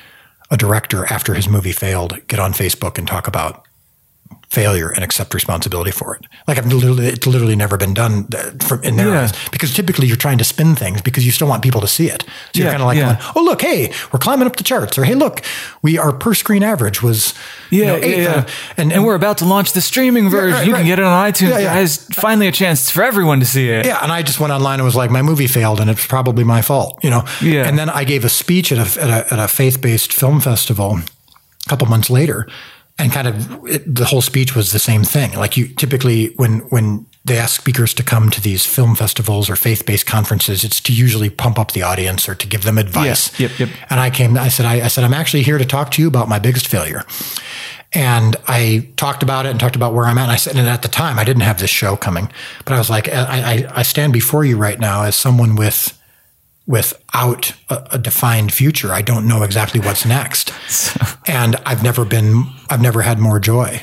a 0.49 0.58
director 0.58 1.05
after 1.05 1.36
his 1.36 1.47
movie 1.47 1.74
failed 1.74 2.26
get 2.28 2.39
on 2.39 2.53
Facebook 2.53 2.97
and 2.97 3.08
talk 3.08 3.28
about 3.28 3.66
failure 4.50 4.89
and 4.89 5.04
accept 5.04 5.34
responsibility 5.34 5.91
for 5.91 6.16
it. 6.16 6.26
Like 6.48 6.58
I've 6.58 6.66
literally, 6.72 7.08
it's 7.08 7.28
literally 7.28 7.56
never 7.56 7.76
been 7.76 7.93
done 7.93 8.28
uh, 8.34 8.52
from 8.66 8.82
in 8.84 8.95
their 8.95 9.10
Yeah. 9.10 9.22
eyes 9.24 9.34
because 9.52 9.74
typically 9.74 10.08
you're 10.08 10.16
trying 10.16 10.38
to 10.38 10.45
spin 10.45 10.74
things 10.76 11.02
because 11.02 11.26
you 11.26 11.32
still 11.34 11.48
want 11.50 11.64
people 11.64 11.82
to 11.82 11.88
see 11.88 12.08
it. 12.10 12.24
So 12.56 12.62
you're 12.62 12.70
kind 12.72 12.82
of 12.82 12.88
like, 12.88 12.98
yeah. 12.98 13.16
going, 13.20 13.32
oh 13.36 13.43
look, 13.43 13.62
hey, 13.62 13.91
we're 14.14 14.20
climbing 14.20 14.48
up 14.48 14.56
the 14.56 14.64
charts, 14.64 14.98
or 14.98 15.04
hey, 15.04 15.16
look, 15.16 15.41
we 15.82 15.98
our 15.98 16.14
per 16.14 16.34
screen 16.34 16.64
average 16.64 17.04
was 17.04 17.34
you 17.70 17.82
Yeah, 17.82 17.88
know, 17.88 17.95
eighth, 17.98 18.18
yeah, 18.18 18.30
uh, 18.30 18.36
yeah. 18.36 18.45
and, 18.78 18.93
And 18.93 19.04
we're 19.06 19.16
about 19.16 19.38
to 19.39 19.45
launch 19.45 19.74
the 19.74 19.82
streaming 19.82 20.30
version. 20.30 20.54
right, 20.54 20.66
you 20.68 20.74
can 20.74 20.86
get 20.86 21.00
it 21.00 21.04
on 21.06 21.32
iTunes. 21.32 21.50
Yeah, 21.50 21.80
yeah. 21.80 21.86
Finally 22.14 22.48
a 22.48 22.52
chance 22.54 22.89
for 22.89 23.04
everyone 23.04 23.41
to 23.41 23.45
see 23.45 23.70
it. 23.70 23.86
Yeah, 23.86 24.00
and 24.02 24.12
I 24.14 24.22
just 24.24 24.39
went 24.39 24.54
online 24.54 24.80
and 24.80 24.86
was 24.86 24.95
like, 24.95 25.12
my 25.12 25.22
movie 25.22 25.48
failed, 25.48 25.82
and 25.82 25.89
it's 25.89 26.08
probably 26.08 26.45
my 26.45 26.62
fault, 26.62 26.98
you 27.04 27.10
know. 27.10 27.26
Yeah. 27.41 27.68
And 27.68 27.78
then 27.78 27.89
I 27.89 28.06
gave 28.06 28.24
a 28.24 28.30
speech 28.30 28.72
at 28.72 28.78
a 28.78 29.02
at 29.04 29.10
a, 29.10 29.34
at 29.34 29.39
a 29.39 29.48
faith 29.50 29.82
based 29.82 30.14
film 30.14 30.39
festival 30.39 31.00
a 31.66 31.70
couple 31.70 31.86
months 31.88 32.10
later, 32.10 32.48
and 33.00 33.12
kind 33.12 33.28
of 33.28 33.66
it, 33.68 33.95
the 33.95 34.06
whole 34.06 34.22
speech 34.22 34.56
was 34.56 34.72
the 34.72 34.80
same 34.80 35.04
thing. 35.04 35.34
Like 35.34 35.58
you 35.58 35.68
typically 35.68 36.28
when 36.36 36.60
when 36.70 37.06
they 37.26 37.38
ask 37.38 37.60
speakers 37.60 37.93
to 37.93 38.04
come 38.04 38.30
to 38.30 38.41
these 38.41 38.66
film 38.66 38.95
festivals 38.95 39.50
or 39.50 39.56
faith 39.56 39.86
based 39.86 40.06
conferences, 40.06 40.64
it's 40.64 40.80
to 40.82 40.93
usually 40.93 41.30
pump 41.30 41.60
up 41.60 41.74
the 41.74 41.84
audience 41.84 42.30
or 42.30 42.36
to 42.36 42.48
give 42.48 42.64
them 42.64 42.78
advice. 42.78 43.38
Yep, 43.38 43.60
yep. 43.60 43.70
And 43.89 44.00
I 44.00 44.10
came, 44.10 44.38
I 44.38 44.48
said, 44.48 44.66
I, 44.66 44.86
I 44.86 44.88
said, 44.88 45.04
I'm 45.04 45.14
actually 45.14 45.43
here 45.43 45.58
to 45.58 45.66
talk 45.66 45.91
to 45.91 46.02
you 46.02 46.08
about 46.08 46.30
my 46.30 46.39
biggest 46.39 46.68
failure. 46.68 47.04
And 47.93 48.36
I 48.48 48.89
talked 48.95 49.24
about 49.24 49.45
it 49.45 49.50
and 49.50 49.60
talked 49.60 49.76
about 49.76 49.93
where 49.93 50.06
I'm 50.06 50.18
at. 50.18 50.24
And 50.24 50.32
I 50.32 50.36
said, 50.38 50.56
and 50.56 50.70
at 50.70 50.82
the 50.84 50.88
time, 50.88 51.20
I 51.20 51.24
didn't 51.24 51.43
have 51.43 51.60
this 51.60 51.70
show 51.70 51.95
coming, 51.95 52.32
but 52.64 52.74
I 52.74 52.78
was 52.78 52.89
like, 52.89 53.10
I, 53.10 53.24
I, 53.24 53.80
I 53.80 53.82
stand 53.84 54.14
before 54.14 54.45
you 54.45 54.58
right 54.58 54.80
now 54.80 55.04
as 55.04 55.16
someone 55.16 55.56
with, 55.56 55.97
without 56.68 57.53
a, 57.70 57.88
a 57.91 57.97
defined 57.97 58.53
future. 58.53 58.93
I 58.93 59.01
don't 59.01 59.28
know 59.28 59.41
exactly 59.43 59.80
what's 59.80 60.05
next. 60.05 60.51
and 61.28 61.55
I've 61.65 61.82
never 61.82 62.05
been, 62.05 62.43
I've 62.70 62.82
never 62.82 63.01
had 63.01 63.20
more 63.20 63.39
joy. 63.39 63.82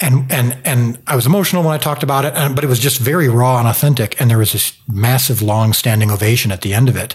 And, 0.00 0.30
and, 0.30 0.58
and 0.64 0.98
I 1.06 1.16
was 1.16 1.26
emotional 1.26 1.64
when 1.64 1.74
I 1.74 1.78
talked 1.78 2.02
about 2.02 2.24
it, 2.24 2.34
and, 2.34 2.54
but 2.54 2.62
it 2.62 2.68
was 2.68 2.78
just 2.78 3.00
very 3.00 3.28
raw 3.28 3.58
and 3.58 3.66
authentic. 3.66 4.20
And 4.20 4.30
there 4.30 4.38
was 4.38 4.52
this 4.52 4.76
massive, 4.86 5.42
long 5.42 5.72
standing 5.72 6.10
ovation 6.10 6.52
at 6.52 6.60
the 6.60 6.74
end 6.74 6.88
of 6.88 6.96
it. 6.96 7.14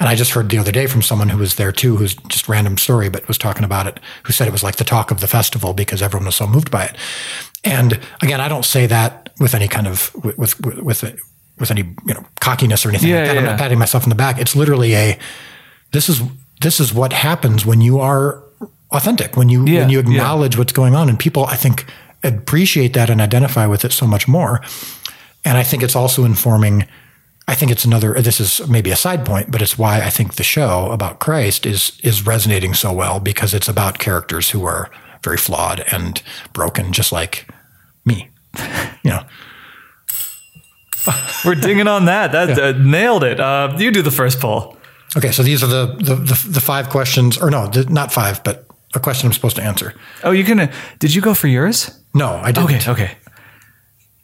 And 0.00 0.08
I 0.08 0.14
just 0.14 0.32
heard 0.32 0.48
the 0.48 0.58
other 0.58 0.72
day 0.72 0.86
from 0.86 1.02
someone 1.02 1.28
who 1.28 1.38
was 1.38 1.54
there 1.54 1.72
too, 1.72 1.96
who's 1.96 2.14
just 2.28 2.48
random 2.48 2.76
story, 2.76 3.08
but 3.08 3.28
was 3.28 3.38
talking 3.38 3.64
about 3.64 3.86
it, 3.86 4.00
who 4.24 4.32
said 4.32 4.48
it 4.48 4.52
was 4.52 4.62
like 4.62 4.76
the 4.76 4.84
talk 4.84 5.10
of 5.10 5.20
the 5.20 5.28
festival 5.28 5.74
because 5.74 6.02
everyone 6.02 6.26
was 6.26 6.36
so 6.36 6.46
moved 6.46 6.70
by 6.70 6.86
it. 6.86 6.96
And 7.62 8.00
again, 8.20 8.40
I 8.40 8.48
don't 8.48 8.64
say 8.64 8.86
that 8.86 9.30
with 9.38 9.54
any 9.54 9.68
kind 9.68 9.86
of 9.86 10.12
with 10.24 10.58
with 10.60 10.82
with, 10.82 11.20
with 11.58 11.70
any 11.70 11.82
you 12.06 12.14
know 12.14 12.24
cockiness 12.40 12.84
or 12.84 12.90
anything 12.90 13.10
Yeah, 13.10 13.18
like 13.18 13.26
that. 13.26 13.36
I'm 13.38 13.44
yeah. 13.44 13.50
not 13.50 13.58
patting 13.58 13.78
myself 13.78 14.04
on 14.04 14.08
the 14.08 14.14
back. 14.14 14.38
It's 14.38 14.56
literally 14.56 14.94
a 14.94 15.18
this 15.92 16.08
is 16.08 16.22
this 16.60 16.80
is 16.80 16.92
what 16.94 17.12
happens 17.12 17.66
when 17.66 17.80
you 17.80 18.00
are 18.00 18.42
authentic, 18.90 19.36
when 19.36 19.48
you 19.48 19.64
when 19.64 19.90
you 19.90 19.98
acknowledge 19.98 20.56
what's 20.56 20.72
going 20.72 20.94
on, 20.94 21.08
and 21.08 21.18
people 21.18 21.46
I 21.46 21.56
think 21.56 21.86
appreciate 22.22 22.94
that 22.94 23.10
and 23.10 23.20
identify 23.20 23.66
with 23.66 23.84
it 23.84 23.92
so 23.92 24.06
much 24.06 24.28
more. 24.28 24.62
And 25.44 25.58
I 25.58 25.62
think 25.62 25.82
it's 25.82 25.96
also 25.96 26.24
informing. 26.24 26.86
I 27.48 27.54
think 27.54 27.72
it's 27.72 27.84
another. 27.84 28.14
This 28.14 28.40
is 28.40 28.66
maybe 28.68 28.90
a 28.90 28.96
side 28.96 29.26
point, 29.26 29.50
but 29.50 29.60
it's 29.60 29.76
why 29.76 30.00
I 30.00 30.10
think 30.10 30.34
the 30.34 30.44
show 30.44 30.90
about 30.92 31.18
Christ 31.18 31.66
is 31.66 31.98
is 32.02 32.24
resonating 32.26 32.74
so 32.74 32.92
well 32.92 33.18
because 33.20 33.52
it's 33.54 33.68
about 33.68 33.98
characters 33.98 34.50
who 34.50 34.64
are 34.64 34.90
very 35.24 35.36
flawed 35.36 35.84
and 35.92 36.22
broken, 36.52 36.92
just 36.92 37.12
like 37.12 37.48
me. 38.04 38.28
You 39.02 39.10
know, 39.10 39.24
We're 41.44 41.54
dinging 41.54 41.88
on 41.88 42.06
that. 42.06 42.32
That 42.32 42.58
uh, 42.58 42.72
nailed 42.78 43.24
it. 43.24 43.40
Uh, 43.40 43.74
you 43.78 43.90
do 43.90 44.02
the 44.02 44.10
first 44.10 44.40
poll. 44.40 44.76
Okay, 45.16 45.32
so 45.32 45.42
these 45.42 45.62
are 45.62 45.66
the 45.66 45.86
the, 45.98 46.14
the, 46.14 46.48
the 46.52 46.60
five 46.60 46.88
questions, 46.88 47.38
or 47.38 47.50
no, 47.50 47.70
not 47.88 48.12
five, 48.12 48.42
but 48.44 48.66
a 48.94 49.00
question 49.00 49.26
I'm 49.26 49.32
supposed 49.32 49.56
to 49.56 49.62
answer. 49.62 49.94
Oh, 50.22 50.30
you're 50.30 50.46
gonna? 50.46 50.72
did 50.98 51.14
you 51.14 51.20
go 51.20 51.34
for 51.34 51.48
yours? 51.48 51.98
No, 52.14 52.28
I 52.36 52.52
didn't. 52.52 52.88
Okay. 52.88 52.90
Okay. 52.90 53.16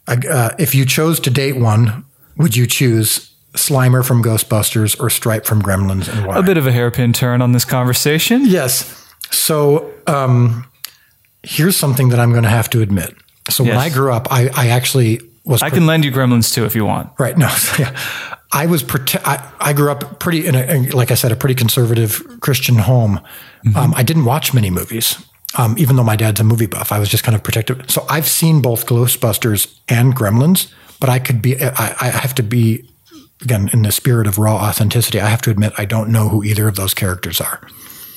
I, 0.07 0.15
uh, 0.27 0.51
if 0.59 0.75
you 0.75 0.87
chose 0.87 1.21
to 1.21 1.31
date 1.31 1.57
one, 1.57 2.05
would 2.37 2.57
you 2.57 2.67
choose 2.67 3.35
Slimer 3.55 4.05
from 4.05 4.23
Ghostbusters 4.23 4.99
or 5.01 5.11
Stripe 5.11 5.45
from 5.45 5.61
Gremlins, 5.63 6.09
and 6.09 6.27
why? 6.27 6.39
A 6.39 6.43
bit 6.43 6.57
of 6.57 6.67
a 6.67 6.73
hairpin 6.73 7.13
turn 7.13 7.43
on 7.43 7.53
this 7.53 7.65
conversation. 7.65 8.47
Yes. 8.47 9.07
So 9.31 9.93
um, 10.07 10.67
here's 11.43 11.77
something 11.77 12.09
that 12.11 12.21
I'm 12.21 12.31
going 12.31 12.45
to 12.45 12.49
have 12.49 12.71
to 12.71 12.81
admit. 12.81 13.15
So 13.51 13.65
when 13.65 13.77
I 13.77 13.89
grew 13.89 14.13
up, 14.13 14.29
I, 14.31 14.51
I 14.55 14.69
actually 14.69 15.21
was 15.49 15.63
I 15.63 15.71
can 15.71 15.87
lend 15.87 16.05
you 16.05 16.13
Gremlins 16.13 16.55
too 16.55 16.65
if 16.65 16.75
you 16.77 16.85
want. 16.85 17.11
Right. 17.19 17.37
No. 17.37 17.49
Yeah. 17.79 17.97
I 18.51 18.65
was. 18.65 18.83
Prote- 18.83 19.21
I, 19.27 19.47
I 19.61 19.73
grew 19.75 19.91
up 19.91 20.21
pretty 20.21 20.47
in 20.47 20.55
a, 20.55 20.63
in, 20.63 20.91
like 20.91 21.11
I 21.11 21.15
said, 21.15 21.33
a 21.33 21.37
pretty 21.37 21.55
conservative 21.55 22.23
Christian 22.41 22.77
home. 22.77 23.21
Um, 23.77 23.93
I 23.95 24.03
didn't 24.03 24.25
watch 24.25 24.55
many 24.55 24.71
movies, 24.71 25.23
um, 25.59 25.77
even 25.77 25.97
though 25.97 26.05
my 26.05 26.17
dad's 26.17 26.41
a 26.41 26.45
movie 26.45 26.65
buff. 26.67 26.91
I 26.91 26.99
was 26.99 27.11
just 27.11 27.25
kind 27.25 27.37
of 27.37 27.43
protective. 27.43 27.91
So 27.91 28.07
I've 28.09 28.27
seen 28.27 28.63
both 28.63 28.87
Ghostbusters 28.87 29.79
and 29.87 30.17
Gremlins, 30.17 30.73
but 30.99 31.11
I 31.11 31.19
could 31.19 31.43
be. 31.43 31.61
I, 31.61 31.95
I 32.01 32.09
have 32.09 32.35
to 32.37 32.43
be 32.43 32.89
again 33.43 33.69
in 33.75 33.83
the 33.83 33.93
spirit 33.93 34.27
of 34.27 34.39
raw 34.39 34.57
authenticity. 34.57 35.21
I 35.21 35.29
have 35.29 35.43
to 35.43 35.51
admit 35.51 35.75
I 35.77 35.85
don't 35.85 36.11
know 36.11 36.31
who 36.31 36.43
either 36.43 36.69
of 36.69 36.77
those 36.77 36.95
characters 36.95 37.41
are. 37.43 37.61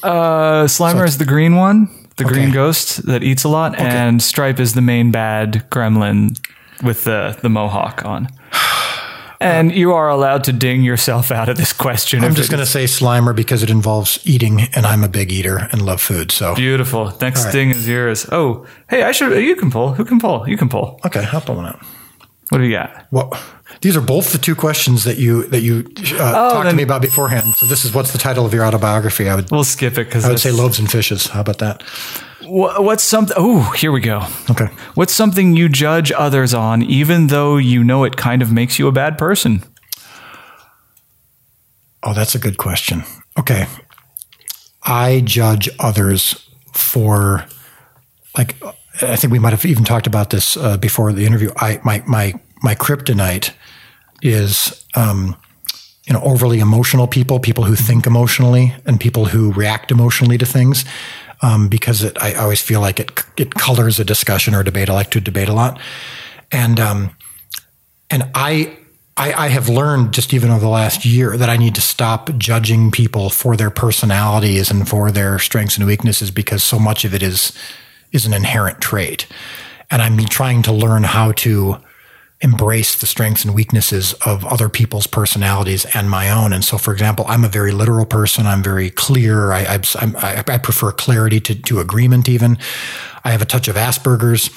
Uh, 0.01 0.63
Slimer 0.65 1.05
is 1.05 1.17
the 1.17 1.25
green 1.25 1.57
one, 1.57 1.89
the 2.15 2.23
green 2.23 2.51
ghost 2.51 3.05
that 3.05 3.21
eats 3.21 3.43
a 3.43 3.49
lot, 3.49 3.77
and 3.77 4.21
Stripe 4.21 4.59
is 4.61 4.75
the 4.75 4.81
main 4.81 5.11
bad 5.11 5.65
gremlin 5.69 6.39
with 6.83 7.03
the 7.03 7.37
the 7.41 7.49
mohawk 7.49 8.05
on. 8.05 8.29
And 9.41 9.71
you 9.71 9.91
are 9.93 10.07
allowed 10.07 10.43
to 10.43 10.53
ding 10.53 10.83
yourself 10.83 11.31
out 11.31 11.49
of 11.49 11.57
this 11.57 11.73
question. 11.73 12.23
I'm 12.23 12.35
just 12.35 12.51
going 12.51 12.59
to 12.59 12.65
say 12.65 12.83
Slimer 12.83 13.35
because 13.35 13.63
it 13.63 13.71
involves 13.71 14.19
eating, 14.23 14.61
and 14.75 14.85
I'm 14.85 15.03
a 15.03 15.07
big 15.07 15.31
eater 15.31 15.67
and 15.71 15.81
love 15.81 15.99
food. 15.99 16.31
So 16.31 16.53
Beautiful. 16.53 17.11
Next 17.19 17.45
right. 17.45 17.51
ding 17.51 17.71
is 17.71 17.87
yours. 17.87 18.27
Oh, 18.31 18.67
hey, 18.87 19.01
I 19.01 19.11
should. 19.11 19.35
You 19.43 19.55
can 19.55 19.71
pull. 19.71 19.93
Who 19.95 20.05
can 20.05 20.19
pull? 20.19 20.47
You 20.47 20.57
can 20.57 20.69
pull. 20.69 20.99
okay, 21.03 21.25
I'll 21.33 21.41
pull 21.41 21.55
one 21.55 21.65
out. 21.65 21.83
What 22.49 22.59
do 22.59 22.65
you 22.65 22.71
got? 22.71 23.07
Well, 23.11 23.33
these 23.79 23.97
are 23.97 24.01
both 24.01 24.31
the 24.31 24.37
two 24.37 24.55
questions 24.55 25.05
that 25.05 25.17
you 25.17 25.47
that 25.47 25.61
you 25.61 25.89
uh, 26.19 26.51
talked 26.51 26.69
to 26.69 26.75
me 26.75 26.83
about 26.83 27.01
beforehand. 27.01 27.55
So 27.55 27.65
this 27.65 27.83
is 27.83 27.95
what's 27.95 28.11
the 28.11 28.19
title 28.19 28.45
of 28.45 28.53
your 28.53 28.63
autobiography? 28.65 29.27
I 29.27 29.35
would 29.35 29.49
We'll 29.49 29.63
skip 29.63 29.93
it 29.93 30.05
because 30.05 30.25
I 30.25 30.29
would 30.29 30.39
say 30.39 30.51
loaves 30.51 30.77
and 30.77 30.91
fishes. 30.91 31.27
How 31.27 31.41
about 31.41 31.57
that? 31.59 31.81
What's 32.43 33.03
something? 33.03 33.35
Oh, 33.37 33.71
here 33.71 33.91
we 33.91 33.99
go. 33.99 34.25
Okay. 34.49 34.67
What's 34.95 35.13
something 35.13 35.55
you 35.55 35.69
judge 35.69 36.11
others 36.11 36.53
on, 36.53 36.81
even 36.81 37.27
though 37.27 37.57
you 37.57 37.83
know 37.83 38.03
it 38.03 38.17
kind 38.17 38.41
of 38.41 38.51
makes 38.51 38.79
you 38.79 38.87
a 38.87 38.91
bad 38.91 39.17
person? 39.17 39.63
Oh, 42.03 42.13
that's 42.13 42.33
a 42.35 42.39
good 42.39 42.57
question. 42.57 43.03
Okay. 43.37 43.67
I 44.83 45.21
judge 45.21 45.69
others 45.79 46.49
for 46.73 47.45
like 48.37 48.55
I 49.01 49.15
think 49.15 49.31
we 49.31 49.39
might 49.39 49.51
have 49.51 49.65
even 49.65 49.83
talked 49.83 50.07
about 50.07 50.29
this 50.29 50.57
uh, 50.57 50.77
before 50.77 51.13
the 51.13 51.25
interview. 51.25 51.51
I 51.57 51.79
my 51.83 52.03
my 52.07 52.33
my 52.63 52.75
kryptonite 52.75 53.53
is 54.21 54.85
um, 54.95 55.35
you 56.05 56.13
know 56.13 56.21
overly 56.21 56.59
emotional 56.59 57.07
people, 57.07 57.39
people 57.39 57.63
who 57.63 57.75
think 57.75 58.05
emotionally, 58.05 58.73
and 58.85 58.99
people 58.99 59.25
who 59.25 59.51
react 59.53 59.91
emotionally 59.91 60.37
to 60.37 60.45
things. 60.45 60.85
Um, 61.43 61.69
because 61.69 62.03
it, 62.03 62.21
I 62.21 62.35
always 62.35 62.61
feel 62.61 62.81
like 62.81 62.99
it 62.99 63.23
it 63.35 63.55
colors 63.55 63.99
a 63.99 64.05
discussion 64.05 64.53
or 64.53 64.59
a 64.59 64.63
debate. 64.63 64.89
I 64.89 64.93
like 64.93 65.09
to 65.11 65.21
debate 65.21 65.49
a 65.49 65.53
lot, 65.53 65.79
and 66.51 66.79
um, 66.79 67.15
and 68.11 68.29
I, 68.35 68.77
I 69.17 69.33
I 69.33 69.47
have 69.47 69.67
learned 69.67 70.13
just 70.13 70.33
even 70.33 70.51
over 70.51 70.59
the 70.59 70.69
last 70.69 71.03
year 71.03 71.35
that 71.37 71.49
I 71.49 71.57
need 71.57 71.73
to 71.75 71.81
stop 71.81 72.29
judging 72.37 72.91
people 72.91 73.31
for 73.31 73.55
their 73.55 73.71
personalities 73.71 74.69
and 74.69 74.87
for 74.87 75.11
their 75.11 75.39
strengths 75.39 75.77
and 75.77 75.87
weaknesses 75.87 76.29
because 76.29 76.63
so 76.63 76.77
much 76.77 77.05
of 77.05 77.13
it 77.15 77.23
is 77.23 77.57
is 78.11 78.27
an 78.27 78.33
inherent 78.33 78.79
trait, 78.79 79.25
and 79.89 80.01
I'm 80.01 80.19
trying 80.25 80.61
to 80.63 80.71
learn 80.71 81.03
how 81.03 81.31
to 81.31 81.77
embrace 82.41 82.95
the 82.99 83.05
strengths 83.05 83.45
and 83.45 83.53
weaknesses 83.53 84.13
of 84.25 84.43
other 84.45 84.67
people's 84.67 85.05
personalities 85.07 85.85
and 85.93 86.09
my 86.09 86.29
own. 86.29 86.53
And 86.53 86.65
so, 86.65 86.77
for 86.77 86.91
example, 86.91 87.23
I'm 87.27 87.43
a 87.43 87.47
very 87.49 87.71
literal 87.71 88.05
person. 88.05 88.47
I'm 88.47 88.63
very 88.63 88.89
clear. 88.89 89.51
I, 89.51 89.79
I, 89.99 90.43
I 90.47 90.57
prefer 90.57 90.91
clarity 90.91 91.39
to, 91.41 91.55
to 91.55 91.79
agreement. 91.79 92.27
Even 92.27 92.57
I 93.23 93.31
have 93.31 93.41
a 93.41 93.45
touch 93.45 93.67
of 93.67 93.75
Asperger's, 93.75 94.49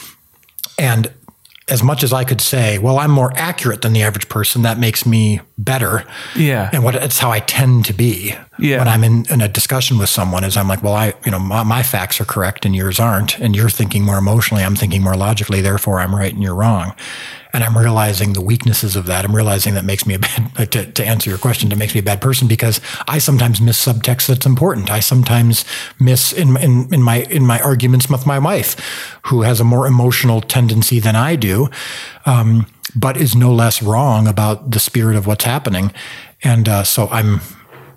and 0.78 1.12
as 1.68 1.82
much 1.82 2.02
as 2.02 2.12
I 2.12 2.24
could 2.24 2.42
say, 2.42 2.76
well, 2.78 2.98
I'm 2.98 3.10
more 3.10 3.32
accurate 3.36 3.80
than 3.80 3.94
the 3.94 4.02
average 4.02 4.28
person, 4.28 4.62
that 4.62 4.78
makes 4.78 5.06
me 5.06 5.40
better. 5.56 6.04
Yeah. 6.36 6.68
And 6.74 6.84
what 6.84 6.94
it's 6.94 7.18
how 7.18 7.30
I 7.30 7.40
tend 7.40 7.86
to 7.86 7.94
be 7.94 8.34
Yeah. 8.58 8.78
when 8.78 8.88
I'm 8.88 9.02
in, 9.02 9.24
in 9.30 9.40
a 9.40 9.48
discussion 9.48 9.96
with 9.96 10.10
someone 10.10 10.44
is 10.44 10.58
I'm 10.58 10.68
like, 10.68 10.82
well, 10.82 10.92
I, 10.94 11.14
you 11.24 11.30
know, 11.30 11.38
my, 11.38 11.62
my 11.62 11.82
facts 11.82 12.20
are 12.20 12.26
correct 12.26 12.66
and 12.66 12.76
yours 12.76 13.00
aren't. 13.00 13.38
And 13.38 13.56
you're 13.56 13.70
thinking 13.70 14.04
more 14.04 14.18
emotionally. 14.18 14.62
I'm 14.62 14.76
thinking 14.76 15.02
more 15.02 15.16
logically. 15.16 15.62
Therefore 15.62 16.00
I'm 16.00 16.14
right 16.14 16.34
and 16.34 16.42
you're 16.42 16.54
wrong. 16.54 16.92
And 17.54 17.64
I'm 17.64 17.78
realizing 17.78 18.34
the 18.34 18.42
weaknesses 18.42 18.96
of 18.96 19.06
that. 19.06 19.24
I'm 19.24 19.34
realizing 19.34 19.74
that 19.74 19.84
makes 19.84 20.06
me 20.06 20.14
a 20.14 20.18
bad, 20.18 20.54
to, 20.72 20.92
to 20.92 21.06
answer 21.06 21.30
your 21.30 21.38
question, 21.38 21.70
that 21.70 21.76
makes 21.76 21.94
me 21.94 22.00
a 22.00 22.02
bad 22.02 22.20
person 22.20 22.48
because 22.48 22.80
I 23.08 23.18
sometimes 23.18 23.60
miss 23.60 23.82
subtext 23.82 24.26
that's 24.26 24.44
important. 24.44 24.90
I 24.90 25.00
sometimes 25.00 25.64
miss 25.98 26.32
in, 26.32 26.56
in, 26.58 26.92
in 26.92 27.02
my, 27.02 27.22
in 27.30 27.46
my 27.46 27.60
arguments 27.60 28.10
with 28.10 28.26
my 28.26 28.38
wife, 28.38 29.16
who 29.26 29.42
has 29.42 29.60
a 29.60 29.64
more 29.64 29.86
emotional 29.86 30.42
tendency 30.42 31.00
than 31.00 31.16
I 31.16 31.36
do. 31.36 31.70
Um, 32.26 32.66
but 32.96 33.16
is 33.16 33.34
no 33.34 33.52
less 33.52 33.82
wrong 33.82 34.28
about 34.28 34.70
the 34.70 34.78
spirit 34.78 35.16
of 35.16 35.26
what's 35.26 35.44
happening. 35.44 35.92
And 36.42 36.68
uh, 36.68 36.84
so 36.84 37.08
I'm 37.08 37.40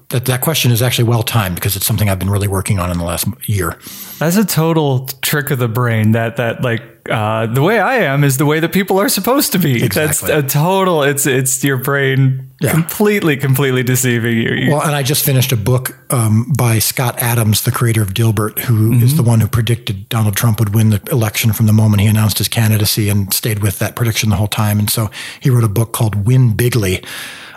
that 0.10 0.26
that 0.26 0.40
question 0.42 0.72
is 0.72 0.82
actually 0.82 1.04
well 1.10 1.24
timed 1.24 1.56
because 1.56 1.76
it's 1.76 1.86
something 1.86 2.10
I've 2.10 2.20
been 2.20 2.30
really 2.30 2.48
working 2.48 2.80
on 2.80 2.90
in 2.92 2.98
the 2.98 3.04
last 3.04 3.28
year. 3.46 3.78
That's 4.20 4.38
a 4.38 4.46
total 4.46 5.08
trick 5.22 5.52
of 5.52 5.60
the 5.60 5.68
brain. 5.68 6.14
That 6.14 6.38
that 6.38 6.62
like 6.64 6.82
uh, 7.10 7.46
the 7.48 7.62
way 7.62 7.80
I 7.80 7.96
am 7.98 8.24
is 8.24 8.38
the 8.38 8.46
way 8.46 8.60
that 8.60 8.72
people 8.74 9.00
are 9.00 9.10
supposed 9.10 9.52
to 9.54 9.60
be. 9.60 9.84
Exactly. 9.84 10.28
That's 10.30 10.54
a 10.54 10.58
total. 10.58 11.04
It's 11.04 11.26
it's 11.26 11.62
your 11.64 11.78
brain 11.78 12.50
Yeah. 12.62 12.72
completely 12.72 13.36
completely 13.38 13.84
deceiving 13.84 14.38
you. 14.38 14.50
You- 14.50 14.72
Well, 14.72 14.82
and 14.82 14.96
I 14.96 15.04
just 15.04 15.26
finished 15.26 15.52
a 15.52 15.58
book 15.58 15.98
um, 16.10 16.52
by 16.58 16.80
Scott 16.80 17.22
Adams, 17.22 17.64
the 17.64 17.72
creator 17.72 18.02
of 18.02 18.14
Dilbert, 18.14 18.60
who 18.60 18.94
is 18.94 19.16
the 19.18 19.24
one 19.24 19.42
who 19.42 19.48
predicted 19.48 20.08
Donald 20.10 20.36
Trump 20.38 20.60
would 20.60 20.74
win 20.74 20.90
the 20.90 21.02
election 21.12 21.52
from 21.54 21.66
the 21.66 21.74
moment 21.74 22.02
he 22.02 22.08
announced 22.08 22.38
his 22.38 22.48
candidacy 22.48 23.10
and 23.10 23.34
stayed 23.34 23.60
with 23.60 23.80
that 23.80 23.96
prediction 23.96 24.30
the 24.30 24.38
whole 24.38 24.48
time. 24.48 24.80
And 24.80 24.90
so 24.90 25.10
he 25.42 25.50
wrote 25.50 25.64
a 25.66 25.70
book 25.70 25.92
called 25.94 26.26
Win 26.28 26.54
Bigly 26.56 27.06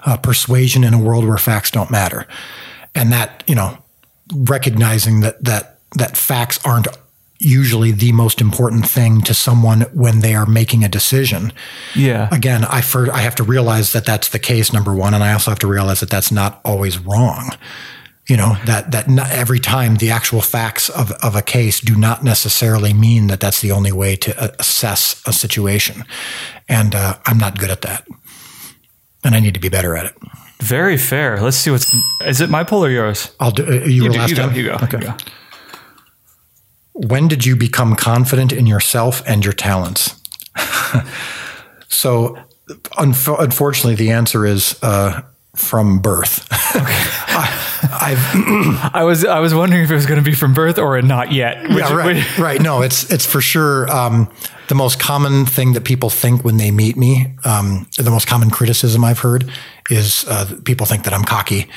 uh, 0.05 0.16
Persuasion 0.16 0.84
in 0.84 0.94
a 0.94 0.98
World 0.98 1.26
Where 1.26 1.38
Facts 1.38 1.70
Don't 1.70 1.90
Matter. 1.90 2.26
And 2.94 3.12
that, 3.12 3.44
you 3.46 3.55
know, 3.55 3.78
recognizing 4.34 5.20
that, 5.20 5.42
that, 5.44 5.78
that 5.96 6.16
facts 6.16 6.59
aren't 6.64 6.88
usually 7.40 7.90
the 7.90 8.12
most 8.12 8.40
important 8.40 8.86
thing 8.86 9.22
to 9.22 9.32
someone 9.32 9.80
when 9.94 10.20
they 10.20 10.34
are 10.34 10.44
making 10.44 10.84
a 10.84 10.88
decision 10.88 11.51
yeah. 11.96 12.28
again, 12.30 12.64
I 12.64 12.82
fir- 12.82 13.11
I 13.11 13.22
have 13.22 13.34
to 13.36 13.42
realize 13.42 13.92
that 13.94 14.05
that's 14.05 14.28
the 14.28 14.38
case, 14.38 14.72
number 14.72 14.94
one, 14.94 15.14
and 15.14 15.24
I 15.24 15.32
also 15.32 15.51
have 15.51 15.59
to 15.61 15.66
realize 15.66 16.01
that 16.01 16.11
that's 16.11 16.30
not 16.30 16.61
always 16.64 16.98
wrong. 16.98 17.51
You 18.28 18.36
know 18.36 18.57
that 18.66 18.92
that 18.92 19.09
not 19.09 19.30
every 19.32 19.59
time 19.59 19.96
the 19.96 20.11
actual 20.11 20.40
facts 20.40 20.88
of, 20.88 21.11
of 21.22 21.34
a 21.34 21.42
case 21.42 21.80
do 21.80 21.96
not 21.96 22.22
necessarily 22.22 22.92
mean 22.92 23.26
that 23.26 23.40
that's 23.40 23.61
the 23.61 23.72
only 23.72 23.90
way 23.90 24.14
to 24.16 24.38
uh, 24.40 24.48
assess 24.61 25.20
a 25.26 25.32
situation, 25.32 26.05
and 26.68 26.94
uh, 26.94 27.16
I'm 27.26 27.38
not 27.38 27.59
good 27.59 27.70
at 27.70 27.80
that, 27.82 28.07
and 29.25 29.35
I 29.35 29.41
need 29.41 29.55
to 29.55 29.61
be 29.61 29.68
better 29.68 29.97
at 29.97 30.07
it. 30.07 30.14
Very 30.61 30.97
fair. 30.97 31.41
Let's 31.41 31.57
see 31.57 31.71
what's. 31.71 31.95
Is 32.27 32.41
it 32.41 32.51
my 32.51 32.64
pull 32.64 32.85
or 32.85 32.91
yours? 32.91 33.33
I'll 33.41 33.51
do. 33.51 33.66
Uh, 33.66 33.87
you, 33.87 34.05
were 34.05 34.11
do- 34.11 34.18
last 34.18 34.31
you 34.31 34.37
go. 34.37 34.51
You 34.51 34.64
go. 34.64 34.75
Okay. 34.75 34.99
You 34.99 35.05
go. 35.05 35.16
When 36.93 37.29
did 37.29 37.47
you 37.47 37.57
become 37.57 37.97
confident 37.97 38.53
in 38.53 38.66
yourself 38.66 39.23
and 39.27 39.43
your 39.43 39.55
talents? 39.55 40.21
so, 41.89 42.37
unf- 42.68 43.43
unfortunately, 43.43 43.95
the 43.95 44.11
answer 44.11 44.45
is 44.45 44.79
uh, 44.83 45.23
from 45.57 46.01
birth. 46.01 46.47
I, 46.51 47.70
I've 47.83 48.18
I 48.95 49.03
was 49.05 49.24
I 49.24 49.41
was 49.41 49.55
wondering 49.55 49.83
if 49.85 49.91
it 49.91 49.95
was 49.95 50.07
going 50.07 50.22
to 50.22 50.28
be 50.28 50.35
from 50.35 50.55
birth 50.55 50.78
or 50.78 50.97
a 50.97 51.03
not 51.03 51.33
yet. 51.33 51.62
Which, 51.62 51.78
yeah, 51.78 51.95
right, 51.95 52.16
which- 52.16 52.39
right. 52.39 52.61
No, 52.61 52.83
it's 52.83 53.11
it's 53.11 53.24
for 53.26 53.41
sure 53.41 53.91
um, 53.91 54.31
the 54.68 54.74
most 54.74 54.99
common 55.01 55.47
thing 55.47 55.72
that 55.74 55.85
people 55.85 56.11
think 56.11 56.45
when 56.45 56.57
they 56.57 56.70
meet 56.70 56.97
me. 56.97 57.35
Um, 57.45 57.87
the 57.99 58.11
most 58.11 58.26
common 58.26 58.51
criticism 58.51 59.05
I've 59.05 59.20
heard 59.20 59.51
is 59.91 60.24
uh, 60.28 60.57
people 60.64 60.87
think 60.87 61.05
that 61.05 61.12
I'm 61.14 61.24
cocky. 61.24 61.68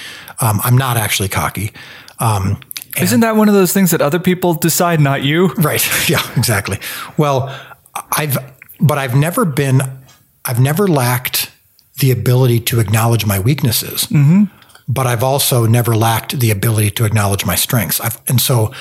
Um, 0.42 0.60
I'm 0.64 0.78
not 0.78 0.98
actually 0.98 1.30
cocky. 1.30 1.72
Um, 2.20 2.60
isn't 3.02 3.22
that 3.22 3.36
one 3.36 3.48
of 3.48 3.56
those 3.56 3.74
things 3.74 3.90
that 3.92 4.02
other 4.02 4.20
people 4.20 4.54
decide, 4.54 5.00
not 5.02 5.24
you? 5.24 5.48
Right. 5.56 5.82
Yeah, 6.10 6.22
exactly. 6.38 6.80
Well, 7.18 7.50
I've, 8.16 8.38
but 8.80 8.98
I've 9.00 9.16
never 9.16 9.46
been, 9.46 9.82
I've 10.46 10.60
never 10.60 10.88
lacked 10.88 11.52
the 12.00 12.12
ability 12.12 12.60
to 12.60 12.80
acknowledge 12.80 13.26
my 13.26 13.40
weaknesses. 13.40 14.08
But 14.88 15.08
I've 15.08 15.24
also 15.24 15.66
never 15.66 15.96
lacked 15.96 16.40
the 16.40 16.52
ability 16.52 16.92
to 16.92 17.06
acknowledge 17.06 17.46
my 17.46 17.56
strengths. 17.56 18.02
I've, 18.02 18.20
and 18.28 18.42
so, 18.42 18.74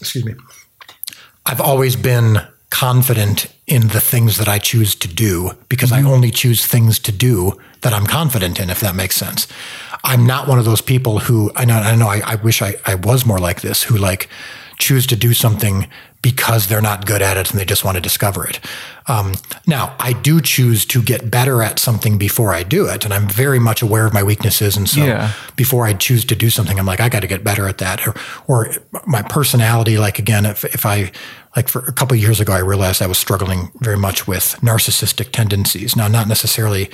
excuse 0.00 0.24
me, 0.24 0.34
I've 1.44 1.60
always 1.60 1.96
been 1.96 2.46
confident 2.70 3.46
in 3.66 3.88
the 3.88 4.00
things 4.00 4.38
that 4.38 4.48
I 4.48 4.58
choose 4.58 4.94
to 4.94 5.08
do 5.08 5.52
because 5.68 5.92
I 5.92 5.98
mm-hmm. 5.98 6.08
only 6.08 6.30
choose 6.30 6.64
things 6.64 6.98
to 7.00 7.12
do 7.12 7.58
that 7.82 7.92
I'm 7.92 8.06
confident 8.06 8.60
in, 8.60 8.70
if 8.70 8.80
that 8.80 8.94
makes 8.94 9.16
sense. 9.16 9.46
I'm 10.04 10.26
not 10.26 10.48
one 10.48 10.58
of 10.58 10.64
those 10.64 10.80
people 10.80 11.18
who 11.18 11.50
I 11.56 11.64
know, 11.64 11.74
I 11.74 11.94
know, 11.96 12.08
I, 12.08 12.22
I 12.24 12.34
wish 12.36 12.62
I, 12.62 12.76
I 12.86 12.94
was 12.94 13.26
more 13.26 13.38
like 13.38 13.60
this, 13.60 13.82
who 13.82 13.96
like 13.96 14.28
choose 14.78 15.06
to 15.08 15.16
do 15.16 15.34
something 15.34 15.88
because 16.22 16.66
they're 16.66 16.82
not 16.82 17.06
good 17.06 17.22
at 17.22 17.36
it 17.38 17.50
and 17.50 17.58
they 17.58 17.64
just 17.64 17.84
want 17.84 17.96
to 17.96 18.00
discover 18.00 18.46
it. 18.46 18.60
Um, 19.06 19.32
now, 19.66 19.94
I 19.98 20.12
do 20.12 20.40
choose 20.40 20.84
to 20.86 21.02
get 21.02 21.30
better 21.30 21.62
at 21.62 21.78
something 21.78 22.18
before 22.18 22.52
I 22.52 22.62
do 22.62 22.86
it, 22.86 23.04
and 23.04 23.14
I'm 23.14 23.26
very 23.26 23.58
much 23.58 23.80
aware 23.82 24.04
of 24.06 24.12
my 24.12 24.22
weaknesses. 24.22 24.76
And 24.76 24.88
so, 24.88 25.04
Yeah. 25.04 25.32
before 25.56 25.86
I 25.86 25.94
choose 25.94 26.24
to 26.26 26.36
do 26.36 26.50
something, 26.50 26.78
I'm 26.78 26.84
like, 26.86 27.00
I 27.00 27.08
got 27.08 27.20
to 27.20 27.26
get 27.26 27.42
better 27.42 27.66
at 27.66 27.78
that. 27.78 28.06
Or, 28.06 28.14
or 28.46 28.70
my 29.06 29.22
personality, 29.22 29.96
like 29.98 30.18
again, 30.18 30.44
if, 30.44 30.64
if 30.66 30.84
I, 30.84 31.10
like 31.56 31.68
for 31.68 31.80
a 31.80 31.92
couple 31.92 32.14
of 32.14 32.20
years 32.20 32.38
ago, 32.38 32.52
I 32.52 32.58
realized 32.58 33.00
I 33.02 33.06
was 33.06 33.18
struggling 33.18 33.72
very 33.80 33.96
much 33.96 34.28
with 34.28 34.56
narcissistic 34.60 35.32
tendencies. 35.32 35.96
Now, 35.96 36.06
not 36.06 36.28
necessarily 36.28 36.90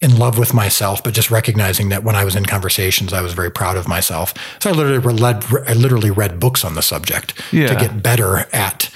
in 0.00 0.16
love 0.16 0.38
with 0.38 0.54
myself, 0.54 1.02
but 1.02 1.12
just 1.14 1.30
recognizing 1.30 1.88
that 1.88 2.04
when 2.04 2.14
I 2.14 2.24
was 2.24 2.36
in 2.36 2.44
conversations, 2.46 3.12
I 3.12 3.20
was 3.20 3.32
very 3.32 3.50
proud 3.50 3.76
of 3.76 3.88
myself. 3.88 4.32
So 4.60 4.70
I 4.70 4.72
literally 4.72 4.98
read, 4.98 5.44
I 5.66 5.72
literally 5.72 6.10
read 6.10 6.38
books 6.38 6.64
on 6.64 6.74
the 6.74 6.82
subject 6.82 7.34
Yeah. 7.52 7.66
to 7.68 7.74
get 7.74 8.02
better 8.02 8.46
at 8.52 8.90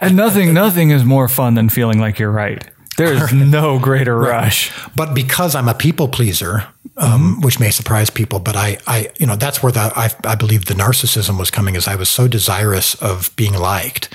And 0.00 0.16
nothing 0.16 0.52
nothing 0.54 0.90
is 0.90 1.04
more 1.04 1.28
fun 1.28 1.54
than 1.54 1.68
feeling 1.68 2.00
like 2.00 2.18
you're 2.18 2.30
right. 2.32 2.64
There 2.98 3.12
is 3.12 3.32
no 3.32 3.78
greater 3.78 4.18
rush. 4.18 4.70
but 4.94 5.14
because 5.14 5.54
I'm 5.54 5.68
a 5.68 5.74
people 5.74 6.08
pleaser, 6.08 6.64
um, 6.98 7.40
which 7.40 7.58
may 7.58 7.70
surprise 7.70 8.10
people, 8.10 8.38
but 8.38 8.54
I, 8.54 8.78
I, 8.86 9.08
you 9.18 9.26
know, 9.26 9.36
that's 9.36 9.62
where 9.62 9.72
the 9.72 9.80
I, 9.96 10.10
I 10.24 10.34
believe 10.34 10.66
the 10.66 10.74
narcissism 10.74 11.38
was 11.38 11.50
coming. 11.50 11.74
Is 11.76 11.88
I 11.88 11.96
was 11.96 12.08
so 12.10 12.28
desirous 12.28 12.94
of 12.96 13.30
being 13.36 13.54
liked 13.54 14.08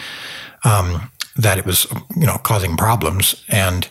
um, 0.64 1.10
that 1.36 1.58
it 1.58 1.66
was, 1.66 1.88
you 2.16 2.26
know, 2.28 2.38
causing 2.44 2.78
problems 2.78 3.44
and 3.50 3.88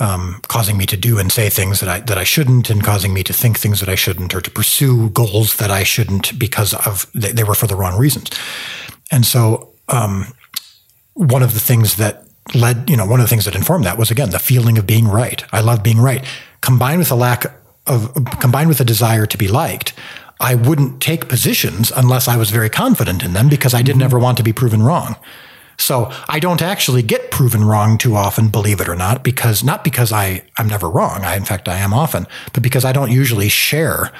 um, 0.00 0.40
causing 0.48 0.76
me 0.76 0.86
to 0.86 0.96
do 0.96 1.18
and 1.18 1.30
say 1.30 1.50
things 1.50 1.80
that 1.80 1.88
I 1.88 2.00
that 2.00 2.18
I 2.18 2.24
shouldn't, 2.24 2.70
and 2.70 2.82
causing 2.82 3.14
me 3.14 3.22
to 3.22 3.32
think 3.32 3.58
things 3.58 3.80
that 3.80 3.88
I 3.88 3.94
shouldn't, 3.94 4.34
or 4.34 4.40
to 4.40 4.50
pursue 4.50 5.10
goals 5.10 5.56
that 5.56 5.70
I 5.70 5.84
shouldn't 5.84 6.38
because 6.38 6.74
of 6.74 7.10
they, 7.14 7.32
they 7.32 7.44
were 7.44 7.54
for 7.54 7.66
the 7.66 7.76
wrong 7.76 7.98
reasons. 7.98 8.30
And 9.12 9.26
so, 9.26 9.72
um, 9.88 10.32
one 11.14 11.42
of 11.42 11.52
the 11.54 11.60
things 11.60 11.96
that 11.96 12.24
led, 12.54 12.88
you 12.88 12.96
know, 12.96 13.06
one 13.06 13.20
of 13.20 13.24
the 13.24 13.30
things 13.30 13.44
that 13.44 13.54
informed 13.54 13.84
that 13.84 13.98
was 13.98 14.10
again 14.10 14.30
the 14.30 14.38
feeling 14.38 14.78
of 14.78 14.86
being 14.86 15.06
right. 15.06 15.44
I 15.52 15.60
love 15.60 15.82
being 15.82 16.00
right, 16.00 16.24
combined 16.62 16.98
with 16.98 17.10
a 17.10 17.16
lack 17.16 17.44
of, 17.86 18.14
combined 18.40 18.68
with 18.68 18.80
a 18.80 18.84
desire 18.84 19.26
to 19.26 19.38
be 19.38 19.48
liked. 19.48 19.92
I 20.40 20.54
wouldn't 20.54 21.02
take 21.02 21.28
positions 21.28 21.92
unless 21.94 22.26
I 22.26 22.38
was 22.38 22.50
very 22.50 22.70
confident 22.70 23.22
in 23.22 23.34
them 23.34 23.50
because 23.50 23.74
I 23.74 23.82
didn't 23.82 24.00
ever 24.00 24.18
want 24.18 24.38
to 24.38 24.42
be 24.42 24.54
proven 24.54 24.82
wrong. 24.82 25.16
So 25.80 26.12
I 26.28 26.38
don't 26.40 26.60
actually 26.62 27.02
get 27.02 27.30
proven 27.30 27.64
wrong 27.64 27.96
too 27.98 28.14
often, 28.14 28.48
believe 28.50 28.80
it 28.80 28.88
or 28.88 28.94
not, 28.94 29.24
because 29.24 29.64
not 29.64 29.82
because 29.82 30.12
I, 30.12 30.42
I'm 30.58 30.68
never 30.68 30.90
wrong. 30.90 31.24
I, 31.24 31.36
in 31.36 31.44
fact, 31.44 31.68
I 31.68 31.78
am 31.78 31.94
often, 31.94 32.26
but 32.52 32.62
because 32.62 32.84
I 32.84 32.92
don't 32.92 33.10
usually 33.10 33.48
share 33.48 34.12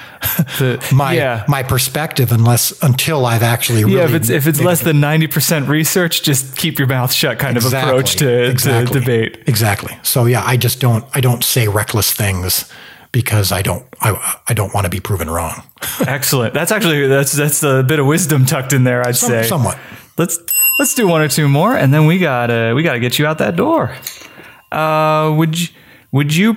The- 0.58 0.82
my, 0.94 1.12
yeah. 1.12 1.44
my 1.48 1.62
perspective 1.62 2.32
unless, 2.32 2.72
until 2.82 3.26
I've 3.26 3.42
actually 3.42 3.84
really 3.84 3.96
Yeah, 3.98 4.04
if 4.06 4.14
it's 4.14 4.30
if 4.30 4.46
it's 4.46 4.60
less 4.60 4.80
it- 4.80 4.84
than 4.84 5.00
ninety 5.00 5.26
percent 5.26 5.68
research, 5.68 6.22
just 6.22 6.56
keep 6.56 6.78
your 6.78 6.88
mouth 6.88 7.12
shut 7.12 7.38
kind 7.38 7.56
of 7.56 7.64
approach 7.66 8.16
to, 8.16 8.50
Exactly. 8.50 8.94
to 8.94 9.00
debate. 9.00 9.42
Exactly. 9.46 9.96
So 10.02 10.24
yeah, 10.24 10.42
I 10.44 10.56
just 10.56 10.80
don't 10.80 11.04
I 11.14 11.20
don't 11.20 11.44
say 11.44 11.68
reckless 11.68 12.10
things 12.10 12.72
because 13.12 13.52
I 13.52 13.60
don't 13.60 13.84
I, 14.00 14.38
I 14.48 14.54
don't 14.54 14.72
want 14.72 14.86
to 14.86 14.90
be 14.90 15.00
proven 15.00 15.28
wrong. 15.28 15.62
Excellent. 16.06 16.54
That's 16.54 16.72
actually 16.72 17.06
that's 17.06 17.32
that's 17.32 17.62
a 17.62 17.82
bit 17.82 17.98
of 17.98 18.06
wisdom 18.06 18.46
tucked 18.46 18.72
in 18.72 18.84
there. 18.84 19.06
I'd 19.06 19.16
Some- 19.16 19.28
say 19.30 19.42
somewhat. 19.42 19.78
Let's 20.16 20.38
let's 20.80 20.94
do 20.94 21.06
one 21.06 21.20
or 21.20 21.28
two 21.28 21.46
more, 21.46 21.76
and 21.76 21.92
then 21.92 22.06
we 22.06 22.18
gotta 22.18 22.72
we 22.74 22.82
gotta 22.82 22.98
get 22.98 23.18
you 23.18 23.26
out 23.26 23.36
that 23.38 23.54
door. 23.54 23.94
Uh, 24.72 25.32
would 25.36 25.60
you 25.60 25.68
would 26.10 26.34
you? 26.34 26.56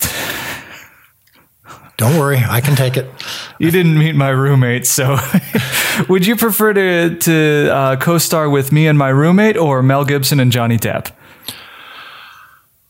Don't 1.96 2.16
worry, 2.18 2.38
I 2.38 2.60
can 2.60 2.76
take 2.76 2.96
it. 2.96 3.10
You 3.58 3.72
didn't 3.72 3.98
meet 3.98 4.14
my 4.14 4.28
roommate, 4.28 4.86
so 4.86 5.18
would 6.08 6.24
you 6.26 6.36
prefer 6.36 6.72
to 6.74 7.18
to 7.18 7.68
uh, 7.72 7.96
co-star 7.96 8.48
with 8.48 8.70
me 8.70 8.86
and 8.86 8.96
my 8.96 9.08
roommate, 9.08 9.56
or 9.56 9.82
Mel 9.82 10.04
Gibson 10.04 10.38
and 10.38 10.52
Johnny 10.52 10.78
Depp? 10.78 11.10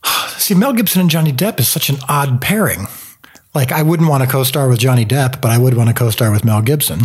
See, 0.37 0.53
Mel 0.53 0.73
Gibson 0.73 1.01
and 1.01 1.09
Johnny 1.09 1.33
Depp 1.33 1.59
is 1.59 1.67
such 1.67 1.89
an 1.89 1.97
odd 2.07 2.39
pairing. 2.39 2.85
Like 3.55 3.71
I 3.71 3.81
wouldn't 3.81 4.09
want 4.09 4.21
to 4.21 4.29
co-star 4.29 4.69
with 4.69 4.77
Johnny 4.77 5.05
Depp, 5.05 5.41
but 5.41 5.49
I 5.49 5.57
would 5.57 5.73
want 5.73 5.89
to 5.89 5.95
co-star 5.95 6.29
with 6.29 6.45
Mel 6.45 6.61
Gibson. 6.61 7.01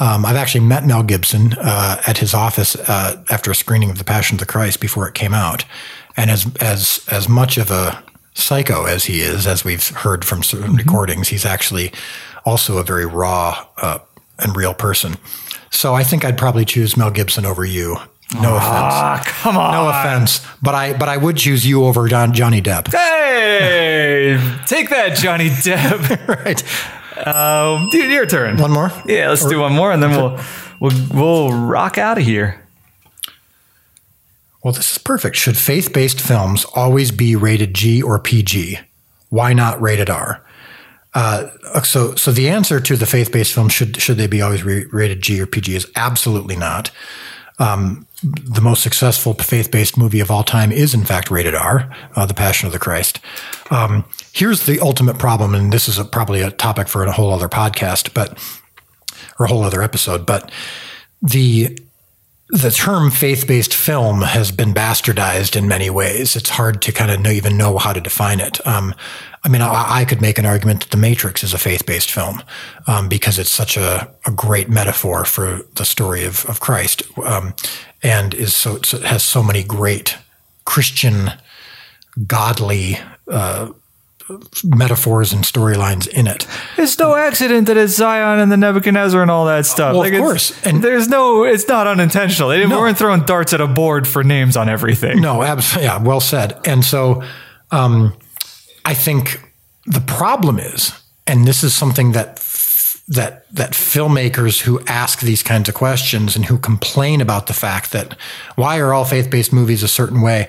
Um, 0.00 0.24
I've 0.24 0.36
actually 0.36 0.64
met 0.64 0.86
Mel 0.86 1.02
Gibson 1.02 1.54
uh, 1.54 2.00
at 2.06 2.18
his 2.18 2.34
office 2.34 2.76
uh, 2.76 3.22
after 3.30 3.50
a 3.50 3.54
screening 3.54 3.90
of 3.90 3.98
The 3.98 4.04
Passion 4.04 4.36
of 4.36 4.40
the 4.40 4.46
Christ 4.46 4.80
before 4.80 5.08
it 5.08 5.14
came 5.14 5.34
out, 5.34 5.64
and 6.16 6.30
as 6.30 6.46
as 6.60 7.04
as 7.10 7.28
much 7.28 7.58
of 7.58 7.70
a 7.70 8.02
psycho 8.34 8.84
as 8.84 9.06
he 9.06 9.20
is, 9.20 9.46
as 9.46 9.64
we've 9.64 9.88
heard 9.88 10.24
from 10.24 10.42
certain 10.42 10.76
recordings, 10.76 11.28
he's 11.28 11.44
actually 11.44 11.92
also 12.44 12.78
a 12.78 12.84
very 12.84 13.06
raw 13.06 13.66
uh, 13.78 13.98
and 14.38 14.56
real 14.56 14.74
person. 14.74 15.16
So 15.70 15.94
I 15.94 16.04
think 16.04 16.24
I'd 16.24 16.38
probably 16.38 16.64
choose 16.64 16.96
Mel 16.96 17.10
Gibson 17.10 17.44
over 17.44 17.64
you. 17.64 17.96
No 18.34 18.56
offense. 18.56 18.94
Ah, 18.94 19.22
come 19.24 19.56
on. 19.56 19.72
No 19.72 19.88
offense, 19.88 20.46
but 20.62 20.74
I 20.74 20.92
but 20.92 21.08
I 21.08 21.16
would 21.16 21.36
choose 21.38 21.66
you 21.66 21.84
over 21.86 22.08
John, 22.08 22.34
Johnny 22.34 22.60
Depp. 22.60 22.92
Hey, 22.92 24.38
take 24.66 24.90
that, 24.90 25.16
Johnny 25.16 25.48
Depp. 25.48 26.28
right. 26.44 26.62
Um, 27.26 27.88
dude, 27.90 28.10
your 28.10 28.26
turn. 28.26 28.56
One 28.58 28.72
more. 28.72 28.90
Yeah, 29.06 29.28
let's 29.28 29.46
do 29.46 29.60
one 29.60 29.72
more, 29.72 29.92
and 29.92 30.02
then 30.02 30.10
we'll 30.10 30.38
we'll 30.80 31.06
we'll 31.12 31.52
rock 31.52 31.98
out 31.98 32.18
of 32.18 32.24
here. 32.24 32.62
Well, 34.62 34.72
this 34.72 34.90
is 34.92 34.98
perfect. 34.98 35.36
Should 35.36 35.56
faith-based 35.56 36.20
films 36.20 36.64
always 36.74 37.10
be 37.10 37.36
rated 37.36 37.74
G 37.74 38.02
or 38.02 38.18
PG? 38.18 38.80
Why 39.30 39.52
not 39.52 39.80
rated 39.80 40.10
R? 40.10 40.44
Uh, 41.14 41.48
so, 41.84 42.14
so 42.16 42.32
the 42.32 42.48
answer 42.48 42.80
to 42.80 42.96
the 42.96 43.06
faith-based 43.06 43.54
film 43.54 43.68
should 43.68 44.00
should 44.00 44.16
they 44.16 44.26
be 44.26 44.42
always 44.42 44.62
re- 44.64 44.86
rated 44.92 45.22
G 45.22 45.40
or 45.40 45.46
PG 45.46 45.74
is 45.74 45.90
absolutely 45.96 46.56
not. 46.56 46.90
Um, 47.58 48.06
the 48.22 48.60
most 48.60 48.82
successful 48.82 49.34
faith-based 49.34 49.96
movie 49.96 50.20
of 50.20 50.30
all 50.30 50.42
time 50.42 50.72
is, 50.72 50.94
in 50.94 51.04
fact, 51.04 51.30
rated 51.30 51.54
R, 51.54 51.94
uh, 52.16 52.26
The 52.26 52.34
Passion 52.34 52.66
of 52.66 52.72
the 52.72 52.78
Christ. 52.78 53.20
Um, 53.70 54.04
here's 54.32 54.66
the 54.66 54.80
ultimate 54.80 55.18
problem, 55.18 55.54
and 55.54 55.72
this 55.72 55.88
is 55.88 55.98
a, 55.98 56.04
probably 56.04 56.40
a 56.42 56.50
topic 56.50 56.88
for 56.88 57.04
a 57.04 57.12
whole 57.12 57.32
other 57.32 57.48
podcast, 57.48 58.14
but 58.14 58.38
or 59.38 59.46
a 59.46 59.48
whole 59.48 59.62
other 59.62 59.82
episode. 59.82 60.26
But 60.26 60.50
the 61.22 61.78
the 62.50 62.70
term 62.70 63.10
faith-based 63.10 63.74
film 63.74 64.22
has 64.22 64.50
been 64.50 64.72
bastardized 64.72 65.54
in 65.54 65.68
many 65.68 65.90
ways. 65.90 66.34
It's 66.34 66.48
hard 66.48 66.80
to 66.82 66.92
kind 66.92 67.10
of 67.10 67.20
know, 67.20 67.30
even 67.30 67.58
know 67.58 67.76
how 67.76 67.92
to 67.92 68.00
define 68.00 68.40
it. 68.40 68.66
Um, 68.66 68.94
I 69.44 69.48
mean, 69.48 69.62
I, 69.62 70.00
I, 70.00 70.04
could 70.04 70.20
make 70.20 70.38
an 70.38 70.46
argument 70.46 70.80
that 70.80 70.90
The 70.90 70.96
Matrix 70.96 71.44
is 71.44 71.54
a 71.54 71.58
faith-based 71.58 72.10
film 72.10 72.42
um, 72.86 73.08
because 73.08 73.38
it's 73.38 73.50
such 73.50 73.76
a, 73.76 74.10
a, 74.26 74.30
great 74.30 74.68
metaphor 74.68 75.24
for 75.24 75.60
the 75.74 75.84
story 75.84 76.24
of, 76.24 76.44
of 76.46 76.60
Christ, 76.60 77.02
um, 77.18 77.54
and 78.02 78.34
is 78.34 78.54
so 78.54 78.80
has 79.04 79.22
so 79.22 79.42
many 79.42 79.62
great 79.62 80.16
Christian, 80.64 81.32
godly. 82.26 82.98
Uh, 83.26 83.72
metaphors 84.64 85.32
and 85.32 85.42
storylines 85.44 86.06
in 86.06 86.26
it. 86.26 86.46
It's 86.76 86.98
no 86.98 87.14
accident 87.14 87.66
that 87.68 87.76
it's 87.76 87.94
Zion 87.94 88.40
and 88.40 88.52
the 88.52 88.56
Nebuchadnezzar 88.56 89.22
and 89.22 89.30
all 89.30 89.46
that 89.46 89.64
stuff. 89.64 89.92
Well, 89.92 90.02
like 90.02 90.12
of 90.12 90.20
course, 90.20 90.66
and 90.66 90.82
there's 90.82 91.08
no, 91.08 91.44
it's 91.44 91.66
not 91.66 91.86
unintentional. 91.86 92.50
They 92.50 92.66
no. 92.66 92.78
weren't 92.78 92.98
throwing 92.98 93.22
darts 93.22 93.52
at 93.52 93.60
a 93.60 93.66
board 93.66 94.06
for 94.06 94.22
names 94.22 94.56
on 94.56 94.68
everything. 94.68 95.20
No, 95.20 95.42
absolutely, 95.42 95.86
yeah, 95.86 96.02
well 96.02 96.20
said. 96.20 96.60
And 96.66 96.84
so, 96.84 97.22
um, 97.70 98.14
I 98.88 98.94
think 98.94 99.42
the 99.84 100.00
problem 100.00 100.58
is, 100.58 100.98
and 101.26 101.46
this 101.46 101.62
is 101.62 101.74
something 101.74 102.12
that 102.12 102.36
that 103.06 103.44
that 103.52 103.72
filmmakers 103.72 104.62
who 104.62 104.80
ask 104.86 105.20
these 105.20 105.42
kinds 105.42 105.68
of 105.68 105.74
questions 105.74 106.34
and 106.34 106.46
who 106.46 106.56
complain 106.56 107.20
about 107.20 107.48
the 107.48 107.52
fact 107.52 107.92
that 107.92 108.16
why 108.56 108.78
are 108.78 108.94
all 108.94 109.04
faith-based 109.04 109.52
movies 109.52 109.82
a 109.82 109.88
certain 109.88 110.22
way 110.22 110.48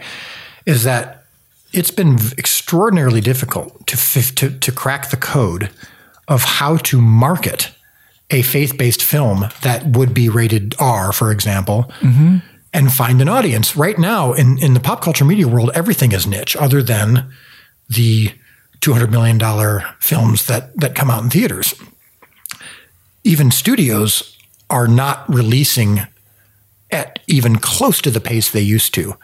is 0.65 0.83
that 0.83 1.25
it's 1.73 1.91
been 1.91 2.17
extraordinarily 2.37 3.19
difficult 3.19 3.85
to, 3.87 3.97
to, 4.35 4.57
to 4.57 4.71
crack 4.71 5.09
the 5.09 5.17
code 5.17 5.69
of 6.29 6.43
how 6.43 6.77
to 6.77 7.01
market 7.01 7.71
a 8.29 8.41
faith 8.41 8.77
based 8.77 9.03
film 9.03 9.49
that 9.63 9.85
would 9.97 10.13
be 10.13 10.29
rated 10.29 10.75
R, 10.79 11.11
for 11.11 11.29
example, 11.29 11.91
mm-hmm. 11.99 12.37
and 12.71 12.93
find 12.93 13.21
an 13.21 13.27
audience. 13.27 13.75
Right 13.75 13.99
now, 13.99 14.31
in, 14.31 14.57
in 14.63 14.75
the 14.75 14.79
pop 14.79 15.01
culture 15.01 15.25
media 15.25 15.47
world, 15.49 15.71
everything 15.75 16.13
is 16.13 16.25
niche 16.25 16.55
other 16.55 16.81
than 16.81 17.29
the 17.89 18.29
$200 18.81 19.09
million 19.09 19.39
films 19.99 20.47
that, 20.47 20.75
that 20.79 20.95
come 20.95 21.09
out 21.09 21.23
in 21.23 21.29
theaters. 21.29 21.73
Even 23.23 23.51
studios 23.51 24.37
are 24.69 24.87
not 24.87 25.27
releasing 25.27 26.01
at 26.91 27.19
even 27.27 27.57
close 27.57 28.01
to 28.01 28.09
the 28.09 28.21
pace 28.21 28.49
they 28.49 28.61
used 28.61 28.93
to 28.93 29.15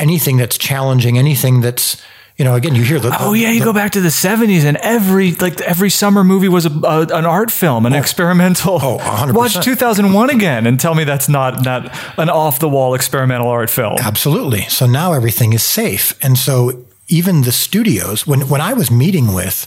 anything 0.00 0.38
that's 0.38 0.58
challenging, 0.58 1.18
anything 1.18 1.60
that's 1.60 2.02
you 2.36 2.44
know, 2.44 2.54
again, 2.54 2.74
you 2.74 2.82
hear 2.82 2.98
the. 2.98 3.14
Oh 3.20 3.34
yeah, 3.34 3.50
you 3.50 3.58
the, 3.58 3.66
go 3.66 3.72
back 3.74 3.92
to 3.92 4.00
the 4.00 4.08
'70s, 4.08 4.64
and 4.64 4.78
every 4.78 5.32
like 5.32 5.60
every 5.60 5.90
summer 5.90 6.24
movie 6.24 6.48
was 6.48 6.64
a, 6.64 6.70
a 6.70 7.00
an 7.02 7.26
art 7.26 7.50
film, 7.50 7.84
an 7.84 7.92
oh, 7.92 7.98
experimental. 7.98 8.78
Oh, 8.80 8.96
100%. 8.98 9.34
Watch 9.34 9.62
2001 9.62 10.30
again, 10.30 10.66
and 10.66 10.80
tell 10.80 10.94
me 10.94 11.04
that's 11.04 11.28
not 11.28 11.62
not 11.62 11.94
an 12.16 12.30
off 12.30 12.58
the 12.58 12.68
wall 12.68 12.94
experimental 12.94 13.48
art 13.48 13.68
film. 13.68 13.96
Absolutely. 14.00 14.62
So 14.62 14.86
now 14.86 15.12
everything 15.12 15.52
is 15.52 15.62
safe, 15.62 16.18
and 16.24 16.38
so 16.38 16.86
even 17.10 17.42
the 17.42 17.52
studios, 17.52 18.26
when 18.26 18.48
when 18.48 18.60
I 18.60 18.72
was 18.72 18.90
meeting 18.90 19.34
with 19.34 19.66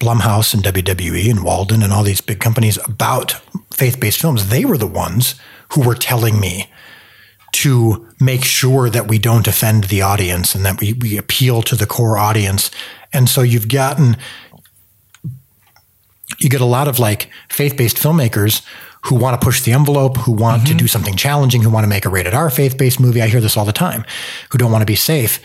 Blumhouse 0.00 0.54
and 0.54 0.62
WWE 0.62 1.30
and 1.30 1.44
Walden 1.44 1.82
and 1.82 1.92
all 1.92 2.04
these 2.04 2.20
big 2.20 2.40
companies 2.40 2.78
about 2.86 3.32
faith 3.72 4.00
based 4.00 4.20
films, 4.20 4.48
they 4.48 4.64
were 4.64 4.78
the 4.78 4.86
ones 4.86 5.34
who 5.72 5.82
were 5.82 5.94
telling 5.94 6.40
me 6.40 6.70
to 7.52 8.08
make 8.20 8.44
sure 8.44 8.90
that 8.90 9.08
we 9.08 9.18
don't 9.18 9.46
offend 9.46 9.84
the 9.84 10.02
audience 10.02 10.54
and 10.54 10.64
that 10.64 10.80
we, 10.80 10.92
we 10.92 11.16
appeal 11.16 11.62
to 11.62 11.76
the 11.76 11.86
core 11.86 12.18
audience. 12.18 12.70
And 13.12 13.28
so 13.28 13.42
you've 13.42 13.68
gotten, 13.68 14.16
you 16.40 16.48
get 16.48 16.60
a 16.60 16.64
lot 16.66 16.88
of 16.88 16.98
like 16.98 17.30
faith 17.48 17.76
based 17.76 17.96
filmmakers 17.96 18.64
who 19.06 19.14
want 19.14 19.40
to 19.40 19.44
push 19.44 19.62
the 19.62 19.72
envelope, 19.72 20.16
who 20.18 20.32
want 20.32 20.62
mm-hmm. 20.62 20.72
to 20.72 20.82
do 20.82 20.88
something 20.88 21.14
challenging, 21.14 21.62
who 21.62 21.70
want 21.70 21.84
to 21.84 21.88
make 21.88 22.04
a 22.04 22.08
rated 22.08 22.34
R 22.34 22.50
faith 22.50 22.76
based 22.76 22.98
movie. 22.98 23.22
I 23.22 23.28
hear 23.28 23.40
this 23.40 23.56
all 23.56 23.64
the 23.64 23.72
time, 23.72 24.04
who 24.50 24.58
don't 24.58 24.72
want 24.72 24.82
to 24.82 24.86
be 24.86 24.96
safe. 24.96 25.40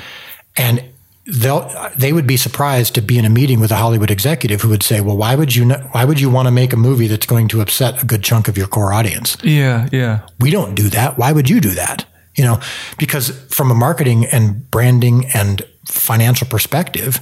And 0.55 0.83
they'll 1.29 1.89
they 1.95 2.13
would 2.13 2.27
be 2.27 2.37
surprised 2.37 2.95
to 2.95 3.01
be 3.01 3.17
in 3.17 3.25
a 3.25 3.29
meeting 3.29 3.59
with 3.59 3.71
a 3.71 3.75
Hollywood 3.75 4.11
executive 4.11 4.61
who 4.61 4.69
would 4.69 4.83
say, 4.83 5.01
"Well, 5.01 5.17
why 5.17 5.35
would 5.35 5.55
you 5.55 5.69
why 5.69 6.05
would 6.05 6.19
you 6.19 6.29
want 6.29 6.47
to 6.47 6.51
make 6.51 6.73
a 6.73 6.77
movie 6.77 7.07
that's 7.07 7.25
going 7.25 7.47
to 7.49 7.61
upset 7.61 8.03
a 8.03 8.05
good 8.05 8.23
chunk 8.23 8.47
of 8.47 8.57
your 8.57 8.67
core 8.67 8.93
audience?" 8.93 9.37
Yeah, 9.43 9.87
yeah. 9.91 10.27
We 10.39 10.51
don't 10.51 10.75
do 10.75 10.89
that. 10.89 11.17
Why 11.17 11.31
would 11.31 11.49
you 11.49 11.61
do 11.61 11.71
that? 11.71 12.05
You 12.35 12.45
know, 12.45 12.59
because 12.97 13.29
from 13.47 13.71
a 13.71 13.75
marketing 13.75 14.25
and 14.25 14.69
branding 14.71 15.25
and 15.33 15.61
financial 15.85 16.47
perspective, 16.47 17.19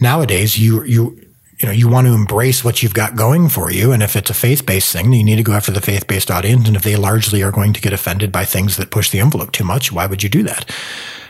nowadays 0.00 0.58
you 0.58 0.82
you 0.84 1.20
you 1.58 1.66
know 1.66 1.72
you 1.72 1.88
want 1.88 2.06
to 2.06 2.14
embrace 2.14 2.64
what 2.64 2.82
you've 2.82 2.94
got 2.94 3.16
going 3.16 3.48
for 3.48 3.70
you 3.70 3.92
and 3.92 4.02
if 4.02 4.14
it's 4.14 4.30
a 4.30 4.34
faith-based 4.34 4.92
thing 4.92 5.12
you 5.12 5.24
need 5.24 5.36
to 5.36 5.42
go 5.42 5.52
after 5.52 5.72
the 5.72 5.80
faith-based 5.80 6.30
audience 6.30 6.66
and 6.66 6.76
if 6.76 6.82
they 6.82 6.96
largely 6.96 7.42
are 7.42 7.50
going 7.50 7.72
to 7.72 7.80
get 7.80 7.94
offended 7.94 8.30
by 8.30 8.44
things 8.44 8.76
that 8.76 8.90
push 8.90 9.10
the 9.10 9.20
envelope 9.20 9.52
too 9.52 9.64
much 9.64 9.90
why 9.90 10.04
would 10.04 10.22
you 10.22 10.28
do 10.28 10.42
that 10.42 10.70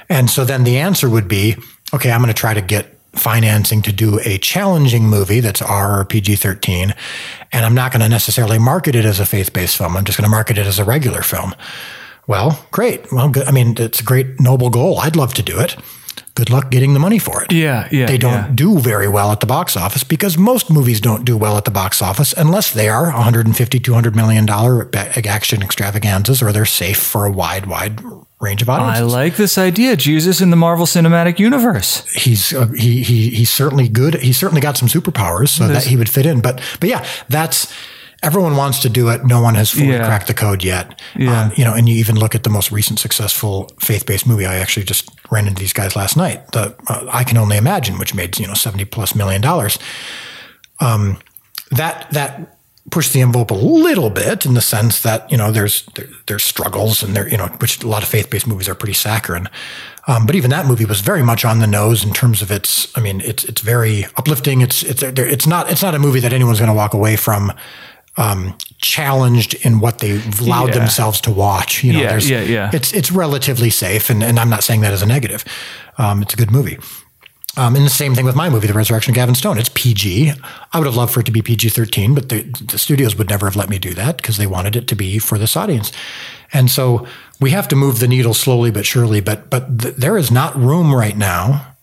and 0.09 0.29
so 0.29 0.45
then 0.45 0.65
the 0.65 0.79
answer 0.79 1.09
would 1.09 1.29
be 1.29 1.57
okay, 1.95 2.11
I'm 2.11 2.21
going 2.21 2.29
to 2.29 2.35
try 2.35 2.55
to 2.55 2.61
get 2.61 2.93
financing 3.13 3.81
to 3.83 3.93
do 3.93 4.21
a 4.25 4.39
challenging 4.39 5.05
movie 5.05 5.41
that's 5.41 5.63
R 5.63 6.01
or 6.01 6.05
PG 6.05 6.37
13. 6.37 6.95
And 7.53 7.65
I'm 7.65 7.75
not 7.75 7.93
going 7.93 8.03
to 8.03 8.09
necessarily 8.09 8.59
market 8.59 8.95
it 8.95 9.05
as 9.05 9.21
a 9.21 9.27
faith 9.27 9.53
based 9.53 9.77
film. 9.77 9.97
I'm 9.97 10.05
just 10.05 10.19
going 10.19 10.27
to 10.27 10.31
market 10.31 10.59
it 10.59 10.67
as 10.67 10.79
a 10.79 10.85
regular 10.85 11.23
film. 11.23 11.55
Well, 12.27 12.67
great. 12.73 13.11
Well, 13.13 13.29
good. 13.29 13.47
I 13.47 13.53
mean, 13.53 13.77
it's 13.79 14.01
a 14.01 14.05
great, 14.05 14.41
noble 14.41 14.69
goal. 14.69 14.99
I'd 14.99 15.17
love 15.17 15.33
to 15.35 15.43
do 15.43 15.59
it 15.59 15.77
good 16.37 16.51
luck 16.51 16.71
getting 16.71 16.93
the 16.93 17.01
money 17.01 17.19
for 17.19 17.43
it. 17.43 17.51
Yeah, 17.51 17.89
yeah. 17.91 18.07
They 18.07 18.19
don't 18.19 18.33
yeah. 18.33 18.53
do 18.55 18.79
very 18.79 19.09
well 19.09 19.33
at 19.33 19.41
the 19.41 19.47
box 19.47 19.77
office 19.77 20.05
because 20.05 20.39
most 20.39 20.71
movies 20.71 21.01
don't 21.01 21.25
do 21.25 21.37
well 21.37 21.57
at 21.57 21.65
the 21.65 21.71
box 21.73 22.01
office 22.01 22.33
unless 22.35 22.73
they 22.73 22.89
are 22.89 23.05
150, 23.05 23.81
200 23.81 24.15
million 24.15 24.47
dollar 24.47 24.89
action 24.95 25.63
extravaganzas 25.63 26.43
or 26.43 26.53
they're 26.53 26.65
safe 26.65 26.99
for 26.99 27.25
a 27.25 27.31
wide, 27.33 27.67
wide 27.67 28.01
range 28.39 28.63
of 28.63 28.69
audiences. 28.69 29.13
I 29.15 29.17
like 29.17 29.37
this 29.37 29.57
idea, 29.59 29.97
Jesus 29.97 30.41
in 30.41 30.51
the 30.51 30.57
Marvel 30.57 30.87
Cinematic 30.87 31.39
Universe. 31.39 32.07
He's 32.15 32.53
uh, 32.53 32.69
he 32.69 33.03
he 33.03 33.31
he's 33.31 33.51
certainly 33.51 33.89
good. 33.89 34.17
He's 34.17 34.39
certainly 34.39 34.61
got 34.61 34.77
some 34.77 34.89
superpowers 34.89 35.49
so 35.49 35.67
that 35.67 35.85
he 35.85 35.97
would 35.97 36.11
fit 36.11 36.27
in. 36.27 36.41
But 36.41 36.61
but 36.79 36.89
yeah, 36.89 37.07
that's 37.29 37.73
everyone 38.23 38.57
wants 38.57 38.81
to 38.81 38.89
do 38.89 39.09
it. 39.09 39.25
No 39.25 39.41
one 39.41 39.55
has 39.55 39.71
fully 39.71 39.89
yeah. 39.89 40.07
cracked 40.07 40.27
the 40.27 40.35
code 40.35 40.65
yet. 40.65 41.01
Yeah. 41.15 41.43
Um, 41.43 41.53
you 41.57 41.65
know, 41.65 41.75
and 41.75 41.89
you 41.89 41.97
even 41.97 42.17
look 42.17 42.35
at 42.35 42.43
the 42.43 42.51
most 42.51 42.73
recent 42.73 42.99
successful 42.99 43.71
faith-based 43.81 44.27
movie. 44.27 44.47
I 44.47 44.57
actually 44.57 44.85
just 44.85 45.11
ran 45.31 45.47
into 45.47 45.61
these 45.61 45.73
guys 45.73 45.97
last 45.97 46.17
night. 46.17 46.53
The 46.53 46.75
uh, 46.89 47.07
I 47.11 47.25
can 47.25 47.37
only 47.37 47.57
imagine, 47.57 47.99
which 47.99 48.15
made 48.15 48.39
you 48.39 48.47
know 48.47 48.55
seventy 48.55 48.85
plus 48.85 49.15
million 49.15 49.41
dollars. 49.41 49.79
Um, 50.81 51.19
that 51.71 52.11
that 52.13 52.57
pushed 52.91 53.13
the 53.13 53.21
envelope 53.21 53.51
a 53.51 53.55
little 53.55 54.11
bit 54.11 54.47
in 54.47 54.55
the 54.55 54.61
sense 54.61 55.03
that 55.03 55.31
you 55.31 55.37
know 55.37 55.51
there's 55.51 55.85
there, 55.95 56.09
there's 56.27 56.45
struggles 56.45 57.03
and 57.03 57.17
there 57.17 57.29
you 57.29 57.37
know 57.37 57.47
which 57.59 57.83
a 57.83 57.89
lot 57.89 58.03
of 58.03 58.09
faith-based 58.09 58.47
movies 58.47 58.69
are 58.69 58.75
pretty 58.75 58.95
saccharine. 58.95 59.49
Um, 60.09 60.25
but 60.25 60.37
even 60.37 60.51
that 60.51 60.67
movie 60.67 60.85
was 60.85 61.01
very 61.01 61.25
much 61.25 61.45
on 61.45 61.59
the 61.59 61.67
nose 61.67 62.05
in 62.05 62.13
terms 62.13 62.41
of 62.41 62.51
its. 62.53 62.97
I 62.97 63.01
mean, 63.01 63.21
it's 63.23 63.45
it's 63.45 63.61
very 63.61 64.05
uplifting. 64.17 64.61
It's 64.61 64.85
it's 64.85 65.03
it's 65.03 65.47
not 65.47 65.71
it's 65.71 65.83
not 65.83 65.95
a 65.95 65.99
movie 65.99 66.21
that 66.21 66.33
anyone's 66.33 66.61
going 66.61 66.71
to 66.71 66.75
walk 66.75 66.95
away 66.95 67.17
from 67.17 67.53
um, 68.17 68.57
challenged 68.79 69.55
in 69.67 69.81
what 69.81 69.99
they've 69.99 70.41
allowed 70.41 70.69
yeah. 70.69 70.79
themselves 70.79 71.21
to 71.23 71.31
watch. 71.31 71.85
You 71.85 71.93
know, 71.95 72.01
yeah, 72.01 72.19
yeah, 72.19 72.43
yeah. 72.43 72.71
It's 72.73 72.93
it's 72.93 73.13
relatively 73.13 73.71
safe, 73.71 74.11
and, 74.11 74.23
and 74.23 74.39
I'm 74.39 74.51
not 74.51 74.65
saying 74.65 74.81
that 74.83 74.93
as 74.93 75.03
a 75.03 75.07
negative. 75.07 75.45
Um, 75.99 76.23
it's 76.23 76.35
a 76.35 76.37
good 76.37 76.51
movie. 76.51 76.79
Um, 77.59 77.75
and 77.75 77.87
the 77.87 77.91
same 77.91 78.15
thing 78.15 78.27
with 78.27 78.37
my 78.37 78.51
movie, 78.51 78.67
The 78.67 78.75
Resurrection 78.75 79.13
of 79.13 79.15
Gavin 79.15 79.35
Stone. 79.35 79.57
It's 79.57 79.71
PG. 79.71 80.31
I 80.75 80.79
would 80.79 80.85
have 80.85 80.97
loved 80.97 81.15
for 81.15 81.21
it 81.21 81.27
to 81.27 81.33
be 81.33 81.41
PG 81.41 81.71
13, 81.71 82.15
but 82.15 82.29
the, 82.29 82.43
the 82.43 82.77
studios 82.77 83.17
would 83.17 83.31
never 83.31 83.47
have 83.47 83.57
let 83.57 83.71
me 83.71 83.79
do 83.79 83.95
that 83.95 84.19
because 84.19 84.37
they 84.37 84.47
wanted 84.47 84.77
it 84.77 84.87
to 84.89 84.95
be 84.95 85.19
for 85.19 85.39
this 85.39 85.57
audience. 85.57 85.91
And 86.53 86.71
so 86.71 87.07
we 87.41 87.51
have 87.51 87.67
to 87.69 87.77
move 87.77 87.99
the 87.99 88.09
needle 88.09 88.35
slowly 88.35 88.71
but 88.71 88.85
surely. 88.85 89.21
But 89.21 89.49
but 89.49 89.81
th- 89.81 89.95
there 89.97 90.19
is 90.19 90.31
not 90.31 90.55
room 90.55 90.95
right 90.95 91.17
now 91.17 91.77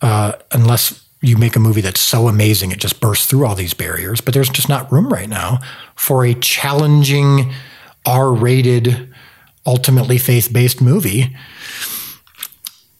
uh, 0.00 0.32
unless 0.52 1.05
you 1.28 1.36
make 1.36 1.56
a 1.56 1.60
movie 1.60 1.80
that's 1.80 2.00
so 2.00 2.28
amazing 2.28 2.70
it 2.72 2.78
just 2.78 3.00
bursts 3.00 3.26
through 3.26 3.46
all 3.46 3.54
these 3.54 3.74
barriers. 3.74 4.20
But 4.20 4.34
there's 4.34 4.48
just 4.48 4.68
not 4.68 4.90
room 4.92 5.12
right 5.12 5.28
now 5.28 5.58
for 5.94 6.24
a 6.24 6.34
challenging, 6.34 7.52
R 8.04 8.32
rated, 8.32 9.12
ultimately 9.64 10.18
faith 10.18 10.52
based 10.52 10.80
movie. 10.80 11.36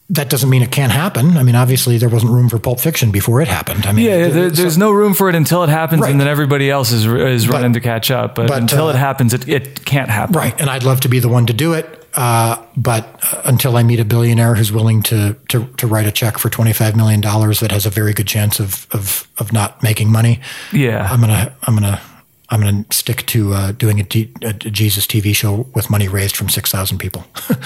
That 0.08 0.30
doesn't 0.30 0.48
mean 0.48 0.62
it 0.62 0.70
can't 0.70 0.92
happen. 0.92 1.36
I 1.36 1.42
mean, 1.42 1.56
obviously, 1.56 1.98
there 1.98 2.08
wasn't 2.08 2.30
room 2.30 2.48
for 2.48 2.60
Pulp 2.60 2.78
Fiction 2.78 3.10
before 3.10 3.40
it 3.42 3.48
happened. 3.48 3.86
I 3.86 3.92
mean, 3.92 4.04
Yeah, 4.06 4.28
there, 4.28 4.50
there's 4.50 4.78
no 4.78 4.92
room 4.92 5.14
for 5.14 5.28
it 5.28 5.34
until 5.34 5.64
it 5.64 5.68
happens, 5.68 6.02
Right. 6.02 6.12
and 6.12 6.20
then 6.20 6.28
everybody 6.28 6.70
else 6.70 6.92
is 6.92 7.04
is 7.06 7.48
running 7.48 7.72
to 7.72 7.80
catch 7.80 8.12
up. 8.12 8.36
But, 8.36 8.46
but, 8.46 8.60
until 8.60 8.86
uh, 8.86 8.90
it 8.90 8.96
happens, 8.96 9.34
it, 9.34 9.48
it 9.48 9.84
can't 9.84 10.08
happen. 10.08 10.36
Right. 10.36 10.54
And 10.60 10.70
I'd 10.70 10.84
love 10.84 11.00
to 11.00 11.08
be 11.08 11.18
the 11.18 11.28
one 11.28 11.46
to 11.46 11.52
do 11.52 11.72
it. 11.72 11.95
Uh, 12.16 12.56
but 12.76 13.04
uh, 13.32 13.42
until 13.44 13.76
I 13.76 13.82
meet 13.82 14.00
a 14.00 14.04
billionaire 14.04 14.54
who's 14.54 14.72
willing 14.72 15.02
to, 15.04 15.36
to, 15.50 15.66
to 15.76 15.86
write 15.86 16.06
a 16.06 16.10
check 16.10 16.38
for 16.38 16.48
$25 16.48 16.96
million 16.96 17.20
that 17.20 17.68
has 17.70 17.84
a 17.84 17.90
very 17.90 18.14
good 18.14 18.26
chance 18.26 18.58
of, 18.58 18.86
of, 18.92 19.28
of 19.38 19.52
not 19.52 19.82
making 19.82 20.10
money, 20.10 20.40
Yeah. 20.72 21.06
I'm 21.10 21.20
going 21.20 21.30
to, 21.30 21.52
I'm 21.64 21.76
to, 21.78 22.00
I'm 22.48 22.84
to 22.86 22.94
stick 22.96 23.26
to 23.26 23.52
uh, 23.52 23.72
doing 23.72 24.00
a, 24.00 24.04
D, 24.04 24.32
a 24.42 24.52
Jesus 24.54 25.06
TV 25.06 25.34
show 25.34 25.66
with 25.74 25.90
money 25.90 26.08
raised 26.08 26.36
from 26.36 26.48
6,000 26.48 26.98
people. 26.98 27.24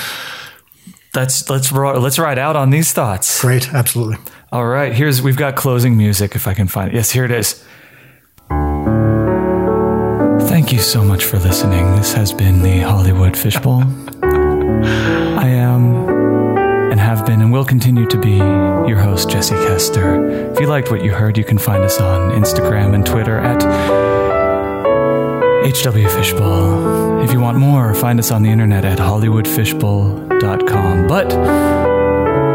Let's 1.12 1.50
let's 1.50 1.72
let's 1.72 2.20
ride 2.20 2.38
out 2.38 2.54
on 2.54 2.70
these 2.70 2.92
thoughts. 2.92 3.40
Great. 3.40 3.74
Absolutely. 3.74 4.16
All 4.52 4.64
right, 4.64 4.92
here's 4.92 5.20
we've 5.20 5.36
got 5.36 5.56
closing 5.56 5.96
music 5.96 6.36
if 6.36 6.46
I 6.46 6.54
can 6.54 6.68
find 6.68 6.92
it. 6.92 6.94
Yes, 6.94 7.10
here 7.10 7.24
it 7.24 7.32
is. 7.32 7.64
Thank 10.48 10.72
you 10.72 10.78
so 10.78 11.02
much 11.02 11.24
for 11.24 11.38
listening. 11.40 11.84
This 11.96 12.12
has 12.12 12.32
been 12.32 12.62
the 12.62 12.80
Hollywood 12.80 13.36
Fishbowl. 13.36 13.82
I 14.84 15.46
am 15.48 16.08
and 16.90 16.98
have 17.00 17.24
been 17.26 17.40
and 17.40 17.52
will 17.52 17.64
continue 17.64 18.06
to 18.06 18.18
be 18.20 18.32
your 18.36 18.98
host, 18.98 19.30
Jesse 19.30 19.54
Kester. 19.54 20.52
If 20.52 20.60
you 20.60 20.66
liked 20.66 20.90
what 20.90 21.02
you 21.04 21.12
heard, 21.12 21.38
you 21.38 21.44
can 21.44 21.58
find 21.58 21.84
us 21.84 22.00
on 22.00 22.32
Instagram 22.32 22.94
and 22.94 23.04
Twitter 23.06 23.38
at 23.38 23.62
HW 25.64 26.08
Fishbowl. 26.08 27.20
If 27.22 27.32
you 27.32 27.40
want 27.40 27.58
more, 27.58 27.94
find 27.94 28.18
us 28.18 28.30
on 28.30 28.42
the 28.42 28.50
internet 28.50 28.84
at 28.84 28.98
HollywoodFishbowl.com. 28.98 31.06
But 31.06 31.26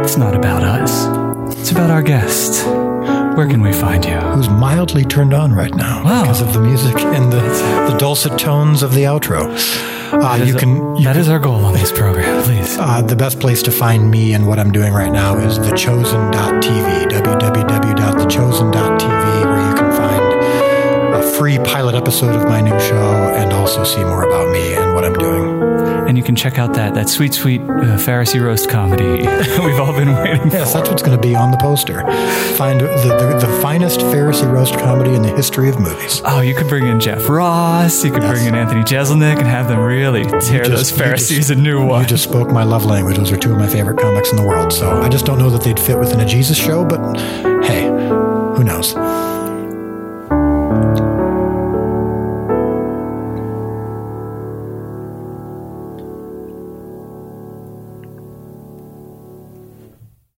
it's 0.03 0.17
not 0.17 0.35
about 0.35 0.63
us, 0.63 1.05
it's 1.59 1.71
about 1.71 1.89
our 1.91 2.01
guest. 2.03 2.65
Where 3.37 3.47
can 3.47 3.61
we 3.61 3.73
find 3.73 4.03
you? 4.05 4.15
Who's 4.15 4.49
mildly 4.49 5.03
turned 5.03 5.33
on 5.33 5.51
right 5.53 5.73
now 5.75 6.03
Wow. 6.05 6.21
because 6.21 6.39
of 6.41 6.53
the 6.53 6.61
music 6.61 6.95
and 6.97 7.31
the, 7.33 7.41
the 7.91 7.95
dulcet 7.99 8.39
tones 8.39 8.81
of 8.81 8.93
the 8.93 9.03
outro. 9.03 9.49
Uh, 10.13 10.39
you 10.43 10.53
can, 10.55 10.95
you 10.97 11.03
that 11.03 11.17
is 11.17 11.29
our 11.29 11.39
goal 11.39 11.65
on 11.65 11.73
this 11.73 11.91
program, 11.91 12.43
please. 12.43 12.77
Uh, 12.77 13.01
the 13.01 13.15
best 13.15 13.39
place 13.39 13.63
to 13.63 13.71
find 13.71 14.11
me 14.11 14.33
and 14.33 14.47
what 14.47 14.59
I'm 14.59 14.71
doing 14.71 14.93
right 14.93 15.11
now 15.11 15.37
is 15.37 15.57
thechosen.tv, 15.59 17.09
www.thechosen.tv, 17.09 19.24
free 21.37 21.57
pilot 21.59 21.95
episode 21.95 22.33
of 22.35 22.47
my 22.47 22.61
new 22.61 22.77
show 22.79 23.33
and 23.35 23.51
also 23.51 23.83
see 23.83 24.03
more 24.03 24.23
about 24.23 24.51
me 24.51 24.73
and 24.75 24.93
what 24.95 25.03
I'm 25.03 25.13
doing. 25.13 25.61
And 26.07 26.17
you 26.17 26.23
can 26.23 26.35
check 26.35 26.57
out 26.59 26.73
that 26.75 26.93
that 26.93 27.09
sweet, 27.09 27.33
sweet 27.33 27.61
uh, 27.61 27.97
Pharisee 27.97 28.41
roast 28.41 28.69
comedy 28.69 29.03
we've 29.65 29.79
all 29.79 29.91
been 29.93 30.13
waiting 30.15 30.41
Yes, 30.45 30.51
for. 30.51 30.57
Yes, 30.57 30.73
that's 30.73 30.89
what's 30.89 31.01
going 31.03 31.19
to 31.19 31.21
be 31.27 31.35
on 31.35 31.51
the 31.51 31.57
poster. 31.57 32.01
Find 32.55 32.79
the, 32.79 32.85
the, 32.85 33.47
the 33.47 33.61
finest 33.61 33.99
Pharisee 34.01 34.49
roast 34.51 34.75
comedy 34.75 35.13
in 35.15 35.23
the 35.23 35.29
history 35.35 35.67
of 35.67 35.79
movies. 35.79 36.21
Oh, 36.23 36.41
you 36.41 36.53
could 36.55 36.67
bring 36.69 36.87
in 36.87 36.99
Jeff 36.99 37.27
Ross. 37.27 38.03
You 38.03 38.11
could 38.11 38.21
Yes. 38.23 38.31
bring 38.31 38.45
in 38.47 38.55
Anthony 38.55 38.81
Jeselnik 38.83 39.37
and 39.39 39.47
have 39.47 39.67
them 39.67 39.79
really 39.79 40.23
tear 40.41 40.63
just- 40.63 40.69
those 40.71 40.91
Pharisees 40.91 41.37
just- 41.37 41.49
a 41.49 41.55
new 41.55 41.85
one. 41.85 42.03
You 42.03 42.07
just 42.07 42.23
spoke 42.23 42.49
my 42.51 42.63
love 42.63 42.85
language. 42.85 43.17
Those 43.17 43.31
are 43.31 43.37
two 43.37 43.51
of 43.53 43.57
my 43.57 43.67
favorite 43.67 43.97
comics 43.99 44.29
in 44.31 44.37
the 44.37 44.43
world. 44.47 44.71
So 44.71 45.01
I 45.01 45.09
just 45.09 45.25
don't 45.25 45.39
know 45.39 45.49
that 45.49 45.63
they'd 45.63 45.79
fit 45.79 45.97
within 45.99 46.19
a 46.21 46.25
Jesus 46.25 46.57
show, 46.57 46.85
but 46.85 46.99